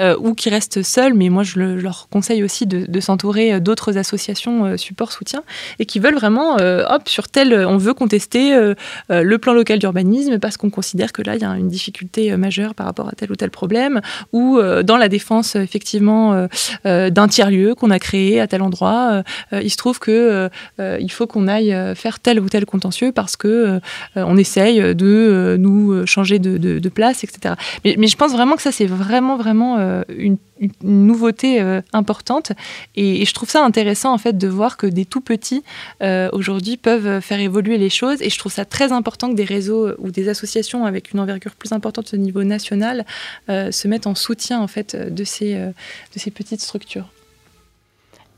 euh, 0.00 0.16
ou 0.18 0.34
qui 0.34 0.50
restent 0.50 0.82
seules. 0.82 1.14
Mais 1.14 1.28
moi, 1.28 1.42
je, 1.42 1.58
leur 1.58 2.08
conseille 2.08 2.42
aussi 2.42 2.66
de, 2.66 3.00
s'entourer 3.00 3.54
euh, 3.54 3.60
d'autres 3.60 3.98
associations 3.98 4.76
support, 4.76 5.12
soutien 5.12 5.42
et 5.78 5.86
qui 5.86 5.98
veulent 5.98 6.14
vraiment, 6.14 6.56
hop, 6.56 7.08
sur 7.08 7.28
tel, 7.28 7.54
on 7.66 7.76
veut 7.76 7.94
contester 7.94 8.74
le 9.08 9.36
plan 9.36 9.52
local 9.52 9.78
d'urbanisme 9.78 10.38
parce 10.38 10.56
qu'on 10.56 10.70
considère 10.70 11.12
que 11.12 11.22
là, 11.22 11.36
il 11.36 11.42
y 11.42 11.44
a 11.44 11.50
une 11.50 11.68
difficulté 11.68 12.36
majeure 12.36 12.74
par 12.74 12.86
rapport 12.86 13.08
à 13.08 13.12
tel 13.12 13.30
ou 13.30 13.36
tel 13.36 13.50
problème 13.50 14.00
ou 14.32 14.58
euh, 14.58 14.82
dans 14.82 14.96
la 14.96 15.08
défense 15.08 15.56
effectivement 15.56 16.34
euh, 16.34 16.46
euh, 16.86 17.10
d'un 17.10 17.28
tiers-lieu 17.28 17.74
qu'on 17.74 17.90
a 17.90 17.98
créé 17.98 18.40
à 18.40 18.46
tel 18.46 18.62
endroit, 18.62 19.22
il 19.52 19.70
se 19.70 19.76
trouve 19.76 19.98
que 19.98 20.48
il 20.78 21.10
faut 21.10 21.26
qu'on 21.26 21.48
aille 21.56 21.94
faire 21.96 22.20
tel 22.20 22.40
ou 22.40 22.48
tel 22.48 22.64
contentieux 22.66 23.12
parce 23.12 23.36
que 23.36 23.80
on 24.14 24.36
essaye 24.36 24.94
de 24.94 25.56
nous 25.58 26.06
changer 26.06 26.38
de, 26.38 26.88
place, 26.88 27.24
etc. 27.24 27.54
Mais, 27.84 28.06
je 28.06 28.16
pense 28.16 28.32
vraiment 28.32 28.56
que 28.56 28.62
ça 28.62 28.72
c'est 28.72 28.86
vraiment 28.86 29.36
vraiment 29.36 30.02
une 30.08 30.38
nouveauté 30.82 31.60
euh, 31.60 31.80
importante 31.92 32.52
et, 32.94 33.24
je 33.24 33.34
trouve 33.34 33.50
ça 33.50 33.64
intéressant 33.64 34.12
en 34.12 34.18
fait 34.18 34.38
de 34.38 34.48
voir 34.48 34.76
que 34.76 34.86
des 34.86 35.04
tout 35.04 35.20
petits 35.20 35.62
euh, 36.02 36.28
aujourd'hui 36.32 36.76
peuvent 36.76 37.20
faire 37.20 37.40
évoluer 37.40 37.78
les 37.78 37.90
choses 37.90 38.22
et 38.22 38.30
je 38.30 38.38
trouve 38.38 38.52
ça 38.52 38.64
très 38.64 38.92
important 38.92 39.30
que 39.30 39.34
des 39.34 39.44
réseaux 39.44 39.90
ou 39.98 40.10
des 40.10 40.28
associations 40.28 40.86
avec 40.86 41.12
une 41.12 41.20
envergure 41.20 41.52
plus 41.52 41.72
importante 41.72 42.14
au 42.14 42.16
niveau 42.16 42.44
national 42.44 43.04
euh, 43.48 43.70
se 43.70 43.88
mettent 43.88 44.06
en 44.06 44.14
soutien 44.14 44.60
en 44.60 44.68
fait 44.68 44.96
de 44.96 45.24
ces, 45.24 45.54
de 45.54 46.18
ces 46.18 46.30
petites 46.30 46.60
structures. 46.60 47.08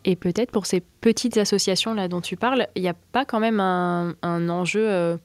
Et 0.05 0.17
peut-être 0.17 0.51
pour 0.51 0.67
ces 0.67 0.81
petites 0.81 1.37
associations 1.37 1.95
là 1.95 2.09
dont 2.09 2.21
tu 2.21 2.37
parles, 2.37 2.67
il 2.77 2.83
n'y 2.83 2.89
a 2.89 2.95
pas 3.13 3.25
quand 3.25 3.41
même 3.41 3.61
un, 3.61 4.49
enjeu 4.49 5.19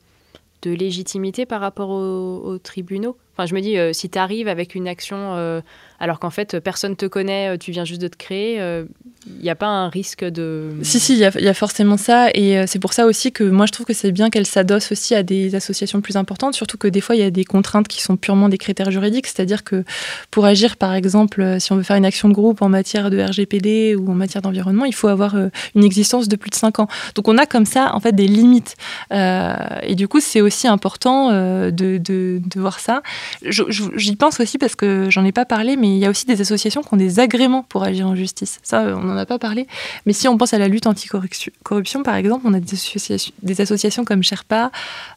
de 0.62 0.72
légitimité 0.72 1.46
par 1.46 1.62
rapport 1.62 1.90
aux, 1.90 2.58
tribunaux? 2.58 3.18
Enfin, 3.34 3.46
je 3.46 3.56
me 3.56 3.62
dis, 3.62 3.78
si 3.94 4.10
tu 4.10 4.20
arrives 4.20 4.48
avec 4.48 4.76
une 4.76 4.88
action 4.88 5.62
alors 6.04 6.20
qu'en 6.20 6.32
fait, 6.32 6.60
personne 6.60 6.98
te 6.98 7.06
connaît, 7.06 7.54
euh, 7.54 7.58
tu 7.58 7.72
viens 7.72 7.86
juste 7.86 8.02
de 8.02 8.10
te 8.10 8.18
créer. 8.18 8.56
Il 8.56 8.60
euh, 8.60 8.84
n'y 9.42 9.50
a 9.50 9.56
pas 9.56 9.68
un 9.68 9.88
risque 9.88 10.26
de... 10.26 10.72
Si, 10.82 11.00
si, 11.00 11.14
il 11.14 11.20
y, 11.20 11.48
a 11.48 11.54
forcément 11.54 11.96
ça. 11.96 12.30
Et 12.34 12.58
euh, 12.58 12.66
c'est 12.68 12.80
pour 12.80 12.92
ça 12.92 13.06
aussi 13.06 13.32
que 13.32 13.46
moi, 13.46 13.68
je 13.68 13.72
trouve 13.72 13.86
que 13.86 13.94
c'est 13.94 14.12
bien 14.12 14.30
qu'elle 14.30 14.46
s'adosse 14.46 14.92
aussi 14.92 15.16
à 15.16 15.24
des 15.24 15.56
associations 15.56 16.02
plus 16.02 16.18
importantes, 16.18 16.56
surtout 16.56 16.78
que 16.78 16.90
des 16.90 17.00
fois, 17.00 17.16
il 17.16 17.20
y 17.20 17.24
a 17.24 17.32
des 17.32 17.46
contraintes 17.46 17.88
qui 17.88 18.02
sont 18.02 18.18
purement 18.18 18.50
des 18.50 18.58
critères 18.58 18.92
juridiques. 18.92 19.28
C'est-à-dire 19.28 19.64
que 19.64 19.86
pour 20.30 20.44
agir, 20.44 20.76
par 20.76 20.94
exemple, 20.94 21.56
si 21.62 21.72
on 21.72 21.78
veut 21.78 21.84
faire 21.84 21.96
une 21.96 22.06
action 22.06 22.28
de 22.28 22.34
groupe 22.34 22.62
en 22.62 22.68
matière 22.68 23.10
de 23.10 23.22
RGPD 23.22 23.96
ou 23.96 24.12
en 24.12 24.16
matière 24.16 24.42
d'environnement, 24.42 24.84
il 24.84 24.94
faut 24.94 25.08
avoir 25.08 25.38
une 25.38 25.86
existence 25.86 26.28
de 26.28 26.36
plus 26.36 26.50
de 26.50 26.56
5 26.56 26.80
ans. 26.80 26.90
Donc 27.16 27.30
on 27.30 27.38
a 27.38 27.46
comme 27.46 27.66
ça, 27.66 27.96
en 27.96 28.02
fait, 28.02 28.12
des 28.12 28.28
limites. 28.28 28.76
et 29.10 29.96
du 29.96 30.10
coup, 30.10 30.20
c'est 30.20 30.42
aussi 30.42 30.68
important 30.68 31.30
de, 31.32 32.42
voir 32.58 32.82
ça. 32.82 33.04
J'y 33.44 34.16
pense 34.16 34.40
aussi 34.40 34.58
parce 34.58 34.76
que 34.76 35.10
j'en 35.10 35.26
ai 35.26 35.32
pas 35.32 35.46
parlé, 35.46 35.76
mais 35.76 35.90
il 35.96 36.00
y 36.00 36.06
a 36.06 36.10
aussi 36.10 36.26
des 36.26 36.42
associations 36.42 36.82
qui 36.82 36.94
ont 36.94 36.98
des 36.98 37.20
agréments 37.20 37.64
pour 37.64 37.84
agir 37.84 38.08
en 38.08 38.16
justice. 38.16 38.60
Ça, 38.64 38.82
on 38.96 39.04
n'en 39.04 39.18
a 39.18 39.26
pas 39.26 39.40
parlé. 39.40 39.68
Mais 40.06 40.14
si 40.14 40.28
on 40.28 40.38
pense 40.38 40.54
à 40.54 40.58
la 40.58 40.68
lutte 40.68 40.88
anti-corruption, 40.88 42.04
par 42.04 42.16
exemple, 42.16 42.46
on 42.46 42.54
a 42.54 42.60
des 42.60 43.62
associations, 43.62 44.06
comme 44.06 44.24
Sherpa, 44.24 44.72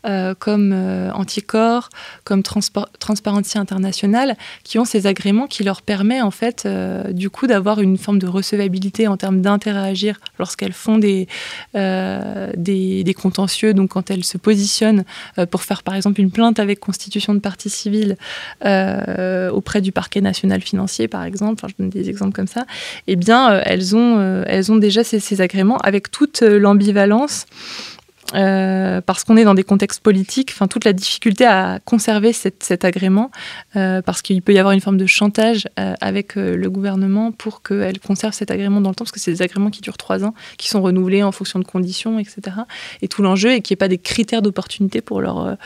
euh, 0.07 0.34
comme 0.38 0.72
euh, 0.72 1.11
Anticorps, 1.12 1.88
comme 2.24 2.42
Transparency 2.42 3.59
International, 3.59 4.36
qui 4.64 4.78
ont 4.78 4.84
ces 4.84 5.07
agréments 5.07 5.46
qui 5.46 5.64
leur 5.64 5.82
permettent 5.82 6.22
en 6.22 6.30
fait, 6.30 6.64
euh, 6.66 7.12
du 7.12 7.30
coup, 7.30 7.46
d'avoir 7.46 7.80
une 7.80 7.98
forme 7.98 8.18
de 8.18 8.26
recevabilité 8.26 9.09
en 9.09 9.16
termes 9.16 9.40
d'interagir 9.40 10.18
lorsqu'elles 10.38 10.72
font 10.72 10.98
des, 10.98 11.28
des, 11.74 13.04
des, 13.04 13.14
contentieux, 13.14 13.74
donc 13.74 13.90
quand 13.90 14.11
elles 14.11 14.24
se 14.24 14.38
positionnent 14.38 15.04
pour 15.50 15.62
faire 15.62 15.82
par 15.82 15.94
exemple 15.94 16.20
une 16.20 16.30
plainte 16.30 16.59
avec 16.59 16.80
constitution 16.80 17.34
de 17.34 17.38
partie 17.38 17.70
civile 17.70 17.95
auprès 19.53 19.80
du 19.80 19.92
parquet 19.92 20.20
national 20.20 20.61
financier, 20.61 21.09
par 21.09 21.24
exemple, 21.24 21.64
je 21.68 21.74
donne 21.78 21.90
des 21.90 22.09
exemples 22.09 22.32
comme 22.32 22.47
ça, 22.47 22.66
eh 23.07 23.16
bien, 23.16 23.53
euh, 23.53 23.62
elles, 23.64 23.97
ont, 23.97 24.18
euh, 24.18 24.44
elles 24.47 24.72
ont 24.72 24.76
déjà 24.76 25.05
ces, 25.05 25.40
agréments 25.40 25.78
avec 25.78 26.11
toute 26.11 26.42
euh, 26.42 26.59
l'ambivalence. 26.59 27.47
parce 28.32 29.22
qu'on 29.24 29.36
est 29.36 29.44
dans 29.44 29.55
des 29.55 29.62
contextes 29.62 30.03
politiques, 30.03 30.53
toute 30.68 30.84
la 30.84 30.92
difficulté 30.92 31.44
à 31.47 31.78
conserver 31.84 32.32
cet 32.32 32.84
agrément, 32.84 33.30
parce 33.72 34.20
qu'il 34.20 34.42
peut 34.42 34.53
y 34.53 34.59
avoir 34.59 34.72
une 34.72 34.80
forme 34.80 34.97
de 34.97 35.07
chantage 35.07 35.68
avec 35.76 36.34
le 36.34 36.68
gouvernement 36.68 37.30
pour 37.30 37.62
qu'elle 37.62 38.01
conserve 38.01 38.34
cet 38.34 38.51
agrément 38.51 38.80
dans 38.80 38.90
le 38.90 38.97
temps, 38.97 39.05
parce 39.05 39.12
que 39.12 39.20
c'est 39.20 39.30
des 39.30 39.42
agréments 39.42 39.70
qui 39.70 39.80
durent 39.80 39.97
trois 39.97 40.24
ans, 40.24 40.34
qui 40.59 40.68
sont 40.68 40.82
renouvelés 40.82 41.22
en 41.22 41.30
fonction 41.30 41.61
de 41.61 41.64
conditions, 41.64 42.18
etc. 42.18 42.57
Et 43.01 43.07
tout 43.07 43.22
l'enjeu 43.22 43.53
est 43.53 43.61
qu'il 43.61 43.74
n'y 43.74 43.78
ait 43.78 43.84
pas 43.86 43.88
des 43.88 43.99
critères 43.99 44.42
d'opportunité 44.42 45.01
pour 45.03 45.20
leur 45.20 45.57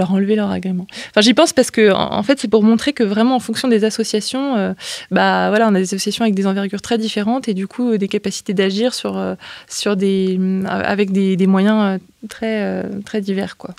leur 0.00 0.12
enlever 0.12 0.34
leur 0.34 0.50
agrément. 0.50 0.86
Enfin, 1.10 1.20
j'y 1.20 1.34
pense 1.34 1.52
parce 1.52 1.70
que, 1.70 1.92
en, 1.92 2.22
fait, 2.22 2.40
c'est 2.40 2.48
pour 2.48 2.62
montrer 2.62 2.94
que 2.94 3.02
vraiment, 3.02 3.36
en 3.36 3.40
fonction 3.40 3.68
des 3.68 3.84
associations, 3.84 4.56
euh, 4.56 4.72
bah 5.10 5.50
voilà, 5.50 5.68
on 5.68 5.74
a 5.74 5.78
des 5.78 5.82
associations 5.82 6.24
avec 6.24 6.34
des 6.34 6.46
envergures 6.46 6.80
très 6.80 6.96
différentes 6.96 7.48
et 7.48 7.54
du 7.54 7.66
coup, 7.68 7.98
des 7.98 8.08
capacités 8.08 8.54
d'agir 8.54 8.94
sur, 8.94 9.18
euh, 9.18 9.34
sur 9.68 9.96
des, 9.96 10.38
euh, 10.40 10.64
avec 10.66 11.12
des, 11.12 11.46
moyens 11.46 12.00
très, 12.28 12.84
très 13.04 13.20
divers, 13.20 13.56
quoi. 13.56 13.74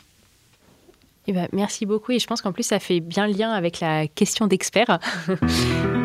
Eh 1.27 1.33
ben, 1.33 1.47
merci 1.53 1.85
beaucoup 1.85 2.11
et 2.11 2.19
je 2.19 2.27
pense 2.27 2.41
qu'en 2.41 2.51
plus 2.51 2.63
ça 2.63 2.79
fait 2.79 2.99
bien 2.99 3.27
lien 3.27 3.51
avec 3.51 3.79
la 3.79 4.07
question 4.07 4.47
d'expert. 4.47 4.99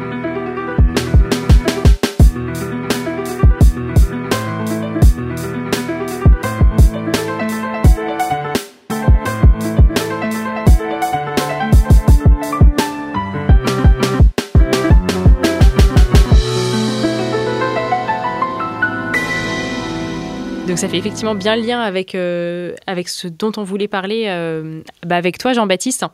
Donc 20.76 20.82
ça 20.82 20.90
fait 20.90 20.98
effectivement 20.98 21.34
bien 21.34 21.56
lien 21.56 21.80
avec, 21.80 22.14
euh, 22.14 22.74
avec 22.86 23.08
ce 23.08 23.28
dont 23.28 23.50
on 23.56 23.64
voulait 23.64 23.88
parler 23.88 24.24
euh, 24.26 24.82
bah, 25.06 25.16
avec 25.16 25.38
toi, 25.38 25.54
Jean-Baptiste. 25.54 26.04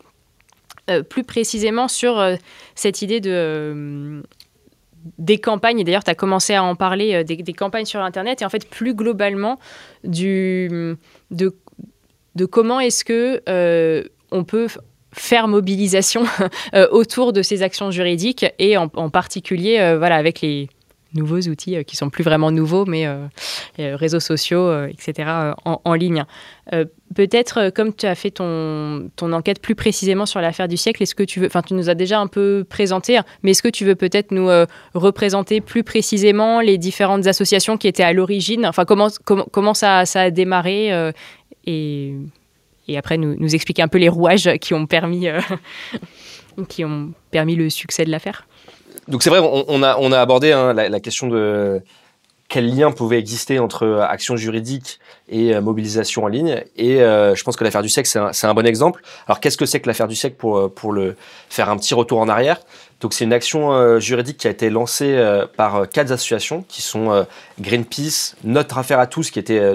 Euh, 0.88 1.02
plus 1.02 1.24
précisément 1.24 1.88
sur 1.88 2.24
cette 2.76 3.02
idée 3.02 3.18
de, 3.18 4.22
des 5.18 5.38
campagnes, 5.38 5.80
et 5.80 5.84
d'ailleurs 5.84 6.04
tu 6.04 6.12
as 6.12 6.14
commencé 6.14 6.54
à 6.54 6.62
en 6.62 6.76
parler, 6.76 7.24
des, 7.24 7.52
campagnes 7.52 7.86
sur 7.86 8.02
Internet, 8.02 8.42
et 8.42 8.44
en 8.44 8.50
fait 8.50 8.70
plus 8.70 8.94
globalement 8.94 9.58
de, 10.04 10.96
de 11.32 12.44
comment 12.44 12.78
est-ce 12.78 13.04
que 13.04 13.42
on 14.30 14.44
peut 14.44 14.68
faire 15.12 15.48
mobilisation 15.48 16.22
autour 16.92 17.32
de 17.32 17.42
ces 17.42 17.64
actions 17.64 17.90
juridiques, 17.90 18.46
et 18.60 18.76
en, 18.76 18.88
en 18.94 19.10
particulier 19.10 19.96
voilà, 19.98 20.14
avec 20.14 20.40
les 20.40 20.68
nouveaux 21.14 21.40
outils 21.40 21.76
euh, 21.76 21.82
qui 21.82 21.96
sont 21.96 22.10
plus 22.10 22.24
vraiment 22.24 22.50
nouveaux, 22.50 22.84
mais 22.84 23.06
euh, 23.06 23.26
euh, 23.78 23.96
réseaux 23.96 24.20
sociaux, 24.20 24.86
etc., 24.86 25.28
en, 25.64 25.94
ligne. 25.94 26.24
Peut-être, 27.14 27.70
comme 27.70 27.94
tu 27.94 28.06
as 28.06 28.14
fait 28.14 28.30
ton, 28.30 29.10
ton 29.16 29.32
enquête 29.32 29.60
plus 29.60 29.74
précisément 29.74 30.24
sur 30.24 30.40
l'affaire 30.40 30.68
du 30.68 30.76
siècle, 30.76 31.02
est-ce 31.02 31.14
que 31.14 31.22
tu 31.22 31.40
veux, 31.40 31.46
enfin, 31.46 31.60
tu 31.60 31.74
nous 31.74 31.90
as 31.90 31.94
déjà 31.94 32.18
un 32.18 32.26
peu 32.26 32.64
présenté, 32.68 33.18
hein, 33.18 33.24
mais 33.42 33.50
est-ce 33.50 33.62
que 33.62 33.68
tu 33.68 33.84
veux 33.84 33.94
peut-être 33.94 34.30
nous 34.30 34.48
représenter 34.94 35.60
plus 35.60 35.84
précisément 35.84 36.60
les 36.60 36.78
différentes 36.78 37.26
associations 37.26 37.76
qui 37.76 37.88
étaient 37.88 38.02
à 38.02 38.12
l'origine, 38.12 38.64
enfin, 38.66 38.84
comment, 38.86 39.08
comment, 39.24 39.74
ça, 39.74 40.06
ça 40.06 40.22
a 40.22 40.30
démarré 40.30 40.90
et, 41.66 42.14
et 42.88 42.98
après 42.98 43.18
nous, 43.18 43.36
nous, 43.38 43.54
expliquer 43.54 43.82
un 43.82 43.88
peu 43.88 43.98
les 43.98 44.08
rouages 44.08 44.50
qui 44.60 44.72
ont 44.72 44.86
permis, 44.86 45.26
qui 46.68 46.84
ont 46.84 47.12
permis 47.30 47.56
le 47.56 47.68
succès 47.68 48.04
de 48.04 48.10
l'affaire? 48.10 48.46
Donc 49.08 49.22
c'est 49.22 49.30
vrai, 49.30 49.40
on, 49.40 49.82
a, 49.82 49.96
on 49.98 50.12
a 50.12 50.20
abordé 50.20 50.52
hein, 50.52 50.72
la, 50.72 51.00
question 51.00 51.26
de 51.28 51.82
quel 52.52 52.74
lien 52.76 52.92
pouvait 52.92 53.18
exister 53.18 53.58
entre 53.58 53.84
euh, 53.86 54.06
action 54.06 54.36
juridique 54.36 55.00
et 55.30 55.54
euh, 55.54 55.62
mobilisation 55.62 56.24
en 56.24 56.28
ligne. 56.28 56.62
Et 56.76 57.00
euh, 57.00 57.34
je 57.34 57.42
pense 57.44 57.56
que 57.56 57.64
l'affaire 57.64 57.80
du 57.80 57.88
siècle, 57.88 58.10
c'est 58.32 58.46
un, 58.46 58.54
bon 58.54 58.66
exemple. 58.66 59.02
Alors 59.26 59.40
qu'est-ce 59.40 59.56
que 59.56 59.64
c'est 59.64 59.80
que 59.80 59.88
l'affaire 59.88 60.06
du 60.06 60.14
siècle 60.14 60.36
pour, 60.36 60.72
pour 60.72 60.92
le 60.92 61.16
faire 61.48 61.70
un 61.70 61.78
petit 61.78 61.94
retour 61.94 62.20
en 62.20 62.28
arrière? 62.28 62.60
Donc 63.00 63.14
c'est 63.14 63.24
une 63.24 63.32
action 63.32 63.98
juridique 63.98 64.36
qui 64.36 64.46
a 64.46 64.50
été 64.50 64.70
lancée 64.70 65.20
par 65.56 65.88
quatre 65.88 66.12
associations 66.12 66.62
qui 66.68 66.82
sont 66.82 67.26
Greenpeace, 67.60 68.36
Notre 68.44 68.78
Affaire 68.78 69.00
à 69.00 69.08
tous, 69.08 69.32
qui 69.32 69.40
était 69.40 69.74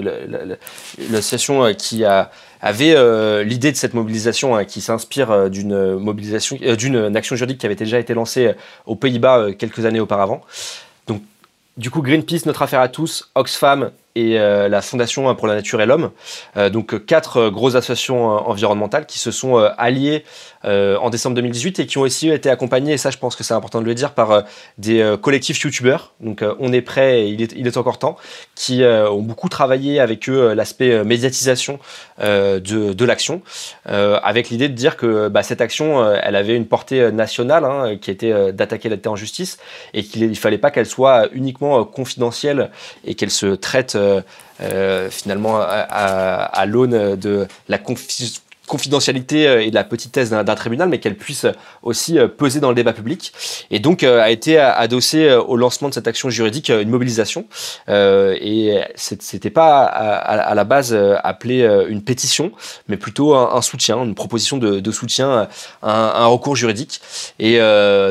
l'association 1.10 1.74
qui 1.74 2.06
a 2.06 2.30
avait 2.60 2.94
euh, 2.94 3.42
l'idée 3.44 3.72
de 3.72 3.76
cette 3.76 3.94
mobilisation 3.94 4.56
hein, 4.56 4.64
qui 4.64 4.80
s'inspire 4.80 5.30
euh, 5.30 5.48
d'une 5.48 5.94
mobilisation, 5.94 6.58
euh, 6.62 6.76
d'une 6.76 7.16
action 7.16 7.36
juridique 7.36 7.58
qui 7.58 7.66
avait 7.66 7.74
déjà 7.74 7.98
été 7.98 8.14
lancée 8.14 8.52
aux 8.86 8.96
Pays-Bas 8.96 9.52
quelques 9.58 9.84
années 9.84 10.00
auparavant. 10.00 10.42
Donc, 11.06 11.22
du 11.76 11.90
coup, 11.90 12.02
Greenpeace, 12.02 12.46
notre 12.46 12.62
affaire 12.62 12.80
à 12.80 12.88
tous, 12.88 13.30
Oxfam 13.34 13.90
et 14.14 14.34
la 14.34 14.82
Fondation 14.82 15.34
pour 15.34 15.46
la 15.46 15.54
Nature 15.54 15.80
et 15.80 15.86
l'Homme, 15.86 16.10
donc 16.72 17.04
quatre 17.06 17.50
grosses 17.50 17.76
associations 17.76 18.26
environnementales 18.48 19.06
qui 19.06 19.18
se 19.18 19.30
sont 19.30 19.56
alliées 19.56 20.24
en 20.64 21.10
décembre 21.10 21.36
2018 21.36 21.78
et 21.78 21.86
qui 21.86 21.98
ont 21.98 22.02
aussi 22.02 22.28
été 22.28 22.50
accompagnées, 22.50 22.94
et 22.94 22.98
ça 22.98 23.10
je 23.10 23.18
pense 23.18 23.36
que 23.36 23.44
c'est 23.44 23.54
important 23.54 23.80
de 23.80 23.86
le 23.86 23.94
dire, 23.94 24.12
par 24.12 24.44
des 24.76 25.16
collectifs 25.22 25.60
youtubeurs, 25.60 26.14
donc 26.20 26.44
on 26.58 26.72
est 26.72 26.82
prêt, 26.82 27.30
il 27.30 27.66
est, 27.66 27.76
encore 27.76 27.98
temps, 27.98 28.16
qui 28.54 28.82
ont 28.84 29.22
beaucoup 29.22 29.48
travaillé 29.48 30.00
avec 30.00 30.28
eux 30.28 30.52
l'aspect 30.54 31.04
médiatisation 31.04 31.78
euh, 32.20 32.60
de, 32.60 33.04
l'action, 33.04 33.42
euh, 33.88 34.18
avec 34.22 34.50
l'idée 34.50 34.68
de 34.68 34.74
dire 34.74 34.96
que 34.96 35.28
bah, 35.28 35.42
cette 35.42 35.60
action, 35.60 36.02
euh, 36.02 36.18
elle 36.22 36.36
avait 36.36 36.56
une 36.56 36.66
portée 36.66 37.10
nationale, 37.12 37.64
hein, 37.64 37.96
qui 38.00 38.10
était 38.10 38.52
d'attaquer 38.52 38.88
la 38.88 38.96
terre 38.96 39.12
en 39.12 39.16
justice, 39.16 39.58
et 39.94 40.02
qu'il 40.02 40.28
ne 40.28 40.34
fallait 40.34 40.58
pas 40.58 40.70
qu'elle 40.70 40.86
soit 40.86 41.28
uniquement 41.32 41.84
confidentielle 41.84 42.70
et 43.04 43.14
qu'elle 43.14 43.30
se 43.30 43.46
traite 43.46 43.96
finalement 45.10 45.60
à, 45.60 46.66
l'aune 46.66 47.16
de 47.16 47.46
la 47.68 47.78
confiance 47.78 48.42
confidentialité 48.68 49.48
euh, 49.48 49.64
et 49.64 49.70
de 49.70 49.74
la 49.74 49.82
petitesse 49.82 50.30
d'un 50.30 50.44
tribunal, 50.54 50.88
mais 50.88 51.00
qu'elle 51.00 51.16
puisse 51.16 51.46
aussi 51.82 52.18
euh, 52.18 52.28
peser 52.28 52.60
dans 52.60 52.68
le 52.68 52.76
débat 52.76 52.92
public. 52.92 53.32
Et 53.72 53.80
donc 53.80 54.04
euh, 54.04 54.22
a 54.22 54.30
été 54.30 54.58
adossé 54.58 55.34
au 55.34 55.56
lancement 55.56 55.88
de 55.88 55.94
cette 55.94 56.06
action 56.06 56.30
juridique 56.30 56.68
une 56.68 56.90
mobilisation. 56.90 57.46
et 57.88 58.80
c'était 58.94 59.50
pas 59.50 59.84
à, 59.84 60.54
la 60.54 60.64
base 60.64 60.94
appelé 61.24 61.62
une 61.88 62.02
pétition, 62.02 62.52
mais 62.88 62.96
plutôt 62.96 63.34
un, 63.34 63.62
soutien, 63.62 64.04
une 64.04 64.14
proposition 64.14 64.58
de, 64.58 64.90
soutien, 64.92 65.48
un, 65.82 66.26
recours 66.26 66.56
juridique. 66.56 67.00
Et 67.38 67.58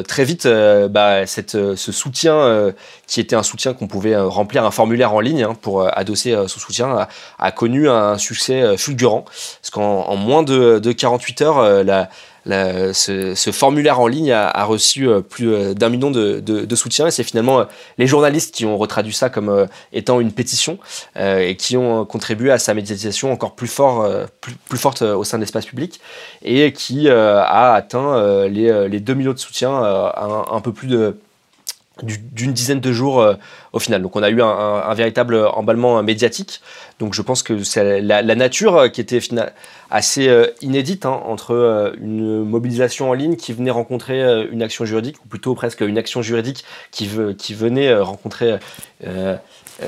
très 0.08 0.24
vite, 0.24 0.48
bah, 0.90 1.28
ce 1.28 1.92
soutien 1.92 2.74
qui 3.06 3.20
était 3.20 3.36
un 3.36 3.44
soutien 3.44 3.74
qu'on 3.74 3.88
pouvait 3.88 4.18
remplir 4.18 4.66
un 4.66 4.72
formulaire 4.72 5.14
en 5.14 5.20
ligne 5.20 5.44
hein, 5.44 5.56
pour 5.62 5.88
adosser 5.96 6.36
son 6.48 6.60
soutien, 6.60 7.08
a, 7.38 7.52
connu 7.52 7.88
un 7.88 8.18
succès 8.18 8.76
fulgurant. 8.78 9.26
Parce 9.62 9.70
qu'en 9.72 10.16
moins 10.16 10.44
48 10.54 11.42
heures, 11.42 12.06
euh, 12.50 12.94
ce, 12.94 13.52
formulaire 13.52 14.00
en 14.00 14.08
ligne 14.08 14.32
a, 14.32 14.64
reçu 14.64 15.08
euh, 15.08 15.22
plus 15.22 15.54
euh, 15.54 15.74
d'un 15.74 15.90
million 15.90 16.12
de, 16.12 16.40
de, 16.40 16.76
soutiens. 16.76 17.08
Et 17.08 17.12
c'est 17.12 17.24
finalement 17.24 17.66
les 17.98 18.08
journalistes 18.08 18.54
qui 18.54 18.66
ont 18.66 18.78
retraduit 18.78 19.14
ça 19.14 19.30
comme 19.30 19.68
étant 19.94 20.20
une 20.20 20.32
pétition 20.32 20.78
et 21.20 21.56
qui 21.56 21.76
ont 21.78 22.06
contribué 22.06 22.52
à 22.52 22.60
sa 22.60 22.74
médiatisation 22.74 23.32
encore 23.32 23.56
plus, 23.56 23.68
fort, 23.68 24.08
plus, 24.42 24.78
forte 24.78 25.02
au 25.02 25.24
sein 25.24 25.38
de 25.38 25.44
l'espace 25.44 25.66
public 25.66 26.00
et 26.44 26.72
qui 26.72 27.10
a 27.10 27.74
atteint 27.74 28.48
les, 28.48 28.88
les 28.88 29.00
2 29.00 29.14
millions 29.14 29.34
de 29.34 29.40
soutiens 29.40 29.74
un 29.76 30.62
peu 30.62 30.72
plus 30.72 30.88
de 30.88 31.18
d'une 32.04 32.54
dizaine 32.54 32.80
de 32.80 32.92
jours 32.92 33.22
euh, 33.22 33.36
au 33.74 33.80
final. 33.80 34.02
Donc 34.02 34.16
on 34.16 34.24
a 34.24 34.30
eu 34.30 34.42
un, 34.42 34.94
véritable 34.94 35.36
emballement 35.54 36.02
médiatique. 36.04 36.62
Donc 37.00 37.14
je 37.14 37.22
pense 37.22 37.44
que 37.44 37.64
c'est 37.64 38.02
la, 38.02 38.36
nature 38.36 38.76
euh, 38.78 38.88
qui 38.88 39.02
était 39.02 39.20
assez 39.90 40.28
euh, 40.28 40.48
inédite 40.62 41.06
hein, 41.06 41.22
entre 41.26 41.94
une 42.02 42.44
mobilisation 42.44 43.10
en 43.10 43.14
ligne 43.14 43.36
qui 43.36 43.54
venait 43.54 43.72
rencontrer 43.72 44.48
une 44.52 44.62
action 44.62 44.86
juridique, 44.86 45.18
ou 45.24 45.28
plutôt 45.28 45.56
presque 45.56 45.82
une 45.82 45.98
action 45.98 46.22
juridique 46.22 46.66
qui, 46.92 47.10
qui 47.38 47.54
venait 47.54 47.94
rencontrer 47.96 48.58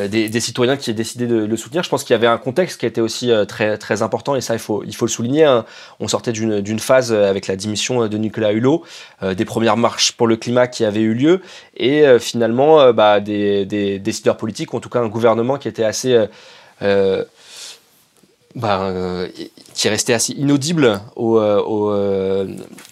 des, 0.08 0.40
citoyens 0.40 0.78
qui 0.78 0.90
aient 0.90 0.94
décidé 0.94 1.28
de, 1.28 1.46
le 1.46 1.58
soutenir. 1.58 1.84
Je 1.84 1.90
pense 1.90 2.04
qu'il 2.04 2.14
y 2.14 2.16
avait 2.16 2.28
un 2.28 2.38
contexte 2.38 2.80
qui 2.80 2.86
était 2.86 3.02
aussi 3.02 3.32
très, 3.48 3.78
très 3.78 4.02
important 4.02 4.36
et 4.36 4.42
ça, 4.42 4.54
il 4.54 4.60
faut, 4.60 4.84
il 4.84 4.96
faut 4.96 5.06
le 5.06 5.12
souligner. 5.12 5.46
Hein. 5.46 5.66
On 6.00 6.08
sortait 6.08 6.32
d'une 6.32 6.80
phase 6.80 7.12
avec 7.12 7.48
la 7.48 7.56
démission 7.56 8.08
de 8.08 8.18
Nicolas 8.18 8.52
Hulot, 8.52 8.84
des 9.22 9.46
premières 9.46 9.78
marches 9.78 10.12
pour 10.12 10.28
le 10.28 10.36
climat 10.36 10.68
qui 10.68 10.86
avaient 10.86 11.02
eu 11.02 11.14
lieu 11.14 11.42
et 11.76 12.06
finalement 12.20 12.94
bah, 12.94 13.20
des, 13.20 13.66
décideurs 14.00 14.38
politiques, 14.38 14.74
en 14.74 14.80
tout 14.80 14.90
cas 14.90 15.00
un 15.00 15.08
gouvernement 15.10 15.58
qui 15.58 15.68
était 15.68 15.84
assez 15.84 16.28
bah, 18.56 18.82
euh, 18.82 19.28
qui 19.76 19.90
restait 19.90 20.14
assez 20.14 20.34
inaudible 20.34 21.02
au, 21.16 21.38
euh, 21.38 21.62
au, 21.62 21.92
euh, 21.92 22.48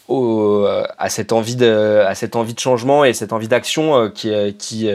au, 0.08 0.66
à, 0.98 1.10
cette 1.10 1.32
envie 1.32 1.56
de, 1.56 2.04
à 2.08 2.14
cette 2.14 2.36
envie 2.36 2.54
de 2.54 2.60
changement 2.60 3.04
et 3.04 3.14
cette 3.14 3.34
envie 3.34 3.48
d'action 3.48 4.12
qui 4.12 4.89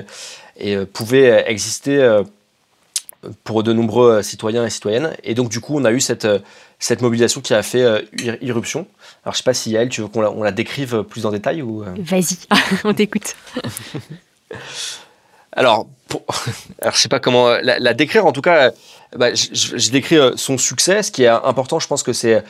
et, 0.57 0.77
pouvait 0.87 1.45
exister 1.51 2.23
pour 3.45 3.63
de 3.63 3.73
nombreux 3.73 4.23
citoyens 4.23 4.67
et 4.67 4.71
citoyennes. 4.71 5.15
Et 5.23 5.35
donc, 5.35 5.49
du 5.49 5.61
coup, 5.61 5.77
on 5.79 5.85
a 5.85 5.93
eu 5.93 6.01
cette, 6.01 6.27
cette 6.79 7.03
mobilisation 7.03 7.41
qui 7.41 7.55
a 7.55 7.63
fait 7.63 8.09
irruption. 8.41 8.87
Alors, 9.25 9.35
je 9.35 9.39
sais 9.39 9.45
pas 9.45 9.55
si 9.55 9.71
Yael, 9.71 9.89
tu 9.89 10.01
veux 10.01 10.09
qu'on 10.09 10.21
la, 10.21 10.31
on 10.31 10.43
la 10.43 10.53
décrive 10.53 11.03
plus 11.05 11.27
en 11.27 11.31
détail 11.31 11.63
ou... 11.63 11.85
Vas-y, 11.99 12.39
on 12.85 12.93
t'écoute. 12.95 13.37
alors, 15.53 15.87
pour... 16.09 16.23
alors, 16.81 16.95
je 16.95 17.01
sais 17.01 17.09
pas 17.09 17.21
comment 17.21 17.49
la, 17.51 17.79
la 17.79 17.95
décrire. 17.95 18.27
En 18.27 18.33
tout 18.33 18.43
cas, 18.43 18.73
bah, 19.17 19.35
je, 19.35 19.91
décris 19.91 20.17
euh, 20.17 20.33
son 20.37 20.59
succès. 20.59 21.03
Ce 21.03 21.11
qui 21.11 21.25
est 21.25 21.29
important, 21.29 21.79
je 21.79 21.87
pense 21.87 22.03
que 22.03 22.13
c'est 22.13 22.43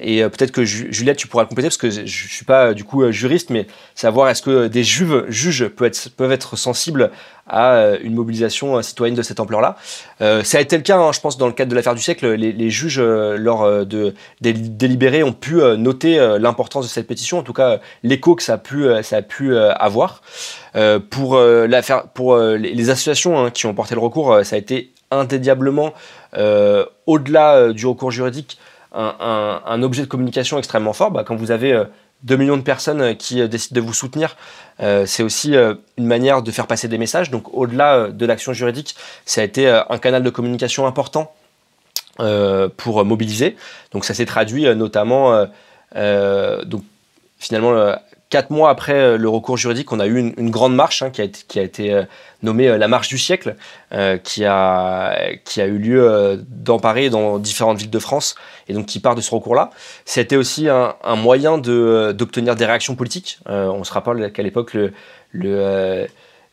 et 0.00 0.22
euh, 0.22 0.28
peut-être 0.28 0.52
que 0.52 0.64
Juliette, 0.64 1.16
tu 1.16 1.26
pourras 1.26 1.44
compléter 1.44 1.68
parce 1.68 1.76
que 1.76 1.90
je, 1.90 2.02
ne 2.02 2.06
suis 2.06 2.44
pas 2.44 2.68
euh, 2.68 2.74
du 2.74 2.84
coup 2.84 3.10
juriste, 3.10 3.50
mais 3.50 3.66
savoir 3.94 4.28
est-ce 4.28 4.42
que 4.42 4.68
des 4.68 4.84
juges, 4.84 5.68
peuvent, 5.68 6.32
être, 6.32 6.56
sensibles 6.56 7.10
à 7.46 7.94
une 8.02 8.14
mobilisation 8.14 8.82
citoyenne 8.82 9.16
de 9.16 9.22
cette 9.22 9.40
ampleur-là. 9.40 9.76
ça 10.20 10.58
a 10.58 10.60
été 10.60 10.76
le 10.76 10.82
cas, 10.82 10.98
hein, 10.98 11.12
je 11.12 11.20
pense, 11.20 11.38
dans 11.38 11.46
le 11.46 11.54
cadre 11.54 11.70
de 11.70 11.74
l'affaire 11.74 11.94
du 11.94 12.02
siècle. 12.02 12.30
Les, 12.34 12.70
juges, 12.70 13.00
lors 13.00 13.86
de, 13.86 14.14
des 14.42 14.52
délibérés, 14.52 15.22
ont 15.22 15.32
pu 15.32 15.54
noter 15.78 16.18
l'importance 16.38 16.84
de 16.84 16.90
cette 16.90 17.06
pétition, 17.06 17.38
en 17.38 17.42
tout 17.42 17.54
cas 17.54 17.80
l'écho 18.02 18.34
que 18.34 18.42
ça 18.42 18.54
a 18.54 18.58
pu, 18.58 19.56
avoir. 19.56 20.22
pour 21.08 21.40
l'affaire, 21.40 22.08
pour 22.08 22.36
les, 22.36 22.90
associations 22.90 23.46
hein, 23.46 23.50
qui 23.50 23.64
ont 23.64 23.74
porté 23.74 23.94
le 23.94 24.00
recours, 24.02 24.40
ça 24.44 24.56
a 24.56 24.58
été 24.58 24.92
indéniablement, 25.10 25.92
euh, 26.36 26.84
au-delà 27.06 27.56
euh, 27.56 27.72
du 27.72 27.86
recours 27.86 28.10
juridique, 28.10 28.58
un, 28.98 29.82
objet 29.82 30.02
de 30.02 30.08
communication 30.08 30.58
extrêmement 30.58 30.92
fort. 30.92 31.10
Bah, 31.10 31.24
quand 31.24 31.36
vous 31.36 31.50
avez 31.50 31.72
2 32.22 32.34
euh, 32.34 32.36
millions 32.36 32.56
de 32.56 32.62
personnes 32.62 33.16
qui 33.16 33.46
décident 33.48 33.80
de 33.80 33.86
vous 33.86 33.94
soutenir, 33.94 34.36
c'est 35.06 35.22
aussi 35.22 35.54
une 35.54 36.06
manière 36.06 36.42
de 36.42 36.50
faire 36.50 36.66
passer 36.66 36.88
des 36.88 36.98
messages. 36.98 37.30
Donc 37.30 37.52
au-delà 37.54 38.08
de 38.08 38.26
l'action 38.26 38.52
juridique, 38.52 38.96
ça 39.24 39.40
a 39.40 39.44
été 39.44 39.68
un 39.68 39.98
canal 39.98 40.22
de 40.22 40.30
communication 40.30 40.86
important 40.86 41.32
pour 42.76 43.04
mobiliser. 43.04 43.56
Donc 43.92 44.04
ça 44.04 44.14
s'est 44.14 44.26
traduit 44.26 44.72
notamment, 44.76 45.46
donc 45.94 46.82
finalement 47.38 47.94
quatre 48.30 48.50
mois 48.50 48.70
après 48.70 48.94
euh, 48.94 49.16
le 49.16 49.28
recours 49.28 49.56
juridique, 49.56 49.92
on 49.92 50.00
a 50.00 50.06
eu 50.06 50.18
une, 50.36 50.50
grande 50.50 50.74
marche 50.74 51.02
hein, 51.02 51.10
qui 51.10 51.20
a 51.20 51.62
été, 51.62 51.92
euh, 51.92 52.04
nommée 52.42 52.68
euh, 52.68 52.78
la 52.78 52.88
marche 52.88 53.08
du 53.08 53.18
siècle, 53.18 53.56
qui, 54.22 54.44
a, 54.44 55.30
eu 55.56 55.78
lieu 55.78 56.44
dans 56.48 56.78
Paris 56.78 57.06
et 57.06 57.10
dans 57.10 57.38
différentes 57.38 57.78
villes 57.78 57.90
de 57.90 57.98
France, 57.98 58.34
et 58.68 58.74
donc 58.74 58.86
qui 58.86 59.00
part 59.00 59.14
de 59.14 59.20
ce 59.20 59.30
recours-là. 59.30 59.70
C'était 60.04 60.36
aussi 60.36 60.68
un, 60.68 60.94
moyen 61.16 61.58
d'obtenir 61.58 62.54
des 62.54 62.66
réactions 62.66 62.94
politiques. 62.96 63.38
on 63.46 63.82
se 63.84 63.92
rappelle 63.92 64.32
qu'à 64.32 64.42
l'époque, 64.42 64.76
le 65.32 66.06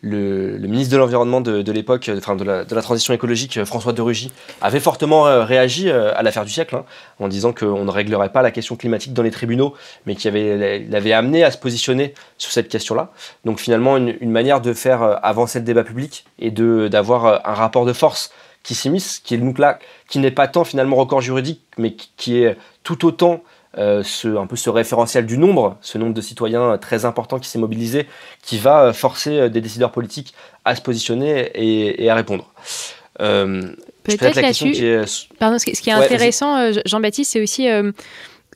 le, 0.05 0.57
ministre 0.59 0.93
de 0.93 0.97
l'Environnement 0.97 1.41
de, 1.41 1.71
l'époque, 1.71 2.11
enfin 2.15 2.35
de 2.35 2.43
la, 2.43 2.81
transition 2.81 3.13
écologique, 3.13 3.63
François 3.63 3.91
de 3.91 4.01
Rugy, 4.01 4.31
avait 4.61 4.79
fortement 4.79 5.27
euh, 5.27 5.43
réagi 5.43 5.89
euh, 5.89 6.13
à 6.15 6.21
l'affaire 6.21 6.45
du 6.45 6.51
siècle, 6.51 6.75
hein, 6.75 6.85
en 7.19 7.27
disant 7.27 7.53
qu'on 7.53 7.83
ne 7.83 7.91
réglerait 7.91 8.31
pas 8.31 8.43
la 8.43 8.51
question 8.51 8.75
climatique 8.75 9.13
dans 9.13 9.23
les 9.23 9.31
tribunaux, 9.31 9.73
mais 10.05 10.15
qu'il 10.15 10.29
avait, 10.29 10.87
avait 10.93 11.13
amené 11.13 11.43
à 11.43 11.49
se 11.49 11.57
positionner 11.57 12.13
sur 12.37 12.51
cette 12.51 12.69
question-là. 12.69 13.11
Donc 13.45 13.59
finalement, 13.59 13.97
une, 13.97 14.15
manière 14.29 14.61
de 14.61 14.73
faire 14.73 15.01
euh, 15.01 15.15
avancer 15.23 15.59
le 15.59 15.65
débat 15.65 15.83
public 15.83 16.25
et 16.37 16.51
d'avoir 16.51 17.47
un 17.47 17.53
rapport 17.53 17.85
de 17.85 17.93
force 17.93 18.31
qui 18.61 18.75
s'immisce, 18.75 19.19
qui 19.19 19.33
est 19.33 19.37
donc 19.37 19.57
là, 19.57 19.79
qui 20.07 20.19
n'est 20.19 20.31
pas 20.31 20.47
tant 20.47 20.63
finalement 20.63 20.95
record 20.97 21.21
juridique, 21.21 21.61
mais 21.77 21.95
qui 21.95 22.37
est 22.37 22.57
tout 22.83 23.05
autant 23.05 23.41
euh, 23.77 24.03
ce, 24.03 24.27
un 24.37 24.47
peu 24.47 24.55
ce 24.55 24.69
référentiel 24.69 25.25
du 25.25 25.37
nombre, 25.37 25.77
ce 25.81 25.97
nombre 25.97 26.13
de 26.13 26.21
citoyens 26.21 26.71
euh, 26.71 26.77
très 26.77 27.05
important 27.05 27.39
qui 27.39 27.49
s'est 27.49 27.59
mobilisé, 27.59 28.07
qui 28.41 28.57
va 28.57 28.83
euh, 28.85 28.93
forcer 28.93 29.49
des 29.49 29.61
décideurs 29.61 29.91
politiques 29.91 30.33
à 30.63 30.75
se 30.75 30.81
positionner 30.81 31.51
et, 31.55 32.09
à 32.09 32.15
répondre. 32.15 32.51
Peut-être 33.17 34.35
là-dessus, 34.35 34.73
pardon, 35.39 35.57
ce 35.59 35.65
qui 35.65 35.89
est 35.89 35.93
intéressant, 35.93 36.71
Jean-Baptiste, 36.85 37.31
c'est 37.31 37.41
aussi 37.41 37.67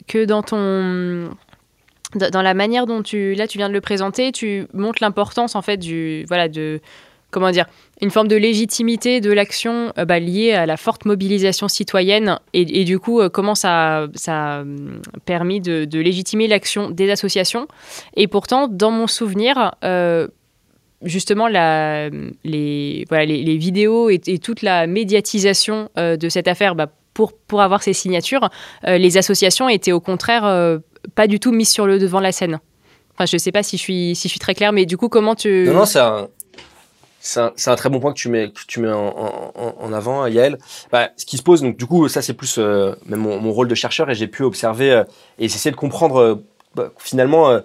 que 0.08 0.26
dans 0.26 0.44
ton 0.44 1.30
dans 2.16 2.42
la 2.42 2.56
manière 2.56 2.88
dont 2.88 3.04
tu 3.04 3.36
là 3.36 3.48
tu 3.48 3.60
viens 3.60 3.70
de 3.70 3.74
le 3.74 3.82
présenter, 3.82 4.32
tu 4.32 4.68
montres 4.74 4.98
l'importance 5.02 5.56
en 5.56 5.62
fait 5.62 5.78
du 5.78 6.26
voilà 6.28 6.50
de 6.50 6.82
comment 7.32 7.52
dire, 7.52 7.66
une 8.02 8.12
forme 8.12 8.28
de 8.28 8.36
légitimité 8.36 9.22
de 9.22 9.32
l'action 9.32 9.94
euh, 9.98 10.06
bah, 10.06 10.20
liée 10.20 10.54
à 10.54 10.66
la 10.66 10.78
forte 10.78 11.06
mobilisation 11.06 11.68
citoyenne 11.68 12.40
et, 12.54 12.84
du 12.84 13.00
coup 13.00 13.20
euh, 13.20 13.30
comment 13.30 13.56
ça, 13.56 14.08
a 14.28 14.62
hum, 14.62 15.02
permis 15.26 15.60
de, 15.60 16.00
légitimer 16.00 16.48
l'action 16.48 16.90
des 16.90 17.10
associations. 17.10 17.68
Et 18.16 18.28
pourtant, 18.28 18.68
dans 18.68 18.92
mon 18.92 19.08
souvenir, 19.08 19.76
euh, 19.84 20.28
justement 21.02 21.48
les, 21.48 23.06
voilà, 23.10 23.26
les, 23.26 23.58
vidéos 23.58 24.10
et, 24.10 24.20
toute 24.40 24.62
la 24.62 24.88
médiatisation 24.88 25.90
de 25.96 26.30
cette 26.30 26.48
affaire 26.48 26.76
bah, 26.76 26.88
pour, 27.14 27.34
pour 27.34 27.62
avoir 27.62 27.84
ces 27.84 27.94
signatures, 27.94 28.50
les 28.86 29.18
associations 29.18 29.68
étaient 29.70 29.92
au 29.92 30.00
contraire 30.00 30.80
pas 31.16 31.28
du 31.28 31.40
tout 31.40 31.52
mises 31.52 31.70
sur 31.70 31.86
le 31.86 32.00
devant 32.00 32.20
de 32.20 32.24
la 32.24 32.32
scène. 32.32 32.60
Enfin, 33.14 33.26
je 33.26 33.36
ne 33.36 33.40
sais 33.40 33.52
pas 33.52 33.64
si 33.64 33.78
je, 33.78 33.82
suis, 33.82 34.16
si 34.16 34.28
je 34.28 34.32
suis 34.32 34.40
très 34.40 34.56
claire, 34.56 34.72
mais 34.72 34.86
du 34.86 34.96
coup, 34.96 35.10
comment 35.10 35.36
tu... 35.36 35.66
Non, 35.68 35.74
non, 35.74 36.30
c'est 37.22 37.40
un, 37.68 37.76
très 37.76 37.90
bon 37.90 38.00
point 38.00 38.14
que 38.14 38.18
tu 38.18 38.30
mets, 38.30 38.92
en, 38.92 39.94
avant, 39.94 40.26
Yael. 40.26 40.58
Bah, 40.92 41.10
ce 41.18 41.26
qui 41.26 41.38
se 41.38 41.44
pose, 41.44 41.62
donc 41.62 41.78
du 41.78 41.86
coup, 41.86 42.08
ça 42.08 42.22
c'est 42.22 42.34
plus 42.34 42.58
euh, 42.58 42.96
même 43.06 43.20
mon, 43.20 43.52
rôle 43.52 43.68
de 43.68 43.76
chercheur 43.76 44.10
et 44.10 44.16
j'ai 44.16 44.28
pu 44.28 44.44
observer 44.44 44.92
euh, 44.92 45.04
et 45.38 45.46
essayer 45.46 45.72
de 45.72 45.76
comprendre 45.76 46.18
euh, 46.18 46.36
bah, 46.76 46.92
finalement 46.98 47.60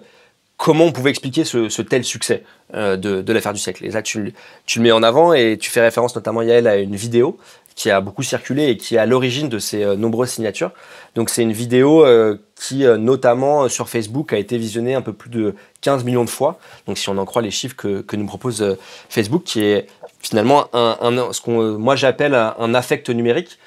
comment 0.57 0.85
on 0.85 0.91
pouvait 0.91 1.09
expliquer 1.09 1.43
ce, 1.45 1.81
tel 1.81 2.03
succès 2.03 2.43
de, 2.73 3.31
l'affaire 3.31 3.53
du 3.53 3.59
siècle. 3.59 3.85
Et 3.85 3.91
là, 3.91 4.01
tu, 4.01 4.33
tu, 4.65 4.79
le 4.79 4.83
mets 4.83 4.91
en 4.91 5.03
avant 5.03 5.33
et 5.33 5.57
tu 5.57 5.69
fais 5.69 5.81
référence 5.81 6.15
notamment, 6.15 6.41
Yael, 6.41 6.67
à 6.67 6.77
une 6.77 6.95
vidéo 6.95 7.37
qui 7.75 7.91
a 7.91 7.99
beaucoup 7.99 8.23
circulé 8.23 8.67
et 8.67 8.77
qui 8.77 8.95
est 8.95 8.97
à 8.97 9.05
l'origine 9.05 9.49
de 9.49 9.59
ces 9.59 9.97
nombreuses 9.97 10.29
signatures. 10.29 10.71
Donc 11.13 11.29
c'est 11.29 11.43
une 11.43 11.51
vidéo 11.51 12.05
qui, 12.55 12.85
notamment 12.97 13.69
sur 13.69 13.89
Facebook, 13.89 14.33
a 14.33 14.37
été 14.37 14.57
visionnée 14.57 14.95
un 14.95 15.01
peu 15.01 15.13
plus 15.13 15.29
de 15.29 15.55
15 15.85 16.03
millions 16.03 16.25
de 16.25 16.29
fois. 16.29 16.57
Donc 16.87 16.97
si 16.97 17.09
on 17.09 17.17
en 17.17 17.25
croit 17.25 17.41
les 17.41 17.51
chiffres 17.51 17.75
que, 17.75 18.01
que 18.01 18.15
nous 18.15 18.25
propose 18.25 18.77
Facebook, 19.09 19.43
qui 19.43 19.63
est 19.63 19.87
finalement 20.19 20.65
un, 20.73 21.31
ce 21.31 21.39
qu'on 21.41 21.77
moi 21.77 21.95
j'appelle 21.95 22.33
un, 22.35 22.73
affect 22.73 23.09
numérique. 23.09 23.59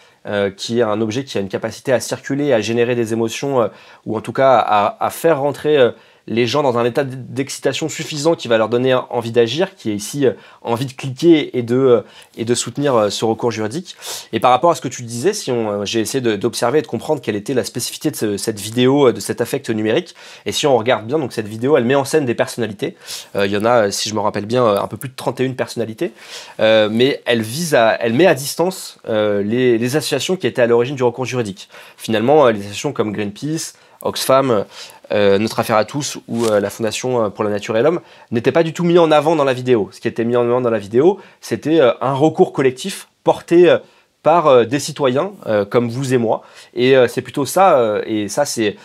qui 0.56 0.80
est 0.80 0.82
un 0.82 1.00
objet 1.00 1.24
qui 1.24 1.38
a 1.38 1.40
une 1.40 1.48
capacité 1.48 1.92
à 1.92 2.00
circuler, 2.00 2.52
à 2.52 2.60
générer 2.60 2.94
des 2.94 3.12
émotions, 3.12 3.70
ou 4.04 4.16
en 4.16 4.20
tout 4.20 4.32
cas 4.32 4.58
à 4.58 5.10
faire 5.10 5.40
rentrer 5.40 5.92
les 6.28 6.46
gens 6.46 6.62
dans 6.62 6.78
un 6.78 6.84
état 6.84 7.04
d'excitation 7.04 7.88
suffisant 7.88 8.34
qui 8.34 8.48
va 8.48 8.58
leur 8.58 8.68
donner 8.68 8.94
envie 8.94 9.32
d'agir, 9.32 9.74
qui 9.74 9.90
est 9.90 9.94
ici 9.94 10.26
euh, 10.26 10.32
envie 10.62 10.86
de 10.86 10.92
cliquer 10.92 11.56
et 11.58 11.62
de, 11.62 11.76
euh, 11.76 12.00
et 12.36 12.44
de 12.44 12.54
soutenir 12.54 12.94
euh, 12.94 13.10
ce 13.10 13.24
recours 13.24 13.50
juridique. 13.50 13.96
Et 14.32 14.40
par 14.40 14.50
rapport 14.50 14.70
à 14.70 14.74
ce 14.74 14.80
que 14.80 14.88
tu 14.88 15.02
disais, 15.02 15.32
si 15.32 15.50
j'ai 15.84 16.00
essayé 16.00 16.36
d'observer 16.36 16.80
et 16.80 16.82
de 16.82 16.86
comprendre 16.86 17.22
quelle 17.22 17.36
était 17.36 17.54
la 17.54 17.64
spécificité 17.64 18.10
de 18.10 18.36
cette 18.36 18.60
vidéo, 18.60 19.12
de 19.12 19.20
cet 19.20 19.40
affect 19.40 19.70
numérique. 19.70 20.14
Et 20.44 20.52
si 20.52 20.66
on 20.66 20.76
regarde 20.76 21.06
bien, 21.06 21.18
donc 21.18 21.32
cette 21.32 21.48
vidéo, 21.48 21.76
elle 21.76 21.84
met 21.84 21.94
en 21.94 22.04
scène 22.04 22.26
des 22.26 22.34
personnalités. 22.34 22.96
il 23.34 23.50
y 23.50 23.56
en 23.56 23.64
a, 23.64 23.90
si 23.90 24.08
je 24.08 24.14
me 24.14 24.20
rappelle 24.20 24.44
bien, 24.44 24.66
un 24.66 24.86
peu 24.86 24.96
plus 24.96 25.08
de 25.08 25.14
31 25.14 25.52
personnalités. 25.52 26.12
mais 26.58 27.22
elle 27.24 27.42
vise 27.42 27.74
à, 27.74 27.96
elle 28.00 28.12
met 28.12 28.26
à 28.26 28.34
distance 28.34 28.98
les 29.08 29.96
associations 29.96 30.36
qui 30.36 30.46
étaient 30.46 30.62
à 30.62 30.66
l'origine 30.66 30.96
du 30.96 31.02
recours 31.02 31.24
juridique. 31.24 31.68
Finalement, 31.96 32.48
les 32.48 32.60
associations 32.60 32.92
comme 32.92 33.12
Greenpeace, 33.12 33.74
Oxfam, 34.02 34.64
euh, 35.12 35.38
Notre 35.38 35.60
Affaire 35.60 35.76
à 35.76 35.84
tous 35.84 36.18
ou 36.28 36.44
euh, 36.46 36.60
la 36.60 36.70
Fondation 36.70 37.24
euh, 37.24 37.28
pour 37.30 37.44
la 37.44 37.50
Nature 37.50 37.76
et 37.76 37.82
l'Homme 37.82 38.00
n'étaient 38.30 38.52
pas 38.52 38.62
du 38.62 38.72
tout 38.72 38.84
mis 38.84 38.98
en 38.98 39.10
avant 39.10 39.36
dans 39.36 39.44
la 39.44 39.54
vidéo. 39.54 39.88
Ce 39.92 40.00
qui 40.00 40.08
était 40.08 40.24
mis 40.24 40.36
en 40.36 40.42
avant 40.42 40.60
dans 40.60 40.70
la 40.70 40.78
vidéo, 40.78 41.20
c'était 41.40 41.80
un 41.80 42.12
recours 42.12 42.52
collectif 42.52 43.08
porté 43.24 43.74
par 44.22 44.66
des 44.66 44.78
citoyens 44.78 45.32
comme 45.70 45.88
vous 45.88 46.12
et 46.12 46.18
moi. 46.18 46.42
Et 46.74 46.94
c'est 47.08 47.22
plutôt 47.22 47.46
ça, 47.46 48.00
et 48.04 48.28
ça 48.28 48.44
c'est 48.44 48.76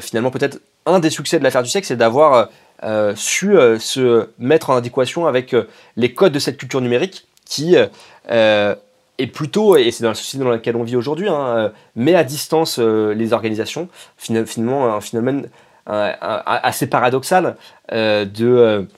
finalement 0.00 0.30
peut-être 0.30 0.60
un 0.86 0.98
des 0.98 1.10
succès 1.10 1.38
de 1.38 1.44
l'affaire 1.44 1.62
du 1.62 1.68
siècle, 1.68 1.86
c'est 1.86 1.96
d'avoir 1.96 2.48
su 3.14 3.56
se 3.78 4.28
mettre 4.38 4.70
en 4.70 4.76
adéquation 4.76 5.26
avec 5.26 5.54
les 5.96 6.14
codes 6.14 6.32
de 6.32 6.38
cette 6.38 6.56
culture 6.56 6.80
numérique 6.80 7.26
qui 7.44 7.76
et 9.18 9.26
plutôt, 9.26 9.76
et 9.76 9.90
c'est 9.90 10.02
dans 10.02 10.10
la 10.10 10.14
société 10.14 10.44
dans 10.44 10.50
laquelle 10.50 10.76
on 10.76 10.82
vit 10.82 10.96
aujourd'hui, 10.96 11.28
hein, 11.28 11.56
euh, 11.56 11.68
met 11.94 12.14
à 12.14 12.24
distance 12.24 12.78
euh, 12.78 13.14
les 13.14 13.32
organisations, 13.32 13.88
finalement 14.16 14.94
un 14.94 15.00
phénomène 15.00 15.48
assez 15.86 16.88
paradoxal 16.88 17.56
euh, 17.92 18.24
de, 18.24 18.88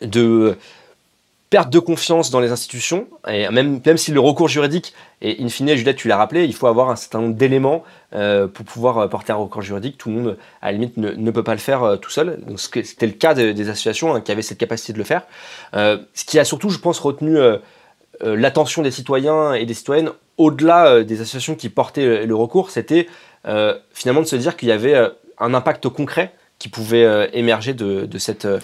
de 0.00 0.56
perte 1.50 1.70
de 1.70 1.78
confiance 1.78 2.30
dans 2.30 2.40
les 2.40 2.50
institutions, 2.50 3.06
et 3.28 3.48
même, 3.50 3.80
même 3.84 3.98
si 3.98 4.10
le 4.10 4.20
recours 4.20 4.48
juridique, 4.48 4.94
et 5.20 5.42
in 5.42 5.48
fine, 5.48 5.74
Juliette, 5.74 5.96
tu 5.96 6.08
l'as 6.08 6.16
rappelé, 6.16 6.44
il 6.44 6.54
faut 6.54 6.66
avoir 6.66 6.90
un 6.90 6.96
certain 6.96 7.20
nombre 7.20 7.34
d'éléments 7.34 7.84
pour 8.12 8.64
pouvoir 8.64 9.08
porter 9.08 9.32
un 9.32 9.36
recours 9.36 9.62
juridique. 9.62 9.98
Tout 9.98 10.10
le 10.10 10.14
monde, 10.14 10.38
à 10.62 10.66
la 10.66 10.72
limite, 10.72 10.96
ne, 10.96 11.30
peut 11.30 11.42
pas 11.42 11.54
le 11.54 11.58
faire 11.58 11.98
tout 12.00 12.10
seul. 12.10 12.38
Donc, 12.46 12.60
c'était 12.60 13.06
le 13.06 13.12
cas 13.12 13.34
des 13.34 13.68
associations 13.68 14.14
hein, 14.14 14.20
qui 14.20 14.30
avaient 14.30 14.42
cette 14.42 14.58
capacité 14.58 14.92
de 14.92 14.98
le 14.98 15.04
faire. 15.04 15.22
ce 15.72 16.24
qui 16.26 16.38
a 16.38 16.44
surtout, 16.44 16.70
je 16.70 16.78
pense, 16.78 17.00
retenu 17.00 17.38
l'attention 18.20 18.82
des 18.82 18.90
citoyens 18.90 19.54
et 19.54 19.64
des 19.66 19.74
citoyennes 19.74 20.10
au-delà 20.36 21.02
des 21.04 21.20
associations 21.20 21.54
qui 21.54 21.68
portaient 21.68 22.26
le 22.26 22.34
recours, 22.34 22.70
c'était 22.70 23.06
finalement 23.92 24.20
de 24.20 24.26
se 24.26 24.36
dire 24.36 24.56
qu'il 24.56 24.68
y 24.68 24.72
avait 24.72 25.10
un 25.38 25.54
impact 25.54 25.88
concret 25.88 26.32
qui 26.58 26.68
pouvait 26.68 27.04
euh, 27.04 27.26
émerger 27.32 27.72
de, 27.72 28.08
cette, 28.18 28.44
euh, 28.44 28.58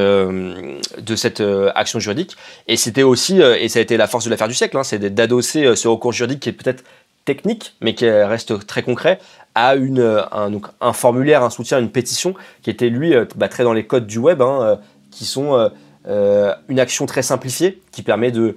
euh, 0.00 1.70
action 1.74 2.00
juridique. 2.00 2.36
Et 2.66 2.76
c'était 2.76 3.04
aussi, 3.04 3.40
et 3.40 3.68
ça 3.68 3.78
a 3.78 3.82
été 3.82 3.96
la 3.96 4.06
force 4.06 4.24
de 4.24 4.30
l'affaire 4.30 4.48
du 4.48 4.54
siècle, 4.54 4.76
hein, 4.76 4.84
c'est 4.84 4.98
d'adosser 5.14 5.76
ce 5.76 5.88
recours 5.88 6.12
juridique 6.12 6.40
qui 6.40 6.48
est 6.48 6.52
peut-être 6.52 6.84
technique, 7.24 7.74
mais 7.80 7.94
qui 7.94 8.08
reste 8.08 8.66
très 8.66 8.82
concret, 8.82 9.18
à 9.54 9.74
un 9.74 10.92
formulaire, 10.92 11.42
un 11.42 11.50
soutien, 11.50 11.78
une 11.78 11.90
pétition, 11.90 12.34
qui 12.62 12.70
était 12.70 12.88
lui 12.88 13.14
bah, 13.36 13.48
très 13.48 13.64
dans 13.64 13.72
les 13.72 13.86
codes 13.86 14.06
du 14.06 14.18
web, 14.18 14.42
hein, 14.42 14.78
qui 15.10 15.24
sont 15.24 15.70
une 16.06 16.80
action 16.80 17.06
très 17.06 17.22
simplifiée, 17.22 17.80
qui 17.90 18.02
permet 18.02 18.30
de 18.30 18.56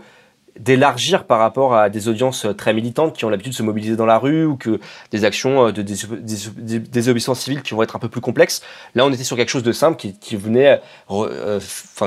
d'élargir 0.59 1.23
par 1.23 1.39
rapport 1.39 1.73
à 1.73 1.89
des 1.89 2.07
audiences 2.07 2.45
très 2.57 2.73
militantes 2.73 3.15
qui 3.15 3.25
ont 3.25 3.29
l'habitude 3.29 3.53
de 3.53 3.57
se 3.57 3.63
mobiliser 3.63 3.95
dans 3.95 4.05
la 4.05 4.17
rue 4.17 4.45
ou 4.45 4.57
que 4.57 4.79
des 5.11 5.25
actions 5.25 5.67
euh, 5.67 5.71
de 5.71 5.81
désobéissance 5.81 7.39
civile 7.39 7.61
qui 7.61 7.73
vont 7.73 7.81
être 7.81 7.95
un 7.95 7.99
peu 7.99 8.09
plus 8.09 8.21
complexes. 8.21 8.61
Là, 8.93 9.05
on 9.05 9.11
était 9.11 9.23
sur 9.23 9.37
quelque 9.37 9.49
chose 9.49 9.63
de 9.63 9.71
simple 9.71 9.97
qui, 9.97 10.35
venait, 10.35 10.81
euh, 11.09 11.59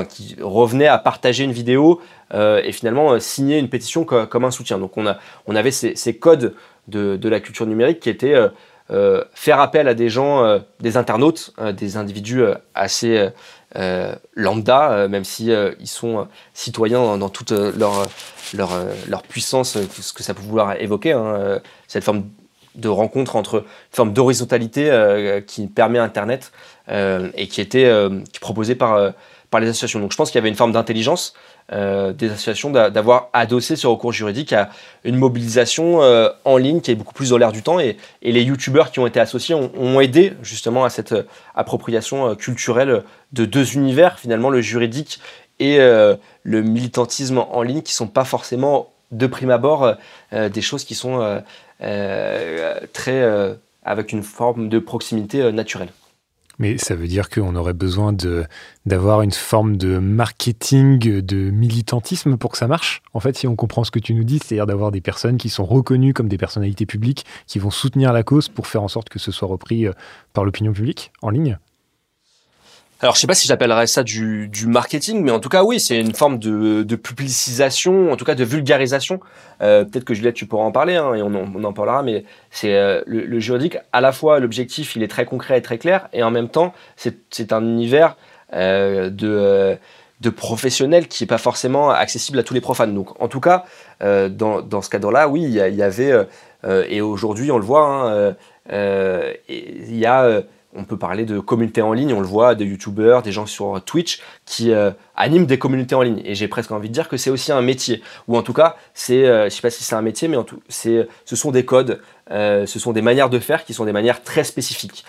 qui 0.07 0.35
revenait 0.39 0.87
à 0.87 0.99
partager 0.99 1.43
une 1.43 1.51
vidéo 1.51 2.01
euh, 2.33 2.61
et 2.63 2.71
finalement 2.71 3.19
signer 3.19 3.57
une 3.57 3.69
pétition 3.69 4.05
comme 4.05 4.45
un 4.45 4.51
soutien. 4.51 4.77
Donc, 4.77 4.97
on, 4.97 5.07
a, 5.07 5.17
on 5.47 5.55
avait 5.55 5.71
ces, 5.71 6.17
codes 6.17 6.53
de, 6.87 7.17
de, 7.17 7.29
la 7.29 7.39
culture 7.39 7.65
numérique 7.65 7.99
qui 7.99 8.09
étaient 8.09 8.35
faire 9.33 9.59
appel 9.59 9.87
à 9.87 9.93
des 9.93 10.09
gens, 10.09 10.59
des 10.79 10.97
internautes, 10.97 11.53
des 11.75 11.97
individus 11.97 12.43
assez 12.75 13.17
euh, 13.17 13.29
lambda, 14.35 15.07
même 15.07 15.23
si 15.23 15.51
ils 15.79 15.87
sont 15.87 16.27
citoyens 16.53 17.17
dans 17.17 17.29
toute 17.29 17.51
leur 17.51 18.05
leur, 18.53 18.73
euh, 18.73 18.93
leur 19.07 19.23
puissance, 19.23 19.77
euh, 19.77 19.83
ce 19.99 20.13
que 20.13 20.23
ça 20.23 20.33
peut 20.33 20.41
vouloir 20.41 20.79
évoquer, 20.81 21.13
hein, 21.13 21.25
euh, 21.25 21.59
cette 21.87 22.03
forme 22.03 22.23
de 22.75 22.87
rencontre 22.87 23.35
entre 23.35 23.59
une 23.59 23.95
forme 23.95 24.13
d'horizontalité 24.13 24.89
qui 25.45 25.67
permet 25.67 25.99
Internet 25.99 26.51
et 26.89 27.47
qui 27.47 27.61
était 27.61 27.87
qui 28.31 28.39
proposée 28.39 28.73
par, 28.73 29.13
par 29.53 29.61
les 29.61 29.69
associations. 29.69 30.01
Donc 30.01 30.11
je 30.11 30.17
pense 30.17 30.29
qu'il 30.29 30.37
y 30.37 30.41
avait 30.41 30.49
une 30.49 30.55
forme 30.55 30.73
d'intelligence 30.73 31.33
des 31.71 32.29
associations 32.29 32.71
d'avoir 32.71 33.29
adossé 33.31 33.77
ce 33.77 33.87
recours 33.87 34.11
juridique 34.11 34.51
à 34.51 34.69
une 35.05 35.15
mobilisation 35.15 36.01
en 36.43 36.57
ligne 36.57 36.81
qui 36.81 36.91
est 36.91 36.95
beaucoup 36.95 37.13
plus 37.13 37.29
dans 37.29 37.37
l'air 37.37 37.53
du 37.53 37.63
temps 37.63 37.79
et, 37.79 37.95
les 38.21 38.41
youtubeurs 38.41 38.91
qui 38.91 38.99
ont 38.99 39.07
été 39.07 39.21
associés 39.21 39.55
ont, 39.55 40.01
aidé 40.01 40.33
justement 40.41 40.83
à 40.83 40.89
cette 40.89 41.15
appropriation 41.55 42.35
culturelle 42.35 43.03
de 43.31 43.45
deux 43.45 43.75
univers, 43.75 44.19
finalement 44.19 44.49
le 44.49 44.59
juridique 44.59 45.21
et 45.59 45.79
euh, 45.79 46.15
le 46.43 46.61
militantisme 46.61 47.37
en 47.37 47.61
ligne 47.61 47.81
qui 47.81 47.93
sont 47.93 48.07
pas 48.07 48.25
forcément 48.25 48.91
de 49.11 49.27
prime 49.27 49.51
abord 49.51 49.83
euh, 49.83 49.93
euh, 50.33 50.49
des 50.49 50.61
choses 50.61 50.83
qui 50.83 50.95
sont 50.95 51.41
très 52.93 53.57
avec 53.85 54.13
une 54.13 54.23
forme 54.23 54.69
de 54.69 54.79
proximité 54.79 55.51
naturelle. 55.51 55.89
Mais 56.59 56.77
ça 56.77 56.95
veut 56.95 57.07
dire 57.07 57.29
qu'on 57.29 57.55
aurait 57.55 57.73
besoin 57.73 58.13
d'avoir 58.85 59.21
une 59.21 59.31
forme 59.31 59.77
de 59.77 59.97
marketing, 59.97 60.99
de 60.99 61.49
militantisme 61.49 62.37
pour 62.37 62.51
que 62.51 62.57
ça 62.57 62.67
marche. 62.67 63.01
En 63.13 63.19
fait, 63.19 63.35
si 63.35 63.47
on 63.47 63.55
comprend 63.55 63.83
ce 63.83 63.91
que 63.91 63.99
tu 63.99 64.13
nous 64.13 64.23
dis, 64.23 64.39
c'est-à-dire 64.39 64.67
d'avoir 64.67 64.91
des 64.91 65.01
personnes 65.01 65.37
qui 65.37 65.49
sont 65.49 65.65
reconnues 65.65 66.13
comme 66.13 66.27
des 66.27 66.37
personnalités 66.37 66.85
publiques, 66.85 67.25
qui 67.47 67.59
vont 67.59 67.71
soutenir 67.71 68.13
la 68.13 68.23
cause 68.23 68.49
pour 68.49 68.67
faire 68.67 68.83
en 68.83 68.87
sorte 68.87 69.09
que 69.09 69.19
ce 69.19 69.31
soit 69.31 69.47
repris 69.47 69.87
par 70.33 70.45
l'opinion 70.45 70.73
publique 70.73 71.11
en 71.21 71.29
ligne. 71.29 71.57
Alors, 73.03 73.15
je 73.15 73.19
sais 73.19 73.27
pas 73.27 73.33
si 73.33 73.49
j'appellerais 73.49 73.85
ça 73.85 74.01
du, 74.01 74.49
marketing, 74.65 75.21
mais 75.23 75.31
en 75.31 75.41
tout 75.41 75.49
cas, 75.49 75.65
oui, 75.65 75.81
c'est 75.81 75.99
une 75.99 76.15
forme 76.15 76.39
de, 76.39 76.95
publicisation, 76.95 78.13
en 78.13 78.15
tout 78.15 78.23
cas 78.23 78.33
de 78.33 78.45
vulgarisation. 78.45 79.19
Euh, 79.61 79.83
peut-être 79.83 80.05
que 80.05 80.13
Juliette, 80.13 80.35
tu 80.35 80.45
pourras 80.45 80.63
en 80.63 80.71
parler, 80.71 80.95
hein, 80.95 81.13
et 81.13 81.21
on, 81.21 81.65
en 81.65 81.73
parlera, 81.73 82.01
mais 82.01 82.23
c'est 82.49 82.73
euh, 82.73 83.01
le, 83.05 83.39
juridique, 83.41 83.77
à 83.91 83.99
la 83.99 84.13
fois, 84.13 84.39
l'objectif, 84.39 84.95
il 84.95 85.03
est 85.03 85.09
très 85.09 85.25
concret 85.25 85.57
et 85.57 85.61
très 85.61 85.77
clair, 85.79 86.07
et 86.13 86.23
en 86.23 86.31
même 86.31 86.47
temps, 86.47 86.73
c'est 86.95 87.51
un 87.51 87.61
univers 87.61 88.15
euh, 88.53 89.09
de 89.09 89.77
de 90.21 90.29
professionnels 90.29 91.09
qui 91.09 91.21
n'est 91.21 91.27
pas 91.27 91.37
forcément 91.37 91.89
accessible 91.89 92.39
à 92.39 92.43
tous 92.43 92.53
les 92.53 92.61
profanes. 92.61 92.93
Donc, 92.93 93.21
en 93.21 93.27
tout 93.27 93.41
cas, 93.41 93.65
dans, 93.99 94.81
ce 94.81 94.89
cadre-là, 94.89 95.27
oui, 95.27 95.43
il 95.43 95.51
y, 95.51 95.83
avait, 95.83 96.13
et 96.87 97.01
aujourd'hui, 97.01 97.51
on 97.51 97.57
le 97.57 97.65
voit, 97.65 97.85
hein, 97.85 98.35
il 99.49 99.97
y 99.97 100.05
a 100.05 100.43
on 100.75 100.83
peut 100.83 100.97
parler 100.97 101.25
de 101.25 101.39
communautés 101.39 101.81
en 101.81 101.93
ligne, 101.93 102.13
on 102.13 102.19
le 102.19 102.27
voit, 102.27 102.55
des 102.55 102.65
youtubeurs, 102.65 103.21
des 103.21 103.31
gens 103.31 103.45
sur 103.45 103.81
Twitch 103.83 104.21
qui 104.45 104.71
euh, 104.71 104.91
animent 105.15 105.45
des 105.45 105.59
communautés 105.59 105.95
en 105.95 106.01
ligne. 106.01 106.21
Et 106.25 106.35
j'ai 106.35 106.47
presque 106.47 106.71
envie 106.71 106.89
de 106.89 106.93
dire 106.93 107.09
que 107.09 107.17
c'est 107.17 107.29
aussi 107.29 107.51
un 107.51 107.61
métier. 107.61 108.01
Ou 108.27 108.37
en 108.37 108.41
tout 108.41 108.53
cas, 108.53 108.77
c'est, 108.93 109.25
euh, 109.25 109.45
je 109.45 109.49
sais 109.49 109.61
pas 109.61 109.69
si 109.69 109.83
c'est 109.83 109.95
un 109.95 110.01
métier, 110.01 110.27
mais 110.27 110.37
en 110.37 110.43
tout, 110.43 110.61
c'est, 110.67 111.07
ce 111.25 111.35
sont 111.35 111.51
des 111.51 111.65
codes, 111.65 112.01
euh, 112.31 112.65
ce 112.65 112.79
sont 112.79 112.91
des 112.91 113.01
manières 113.01 113.29
de 113.29 113.39
faire 113.39 113.65
qui 113.65 113.73
sont 113.73 113.85
des 113.85 113.91
manières 113.91 114.23
très 114.23 114.43
spécifiques. 114.43 115.05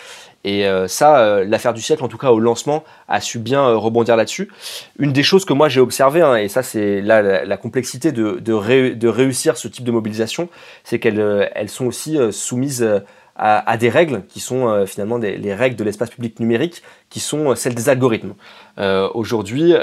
Et 0.47 0.63
ça, 0.87 1.43
l'affaire 1.43 1.73
du 1.73 1.81
siècle, 1.81 2.03
en 2.03 2.07
tout 2.07 2.19
cas 2.19 2.29
au 2.29 2.39
lancement, 2.39 2.83
a 3.07 3.19
su 3.19 3.39
bien 3.39 3.67
rebondir 3.73 4.15
là-dessus. 4.15 4.51
Une 4.99 5.11
des 5.11 5.23
choses 5.23 5.43
que 5.43 5.53
moi 5.53 5.69
j'ai 5.69 5.79
observé, 5.79 6.21
hein, 6.21 6.35
et 6.35 6.49
ça 6.49 6.61
c'est 6.61 7.01
la, 7.01 7.57
complexité 7.57 8.11
de, 8.11 9.07
réussir 9.07 9.57
ce 9.57 9.67
type 9.67 9.83
de 9.83 9.89
mobilisation, 9.89 10.47
c'est 10.83 10.99
qu'elles 10.99 11.49
elles 11.55 11.69
sont 11.69 11.87
aussi 11.87 12.19
soumises 12.29 12.87
à, 13.35 13.75
des 13.77 13.89
règles 13.89 14.23
qui 14.29 14.39
sont 14.39 14.67
euh, 14.67 14.85
finalement 14.85 15.17
les 15.17 15.53
règles 15.53 15.75
de 15.75 15.83
l'espace 15.83 16.09
public 16.09 16.39
numérique, 16.39 16.81
qui 17.09 17.19
sont 17.19 17.51
euh, 17.51 17.55
celles 17.55 17.75
des 17.75 17.89
algorithmes. 17.89 18.33
Euh, 18.77 19.09
Aujourd'hui, 19.13 19.73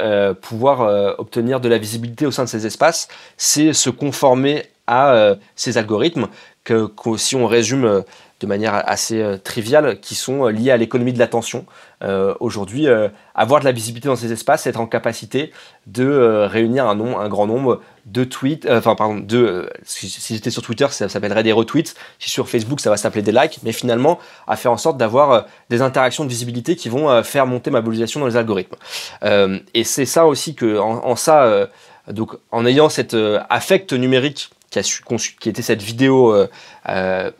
pouvoir 0.40 1.14
obtenir 1.18 1.60
de 1.60 1.68
la 1.68 1.78
visibilité 1.78 2.26
au 2.26 2.30
sein 2.30 2.44
de 2.44 2.48
ces 2.48 2.66
espaces, 2.66 3.08
c'est 3.36 3.72
se 3.72 3.90
conformer 3.90 4.64
à 4.86 5.34
ces 5.56 5.78
algorithmes 5.78 6.28
que, 6.64 6.90
si 7.16 7.36
on 7.36 7.46
résume 7.46 8.02
de 8.42 8.46
manière 8.46 8.82
assez 8.88 9.20
euh, 9.20 9.38
triviale 9.38 10.00
qui 10.00 10.14
sont 10.14 10.46
euh, 10.46 10.50
liées 10.50 10.72
à 10.72 10.76
l'économie 10.76 11.12
de 11.12 11.18
l'attention. 11.18 11.64
Euh, 12.02 12.34
aujourd'hui, 12.40 12.88
avoir 13.36 13.60
de 13.60 13.64
la 13.64 13.70
visibilité 13.70 14.08
dans 14.08 14.16
ces 14.16 14.32
espaces, 14.32 14.66
être 14.66 14.80
en 14.80 14.88
capacité 14.88 15.52
de 15.86 16.46
réunir 16.50 16.88
un, 16.88 16.98
un 16.98 17.28
grand 17.28 17.46
nombre 17.46 17.80
de 18.06 18.24
tweets, 18.24 18.66
enfin 18.68 18.96
pardon, 18.96 19.20
de, 19.20 19.70
si, 19.84 20.08
j'étais 20.34 20.50
sur 20.50 20.62
Twitter, 20.62 20.88
ça 20.90 21.08
s'appellerait 21.08 21.44
des 21.44 21.52
retweets, 21.52 21.94
si 22.18 22.28
sur 22.28 22.48
Facebook, 22.48 22.80
ça 22.80 22.90
va 22.90 22.96
s'appeler 22.96 23.22
des 23.22 23.30
likes, 23.30 23.60
mais 23.62 23.70
finalement, 23.70 24.18
à 24.48 24.56
faire 24.56 24.72
en 24.72 24.78
sorte 24.78 24.96
d'avoir 24.96 25.46
des 25.70 25.80
interactions 25.80 26.24
de 26.24 26.28
visibilité 26.28 26.74
qui 26.74 26.88
vont 26.88 27.22
faire 27.22 27.46
monter 27.46 27.70
ma 27.70 27.80
mobilisation 27.80 28.18
dans 28.18 28.26
les 28.26 28.36
algorithmes. 28.36 28.74
et 29.22 29.84
c'est 29.84 30.06
ça 30.06 30.26
aussi 30.26 30.56
que, 30.56 30.80
en, 30.80 31.04
en 31.04 31.14
ça, 31.14 31.68
donc 32.08 32.32
en 32.50 32.66
ayant 32.66 32.88
cet 32.88 33.16
affect 33.48 33.92
numérique 33.92 34.50
qui, 34.72 34.78
a 34.78 34.82
su, 34.82 35.02
qui 35.38 35.48
était 35.48 35.62
cette 35.62 35.82
vidéo, 35.82 36.34
euh, 36.34 36.48
euh, 36.88 37.30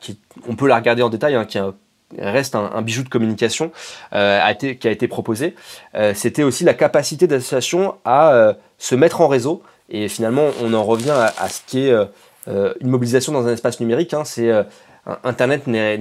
qui, 0.00 0.18
on 0.48 0.56
peut 0.56 0.66
la 0.66 0.76
regarder 0.76 1.02
en 1.02 1.08
détail, 1.08 1.36
hein, 1.36 1.44
qui 1.44 1.58
reste 2.18 2.56
un, 2.56 2.82
bijou 2.82 3.04
de 3.04 3.08
communication, 3.08 3.70
euh, 4.12 4.40
qui 4.54 4.88
a 4.88 4.90
été 4.90 5.06
proposé. 5.06 5.54
C'était 6.14 6.42
aussi 6.42 6.64
la 6.64 6.74
capacité 6.74 7.28
d'association 7.28 7.94
à 8.04 8.54
se 8.78 8.94
mettre 8.96 9.20
en 9.20 9.28
réseau. 9.28 9.62
Et 9.88 10.08
finalement, 10.08 10.48
on 10.60 10.74
en 10.74 10.82
revient 10.82 11.14
à, 11.38 11.48
ce 11.48 11.60
qui 11.66 11.86
est 11.86 11.94
une 12.46 12.88
mobilisation 12.88 13.32
dans 13.32 13.46
un 13.46 13.52
espace 13.52 13.78
numérique. 13.78 14.12
Hein. 14.12 14.24
c'est 14.24 14.50
Internet 15.22 15.68
n'est 15.68 15.96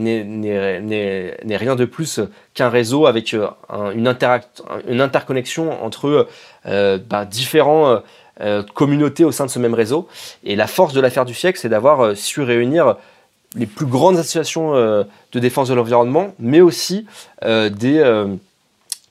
rien 1.58 1.76
de 1.76 1.86
plus 1.86 2.20
qu'un 2.56 2.70
réseau 2.70 3.06
avec 3.06 3.34
une, 3.34 3.47
une, 3.95 4.08
interconnexion 5.02 5.84
entre 5.84 6.28
bah, 6.66 7.26
différents 7.26 8.02
euh, 8.42 8.64
communauté 8.74 9.26
au 9.26 9.32
sein 9.32 9.46
de 9.46 9.52
ce 9.52 9.60
même 9.60 9.74
réseau. 9.74 10.08
Et 10.46 10.56
la 10.56 10.68
force 10.68 10.94
de 10.94 11.02
l'affaire 11.02 11.26
du 11.26 11.34
siècle, 11.34 11.60
c'est 11.60 11.68
d'avoir 11.70 12.02
euh, 12.02 12.16
su 12.16 12.42
réunir 12.42 12.96
les 13.56 13.66
plus 13.66 13.86
grandes 13.86 14.18
associations 14.18 14.76
euh, 14.76 15.04
de 15.34 15.40
défense 15.40 15.68
de 15.68 15.74
l'environnement, 15.74 16.34
mais 16.40 16.62
aussi 16.62 17.06
des, 17.44 18.26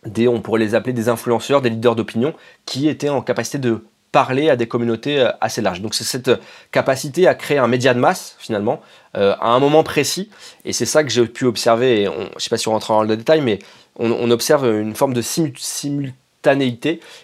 des, 0.06 0.28
on 0.28 0.40
pourrait 0.40 0.60
les 0.60 0.74
appeler 0.74 0.92
des 0.92 1.08
influenceurs, 1.08 1.60
des 1.60 1.70
leaders 1.70 1.96
d'opinion, 1.96 2.32
qui 2.64 2.88
étaient 2.88 3.08
en 3.08 3.20
capacité 3.20 3.58
de 3.58 3.84
parler 4.12 4.48
à 4.48 4.56
des 4.56 4.66
communautés 4.66 5.28
assez 5.40 5.60
larges. 5.60 5.82
Donc 5.82 5.94
c'est 5.94 6.04
cette 6.04 6.30
capacité 6.70 7.26
à 7.26 7.34
créer 7.34 7.58
un 7.58 7.66
média 7.66 7.92
de 7.94 7.98
masse, 7.98 8.36
finalement, 8.38 8.80
à 9.14 9.48
un 9.48 9.58
moment 9.58 9.82
précis. 9.82 10.30
Et 10.64 10.72
c'est 10.72 10.86
ça 10.86 11.02
que 11.02 11.10
j'ai 11.10 11.26
pu 11.26 11.44
observer, 11.44 12.02
et 12.02 12.04
je 12.04 12.10
ne 12.10 12.38
sais 12.38 12.50
pas 12.50 12.58
si 12.58 12.68
on 12.68 12.72
rentre 12.72 12.92
dans 12.92 13.02
le 13.02 13.16
détail, 13.16 13.40
mais 13.40 13.58
on, 13.98 14.30
observe 14.30 14.64
une 14.66 14.94
forme 14.94 15.14
de 15.14 15.22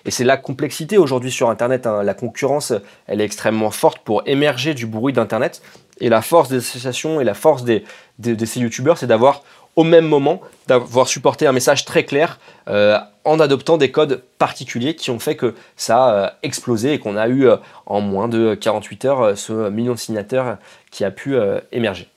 et 0.05 0.11
c'est 0.11 0.25
la 0.25 0.37
complexité 0.37 0.99
aujourd'hui 0.99 1.31
sur 1.31 1.51
Internet. 1.51 1.87
Hein. 1.87 2.03
La 2.03 2.15
concurrence, 2.15 2.73
elle 3.07 3.21
est 3.21 3.25
extrêmement 3.25 3.71
forte 3.71 3.99
pour 3.99 4.23
émerger 4.27 4.75
du 4.75 4.87
bruit 4.87 5.13
d'Internet. 5.13 5.63
Et 6.01 6.09
la 6.09 6.23
force 6.23 6.49
des 6.49 6.57
associations 6.57 7.21
et 7.21 7.25
la 7.25 7.35
force 7.35 7.65
des, 7.65 7.85
de, 8.19 8.45
ces 8.45 8.61
youtubeurs, 8.61 8.99
c'est 8.99 9.07
d'avoir 9.07 9.43
au 9.77 9.85
même 9.85 10.07
moment 10.07 10.41
d'avoir 10.67 11.09
supporté 11.09 11.47
un 11.47 11.53
message 11.53 11.85
très 11.85 12.05
clair 12.05 12.39
euh, 12.69 12.99
en 13.25 13.41
adoptant 13.41 13.77
des 13.77 13.91
codes 13.91 14.23
particuliers 14.39 14.95
qui 14.95 15.11
ont 15.11 15.19
fait 15.19 15.37
que 15.37 15.55
ça 15.77 16.27
a 16.27 16.33
explosé 16.43 16.95
et 16.95 16.99
qu'on 16.99 17.17
a 17.17 17.29
eu 17.29 17.49
en 17.87 18.01
moins 18.01 18.29
de 18.29 18.55
48 18.55 19.05
heures 19.05 19.39
ce 19.39 19.71
million 19.71 19.95
de 19.95 19.99
signataires 19.99 20.59
qui 20.91 21.05
a 21.05 21.11
pu 21.11 21.37
émerger. 21.73 22.09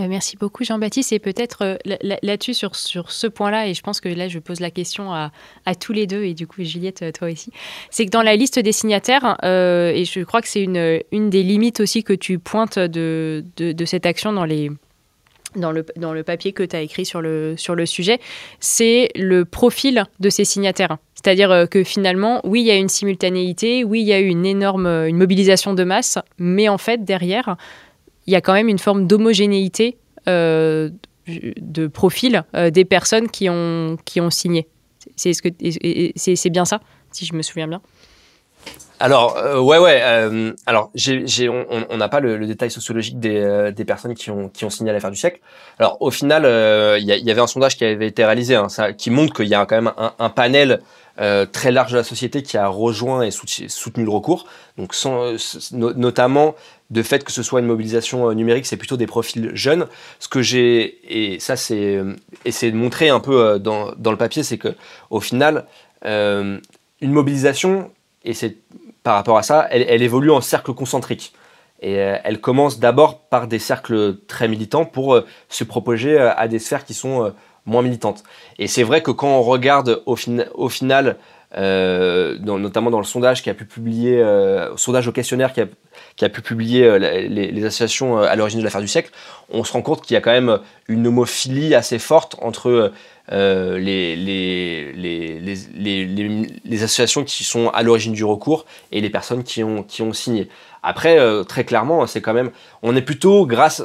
Euh, 0.00 0.06
merci 0.08 0.36
beaucoup 0.36 0.64
Jean-Baptiste. 0.64 1.12
Et 1.12 1.18
peut-être 1.18 1.62
euh, 1.62 1.96
là-dessus, 2.22 2.54
sur, 2.54 2.74
ce 2.74 3.26
point-là, 3.26 3.68
et 3.68 3.74
je 3.74 3.82
pense 3.82 4.00
que 4.00 4.08
là, 4.08 4.28
je 4.28 4.38
pose 4.38 4.60
la 4.60 4.70
question 4.70 5.12
à, 5.12 5.30
tous 5.78 5.92
les 5.92 6.06
deux, 6.06 6.24
et 6.24 6.34
du 6.34 6.46
coup, 6.46 6.62
Juliette, 6.62 7.02
euh, 7.02 7.12
toi 7.12 7.30
aussi, 7.30 7.52
c'est 7.90 8.06
que 8.06 8.10
dans 8.10 8.22
la 8.22 8.36
liste 8.36 8.58
des 8.58 8.72
signataires, 8.72 9.36
et 9.42 10.04
je 10.04 10.20
crois 10.24 10.42
que 10.42 10.48
c'est 10.48 10.62
une, 10.62 11.30
des 11.30 11.42
limites 11.42 11.80
aussi 11.80 12.02
que 12.02 12.12
tu 12.12 12.38
pointes 12.38 12.78
de 12.78 13.44
cette 13.84 14.06
action 14.06 14.32
dans 14.32 14.44
les... 14.44 14.70
Dans 15.56 15.72
le, 15.72 15.84
dans 15.96 16.12
le 16.12 16.22
papier 16.22 16.52
que 16.52 16.62
tu 16.62 16.76
as 16.76 16.80
écrit 16.80 17.04
sur 17.04 17.20
le, 17.20 17.56
sur 17.56 17.74
le 17.74 17.84
sujet, 17.84 18.20
c'est 18.60 19.08
le 19.16 19.44
profil 19.44 20.04
de 20.20 20.30
ces 20.30 20.44
signataires. 20.44 20.98
C'est-à-dire 21.16 21.66
que 21.68 21.82
finalement, 21.82 22.40
oui, 22.44 22.60
il 22.60 22.66
y 22.66 22.70
a 22.70 22.76
une 22.76 22.88
simultanéité, 22.88 23.82
oui, 23.82 24.00
il 24.00 24.06
y 24.06 24.12
a 24.12 24.20
eu 24.20 24.28
une 24.28 24.46
énorme 24.46 24.86
une 24.86 25.16
mobilisation 25.16 25.74
de 25.74 25.82
masse, 25.82 26.18
mais 26.38 26.68
en 26.68 26.78
fait, 26.78 27.04
derrière, 27.04 27.56
il 28.26 28.32
y 28.32 28.36
a 28.36 28.40
quand 28.40 28.52
même 28.52 28.68
une 28.68 28.78
forme 28.78 29.06
d'homogénéité 29.06 29.98
euh, 30.28 30.90
de 31.26 31.86
profil 31.86 32.44
euh, 32.54 32.70
des 32.70 32.84
personnes 32.84 33.28
qui 33.28 33.48
ont, 33.48 33.96
qui 34.04 34.20
ont 34.20 34.30
signé. 34.30 34.66
C'est 35.16 35.32
ce 35.32 35.42
que, 35.42 36.48
bien 36.48 36.64
ça, 36.64 36.80
si 37.12 37.24
je 37.24 37.34
me 37.34 37.42
souviens 37.42 37.68
bien 37.68 37.80
alors 39.02 39.38
euh, 39.38 39.58
ouais 39.58 39.78
ouais 39.78 40.02
alors 40.66 40.92
on 41.90 41.96
n'a 41.96 42.08
pas 42.10 42.20
le, 42.20 42.46
détail 42.46 42.70
sociologique 42.70 43.18
des, 43.18 43.72
des 43.74 43.84
personnes 43.86 44.14
qui 44.14 44.30
ont 44.30 44.50
qui 44.50 44.66
ont 44.66 44.70
signé 44.70 44.90
à 44.90 44.92
l'affaire 44.92 45.10
du 45.10 45.16
siècle. 45.16 45.40
Alors 45.78 45.96
au 46.02 46.10
final 46.10 46.42
il 46.98 47.04
y, 47.06 47.30
avait 47.30 47.40
un 47.40 47.46
sondage 47.46 47.78
qui 47.78 47.86
avait 47.86 48.08
été 48.08 48.26
réalisé 48.26 48.56
hein, 48.56 48.66
qui 48.98 49.08
montre 49.08 49.32
qu'il 49.32 49.48
y 49.48 49.54
a 49.54 49.64
quand 49.64 49.76
même 49.76 49.92
un, 50.18 50.28
panel 50.28 50.82
très 51.16 51.72
large 51.72 51.92
de 51.92 51.96
la 51.96 52.04
société 52.04 52.42
qui 52.42 52.58
a 52.58 52.68
rejoint 52.68 53.22
et 53.22 53.30
soutenu 53.30 54.04
le 54.04 54.10
recours. 54.10 54.44
Donc 54.76 54.94
notamment 55.72 56.54
de 56.90 57.02
fait 57.02 57.24
que 57.24 57.32
ce 57.32 57.42
soit 57.42 57.60
une 57.60 57.66
mobilisation 57.66 58.28
euh, 58.28 58.34
numérique, 58.34 58.66
c'est 58.66 58.76
plutôt 58.76 58.96
des 58.96 59.06
profils 59.06 59.50
jeunes. 59.54 59.86
Ce 60.18 60.28
que 60.28 60.42
j'ai, 60.42 60.98
et 61.08 61.38
ça 61.38 61.56
c'est 61.56 61.96
euh, 61.96 62.16
essayé 62.44 62.72
de 62.72 62.76
montrer 62.76 63.08
un 63.08 63.20
peu 63.20 63.40
euh, 63.40 63.58
dans, 63.58 63.92
dans 63.96 64.10
le 64.10 64.16
papier, 64.16 64.42
c'est 64.42 64.58
que 64.58 64.74
au 65.10 65.20
final, 65.20 65.66
une 66.02 67.12
mobilisation, 67.12 67.90
et 68.24 68.32
c'est 68.32 68.56
par 69.02 69.14
rapport 69.14 69.38
à 69.38 69.42
ça, 69.42 69.66
elle, 69.70 70.02
évolue 70.02 70.30
en 70.30 70.40
cercle 70.40 70.72
concentrique. 70.72 71.34
Et 71.82 71.92
elle 71.92 72.40
commence 72.40 72.78
d'abord 72.78 73.20
par 73.20 73.46
des 73.46 73.58
cercles 73.58 74.16
très 74.26 74.48
militants 74.48 74.84
pour 74.84 75.18
se 75.48 75.64
propager 75.64 76.18
à 76.18 76.48
des 76.48 76.58
sphères 76.58 76.84
qui 76.84 76.94
sont 76.94 77.32
moins 77.66 77.82
militantes. 77.82 78.22
Et 78.58 78.66
c'est 78.66 78.82
vrai 78.82 79.02
que 79.02 79.10
quand 79.10 79.28
on 79.28 79.42
regarde 79.42 80.02
au, 80.06 80.16
au 80.54 80.68
final 80.68 81.16
notamment 81.56 82.90
dans 82.90 82.98
le 82.98 83.04
sondage 83.04 83.42
qui 83.42 83.50
a 83.50 83.54
pu 83.54 83.64
publier, 83.64 84.22
euh, 84.22 84.76
sondage 84.76 85.08
au 85.08 85.12
questionnaire 85.12 85.52
qui 85.52 85.60
a, 85.60 85.66
qui 86.20 86.26
a 86.26 86.28
pu 86.28 86.42
publier 86.42 86.84
euh, 86.84 86.98
les, 86.98 87.64
associations 87.64 88.18
à 88.18 88.36
l'origine 88.36 88.60
de 88.60 88.64
l'affaire 88.64 88.82
du 88.82 88.88
siècle, 88.88 89.10
on 89.50 89.64
se 89.64 89.72
rend 89.72 89.80
compte 89.80 90.02
qu'il 90.02 90.12
y 90.12 90.18
a 90.18 90.20
quand 90.20 90.32
même 90.32 90.58
une 90.86 91.06
homophilie 91.06 91.74
assez 91.74 91.98
forte 91.98 92.36
entre 92.42 92.92
les, 93.30 94.16
les, 94.16 94.92
les, 94.92 96.82
associations 96.82 97.24
qui 97.24 97.42
sont 97.42 97.70
à 97.70 97.82
l'origine 97.82 98.12
du 98.12 98.22
recours 98.22 98.66
et 98.92 99.00
les 99.00 99.08
personnes 99.08 99.44
qui 99.44 99.64
ont, 99.64 99.82
qui 99.82 100.02
ont 100.02 100.12
signé. 100.12 100.50
Après, 100.82 101.18
très 101.44 101.64
clairement, 101.64 102.06
c'est 102.06 102.20
quand 102.20 102.34
même, 102.34 102.50
on 102.82 102.94
est 102.94 103.02
plutôt 103.02 103.46
grâce 103.46 103.82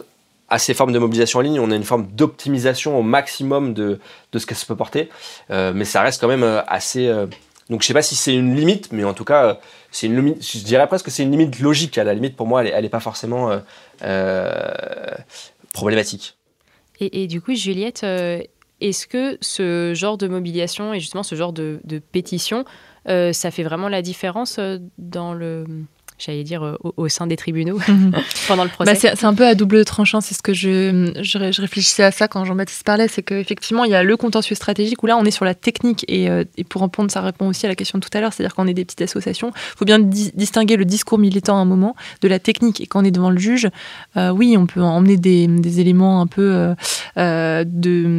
à 0.49 0.59
ces 0.59 0.73
formes 0.73 0.91
de 0.91 0.99
mobilisation 0.99 1.39
en 1.39 1.41
ligne, 1.41 1.61
on 1.61 1.71
a 1.71 1.75
une 1.75 1.85
forme 1.85 2.07
d'optimisation 2.07 2.99
au 2.99 3.01
maximum 3.01 3.73
de, 3.73 4.01
de 4.33 4.39
ce 4.39 4.45
que 4.45 4.55
ça 4.55 4.65
peut 4.65 4.75
porter, 4.75 5.07
mais 5.49 5.85
ça 5.85 6.01
reste 6.01 6.19
quand 6.19 6.27
même 6.27 6.63
assez 6.67 7.09
donc 7.69 7.81
je 7.81 7.87
sais 7.87 7.93
pas 7.93 8.01
si 8.01 8.15
c'est 8.15 8.35
une 8.35 8.55
limite, 8.55 8.91
mais 8.91 9.03
en 9.03 9.13
tout 9.13 9.23
cas, 9.23 9.59
c'est 9.91 10.07
une 10.07 10.15
limite, 10.15 10.45
je 10.45 10.63
dirais 10.63 10.87
presque 10.87 11.05
que 11.05 11.11
c'est 11.11 11.23
une 11.23 11.31
limite 11.31 11.59
logique. 11.59 11.97
À 11.97 12.03
la 12.03 12.13
limite, 12.13 12.35
pour 12.35 12.47
moi, 12.47 12.63
elle 12.63 12.83
n'est 12.83 12.89
pas 12.89 12.99
forcément 12.99 13.49
euh, 13.49 13.59
euh, 14.03 15.15
problématique. 15.73 16.37
Et, 16.99 17.27
du 17.27 17.41
coup, 17.41 17.53
Juliette, 17.53 18.03
euh, 18.03 18.41
est-ce 18.79 19.07
que 19.07 19.37
ce 19.41 19.93
genre 19.93 20.17
de 20.17 20.27
mobilisation 20.27 20.93
et 20.93 20.99
justement 20.99 21.23
ce 21.23 21.35
genre 21.35 21.51
de 21.51 22.01
pétition, 22.11 22.65
ça 23.05 23.51
fait 23.51 23.63
vraiment 23.63 23.89
la 23.89 24.01
différence 24.01 24.59
dans 24.97 25.33
le 25.33 25.65
j'allais 26.17 26.43
dire, 26.43 26.63
euh, 26.63 26.75
au, 26.97 27.09
sein 27.09 27.27
des 27.27 27.35
tribunaux 27.35 27.79
mhm. 27.87 28.11
pendant 28.47 28.63
le 28.63 28.69
procès. 28.69 28.93
Bah, 28.93 28.99
c'est 28.99 29.25
un 29.25 29.33
peu 29.33 29.45
à 29.45 29.55
double 29.55 29.83
tranchant. 29.85 30.21
C'est 30.21 30.33
ce 30.33 30.41
que 30.41 30.53
je, 30.53 31.11
je, 31.21 31.61
réfléchissais 31.61 32.03
à 32.03 32.11
ça 32.11 32.27
quand 32.27 32.45
Jean-Baptiste 32.45 32.83
parlait. 32.83 33.07
C'est 33.07 33.23
qu'effectivement, 33.23 33.83
il 33.83 33.91
y 33.91 33.95
a 33.95 34.03
le 34.03 34.17
contentieux 34.17 34.55
stratégique 34.55 35.03
où 35.03 35.07
là, 35.07 35.17
on 35.17 35.25
est 35.25 35.31
sur 35.31 35.45
la 35.45 35.55
technique. 35.55 36.05
Et, 36.07 36.29
euh, 36.29 36.43
et 36.57 36.63
pour 36.63 36.81
répondre, 36.81 37.11
ça 37.11 37.21
répond 37.21 37.47
aussi 37.47 37.65
à 37.65 37.69
la 37.69 37.75
question 37.75 37.99
de 37.99 38.03
tout 38.03 38.15
à 38.17 38.21
l'heure. 38.21 38.33
C'est-à-dire 38.33 38.55
qu'on 38.55 38.67
est 38.67 38.73
des 38.73 38.85
petites 38.85 39.01
associations. 39.01 39.49
Il 39.55 39.77
faut 39.77 39.85
bien 39.85 39.99
distinguer 39.99 40.77
le 40.77 40.85
discours 40.85 41.17
militant 41.17 41.57
à 41.57 41.61
un 41.61 41.65
moment 41.65 41.95
de 42.21 42.27
la 42.27 42.39
technique. 42.39 42.81
Et 42.81 42.87
quand 42.87 43.01
on 43.01 43.05
est 43.05 43.11
devant 43.11 43.29
le 43.29 43.37
juge, 43.37 43.69
euh, 44.17 44.29
oui, 44.29 44.55
on 44.57 44.65
peut 44.65 44.81
emmener 44.81 45.17
des, 45.17 45.47
des 45.47 45.79
éléments 45.79 46.21
un 46.21 46.27
peu 46.27 46.75
de, 47.17 47.63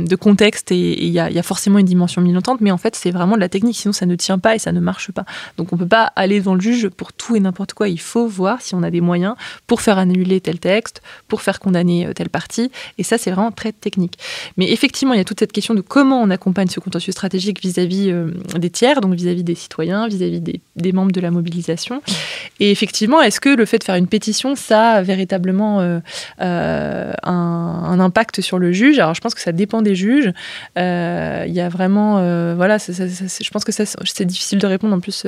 de, 0.06 0.16
contexte 0.16 0.72
et 0.72 1.04
il 1.04 1.12
y 1.12 1.18
a, 1.18 1.30
y 1.30 1.38
a, 1.38 1.42
forcément 1.42 1.78
une 1.78 1.86
dimension 1.86 2.20
militante. 2.20 2.60
Mais 2.60 2.70
en 2.70 2.78
fait, 2.78 2.94
c'est 2.96 3.10
vraiment 3.10 3.36
de 3.36 3.40
la 3.40 3.48
technique. 3.48 3.76
Sinon, 3.76 3.92
ça 3.92 4.06
ne 4.06 4.14
tient 4.16 4.38
pas 4.38 4.54
et 4.54 4.58
ça 4.58 4.72
ne 4.72 4.80
marche 4.80 5.12
pas. 5.12 5.24
Donc, 5.56 5.72
on 5.72 5.76
peut 5.76 5.86
pas 5.86 6.12
aller 6.16 6.38
devant 6.40 6.54
le 6.54 6.60
juge 6.60 6.88
pour 6.88 7.12
tout 7.12 7.36
et 7.36 7.40
n'importe 7.40 7.74
quoi 7.74 7.85
il 7.88 8.00
faut 8.00 8.26
voir 8.26 8.60
si 8.60 8.74
on 8.74 8.82
a 8.82 8.90
des 8.90 9.00
moyens 9.00 9.34
pour 9.66 9.80
faire 9.80 9.98
annuler 9.98 10.40
tel 10.40 10.58
texte, 10.58 11.02
pour 11.28 11.42
faire 11.42 11.60
condamner 11.60 12.06
euh, 12.06 12.12
telle 12.12 12.28
partie. 12.28 12.70
Et 12.98 13.02
ça, 13.02 13.18
c'est 13.18 13.30
vraiment 13.30 13.52
très 13.52 13.72
technique. 13.72 14.18
Mais 14.56 14.70
effectivement, 14.70 15.14
il 15.14 15.18
y 15.18 15.20
a 15.20 15.24
toute 15.24 15.40
cette 15.40 15.52
question 15.52 15.74
de 15.74 15.80
comment 15.80 16.20
on 16.20 16.30
accompagne 16.30 16.68
ce 16.68 16.80
contentieux 16.80 17.12
stratégique 17.12 17.60
vis-à-vis 17.60 18.10
euh, 18.10 18.30
des 18.56 18.70
tiers, 18.70 19.00
donc 19.00 19.14
vis-à-vis 19.14 19.44
des 19.44 19.54
citoyens, 19.54 20.08
vis-à-vis 20.08 20.40
des, 20.40 20.92
membres 20.92 21.12
de 21.12 21.20
la 21.20 21.30
mobilisation. 21.30 22.02
Et 22.60 22.70
effectivement, 22.70 23.20
est-ce 23.20 23.40
que 23.40 23.50
le 23.50 23.64
fait 23.64 23.78
de 23.78 23.84
faire 23.84 23.96
une 23.96 24.06
pétition, 24.06 24.54
ça 24.54 24.92
a 24.92 25.02
véritablement 25.02 25.80
euh, 25.80 26.00
un, 26.38 28.00
impact 28.00 28.40
sur 28.40 28.58
le 28.58 28.72
juge? 28.72 28.98
Alors, 28.98 29.14
je 29.14 29.20
pense 29.20 29.34
que 29.34 29.40
ça 29.40 29.52
dépend 29.52 29.82
des 29.82 29.94
juges. 29.94 30.32
Il 30.76 31.52
y 31.52 31.60
a 31.60 31.68
vraiment, 31.68 32.14
voilà, 32.54 32.78
je 32.78 33.50
pense 33.50 33.64
que 33.64 33.72
c'est 33.72 34.24
difficile 34.24 34.58
de 34.58 34.66
répondre. 34.66 34.94
En 34.94 35.00
plus, 35.00 35.24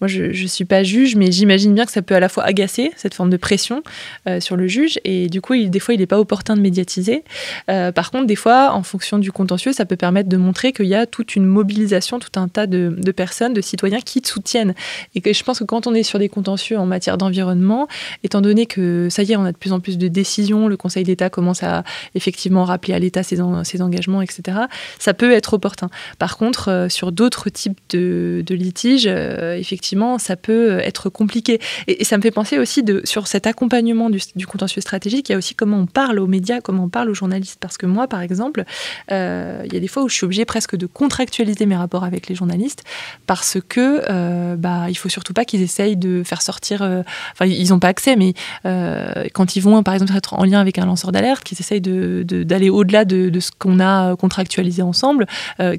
moi, 0.00 0.08
je 0.08 0.24
ne 0.24 0.46
suis 0.46 0.64
pas 0.64 0.82
juge, 0.82 1.16
mais 1.16 1.32
j'imagine 1.32 1.74
bien 1.74 1.84
que 1.84 1.92
ça 1.94 2.02
peut 2.02 2.16
à 2.16 2.20
la 2.20 2.28
fois 2.28 2.42
agacer, 2.42 2.92
cette 2.96 3.14
forme 3.14 3.30
de 3.30 3.36
pression 3.36 3.82
euh, 4.28 4.40
sur 4.40 4.56
le 4.56 4.66
juge, 4.66 4.98
et 5.04 5.28
du 5.28 5.40
coup, 5.40 5.54
des 5.56 5.78
fois, 5.78 5.94
il 5.94 6.00
n'est 6.00 6.06
pas 6.06 6.18
opportun 6.18 6.56
de 6.56 6.60
médiatiser. 6.60 7.22
Euh, 7.70 7.92
par 7.92 8.10
contre, 8.10 8.26
des 8.26 8.34
fois, 8.34 8.72
en 8.72 8.82
fonction 8.82 9.18
du 9.18 9.30
contentieux, 9.30 9.72
ça 9.72 9.84
peut 9.84 9.96
permettre 9.96 10.28
de 10.28 10.36
montrer 10.36 10.72
qu'il 10.72 10.86
y 10.86 10.94
a 10.94 11.06
toute 11.06 11.36
une 11.36 11.46
mobilisation, 11.46 12.18
tout 12.18 12.38
un 12.38 12.48
tas 12.48 12.66
de, 12.66 12.90
personnes, 13.12 13.54
de 13.54 13.60
citoyens 13.60 14.00
qui 14.00 14.20
te 14.20 14.28
soutiennent. 14.28 14.74
Et 15.14 15.32
je 15.32 15.44
pense 15.44 15.60
que 15.60 15.64
quand 15.64 15.86
on 15.86 15.94
est 15.94 16.02
sur 16.02 16.18
des 16.18 16.28
contentieux 16.28 16.78
en 16.78 16.86
matière 16.86 17.16
d'environnement, 17.16 17.86
étant 18.24 18.40
donné 18.40 18.66
que 18.66 19.08
ça 19.08 19.22
y 19.22 19.32
est, 19.32 19.36
on 19.36 19.44
a 19.44 19.52
de 19.52 19.56
plus 19.56 19.72
en 19.72 19.78
plus 19.78 19.96
de 19.96 20.08
décisions, 20.08 20.66
le 20.66 20.76
Conseil 20.76 21.04
d'État 21.04 21.30
commence 21.30 21.62
à 21.62 21.84
effectivement 22.16 22.64
rappeler 22.64 22.94
à 22.94 22.98
l'État 22.98 23.22
ses, 23.22 23.38
ses, 23.62 23.82
engagements, 23.82 24.20
etc., 24.20 24.58
ça 24.98 25.14
peut 25.14 25.30
être 25.30 25.54
opportun. 25.54 25.90
Par 26.18 26.36
contre, 26.36 26.70
euh, 26.70 26.88
sur 26.88 27.12
d'autres 27.12 27.50
types 27.50 27.78
de, 27.90 28.44
litiges, 28.50 29.06
effectivement, 29.06 30.18
ça 30.18 30.36
peut 30.36 30.78
être 30.80 31.08
compliqué. 31.08 31.60
Et, 31.86 32.04
ça 32.04 32.16
me 32.16 32.22
fait 32.22 32.30
penser 32.30 32.58
aussi 32.58 32.84
sur 33.04 33.26
cet 33.26 33.46
accompagnement 33.46 34.10
du, 34.10 34.46
contentieux 34.46 34.80
stratégique, 34.80 35.28
il 35.28 35.32
y 35.32 35.34
a 35.34 35.38
aussi 35.38 35.54
comment 35.54 35.78
on 35.78 35.86
parle 35.86 36.18
aux 36.18 36.26
médias, 36.26 36.60
comment 36.60 36.84
on 36.84 36.88
parle 36.88 37.10
aux 37.10 37.14
journalistes. 37.14 37.58
Parce 37.60 37.76
que 37.76 37.86
moi, 37.86 38.08
par 38.08 38.20
exemple, 38.20 38.64
euh, 39.10 39.62
il 39.64 39.72
y 39.72 39.76
a 39.76 39.80
des 39.80 39.88
fois 39.88 40.02
où 40.02 40.08
je 40.08 40.14
suis 40.14 40.24
obligée 40.24 40.44
presque 40.44 40.76
de 40.76 40.86
contractualiser 40.86 41.66
mes 41.66 41.76
rapports 41.76 42.04
avec 42.04 42.28
les 42.28 42.34
journalistes 42.34 42.84
parce 43.26 43.58
que 43.68 44.02
euh, 44.10 44.56
bah, 44.56 44.86
il 44.88 44.94
faut 44.94 45.08
surtout 45.08 45.32
pas 45.32 45.44
qu'ils 45.44 45.62
essayent 45.62 45.96
de 45.96 46.22
faire 46.24 46.42
sortir. 46.42 46.82
Euh, 46.82 47.02
enfin, 47.32 47.46
ils 47.46 47.70
n'ont 47.70 47.78
pas 47.78 47.88
accès, 47.88 48.16
mais 48.16 48.34
euh, 48.66 49.24
quand 49.32 49.56
ils 49.56 49.60
vont, 49.60 49.82
par 49.82 49.94
exemple, 49.94 50.14
être 50.16 50.34
en 50.34 50.44
lien 50.44 50.60
avec 50.60 50.78
un 50.78 50.86
lanceur 50.86 51.12
d'alerte, 51.12 51.44
qu'ils 51.44 51.60
essayent 51.60 51.80
d'aller 51.80 52.66
de, 52.66 52.70
au-delà 52.70 53.04
de, 53.04 53.40
ce 53.40 53.50
qu'on 53.58 53.80
a 53.80 54.16
contractualisé 54.16 54.82
ensemble, 54.82 55.26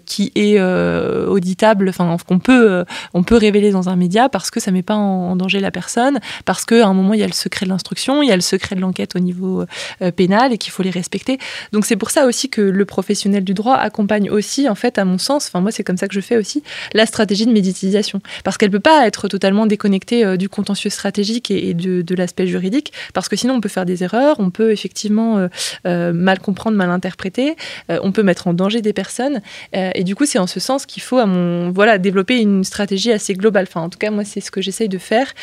qui 0.06 0.32
est 0.36 0.60
auditable, 0.60 1.90
enfin, 1.90 2.18
qu'on 2.28 2.40
peut, 2.40 2.86
on 3.14 3.24
peut 3.24 3.36
révéler 3.38 3.72
dans 3.72 3.90
un 3.90 3.96
média 3.96 4.30
parce 4.30 4.52
que 4.52 4.60
ça 4.60 4.72
met 4.72 4.84
pas 4.84 4.96
en 4.96 5.36
danger 5.36 5.60
la 5.60 5.72
personne 5.72 5.95
parce 6.46 6.66
qu'à 6.66 6.86
un 6.86 6.94
moment, 6.94 7.14
il 7.14 7.20
y 7.20 7.24
a 7.24 7.28
le 7.28 7.34
secret 7.34 7.66
de 7.66 7.72
l'instruction, 7.72 8.22
il 8.22 8.30
y 8.30 8.32
a 8.32 8.36
le 8.36 8.42
secret 8.42 8.76
de 8.76 8.82
l'enquête 8.82 9.16
au 9.16 9.20
niveau 9.20 9.66
euh, 10.02 10.12
pénal 10.12 10.54
et 10.54 10.58
qu'il 10.58 10.72
faut 10.72 10.84
les 10.84 10.90
respecter. 10.90 11.38
Donc 11.72 11.86
c'est 11.86 11.96
pour 11.96 12.12
ça 12.12 12.26
aussi 12.26 12.50
que 12.50 12.62
le 12.62 12.86
professionnel 12.86 13.44
du 13.44 13.54
droit 13.54 13.76
accompagne 13.76 14.30
aussi, 14.30 14.70
en 14.70 14.76
fait, 14.76 14.98
à 14.98 15.06
mon 15.06 15.18
sens, 15.18 15.48
enfin 15.48 15.62
moi 15.62 15.72
c'est 15.72 15.84
comme 15.84 15.98
ça 15.98 16.08
que 16.08 16.14
je 16.14 16.22
fais 16.22 16.38
aussi, 16.38 16.64
la 16.94 17.06
stratégie 17.06 17.46
de 17.46 17.52
médiatisation. 17.52 18.22
Parce 18.44 18.58
qu'elle 18.58 18.70
ne 18.70 18.74
peut 18.74 18.80
pas 18.80 19.08
être 19.08 19.28
totalement 19.28 19.66
déconnectée 19.66 20.26
euh, 20.26 20.38
du 20.38 20.50
contentieux 20.50 20.90
stratégique 20.90 21.52
et, 21.52 21.74
de, 21.74 22.16
l'aspect 22.16 22.48
juridique, 22.48 22.94
parce 23.14 23.28
que 23.28 23.36
sinon 23.36 23.56
on 23.56 23.62
peut 23.62 23.70
faire 23.70 23.86
des 23.86 24.04
erreurs, 24.04 24.38
on 24.40 24.50
peut 24.50 24.72
effectivement 24.72 25.50
euh, 25.86 26.14
mal 26.14 26.40
comprendre, 26.40 26.78
mal 26.78 26.90
interpréter, 26.90 27.56
on 27.90 28.12
peut 28.14 28.24
mettre 28.24 28.48
en 28.48 28.54
danger 28.54 28.82
des 28.82 28.94
personnes. 28.94 29.42
et 29.74 30.04
du 30.04 30.16
coup, 30.16 30.26
c'est 30.26 30.40
en 30.40 30.48
ce 30.48 30.60
sens 30.60 30.86
qu'il 30.86 31.04
faut, 31.04 31.18
à 31.18 31.26
mon, 31.26 31.72
voilà, 31.72 31.98
développer 31.98 32.40
une 32.40 32.64
stratégie 32.64 33.12
assez 33.12 33.34
globale. 33.34 33.66
Enfin, 33.68 33.82
en 33.82 33.90
tout 33.90 34.00
cas, 34.00 34.12
moi, 34.12 34.24
c'est 34.24 34.40
ce 34.40 34.52
que 34.52 34.62
j'essaye 34.62 34.90
de 34.90 34.98
faire. 34.98 35.34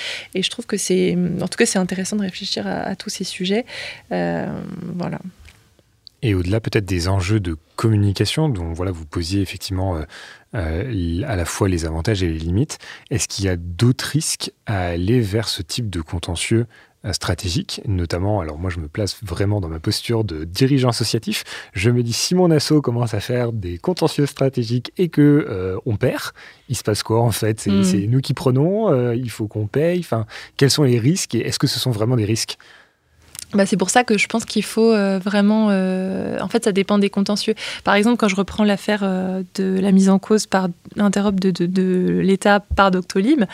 Je 0.43 0.51
trouve 0.51 0.66
que 0.66 0.77
c'est, 0.77 1.16
en 1.40 1.48
tout 1.48 1.56
cas, 1.56 1.66
c'est 1.66 1.78
intéressant 1.78 2.16
de 2.16 2.23
réfléchir 2.23 2.66
à, 2.66 2.94
tous 2.97 3.10
ces 3.10 3.24
sujets. 3.24 3.64
Euh, 4.12 4.47
voilà. 4.97 5.19
Et 6.23 6.35
au-delà 6.35 6.60
peut-être 6.60 6.85
des 6.85 7.09
enjeux 7.09 7.40
de 7.40 7.56
communication 7.74 8.48
dont 8.48 8.73
voilà 8.73 8.93
vous 8.93 9.05
posiez 9.05 9.43
effectivement 9.43 10.01
euh, 10.55 11.24
à 11.27 11.35
la 11.35 11.44
fois 11.44 11.69
les 11.69 11.85
avantages 11.85 12.23
et 12.23 12.28
les 12.28 12.39
limites, 12.39 12.78
est-ce 13.10 13.27
qu'il 13.27 13.44
y 13.44 13.48
a 13.48 13.56
d'autres 13.56 14.05
risques 14.05 14.52
à 14.66 14.86
aller 14.86 15.20
vers 15.20 15.48
ce 15.48 15.62
type 15.62 15.90
de 15.90 16.01
contentieux 16.01 16.66
stratégique, 17.11 17.81
notamment, 17.87 18.41
alors 18.41 18.59
moi 18.59 18.70
je 18.70 18.79
me 18.79 18.87
place 18.87 19.16
vraiment 19.23 19.61
dans 19.61 19.69
ma 19.69 19.81
posture 19.81 20.23
de 20.23 20.45
dirigeant 20.45 20.91
associatif, 20.91 21.43
je 21.73 21.91
me 21.91 22.03
dis 22.03 22.12
si 22.12 22.35
mon 22.35 22.51
asso 22.51 22.81
commence 22.81 23.15
à 23.15 23.20
faire 23.20 23.53
des 23.53 23.79
contentieux 23.79 24.27
stratégiques 24.27 24.93
et 24.99 25.09
que 25.09 25.47
euh, 25.49 25.77
on 25.85 25.97
perd, 25.97 26.33
il 26.69 26.77
se 26.77 26.85
passe 26.85 27.03
quoi 27.03 27.20
en 27.20 27.33
fait? 27.33 27.61
C'est 27.61 27.70
hmm. 27.70 28.11
nous 28.11 28.20
qui 28.20 28.35
prenons, 28.35 28.93
euh, 28.93 29.16
il 29.16 29.31
faut 29.31 29.49
qu'on 29.49 29.66
paye, 29.66 29.99
enfin, 30.01 30.27
quels 30.57 30.70
sont 30.70 30.85
les 30.85 30.99
risques 30.99 31.35
et 31.35 31.41
est-ce 31.41 31.59
que 31.59 31.66
ce 31.66 31.81
sont 31.81 31.91
vraiment 31.91 32.16
des 32.16 32.24
risques? 32.24 32.57
Bah, 33.55 33.66
c'est 33.66 33.77
pour 33.77 33.91
ça 33.91 34.03
que 34.03 34.16
je 34.16 34.27
pense 34.29 34.45
qu'il 34.45 34.65
faut 34.65 34.93
euh, 34.93 35.19
vraiment. 35.19 35.69
Euh, 35.70 36.39
en 36.41 36.49
fait, 36.49 36.65
ça 36.65 36.73
dépend 36.73 36.99
des 36.99 37.11
contentieux. 37.11 37.55
Par 37.85 37.95
exemple, 37.95 38.16
quand 38.16 38.29
je 38.29 38.37
reprends 38.37 38.65
l'affaire 38.65 39.01
euh, 39.03 39.43
de 39.57 39.79
la 39.79 39.93
mise 39.93 40.09
en 40.09 40.19
cause 40.19 40.47
par 40.47 40.69
interop 40.99 41.39
de, 41.39 42.20
l'État 42.20 42.61
par 42.61 42.91
Doctolib, 42.91 43.45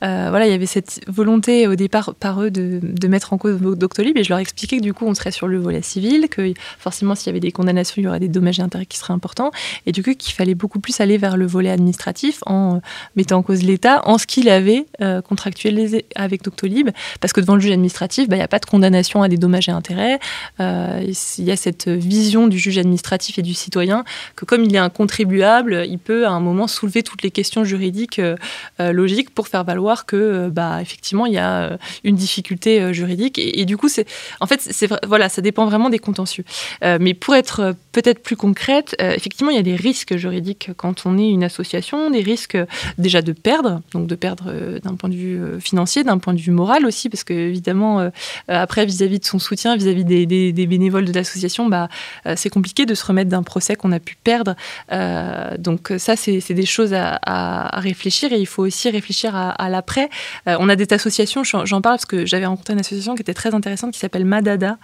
voilà, 0.00 0.46
il 0.46 0.50
y 0.50 0.54
avait 0.54 0.66
cette 0.66 1.00
volonté 1.08 1.66
au 1.66 1.74
départ 1.74 2.14
par 2.14 2.42
eux 2.42 2.50
de, 2.50 2.80
de 2.82 3.08
mettre 3.08 3.32
en 3.32 3.38
cause 3.38 3.60
Doctolib 3.60 4.16
et 4.16 4.24
je 4.24 4.28
leur 4.30 4.38
expliquais 4.38 4.78
que 4.78 4.82
du 4.82 4.94
coup, 4.94 5.06
on 5.06 5.14
serait 5.14 5.30
sur 5.30 5.48
le 5.48 5.58
volet 5.58 5.82
civil, 5.82 6.28
que 6.28 6.52
forcément, 6.78 7.14
s'il 7.14 7.28
y 7.28 7.30
avait 7.30 7.40
des 7.40 7.52
condamnations, 7.52 7.94
il 7.98 8.04
y 8.04 8.08
aurait 8.08 8.20
des 8.20 8.28
dommages 8.28 8.58
et 8.58 8.62
intérêts 8.62 8.86
qui 8.86 8.98
seraient 8.98 9.12
importants, 9.12 9.50
et 9.86 9.92
du 9.92 10.02
coup, 10.02 10.14
qu'il 10.14 10.34
fallait 10.34 10.54
beaucoup 10.54 10.80
plus 10.80 11.00
aller 11.00 11.18
vers 11.18 11.36
le 11.36 11.46
volet 11.46 11.70
administratif 11.70 12.40
en 12.46 12.80
mettant 13.16 13.38
en 13.38 13.42
cause 13.42 13.62
l'État 13.62 14.02
en 14.06 14.18
ce 14.18 14.26
qu'il 14.26 14.48
avait 14.48 14.86
contractualisé 15.24 16.06
avec 16.14 16.42
Doctolib, 16.42 16.90
parce 17.20 17.32
que 17.32 17.40
devant 17.40 17.54
le 17.54 17.60
juge 17.60 17.72
administratif, 17.72 18.28
bah, 18.28 18.36
il 18.36 18.40
n'y 18.40 18.44
a 18.44 18.48
pas 18.48 18.58
de 18.58 18.66
condamnation 18.66 19.22
à 19.22 19.28
des 19.28 19.36
dommages 19.36 19.47
dommages 19.48 19.68
et 19.68 19.72
intérêts. 19.72 20.18
Euh, 20.60 21.02
il 21.38 21.44
y 21.44 21.50
a 21.50 21.56
cette 21.56 21.88
vision 21.88 22.46
du 22.48 22.58
juge 22.58 22.76
administratif 22.76 23.38
et 23.38 23.42
du 23.42 23.54
citoyen 23.54 24.04
que 24.36 24.44
comme 24.44 24.62
il 24.64 24.74
est 24.74 24.78
un 24.78 24.90
contribuable, 24.90 25.84
il 25.88 25.98
peut 25.98 26.26
à 26.26 26.30
un 26.30 26.40
moment 26.40 26.66
soulever 26.66 27.02
toutes 27.02 27.22
les 27.22 27.30
questions 27.30 27.64
juridiques 27.64 28.18
euh, 28.18 28.36
euh, 28.80 28.92
logiques 28.92 29.30
pour 29.30 29.48
faire 29.48 29.64
valoir 29.64 30.04
que, 30.04 30.48
bah, 30.50 30.82
effectivement, 30.82 31.24
il 31.24 31.32
y 31.32 31.38
a 31.38 31.78
une 32.04 32.16
difficulté 32.16 32.92
juridique. 32.92 33.38
Et, 33.38 33.64
du 33.64 33.76
coup, 33.76 33.88
c'est, 33.88 34.06
en 34.40 34.46
fait, 34.46 34.60
c'est 34.60 34.88
voilà, 35.06 35.28
ça 35.28 35.40
dépend 35.40 35.64
vraiment 35.66 35.88
des 35.88 35.98
contentieux. 35.98 36.44
mais 36.82 37.14
pour 37.14 37.34
être 37.34 37.74
peut-être 37.92 38.22
plus 38.22 38.36
concrète, 38.36 38.96
effectivement, 38.98 39.50
il 39.50 39.56
y 39.56 39.60
a 39.60 39.62
des 39.62 39.76
risques 39.76 40.16
juridiques 40.16 40.70
quand 40.76 41.06
on 41.06 41.16
est 41.18 41.28
une 41.28 41.44
association, 41.44 42.10
des 42.10 42.20
risques 42.20 42.58
déjà 42.98 43.22
de 43.22 43.32
perdre, 43.32 43.80
donc 43.92 44.06
de 44.06 44.14
perdre 44.14 44.52
d'un 44.82 44.94
point 44.94 45.08
de 45.08 45.14
vue 45.14 45.60
financier, 45.60 46.04
d'un 46.04 46.18
point 46.18 46.34
de 46.34 46.40
vue 46.40 46.52
moral 46.52 46.84
aussi, 46.86 47.08
parce 47.08 47.24
que 47.24 47.32
évidemment, 47.32 48.10
après, 48.48 48.84
vis-à-vis 48.86 49.16
-vis 49.16 49.20
de 49.20 49.24
son 49.24 49.37
soutien 49.38 49.76
vis-à-vis 49.76 50.04
des, 50.04 50.66
bénévoles 50.66 51.04
de 51.04 51.12
l'association, 51.12 51.66
bah, 51.66 51.88
euh, 52.26 52.34
c'est 52.36 52.50
compliqué 52.50 52.86
de 52.86 52.94
se 52.94 53.04
remettre 53.04 53.30
d'un 53.30 53.42
procès 53.42 53.76
qu'on 53.76 53.92
a 53.92 54.00
pu 54.00 54.16
perdre. 54.22 54.54
Euh, 54.92 55.56
donc 55.58 55.92
ça, 55.98 56.16
c'est 56.16 56.40
des 56.50 56.66
choses 56.66 56.94
à, 56.94 57.80
réfléchir 57.80 58.32
et 58.32 58.38
il 58.38 58.46
faut 58.46 58.64
aussi 58.64 58.90
réfléchir 58.90 59.34
à, 59.34 59.68
l'après. 59.68 60.08
Euh, 60.48 60.56
on 60.58 60.68
a 60.68 60.76
des 60.76 60.92
associations, 60.92 61.42
j'en 61.44 61.80
parle 61.80 61.96
parce 61.96 62.06
que 62.06 62.26
j'avais 62.26 62.46
rencontré 62.46 62.72
une 62.72 62.80
association 62.80 63.14
qui 63.14 63.22
était 63.22 63.34
très 63.34 63.54
intéressante 63.54 63.92
qui 63.92 63.98
s'appelle 63.98 64.24
Madada, 64.24 64.78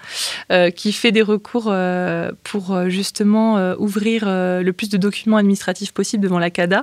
qui 0.76 0.92
fait 0.92 1.12
des 1.12 1.22
recours 1.22 1.74
pour 2.42 2.88
justement 2.88 3.74
ouvrir 3.78 4.24
le 4.26 4.70
plus 4.72 4.88
de 4.88 4.96
documents 4.96 5.36
administratifs 5.36 5.92
possible 5.92 6.22
devant 6.22 6.38
la 6.38 6.50
CADA. 6.50 6.82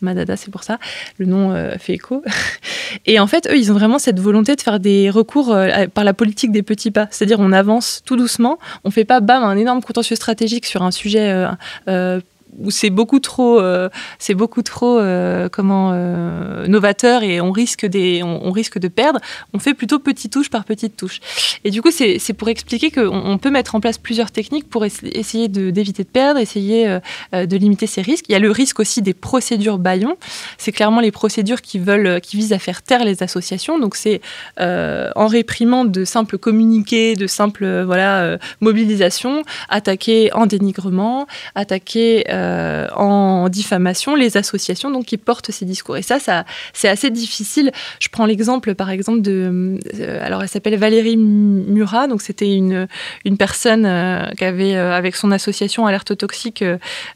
Madada, 0.00 0.36
c'est 0.36 0.50
pour 0.50 0.62
ça. 0.62 0.78
Le 1.18 1.26
nom 1.26 1.54
fait 1.78 1.94
écho. 1.94 2.22
Et 3.06 3.18
en 3.18 3.26
fait, 3.26 3.48
eux, 3.50 3.56
ils 3.56 3.70
ont 3.70 3.74
vraiment 3.74 3.98
cette 3.98 4.20
volonté 4.20 4.56
de 4.56 4.60
faire 4.60 4.80
des 4.80 5.10
recours 5.10 5.56
par 5.94 6.04
la 6.04 6.14
politique 6.14 6.52
des 6.52 6.62
petits 6.62 6.90
pas 6.90 7.01
c'est-à-dire 7.10 7.40
on 7.40 7.52
avance 7.52 8.02
tout 8.04 8.16
doucement, 8.16 8.58
on 8.84 8.90
fait 8.90 9.04
pas 9.04 9.20
bam 9.20 9.42
un 9.42 9.56
énorme 9.56 9.82
contentieux 9.82 10.16
stratégique 10.16 10.66
sur 10.66 10.82
un 10.82 10.90
sujet 10.90 11.30
euh, 11.30 11.48
euh, 11.88 12.20
où 12.58 12.70
c'est 12.70 12.90
beaucoup 12.90 13.20
trop, 13.20 13.60
euh, 13.60 13.88
c'est 14.18 14.34
beaucoup 14.34 14.62
trop 14.62 14.98
euh, 14.98 15.48
comment 15.48 15.90
euh, 15.92 16.66
novateur 16.66 17.22
et 17.22 17.40
on 17.40 17.50
risque 17.50 17.86
des, 17.86 18.22
on, 18.22 18.50
risque 18.50 18.78
de 18.78 18.88
perdre. 18.88 19.20
On 19.54 19.58
fait 19.58 19.74
plutôt 19.74 19.98
petite 19.98 20.32
touche 20.32 20.50
par 20.50 20.64
petite 20.64 20.96
touche. 20.96 21.20
Et 21.64 21.70
du 21.70 21.80
coup, 21.80 21.90
c'est 21.90 22.32
pour 22.34 22.48
expliquer 22.48 22.90
qu'on 22.90 23.10
on 23.10 23.38
peut 23.38 23.50
mettre 23.50 23.74
en 23.74 23.80
place 23.80 23.98
plusieurs 23.98 24.30
techniques 24.30 24.68
pour 24.68 24.84
essayer 24.84 25.48
d'éviter 25.48 26.04
de, 26.04 26.08
perdre, 26.08 26.38
essayer 26.38 26.98
de 27.32 27.56
limiter 27.56 27.86
ces 27.86 28.02
risques. 28.02 28.26
Il 28.28 28.32
y 28.32 28.34
a 28.34 28.38
le 28.38 28.50
risque 28.50 28.80
aussi 28.80 29.00
des 29.00 29.14
procédures 29.14 29.78
baillons. 29.78 30.16
C'est 30.58 30.72
clairement 30.72 31.00
les 31.00 31.10
procédures 31.10 31.62
qui 31.62 31.78
veulent, 31.78 32.20
qui 32.20 32.36
visent 32.36 32.52
à 32.52 32.58
faire 32.58 32.82
taire 32.82 33.04
les 33.04 33.22
associations. 33.22 33.78
Donc 33.78 33.96
c'est 33.96 34.20
en 34.58 35.26
réprimant 35.26 35.84
de 35.84 36.04
simples 36.04 36.36
communiqués, 36.36 37.14
de 37.16 37.26
simples 37.26 37.82
voilà 37.84 38.38
mobilisations, 38.60 39.42
attaquer 39.70 40.32
en 40.34 40.46
dénigrement, 40.46 41.26
attaquer 41.54 42.24
euh, 42.42 42.88
en 42.96 43.48
diffamation 43.48 44.14
les 44.14 44.36
associations 44.36 44.90
donc 44.90 45.04
qui 45.06 45.16
portent 45.16 45.50
ces 45.50 45.64
discours. 45.64 45.96
Et 45.96 46.02
ça, 46.02 46.18
ça 46.18 46.44
c'est 46.72 46.88
assez 46.88 47.10
difficile. 47.10 47.70
Je 48.00 48.08
prends 48.08 48.26
l'exemple, 48.26 48.74
par 48.74 48.90
exemple, 48.90 49.22
de. 49.22 49.78
Euh, 50.00 50.26
alors, 50.26 50.42
elle 50.42 50.48
s'appelle 50.48 50.76
Valérie 50.76 51.16
Murat. 51.16 52.08
Donc, 52.08 52.22
c'était 52.22 52.54
une, 52.54 52.88
une 53.24 53.36
personne 53.36 53.86
euh, 53.86 54.26
qui 54.36 54.44
avait, 54.44 54.74
avec 54.74 55.16
son 55.16 55.30
association 55.30 55.86
Alerte 55.86 56.16
Toxique, 56.16 56.64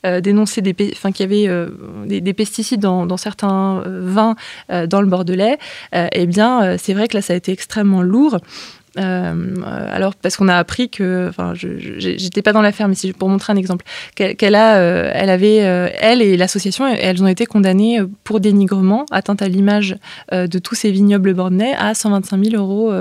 dénoncé 0.05 0.62
des, 0.62 0.74
enfin, 0.93 1.12
qu'il 1.12 1.31
y 1.31 1.47
avait 1.47 1.66
des, 2.07 2.35
pesticides 2.35 2.81
dans, 2.81 3.07
dans 3.07 3.16
certains 3.16 3.82
vins 3.86 4.36
dans 4.69 5.01
le 5.01 5.07
Bordelais. 5.07 5.59
eh 5.93 6.27
bien, 6.27 6.77
c'est 6.78 6.94
vrai 6.94 7.09
que 7.09 7.16
là, 7.16 7.23
ça 7.23 7.32
a 7.32 7.36
été 7.36 7.53
extrêmement 7.53 8.03
lourd. 8.03 8.39
Euh, 8.98 9.55
alors 9.90 10.14
parce 10.14 10.36
qu'on 10.36 10.48
a 10.48 10.56
appris 10.56 10.89
que, 10.89 11.27
enfin, 11.28 11.52
j'étais 11.55 12.43
pas 12.43 12.52
dans 12.52 12.62
l'affaire, 12.62 12.89
mais 12.89 12.94
si, 12.94 13.12
pour 13.12 13.28
montrer 13.28 13.52
un 13.52 13.56
exemple, 13.56 13.85
qu'elle 14.14 14.55
a, 14.55 14.77
euh, 14.77 15.10
elle 15.12 15.31
avait, 15.31 15.64
euh, 15.64 15.89
elle 15.98 16.23
et 16.23 16.36
l'association, 16.36 16.86
elles 16.86 17.23
ont 17.23 17.27
été 17.27 17.47
condamnées 17.47 18.01
pour 18.24 18.40
dénigrement, 18.40 19.06
atteinte 19.10 19.43
à 19.43 19.48
l'image 19.48 19.97
de 20.32 20.59
tous 20.59 20.74
ces 20.74 20.90
vignobles 20.90 21.35
bornais 21.35 21.74
à 21.78 21.94
125 21.94 22.44
000 22.44 22.62
euros 22.62 22.93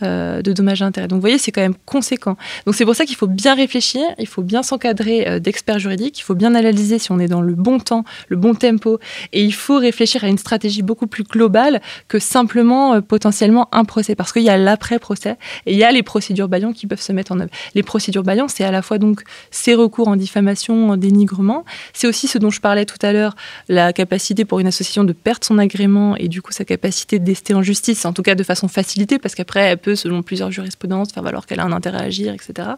de 0.00 0.52
dommages 0.52 0.82
et 0.82 0.84
intérêts. 0.84 1.08
Donc 1.08 1.16
vous 1.16 1.22
voyez, 1.22 1.38
c'est 1.38 1.52
quand 1.52 1.60
même 1.60 1.74
conséquent. 1.84 2.36
Donc 2.66 2.74
c'est 2.74 2.84
pour 2.84 2.94
ça 2.94 3.04
qu'il 3.04 3.16
faut 3.16 3.26
bien 3.26 3.54
réfléchir, 3.54 4.02
il 4.18 4.26
faut 4.26 4.42
bien 4.42 4.62
s'encadrer 4.62 5.40
d'experts 5.40 5.78
juridiques, 5.78 6.18
il 6.18 6.22
faut 6.22 6.34
bien 6.34 6.54
analyser 6.54 6.98
si 6.98 7.12
on 7.12 7.18
est 7.18 7.28
dans 7.28 7.40
le 7.40 7.54
bon 7.54 7.78
temps, 7.78 8.04
le 8.28 8.36
bon 8.36 8.54
tempo, 8.54 8.98
et 9.32 9.42
il 9.42 9.54
faut 9.54 9.78
réfléchir 9.78 10.24
à 10.24 10.28
une 10.28 10.38
stratégie 10.38 10.82
beaucoup 10.82 11.06
plus 11.06 11.24
globale 11.24 11.80
que 12.08 12.18
simplement 12.18 13.00
potentiellement 13.02 13.68
un 13.72 13.84
procès, 13.84 14.14
parce 14.14 14.32
qu'il 14.32 14.42
y 14.42 14.50
a 14.50 14.56
l'après-procès 14.56 15.33
et 15.66 15.72
il 15.72 15.78
y 15.78 15.84
a 15.84 15.92
les 15.92 16.02
procédures 16.02 16.48
Bayon 16.48 16.72
qui 16.72 16.86
peuvent 16.86 17.00
se 17.00 17.12
mettre 17.12 17.32
en 17.32 17.40
œuvre. 17.40 17.50
Les 17.74 17.82
procédures 17.82 18.22
Bayon, 18.22 18.48
c'est 18.48 18.64
à 18.64 18.70
la 18.70 18.82
fois 18.82 18.98
donc 18.98 19.22
ces 19.50 19.74
recours 19.74 20.08
en 20.08 20.16
diffamation, 20.16 20.90
en 20.90 20.96
dénigrement. 20.96 21.64
C'est 21.92 22.06
aussi 22.06 22.28
ce 22.28 22.38
dont 22.38 22.50
je 22.50 22.60
parlais 22.60 22.84
tout 22.84 23.04
à 23.04 23.12
l'heure, 23.12 23.34
la 23.68 23.92
capacité 23.92 24.44
pour 24.44 24.60
une 24.60 24.66
association 24.66 25.04
de 25.04 25.12
perdre 25.12 25.44
son 25.44 25.58
agrément 25.58 26.16
et 26.16 26.28
du 26.28 26.42
coup 26.42 26.52
sa 26.52 26.64
capacité 26.64 27.18
de 27.18 27.24
d'ester 27.24 27.54
en 27.54 27.62
justice, 27.62 28.04
en 28.04 28.12
tout 28.12 28.22
cas 28.22 28.36
de 28.36 28.44
façon 28.44 28.68
facilitée, 28.68 29.18
parce 29.18 29.34
qu'après, 29.34 29.60
elle 29.60 29.78
peut, 29.78 29.96
selon 29.96 30.22
plusieurs 30.22 30.52
jurisprudences, 30.52 31.12
faire 31.12 31.22
valoir 31.22 31.46
qu'elle 31.46 31.60
a 31.60 31.64
un 31.64 31.72
intérêt 31.72 31.98
à 31.98 32.02
agir, 32.02 32.32
etc. 32.32 32.68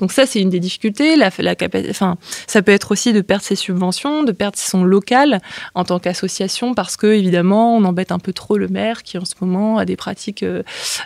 Donc 0.00 0.12
ça, 0.12 0.26
c'est 0.26 0.40
une 0.40 0.50
des 0.50 0.60
difficultés. 0.60 1.16
La, 1.16 1.30
la 1.38 1.54
enfin, 1.88 2.18
ça 2.46 2.60
peut 2.62 2.72
être 2.72 2.90
aussi 2.92 3.12
de 3.12 3.20
perdre 3.22 3.44
ses 3.44 3.56
subventions, 3.56 4.24
de 4.24 4.32
perdre 4.32 4.58
son 4.58 4.84
local 4.84 5.40
en 5.74 5.84
tant 5.84 5.98
qu'association, 5.98 6.74
parce 6.74 6.96
que 6.96 7.06
évidemment, 7.06 7.76
on 7.76 7.84
embête 7.84 8.12
un 8.12 8.18
peu 8.18 8.32
trop 8.32 8.58
le 8.58 8.68
maire 8.68 9.02
qui 9.02 9.16
en 9.16 9.24
ce 9.24 9.34
moment 9.40 9.78
a 9.78 9.84
des 9.84 9.96
pratiques 9.96 10.42
euh, 10.42 10.62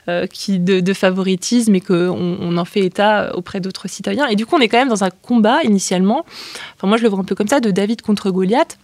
euh, 0.09 0.27
qui 0.27 0.59
de, 0.59 0.80
de, 0.81 0.93
favoritisme 0.93 1.75
et 1.75 1.81
qu'on 1.81 2.37
on 2.41 2.57
en 2.57 2.65
fait 2.65 2.81
état 2.81 3.35
auprès 3.35 3.61
d'autres 3.61 3.89
citoyens. 3.89 4.27
Et 4.27 4.37
du 4.37 4.47
coup, 4.47 4.57
on 4.57 4.61
est 4.61 4.69
quand 4.69 4.79
même 4.79 4.89
dans 4.89 5.05
un 5.05 5.11
combat 5.11 5.63
initialement, 5.63 6.25
enfin 6.77 6.89
moi 6.89 6.97
je 6.97 7.03
le 7.03 7.09
vois 7.09 7.19
un 7.19 7.25
peu 7.25 7.35
comme 7.35 7.49
ça, 7.49 7.61
de 7.61 7.71
David 7.71 8.03
contre 8.03 8.31
Goliath 8.31 8.77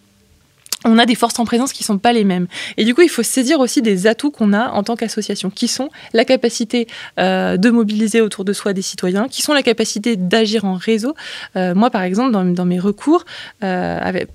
on 0.86 0.98
a 0.98 1.06
des 1.06 1.14
forces 1.14 1.38
en 1.38 1.44
présence 1.44 1.72
qui 1.72 1.82
ne 1.82 1.86
sont 1.86 1.98
pas 1.98 2.12
les 2.12 2.24
mêmes. 2.24 2.46
Et 2.76 2.84
du 2.84 2.94
coup, 2.94 3.02
il 3.02 3.08
faut 3.08 3.22
saisir 3.22 3.60
aussi 3.60 3.82
des 3.82 4.06
atouts 4.06 4.30
qu'on 4.30 4.52
a 4.52 4.70
en 4.70 4.82
tant 4.82 4.96
qu'association, 4.96 5.50
qui 5.50 5.68
sont 5.68 5.88
la 6.12 6.24
capacité 6.24 6.86
euh, 7.18 7.56
de 7.56 7.70
mobiliser 7.70 8.20
autour 8.20 8.44
de 8.44 8.52
soi 8.52 8.72
des 8.72 8.82
citoyens, 8.82 9.28
qui 9.28 9.42
sont 9.42 9.52
la 9.52 9.62
capacité 9.62 10.16
d'agir 10.16 10.64
en 10.64 10.74
réseau. 10.74 11.14
Euh, 11.56 11.74
moi, 11.74 11.90
par 11.90 12.02
exemple, 12.02 12.32
dans, 12.32 12.64
mes 12.64 12.78
recours, 12.78 13.24
euh, 13.64 13.98
avec, 14.00 14.28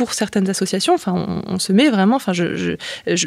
pour 0.00 0.14
certaines 0.14 0.48
associations, 0.48 0.94
enfin, 0.94 1.42
on, 1.46 1.58
se 1.58 1.74
met 1.74 1.90
vraiment. 1.90 2.16
Enfin, 2.16 2.32
je, 2.32 2.76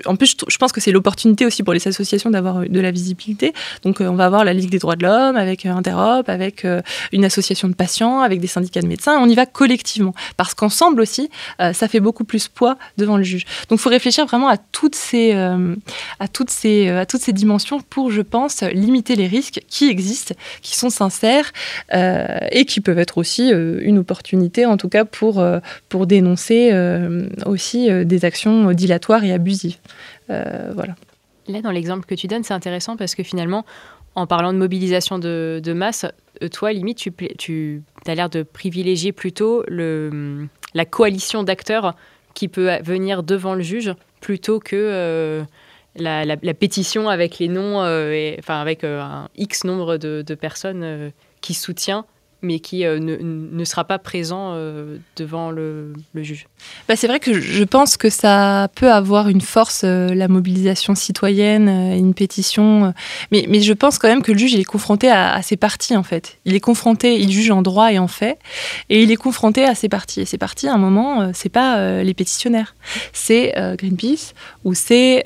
en 0.06 0.16
plus, 0.16 0.36
je, 0.50 0.58
pense 0.58 0.72
que 0.72 0.82
c'est 0.82 0.92
l'opportunité 0.92 1.46
aussi 1.46 1.62
pour 1.62 1.72
les 1.72 1.88
associations 1.88 2.32
d'avoir 2.32 2.62
de 2.68 2.80
la 2.80 2.90
visibilité. 2.90 3.54
Donc, 3.84 4.02
euh, 4.02 4.08
on 4.08 4.16
va 4.16 4.26
avoir 4.26 4.44
la 4.44 4.54
Ligue 4.54 4.72
des 4.72 4.80
droits 4.80 4.96
de 4.96 5.04
l'homme 5.04 5.36
avec 5.36 5.68
euh, 5.68 5.72
Interop, 5.72 6.28
avec 6.30 6.66
euh, 6.66 6.82
une 7.12 7.26
association 7.26 7.68
de 7.68 7.76
patients, 7.76 8.22
avec 8.22 8.40
des 8.40 8.48
syndicats 8.48 8.82
de 8.82 8.88
médecins. 8.88 9.20
On 9.20 9.30
y 9.30 9.36
va 9.36 9.46
collectivement 9.46 10.16
parce 10.36 10.56
qu'ensemble 10.56 11.00
aussi, 11.00 11.30
ça 11.60 11.88
fait 11.88 12.00
beaucoup 12.00 12.24
plus 12.24 12.48
poids 12.48 12.76
devant 12.98 13.18
le 13.18 13.24
juge. 13.24 13.46
Donc, 13.70 13.78
il 13.78 13.84
faut 13.84 13.92
réfléchir 13.92 14.26
vraiment 14.26 14.48
à 14.48 14.58
toutes 14.58 14.96
ces, 14.96 15.34
à 15.34 16.28
toutes 16.28 16.50
ces, 16.50 16.90
à 16.90 17.06
toutes 17.06 17.22
ces 17.22 17.34
dimensions 17.34 17.82
pour, 17.82 18.10
je 18.10 18.22
pense, 18.24 18.64
limiter 18.64 19.16
les 19.16 19.28
risques 19.28 19.62
qui 19.68 19.90
existent, 19.90 20.34
qui 20.64 20.76
sont 20.76 20.90
sincères 20.90 21.52
et 21.92 22.66
qui 22.66 22.82
peuvent 22.82 22.98
être 22.98 23.20
aussi 23.20 23.52
une 23.52 24.00
opportunité, 24.00 24.66
en 24.66 24.78
tout 24.78 24.90
cas, 24.90 25.06
pour, 25.06 25.46
pour 25.90 26.08
dénoncer 26.08 26.63
euh, 26.72 27.28
aussi 27.46 27.90
euh, 27.90 28.04
des 28.04 28.26
actions 28.26 28.72
dilatoires 28.72 29.24
et 29.24 29.34
abusives. 29.34 29.78
Euh, 30.30 30.72
voilà. 30.74 30.96
Là, 31.48 31.62
dans 31.62 31.72
l'exemple 31.72 32.06
que 32.06 32.16
tu 32.16 32.28
donnes, 32.28 32.44
c'est 32.44 32.54
intéressant 32.54 32.96
parce 32.96 33.16
que 33.16 33.24
finalement, 33.24 33.66
En 34.16 34.28
parlant 34.28 34.54
de 34.54 34.60
mobilisation 34.60 35.18
de, 35.18 35.74
masse, 35.74 36.06
toi, 36.52 36.72
limite, 36.72 37.00
tu, 37.00 37.12
tu 37.38 37.82
as 38.06 38.14
l'air 38.14 38.30
de 38.30 38.44
privilégier 38.44 39.12
plutôt 39.12 39.64
le, 39.68 40.48
la 40.76 40.86
coalition 40.86 41.42
d'acteurs 41.42 41.96
qui 42.36 42.48
peut 42.48 42.78
venir 42.84 43.24
devant 43.24 43.56
le 43.56 43.64
juge 43.64 43.92
plutôt 44.22 44.60
que 44.60 45.44
la, 45.96 46.54
pétition 46.54 47.10
avec 47.10 47.40
les 47.40 47.48
noms, 47.48 47.80
enfin 48.38 48.62
avec 48.62 48.84
un 48.84 49.30
X 49.36 49.64
nombre 49.64 49.98
de, 49.98 50.22
de 50.22 50.36
personnes 50.36 51.12
qui 51.42 51.56
soutient 51.56 52.06
mais 52.44 52.60
qui 52.60 52.86
euh, 52.86 53.00
ne, 53.00 53.64
sera 53.64 53.86
pas 53.86 53.98
présent 53.98 54.52
euh, 54.54 54.98
devant 55.16 55.50
le, 55.50 55.94
juge. 56.16 56.48
Bah, 56.88 56.96
c'est 56.96 57.08
vrai 57.08 57.20
que 57.20 57.40
je 57.40 57.64
pense 57.64 57.98
que 57.98 58.10
ça 58.10 58.68
peut 58.76 58.92
avoir 58.92 59.30
une 59.30 59.42
force, 59.42 59.84
euh, 59.86 60.14
la 60.14 60.28
mobilisation 60.28 60.94
citoyenne, 60.94 61.70
une 61.70 62.14
pétition, 62.14 62.94
mais, 63.32 63.46
mais, 63.48 63.62
je 63.62 63.74
pense 63.74 63.98
quand 63.98 64.10
même 64.10 64.22
que 64.22 64.34
le 64.34 64.38
juge 64.38 64.54
il 64.54 64.60
est 64.60 64.66
confronté 64.66 65.10
à, 65.10 65.42
ses 65.42 65.56
parties 65.56 65.96
en 65.96 66.04
fait. 66.04 66.38
Il 66.44 66.54
est 66.54 66.60
confronté, 66.60 67.18
il 67.18 67.32
juge 67.32 67.50
en 67.50 67.62
droit 67.62 67.92
et 67.94 67.98
en 67.98 68.10
fait, 68.10 68.38
et 68.90 69.02
il 69.02 69.12
est 69.12 69.16
confronté 69.16 69.64
à 69.66 69.74
ses 69.74 69.88
parties. 69.88 70.22
Et 70.22 70.26
ses 70.26 70.38
parties, 70.38 70.68
à 70.68 70.74
un 70.74 70.78
moment, 70.78 71.32
c'est 71.34 71.50
pas 71.50 72.04
les 72.04 72.14
pétitionnaires, 72.14 72.76
c'est 73.14 73.54
Greenpeace 73.78 74.34
ou 74.66 74.74
c'est 74.74 75.24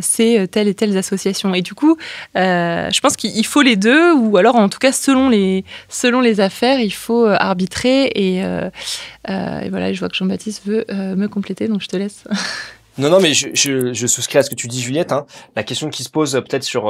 c'est 0.00 0.48
telle 0.50 0.68
et 0.68 0.74
telle 0.74 0.96
association. 0.96 1.54
Et 1.54 1.60
du 1.60 1.74
coup, 1.74 1.98
je 2.34 3.00
pense 3.00 3.16
qu'il 3.16 3.46
faut 3.46 3.62
les 3.62 3.76
deux, 3.76 4.14
ou 4.14 4.38
alors 4.38 4.56
en 4.56 4.70
tout 4.70 4.78
cas 4.78 4.92
selon 4.92 5.28
les 5.28 5.64
selon 5.88 6.20
les 6.20 6.37
affaires, 6.40 6.80
il 6.80 6.92
faut 6.92 7.26
euh, 7.26 7.36
arbitrer. 7.38 8.12
Euh, 8.16 8.70
euh, 9.28 9.60
et, 9.60 9.68
voilà, 9.70 9.92
je 9.92 9.98
vois 9.98 10.08
que 10.08 10.16
Jean-Baptiste 10.16 10.62
veut 10.66 10.84
me 10.88 11.26
compléter, 11.26 11.68
donc 11.68 11.82
je 11.82 11.88
te 11.88 11.96
laisse. 11.96 12.24
Non, 12.98 13.10
non, 13.10 13.20
mais 13.20 13.32
je, 13.32 14.06
souscris 14.06 14.38
à 14.38 14.42
ce 14.42 14.50
que 14.50 14.56
tu 14.56 14.66
dis, 14.66 14.82
Juliette. 14.82 15.12
Hein. 15.12 15.24
La 15.54 15.62
question 15.62 15.88
qui 15.88 16.02
se 16.02 16.10
pose 16.10 16.32
peut-être 16.32 16.64
sur 16.64 16.86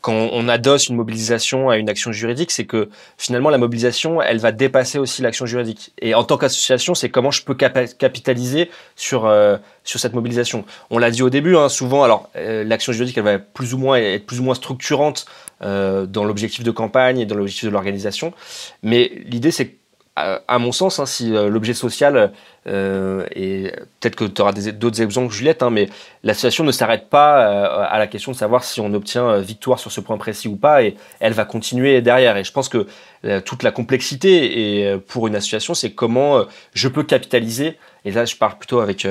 quand 0.00 0.28
on 0.32 0.48
adosse 0.48 0.88
une 0.88 0.96
mobilisation 0.96 1.70
à 1.70 1.76
une 1.76 1.88
action 1.88 2.12
juridique, 2.12 2.50
c'est 2.50 2.66
que 2.66 2.88
finalement 3.16 3.50
la 3.50 3.58
mobilisation, 3.58 4.22
elle 4.22 4.38
va 4.38 4.52
dépasser 4.52 4.98
aussi 4.98 5.22
l'action 5.22 5.44
juridique. 5.44 5.92
Et 6.00 6.14
en 6.14 6.24
tant 6.24 6.38
qu'association, 6.38 6.94
c'est 6.94 7.08
comment 7.08 7.30
je 7.30 7.42
peux 7.42 7.54
capitaliser 7.54 8.70
sur 8.94 9.30
sur 9.82 9.98
cette 9.98 10.14
mobilisation. 10.14 10.64
On 10.90 10.98
l'a 10.98 11.10
dit 11.10 11.22
au 11.22 11.30
début, 11.30 11.56
hein, 11.56 11.68
souvent. 11.68 12.04
Alors 12.04 12.30
l'action 12.34 12.92
juridique, 12.92 13.18
elle 13.18 13.24
va 13.24 13.38
plus 13.38 13.74
ou 13.74 13.78
moins 13.78 13.96
être 13.98 14.24
plus 14.24 14.38
ou 14.38 14.44
moins 14.44 14.54
structurante 14.54 15.26
euh, 15.60 16.06
dans 16.06 16.24
l'objectif 16.24 16.62
de 16.62 16.70
campagne 16.70 17.18
et 17.18 17.26
dans 17.26 17.34
l'objectif 17.34 17.64
de 17.64 17.70
l'organisation. 17.70 18.32
Mais 18.84 19.10
l'idée, 19.26 19.50
c'est 19.50 19.77
à 20.46 20.58
mon 20.58 20.72
sens, 20.72 20.98
hein, 20.98 21.06
si 21.06 21.34
euh, 21.34 21.48
l'objet 21.48 21.74
social, 21.74 22.32
euh, 22.66 23.26
et 23.34 23.72
peut-être 24.00 24.16
que 24.16 24.24
tu 24.24 24.40
auras 24.42 24.52
d'autres 24.52 25.02
exemples, 25.02 25.32
Juliette, 25.32 25.62
hein, 25.62 25.70
mais 25.70 25.88
l'association 26.22 26.64
ne 26.64 26.72
s'arrête 26.72 27.08
pas 27.08 27.44
à 27.84 27.98
la 27.98 28.06
question 28.06 28.32
de 28.32 28.36
savoir 28.36 28.64
si 28.64 28.80
on 28.80 28.92
obtient 28.94 29.38
victoire 29.38 29.78
sur 29.78 29.90
ce 29.90 30.00
point 30.00 30.18
précis 30.18 30.48
ou 30.48 30.56
pas, 30.56 30.82
et 30.82 30.96
elle 31.20 31.32
va 31.32 31.44
continuer 31.44 32.00
derrière. 32.00 32.36
Et 32.36 32.44
je 32.44 32.52
pense 32.52 32.68
que 32.68 32.86
toute 33.40 33.62
la 33.62 33.70
complexité 33.70 34.88
et, 34.90 34.98
pour 34.98 35.26
une 35.26 35.36
association, 35.36 35.74
c'est 35.74 35.92
comment 35.92 36.44
je 36.74 36.88
peux 36.88 37.02
capitaliser, 37.02 37.78
et 38.04 38.10
là 38.10 38.24
je 38.24 38.36
parle 38.36 38.58
plutôt 38.58 38.80
avec, 38.80 39.06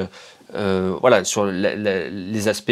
voilà, 0.54 1.24
sur 1.24 1.46
les 1.46 2.48
aspects 2.48 2.72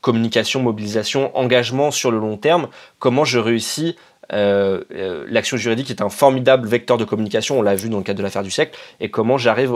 communication, 0.00 0.62
mobilisation, 0.62 1.36
engagement 1.36 1.90
sur 1.90 2.10
le 2.10 2.18
long 2.18 2.36
terme, 2.36 2.68
comment 2.98 3.24
je 3.24 3.38
réussis 3.38 3.88
euh, 3.88 3.92
euh, 3.92 4.07
l'action 4.30 5.56
juridique 5.56 5.90
est 5.90 6.02
un 6.02 6.08
formidable 6.08 6.68
vecteur 6.68 6.96
de 6.98 7.04
communication, 7.04 7.58
on 7.58 7.62
l'a 7.62 7.74
vu 7.74 7.88
dans 7.88 7.98
le 7.98 8.04
cadre 8.04 8.18
de 8.18 8.22
l'affaire 8.22 8.42
du 8.42 8.50
siècle, 8.50 8.78
et 9.00 9.10
comment 9.10 9.38
j'arrive 9.38 9.72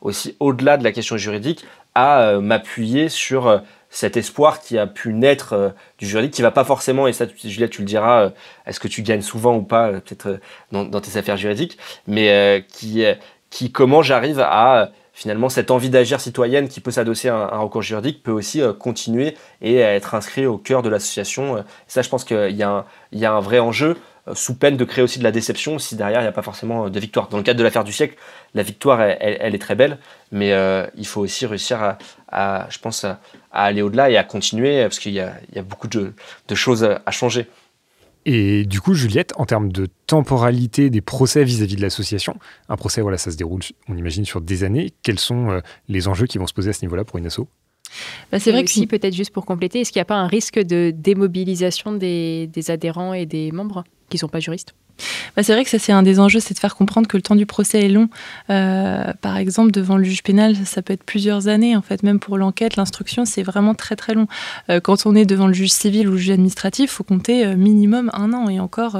aussi 0.00 0.36
au-delà 0.40 0.76
de 0.76 0.84
la 0.84 0.92
question 0.92 1.16
juridique 1.16 1.64
à 1.94 2.20
euh, 2.20 2.40
m'appuyer 2.40 3.08
sur 3.08 3.62
cet 3.90 4.16
espoir 4.16 4.60
qui 4.60 4.78
a 4.78 4.86
pu 4.86 5.12
naître 5.12 5.74
du 5.98 6.06
juridique, 6.06 6.32
qui 6.32 6.42
va 6.42 6.52
pas 6.52 6.64
forcément, 6.64 7.08
et 7.08 7.12
ça 7.12 7.26
Juliette 7.26 7.70
tu 7.70 7.82
le 7.82 7.86
diras, 7.86 8.30
est-ce 8.66 8.78
que 8.78 8.88
tu 8.88 9.02
gagnes 9.02 9.22
souvent 9.22 9.56
ou 9.56 9.62
pas 9.62 9.90
peut-être 9.90 10.38
dans, 10.70 11.00
tes 11.00 11.18
affaires 11.18 11.36
juridiques, 11.36 11.76
mais 12.06 12.64
qui 12.70 13.72
comment 13.72 14.02
j'arrive 14.02 14.40
à 14.40 14.92
finalement, 15.20 15.50
cette 15.50 15.70
envie 15.70 15.90
d'agir 15.90 16.18
citoyenne 16.18 16.66
qui 16.66 16.80
peut 16.80 16.90
s'adosser 16.90 17.28
à, 17.28 17.50
un 17.52 17.58
recours 17.58 17.82
juridique 17.82 18.22
peut 18.22 18.30
aussi 18.30 18.62
euh, 18.62 18.72
continuer 18.72 19.36
et 19.60 19.76
être 19.76 20.14
inscrit 20.14 20.46
au 20.46 20.56
cœur 20.56 20.80
de 20.80 20.88
l'association. 20.88 21.58
Euh, 21.58 21.60
ça, 21.88 22.00
je 22.00 22.08
pense 22.08 22.24
qu'il 22.24 22.56
y, 22.56 22.62
a 22.62 22.86
un 23.12 23.40
vrai 23.40 23.58
enjeu 23.58 23.98
euh, 24.28 24.34
sous 24.34 24.54
peine 24.54 24.78
de 24.78 24.84
créer 24.86 25.04
aussi 25.04 25.18
de 25.18 25.24
la 25.24 25.30
déception 25.30 25.78
si 25.78 25.94
derrière 25.94 26.20
il 26.20 26.24
n'y 26.24 26.28
a 26.28 26.32
pas 26.32 26.40
forcément 26.40 26.88
de 26.88 26.98
victoire. 26.98 27.28
Dans 27.28 27.36
le 27.36 27.42
cadre 27.42 27.58
de 27.58 27.64
l'affaire 27.64 27.84
du 27.84 27.92
siècle, 27.92 28.16
la 28.54 28.62
victoire, 28.62 29.02
elle, 29.02 29.54
est 29.54 29.58
très 29.58 29.74
belle, 29.74 29.98
mais 30.32 30.56
il 30.96 31.06
faut 31.06 31.20
aussi 31.20 31.44
réussir 31.44 31.96
à, 32.32 32.66
je 32.70 32.78
pense, 32.78 33.04
à, 33.04 33.20
aller 33.52 33.82
au-delà 33.82 34.08
et 34.08 34.16
à 34.16 34.24
continuer, 34.24 34.82
parce 34.84 34.98
qu'il 34.98 35.12
y, 35.12 35.20
a, 35.20 35.62
beaucoup 35.62 35.86
de 35.86 36.14
choses 36.54 36.82
à 36.82 37.10
changer. 37.10 37.46
Et 38.26 38.64
du 38.64 38.80
coup, 38.80 38.94
Juliette, 38.94 39.32
en 39.36 39.46
termes 39.46 39.72
de 39.72 39.88
temporalité 40.06 40.90
des 40.90 41.00
procès 41.00 41.44
vis-à-vis 41.44 41.76
de 41.76 41.82
l'association, 41.82 42.36
un 42.68 42.76
procès, 42.76 43.00
voilà, 43.00 43.18
ça 43.18 43.30
se 43.30 43.36
déroule, 43.36 43.62
on 43.88 43.96
imagine, 43.96 44.24
sur 44.24 44.40
des 44.40 44.64
années. 44.64 44.90
Quels 45.02 45.18
sont 45.18 45.50
euh, 45.50 45.60
les 45.88 46.08
enjeux 46.08 46.26
qui 46.26 46.38
vont 46.38 46.46
se 46.46 46.54
poser 46.54 46.70
à 46.70 46.72
ce 46.72 46.84
niveau-là 46.84 47.04
pour 47.04 47.18
une 47.18 47.26
asso? 47.26 47.40
Bah, 48.30 48.38
c'est 48.38 48.52
vrai 48.52 48.64
que 48.64 48.70
si, 48.70 48.86
peut-être 48.86 49.14
juste 49.14 49.32
pour 49.32 49.46
compléter, 49.46 49.80
est-ce 49.80 49.90
qu'il 49.90 49.98
n'y 49.98 50.02
a 50.02 50.06
pas 50.06 50.18
un 50.18 50.26
risque 50.26 50.58
de 50.58 50.92
démobilisation 50.94 51.92
des, 51.92 52.46
des 52.48 52.70
adhérents 52.70 53.14
et 53.14 53.26
des 53.26 53.50
membres 53.52 53.84
qui 54.08 54.16
ne 54.16 54.20
sont 54.20 54.28
pas 54.28 54.40
juristes? 54.40 54.74
Bah, 55.36 55.42
c'est 55.42 55.52
vrai 55.52 55.64
que 55.64 55.70
ça, 55.70 55.78
c'est 55.78 55.92
un 55.92 56.02
des 56.02 56.20
enjeux, 56.20 56.40
c'est 56.40 56.54
de 56.54 56.58
faire 56.58 56.76
comprendre 56.76 57.08
que 57.08 57.16
le 57.16 57.22
temps 57.22 57.36
du 57.36 57.46
procès 57.46 57.84
est 57.84 57.88
long. 57.88 58.08
Euh, 58.50 59.12
par 59.20 59.36
exemple, 59.36 59.70
devant 59.70 59.96
le 59.96 60.04
juge 60.04 60.22
pénal, 60.22 60.56
ça 60.64 60.82
peut 60.82 60.92
être 60.92 61.04
plusieurs 61.04 61.48
années, 61.48 61.76
en 61.76 61.82
fait, 61.82 62.02
même 62.02 62.18
pour 62.18 62.38
l'enquête, 62.38 62.76
l'instruction, 62.76 63.24
c'est 63.24 63.42
vraiment 63.42 63.74
très 63.74 63.96
très 63.96 64.14
long. 64.14 64.26
Euh, 64.68 64.80
quand 64.80 65.06
on 65.06 65.14
est 65.14 65.26
devant 65.26 65.46
le 65.46 65.52
juge 65.52 65.72
civil 65.72 66.08
ou 66.08 66.12
le 66.12 66.18
juge 66.18 66.30
administratif, 66.30 66.90
il 66.90 66.94
faut 66.94 67.04
compter 67.04 67.46
euh, 67.46 67.56
minimum 67.56 68.10
un 68.14 68.32
an 68.32 68.48
et 68.48 68.60
encore, 68.60 68.98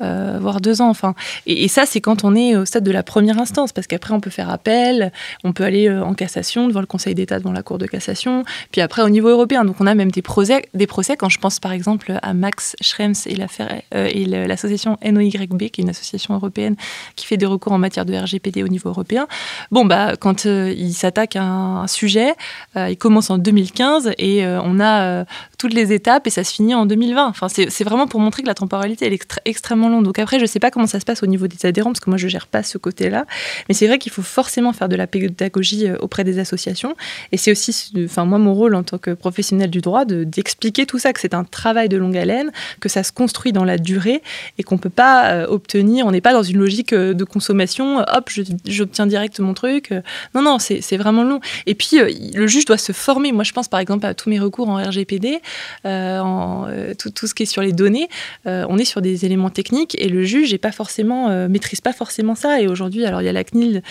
voire 0.00 0.60
deux 0.60 0.80
ans. 0.80 0.88
Enfin. 0.88 1.14
Et, 1.46 1.68
ça, 1.68 1.84
c'est 1.86 2.00
quand 2.00 2.24
on 2.24 2.34
est 2.34 2.56
au 2.56 2.64
stade 2.64 2.84
de 2.84 2.90
la 2.90 3.02
première 3.02 3.38
instance, 3.38 3.72
parce 3.72 3.86
qu'après, 3.86 4.14
on 4.14 4.20
peut 4.20 4.30
faire 4.30 4.50
appel, 4.50 5.12
on 5.44 5.52
peut 5.52 5.64
aller 5.64 5.90
en 5.90 6.14
cassation 6.14 6.68
devant 6.68 6.80
le 6.80 6.86
Conseil 6.86 7.14
d'État, 7.14 7.38
devant 7.38 7.52
la 7.52 7.62
Cour 7.62 7.78
de 7.78 7.86
cassation, 7.86 8.44
puis 8.72 8.80
après 8.80 9.02
au 9.02 9.08
niveau 9.08 9.28
européen. 9.28 9.64
Donc 9.64 9.76
on 9.80 9.86
a 9.86 9.94
même 9.94 10.10
des 10.10 10.22
procès, 10.22 10.68
des 10.74 10.86
procès 10.86 11.16
quand 11.16 11.28
je 11.28 11.38
pense 11.38 11.60
par 11.60 11.72
exemple 11.72 12.18
à 12.22 12.34
Max 12.34 12.76
Schrems 12.80 13.14
et 13.26 14.24
l'association 14.26 14.96
NOY 15.04 15.30
qui 15.46 15.80
est 15.80 15.84
une 15.84 15.90
association 15.90 16.34
européenne 16.34 16.76
qui 17.16 17.26
fait 17.26 17.36
des 17.36 17.46
recours 17.46 17.72
en 17.72 17.78
matière 17.78 18.04
de 18.04 18.14
RGPD 18.14 18.62
au 18.62 18.68
niveau 18.68 18.88
européen. 18.88 19.26
Bon, 19.70 19.84
bah, 19.84 20.16
quand 20.16 20.46
euh, 20.46 20.72
il 20.76 20.92
s'attaque 20.92 21.36
à 21.36 21.42
un, 21.42 21.86
sujet, 21.86 22.34
euh, 22.76 22.90
il 22.90 22.96
commence 22.96 23.30
en 23.30 23.38
2015 23.38 24.12
et 24.18 24.44
euh, 24.44 24.60
on 24.62 24.80
a 24.80 25.24
toutes 25.58 25.74
les 25.74 25.92
étapes 25.92 26.26
et 26.26 26.30
ça 26.30 26.44
se 26.44 26.52
finit 26.52 26.74
en 26.74 26.86
2020. 26.86 27.26
Enfin, 27.26 27.48
c'est 27.48 27.84
vraiment 27.84 28.06
pour 28.06 28.20
montrer 28.20 28.42
que 28.42 28.48
la 28.48 28.54
temporalité 28.54 29.06
elle 29.06 29.12
est 29.12 29.40
extrêmement 29.44 29.88
longue. 29.88 30.04
Donc 30.04 30.18
après, 30.18 30.38
je 30.38 30.42
ne 30.42 30.46
sais 30.46 30.60
pas 30.60 30.70
comment 30.70 30.86
ça 30.86 31.00
se 31.00 31.04
passe 31.04 31.22
au 31.22 31.26
niveau 31.26 31.48
des 31.48 31.66
adhérents 31.66 31.90
parce 31.90 32.00
que 32.00 32.10
moi, 32.10 32.16
je 32.16 32.28
gère 32.28 32.46
pas 32.46 32.62
ce 32.62 32.78
côté-là. 32.78 33.26
Mais 33.68 33.74
c'est 33.74 33.86
vrai 33.86 33.98
qu'il 33.98 34.12
faut 34.12 34.22
forcément 34.22 34.72
faire 34.72 34.88
de 34.88 34.96
la 34.96 35.06
pédagogie 35.06 35.90
auprès 36.00 36.24
des 36.24 36.38
associations. 36.38 36.94
Et 37.32 37.36
c'est 37.36 37.50
aussi, 37.50 37.92
enfin, 38.04 38.24
moi, 38.24 38.38
mon 38.38 38.54
rôle 38.54 38.74
en 38.74 38.82
tant 38.82 38.98
que 38.98 39.10
professionnel 39.10 39.70
du 39.70 39.80
droit, 39.80 40.04
d'expliquer 40.04 40.86
tout 40.86 40.98
ça, 40.98 41.12
que 41.12 41.20
c'est 41.20 41.34
un 41.34 41.44
travail 41.44 41.88
de 41.88 41.96
longue 41.96 42.16
haleine, 42.16 42.52
que 42.80 42.88
ça 42.88 43.02
se 43.02 43.12
construit 43.12 43.52
dans 43.52 43.64
la 43.64 43.78
durée 43.78 44.22
et 44.58 44.62
qu'on 44.62 44.76
ne 44.76 44.80
peut 44.80 44.90
pas 44.90 45.32
euh, 45.32 45.46
obtenir. 45.48 46.06
On 46.06 46.12
n'est 46.12 46.20
pas 46.20 46.32
dans 46.32 46.42
une 46.42 46.58
logique 46.58 46.92
euh, 46.92 47.14
de 47.14 47.24
consommation. 47.24 47.98
Hop, 47.98 48.30
j'obtiens 48.64 49.06
direct 49.06 49.40
mon 49.40 49.54
truc. 49.54 49.92
Non, 50.34 50.42
non, 50.42 50.58
c'est 50.58 50.96
vraiment 50.96 51.24
long. 51.24 51.40
Et 51.66 51.74
puis, 51.74 51.98
euh, 51.98 52.10
le 52.34 52.46
juge 52.46 52.64
doit 52.64 52.78
se 52.78 52.92
former. 52.92 53.32
Moi, 53.32 53.44
je 53.44 53.52
pense 53.52 53.68
par 53.68 53.80
exemple 53.80 54.06
à 54.06 54.14
tous 54.14 54.30
mes 54.30 54.38
recours 54.38 54.68
en 54.68 54.76
RGPD, 54.76 55.40
en, 55.84 56.66
tout, 56.98 57.10
tout, 57.10 57.26
ce 57.26 57.34
qui 57.34 57.44
est 57.44 57.46
sur 57.46 57.62
les 57.62 57.72
données. 57.72 58.08
on 58.44 58.78
est 58.78 58.84
sur 58.84 59.00
des 59.00 59.24
éléments 59.24 59.50
techniques 59.50 59.96
et 60.00 60.08
le 60.08 60.22
juge 60.22 60.52
est 60.52 60.58
pas 60.58 60.72
forcément, 60.72 61.48
maîtrise 61.48 61.80
pas 61.80 61.92
forcément 61.92 62.34
ça. 62.34 62.60
Et 62.60 62.68
aujourd'hui, 62.68 63.04
alors 63.04 63.22
il 63.22 63.24
y 63.24 63.28
a 63.28 63.32
la 63.32 63.44
CNIL 63.44 63.82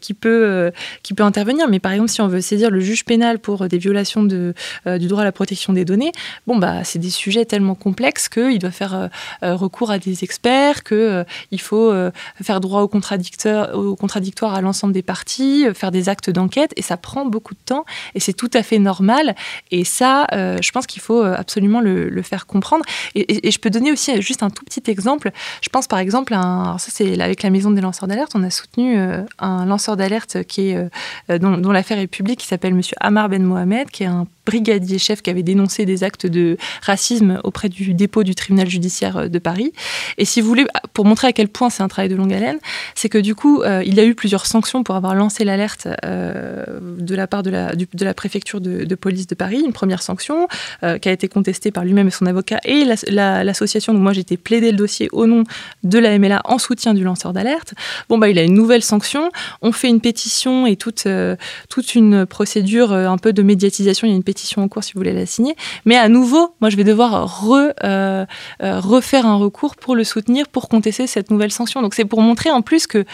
qui, 0.00 0.14
peut, 0.14 0.72
qui 1.02 1.14
peut 1.14 1.22
intervenir. 1.22 1.68
Mais 1.68 1.78
par 1.78 1.92
exemple, 1.92 2.10
si 2.10 2.20
on 2.20 2.28
veut 2.28 2.40
saisir 2.40 2.70
le 2.70 2.80
juge 2.80 3.04
pénal 3.04 3.38
pour 3.38 3.68
des 3.68 3.78
violations 3.78 4.22
de, 4.22 4.54
du 4.86 5.08
droit 5.08 5.22
à 5.22 5.24
la 5.24 5.32
protection 5.32 5.72
des 5.72 5.84
données, 5.84 6.12
bon, 6.46 6.56
bah, 6.58 6.84
c'est 6.84 6.98
des 6.98 7.10
sujets 7.10 7.44
tellement 7.44 7.74
complexes 7.74 8.28
qu'il 8.28 8.58
doit 8.58 8.70
faire 8.70 9.10
recours 9.42 9.90
à 9.90 9.98
des 9.98 10.24
experts, 10.24 10.82
qu'il 10.84 10.96
euh, 10.96 11.24
faut 11.58 11.90
euh, 11.90 12.10
faire 12.42 12.60
droit 12.60 12.82
au 12.82 12.88
contradictoire, 12.88 13.76
au 13.76 13.96
contradictoire 13.96 14.54
à 14.54 14.60
l'ensemble 14.60 14.92
des 14.92 15.02
parties, 15.02 15.66
euh, 15.66 15.74
faire 15.74 15.90
des 15.90 16.08
actes 16.08 16.30
d'enquête, 16.30 16.72
et 16.76 16.82
ça 16.82 16.96
prend 16.96 17.24
beaucoup 17.26 17.54
de 17.54 17.60
temps, 17.64 17.84
et 18.14 18.20
c'est 18.20 18.32
tout 18.32 18.50
à 18.54 18.62
fait 18.62 18.78
normal. 18.78 19.34
Et 19.70 19.84
ça, 19.84 20.26
je 20.32 20.70
pense 20.72 20.86
qu'il 20.86 20.99
faut 21.00 21.22
absolument 21.22 21.80
le, 21.80 22.22
faire 22.22 22.46
comprendre. 22.46 22.84
Et, 23.14 23.50
je 23.50 23.58
peux 23.58 23.70
donner 23.70 23.90
aussi 23.92 24.20
juste 24.20 24.42
un 24.42 24.50
tout 24.50 24.64
petit 24.64 24.82
exemple. 24.90 25.30
Je 25.62 25.68
pense 25.68 25.86
par 25.86 25.98
exemple, 25.98 26.34
à 26.34 26.76
ça 26.78 26.90
c'est 26.90 27.20
avec 27.20 27.42
la 27.42 27.50
maison 27.50 27.70
des 27.70 27.80
lanceurs 27.80 28.08
d'alerte, 28.08 28.32
on 28.34 28.42
a 28.42 28.50
soutenu 28.50 28.96
un 29.38 29.66
lanceur 29.66 29.96
d'alerte 29.96 30.44
qui 30.44 30.70
est 30.70 31.38
dont, 31.38 31.72
l'affaire 31.72 31.98
est 31.98 32.06
publique, 32.06 32.40
qui 32.40 32.46
s'appelle 32.46 32.74
Monsieur 32.74 32.96
Amar 33.00 33.28
Ben 33.28 33.42
Mohamed, 33.42 33.90
qui 33.90 34.02
est 34.04 34.06
un 34.06 34.26
brigadier 34.50 34.98
chef 34.98 35.22
qui 35.22 35.30
avait 35.30 35.44
dénoncé 35.44 35.86
des 35.86 36.02
actes 36.02 36.26
de 36.26 36.56
racisme 36.82 37.40
auprès 37.44 37.68
du 37.68 37.94
dépôt 37.94 38.24
du 38.24 38.34
tribunal 38.34 38.68
judiciaire 38.68 39.30
de 39.30 39.38
Paris. 39.38 39.72
Et 40.18 40.24
si 40.24 40.40
vous 40.40 40.48
voulez, 40.48 40.66
pour 40.92 41.04
montrer 41.04 41.28
à 41.28 41.32
quel 41.32 41.48
point 41.48 41.70
c'est 41.70 41.82
un 41.84 41.88
travail 41.88 42.08
de 42.08 42.16
longue 42.16 42.32
haleine, 42.32 42.58
c'est 42.96 43.08
que 43.08 43.18
du 43.18 43.34
coup, 43.34 43.62
il 43.64 43.94
y 43.94 44.00
a 44.00 44.04
eu 44.04 44.14
plusieurs 44.14 44.46
sanctions 44.46 44.82
pour 44.82 44.96
avoir 44.96 45.14
lancé 45.14 45.44
l'alerte 45.44 45.86
de 46.02 47.14
la 47.14 47.26
part 47.26 47.42
de 47.42 47.50
la, 47.50 47.72
la 48.00 48.14
préfecture 48.14 48.60
de, 48.60 48.94
police 48.94 49.26
de 49.28 49.34
Paris. 49.34 49.62
Une 49.64 49.72
première 49.72 50.02
sanction 50.02 50.48
qui 50.80 51.08
a 51.08 51.12
été 51.12 51.28
contestée 51.28 51.70
par 51.70 51.84
lui-même 51.84 52.08
et 52.08 52.10
son 52.10 52.26
avocat 52.26 52.58
et 52.64 52.84
l'association. 52.84 53.92
donc 53.92 54.02
moi, 54.02 54.12
j'étais 54.12 54.36
plaidé 54.36 54.72
le 54.72 54.76
dossier 54.76 55.08
au 55.12 55.26
nom 55.26 55.44
de 55.84 55.98
la 55.98 56.18
MLA 56.18 56.42
en 56.44 56.58
soutien 56.58 56.94
du 56.94 57.04
lanceur 57.04 57.32
d'alerte. 57.32 57.74
Bon, 58.08 58.18
bah, 58.18 58.28
il 58.28 58.38
a 58.38 58.42
une 58.42 58.54
nouvelle 58.54 58.82
sanction. 58.82 59.30
On 59.62 59.72
fait 59.72 59.88
une 59.88 60.00
pétition 60.00 60.66
et 60.66 60.76
toute, 60.76 61.06
euh, 61.06 61.36
toute 61.68 61.94
une 61.94 62.26
procédure 62.26 62.92
euh, 62.92 63.08
un 63.08 63.18
peu 63.18 63.32
de 63.32 63.42
médiatisation. 63.42 64.06
Il 64.06 64.10
y 64.10 64.12
a 64.12 64.16
une 64.16 64.22
pétition 64.22 64.39
en 64.56 64.68
cours 64.68 64.84
si 64.84 64.92
vous 64.92 65.00
voulez 65.00 65.12
la 65.12 65.26
signer. 65.26 65.56
Mais 65.84 65.96
à 65.96 66.08
nouveau, 66.08 66.54
moi, 66.60 66.70
je 66.70 66.76
vais 66.76 66.84
devoir 66.84 67.44
euh, 67.52 68.24
refaire 68.60 69.26
un 69.26 69.36
recours 69.36 69.76
pour 69.76 69.94
le 69.94 70.04
soutenir, 70.04 70.48
pour 70.48 70.68
contester 70.68 71.06
cette 71.06 71.30
nouvelle 71.30 71.52
sanction. 71.52 71.82
Donc, 71.82 71.94
c'est 71.94 72.04
pour 72.04 72.20
montrer 72.20 72.50
en 72.50 72.62
plus 72.62 72.86
que 72.86 73.04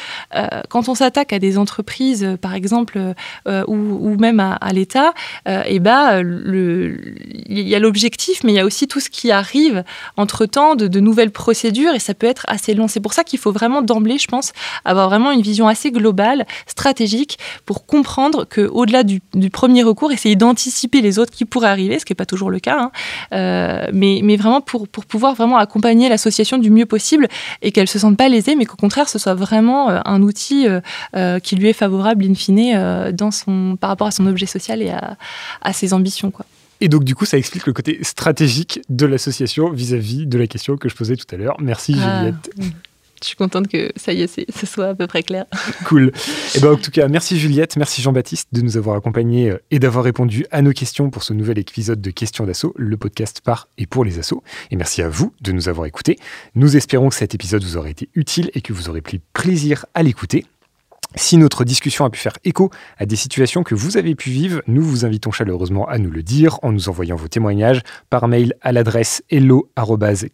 quand 0.69 0.89
on 0.89 0.95
s'attaque 0.95 1.33
à 1.33 1.39
des 1.39 1.59
entreprises, 1.59 2.37
par 2.41 2.55
exemple, 2.55 2.99
ou, 3.47 4.17
même 4.19 4.41
à, 4.41 4.73
l'État, 4.73 5.15
et 5.47 5.63
eh 5.67 5.79
bah, 5.79 6.21
il 6.21 7.69
y 7.69 7.75
a 7.75 7.79
l'objectif, 7.79 8.45
mais 8.45 8.53
il 8.53 8.57
y 8.57 8.61
a 8.61 8.65
aussi 8.65 8.89
tout 8.89 9.01
ce 9.01 9.11
qui 9.11 9.31
arrive 9.31 9.85
entre-temps 10.17 10.75
de 10.75 11.01
nouvelles 11.01 11.31
procédures 11.31 11.95
et 11.95 11.99
ça 11.99 12.15
peut 12.15 12.27
être 12.27 12.45
assez 12.49 12.75
long. 12.75 12.89
C'est 12.89 13.01
pour 13.01 13.13
ça 13.13 13.25
qu'il 13.25 13.39
faut 13.39 13.53
vraiment 13.53 13.83
d'emblée, 13.83 14.19
je 14.19 14.29
pense, 14.29 14.53
avoir 14.85 15.09
vraiment 15.09 15.31
une 15.31 15.43
vision 15.43 15.69
assez 15.69 15.91
globale, 15.91 16.47
stratégique, 16.67 17.39
pour 17.65 17.87
comprendre 17.87 18.45
qu'au-delà 18.45 19.03
du, 19.03 19.21
du, 19.35 19.51
premier 19.51 19.83
recours, 19.83 20.13
essayer 20.13 20.37
d'anticiper 20.37 21.01
les 21.01 21.16
autres 21.19 21.33
qui 21.33 21.45
pourraient 21.45 21.69
arriver, 21.69 21.99
ce 21.99 22.05
qui 22.05 22.13
n'est 22.13 22.17
pas 22.17 22.27
toujours 22.27 22.51
le 22.51 22.59
cas, 22.59 22.79
hein, 22.79 22.91
euh, 23.33 23.87
mais, 23.93 24.21
mais, 24.23 24.37
vraiment 24.37 24.61
pour, 24.61 24.89
pour 24.89 25.05
pouvoir 25.05 25.35
vraiment 25.35 25.57
accompagner 25.57 26.09
l'association 26.09 26.59
du 26.59 26.71
mieux 26.71 26.87
possible 26.87 27.29
et 27.63 27.73
qu'elle 27.73 27.85
ne 27.85 27.89
se 27.89 27.99
sente 27.99 28.17
pas 28.17 28.29
lésée, 28.29 28.57
mais 28.57 28.67
qu'au 28.67 28.77
contraire, 28.77 29.09
ce 29.09 29.19
soit 29.19 29.35
vraiment 29.35 29.91
euh, 29.91 30.01
un 30.05 30.23
outil 30.23 30.67
euh, 31.15 31.39
qui 31.41 31.57
lui 31.57 31.69
est 31.69 31.73
favorable, 31.73 32.25
in 32.25 32.35
fine, 32.35 33.13
dans 33.13 33.31
son, 33.31 33.77
par 33.81 33.91
rapport 33.91 34.07
à 34.07 34.11
son 34.11 34.27
objet 34.27 34.47
social 34.47 34.83
et 34.83 34.91
à, 34.91 35.17
à 35.63 35.73
ses 35.73 35.93
ambitions. 35.93 36.31
Quoi. 36.31 36.47
Et 36.81 36.89
donc, 36.89 37.05
du 37.05 37.15
coup, 37.15 37.25
ça 37.25 37.39
explique 37.39 37.67
le 37.67 37.73
côté 37.73 37.99
stratégique 38.03 38.81
de 38.89 39.07
l'association 39.07 39.71
vis-à-vis 39.71 40.27
de 40.27 40.39
la 40.39 40.47
question 40.47 40.77
que 40.77 40.89
je 40.89 40.95
posais 40.95 41.17
tout 41.17 41.27
à 41.35 41.37
l'heure. 41.39 41.57
Merci, 41.61 41.97
ah. 42.01 42.31
Je 43.27 43.31
suis 43.31 43.37
contente 43.37 43.67
que 43.67 43.91
ça 43.97 44.13
y 44.13 44.23
est, 44.23 44.47
ce 44.49 44.67
soit 44.67 44.91
à 44.91 44.95
peu 44.95 45.09
près 45.09 45.25
clair. 45.25 45.47
Cool. 45.85 46.13
Et 46.15 46.59
eh 46.59 46.61
ben, 46.61 46.75
en 46.75 46.77
tout 46.77 46.93
cas, 46.93 47.09
merci 47.09 47.41
Juliette, 47.41 47.77
merci 47.77 48.01
Jean-Baptiste 48.01 48.51
de 48.53 48.61
nous 48.61 48.77
avoir 48.77 48.95
accompagnés 48.97 49.51
euh, 49.51 49.59
et 49.73 49.81
d'avoir 49.81 50.05
répondu 50.05 50.47
à 50.53 50.63
nos 50.63 50.71
questions 50.71 51.11
pour 51.11 51.25
ce 51.25 51.33
nouvel 51.33 51.59
épisode 51.59 52.01
de 52.01 52.11
Questions 52.13 52.47
d'assaut, 52.47 52.73
le 52.77 52.97
podcast 52.97 53.41
par 53.41 53.67
et 53.79 53.87
pour 53.87 54.05
les 54.05 54.21
assauts. 54.21 54.45
Et 54.71 54.77
merci 54.77 55.03
à 55.03 55.09
vous 55.09 55.33
de 55.41 55.51
nous 55.51 55.69
avoir 55.69 55.87
écoutés. 55.87 56.21
Nous 56.55 56.77
espérons 56.77 57.09
que 57.09 57.17
cet 57.17 57.35
épisode 57.35 57.65
vous 57.65 57.77
aura 57.77 57.91
été 57.91 58.09
utile 58.15 58.53
et 58.55 58.61
que 58.61 58.73
vous 58.73 58.89
aurez 58.89 59.01
pris 59.01 59.21
plaisir 59.33 59.87
à 59.95 60.05
l'écouter. 60.05 60.47
Si 61.19 61.39
notre 61.39 61.65
discussion 61.65 62.05
a 62.05 62.11
pu 62.11 62.21
faire 62.21 62.37
écho 62.45 62.71
à 62.99 63.07
des 63.07 63.17
situations 63.17 63.63
que 63.63 63.75
vous 63.75 63.97
avez 63.97 64.15
pu 64.15 64.29
vivre, 64.29 64.61
nous 64.67 64.83
vous 64.83 65.07
invitons 65.07 65.31
chaleureusement 65.31 65.89
à 65.89 65.97
nous 65.97 66.11
le 66.11 66.23
dire 66.23 66.59
en 66.63 66.73
nous 66.73 66.91
envoyant 66.91 67.17
vos 67.17 67.27
témoignages 67.27 67.81
par 68.11 68.29
mail 68.29 68.53
à 68.61 68.71
l'adresse 68.71 69.23
hello 69.31 69.71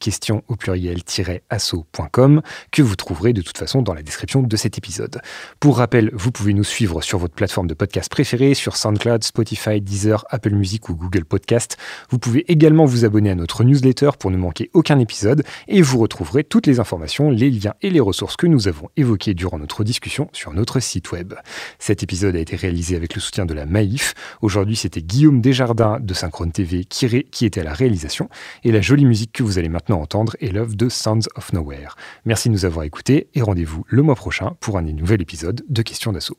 question 0.01 0.43
au 0.49 0.57
pluriel-asso.com 0.57 2.43
que 2.73 2.83
vous 2.83 2.97
trouverez 2.97 3.33
de 3.33 3.43
toute 3.43 3.59
façon 3.59 3.81
dans 3.81 3.95
la 3.95 4.03
description 4.03 4.43
de 4.43 4.57
cet 4.57 4.77
épisode. 4.77 5.21
Pour 5.61 5.79
rappel, 5.79 6.11
vous 6.15 6.33
pouvez 6.33 6.53
nous 6.53 6.65
suivre 6.65 7.01
sur 7.01 7.19
votre 7.19 7.35
plateforme 7.35 7.69
de 7.69 7.75
podcast 7.75 8.11
préférée, 8.11 8.55
sur 8.55 8.77
SoundCloud, 8.77 9.23
Spotify, 9.23 9.81
Deezer, 9.81 10.25
Apple 10.31 10.51
Music 10.51 10.89
ou 10.89 10.97
Google 10.97 11.25
Podcast. 11.25 11.77
Vous 12.11 12.19
pouvez 12.19 12.45
également 12.51 12.87
vous 12.87 13.05
abonner 13.05 13.31
à 13.31 13.37
notre 13.37 13.63
newsletter 13.63 14.11
pour 14.19 14.33
ne 14.33 14.37
manquer 14.37 14.69
aucun 14.73 14.99
épisode 14.99 15.45
et 15.69 15.81
vous 15.81 15.99
retrouverez 15.99 16.43
toutes 16.43 16.67
les 16.67 16.81
informations, 16.81 17.31
les 17.31 17.51
liens 17.51 17.75
et 17.83 17.91
les 17.91 18.01
ressources 18.01 18.35
que 18.37 18.49
nous 18.49 18.67
avons 18.67 18.89
évoquées 18.97 19.35
durant 19.35 19.61
notre 19.61 19.85
discussion 19.85 20.29
sur 20.33 20.53
notre 20.53 20.72
site 20.81 21.13
web. 21.13 21.35
Cet 21.79 22.03
épisode 22.03 22.37
a 22.37 22.39
été 22.39 22.57
réalisé 22.57 22.97
avec 22.97 23.15
le 23.15 23.21
soutien 23.21 23.47
de 23.47 23.55
la 23.55 23.67
Maïf. 23.67 24.15
Aujourd'hui, 24.43 24.77
c'était 24.77 25.03
Guillaume 25.03 25.41
Desjardins 25.41 25.99
de 26.01 26.15
Synchrone 26.15 26.53
TV 26.53 26.85
qui 26.85 27.45
était 27.45 27.61
à 27.61 27.65
la 27.65 27.75
réalisation. 27.75 28.29
Et 28.65 28.73
la 28.73 28.81
jolie 28.81 29.05
musique 29.05 29.33
que 29.33 29.43
vous 29.43 29.59
allez 29.59 29.69
maintenant 29.69 30.01
entendre 30.01 30.37
est 30.41 30.53
l'œuvre 30.53 30.77
de 30.77 30.89
Sounds 30.89 31.29
of 31.37 31.53
Nowhere. 31.53 31.97
Merci 32.25 32.49
de 32.49 32.55
nous 32.55 32.65
avoir 32.65 32.85
écoutés 32.85 33.29
et 33.35 33.43
rendez-vous 33.43 33.85
le 33.89 34.03
mois 34.03 34.15
prochain 34.15 34.57
pour 34.61 34.79
un 34.79 34.83
nouvel 34.83 35.23
épisode 35.23 35.63
de 35.69 35.83
Questions 35.83 36.13
d'assaut. 36.13 36.39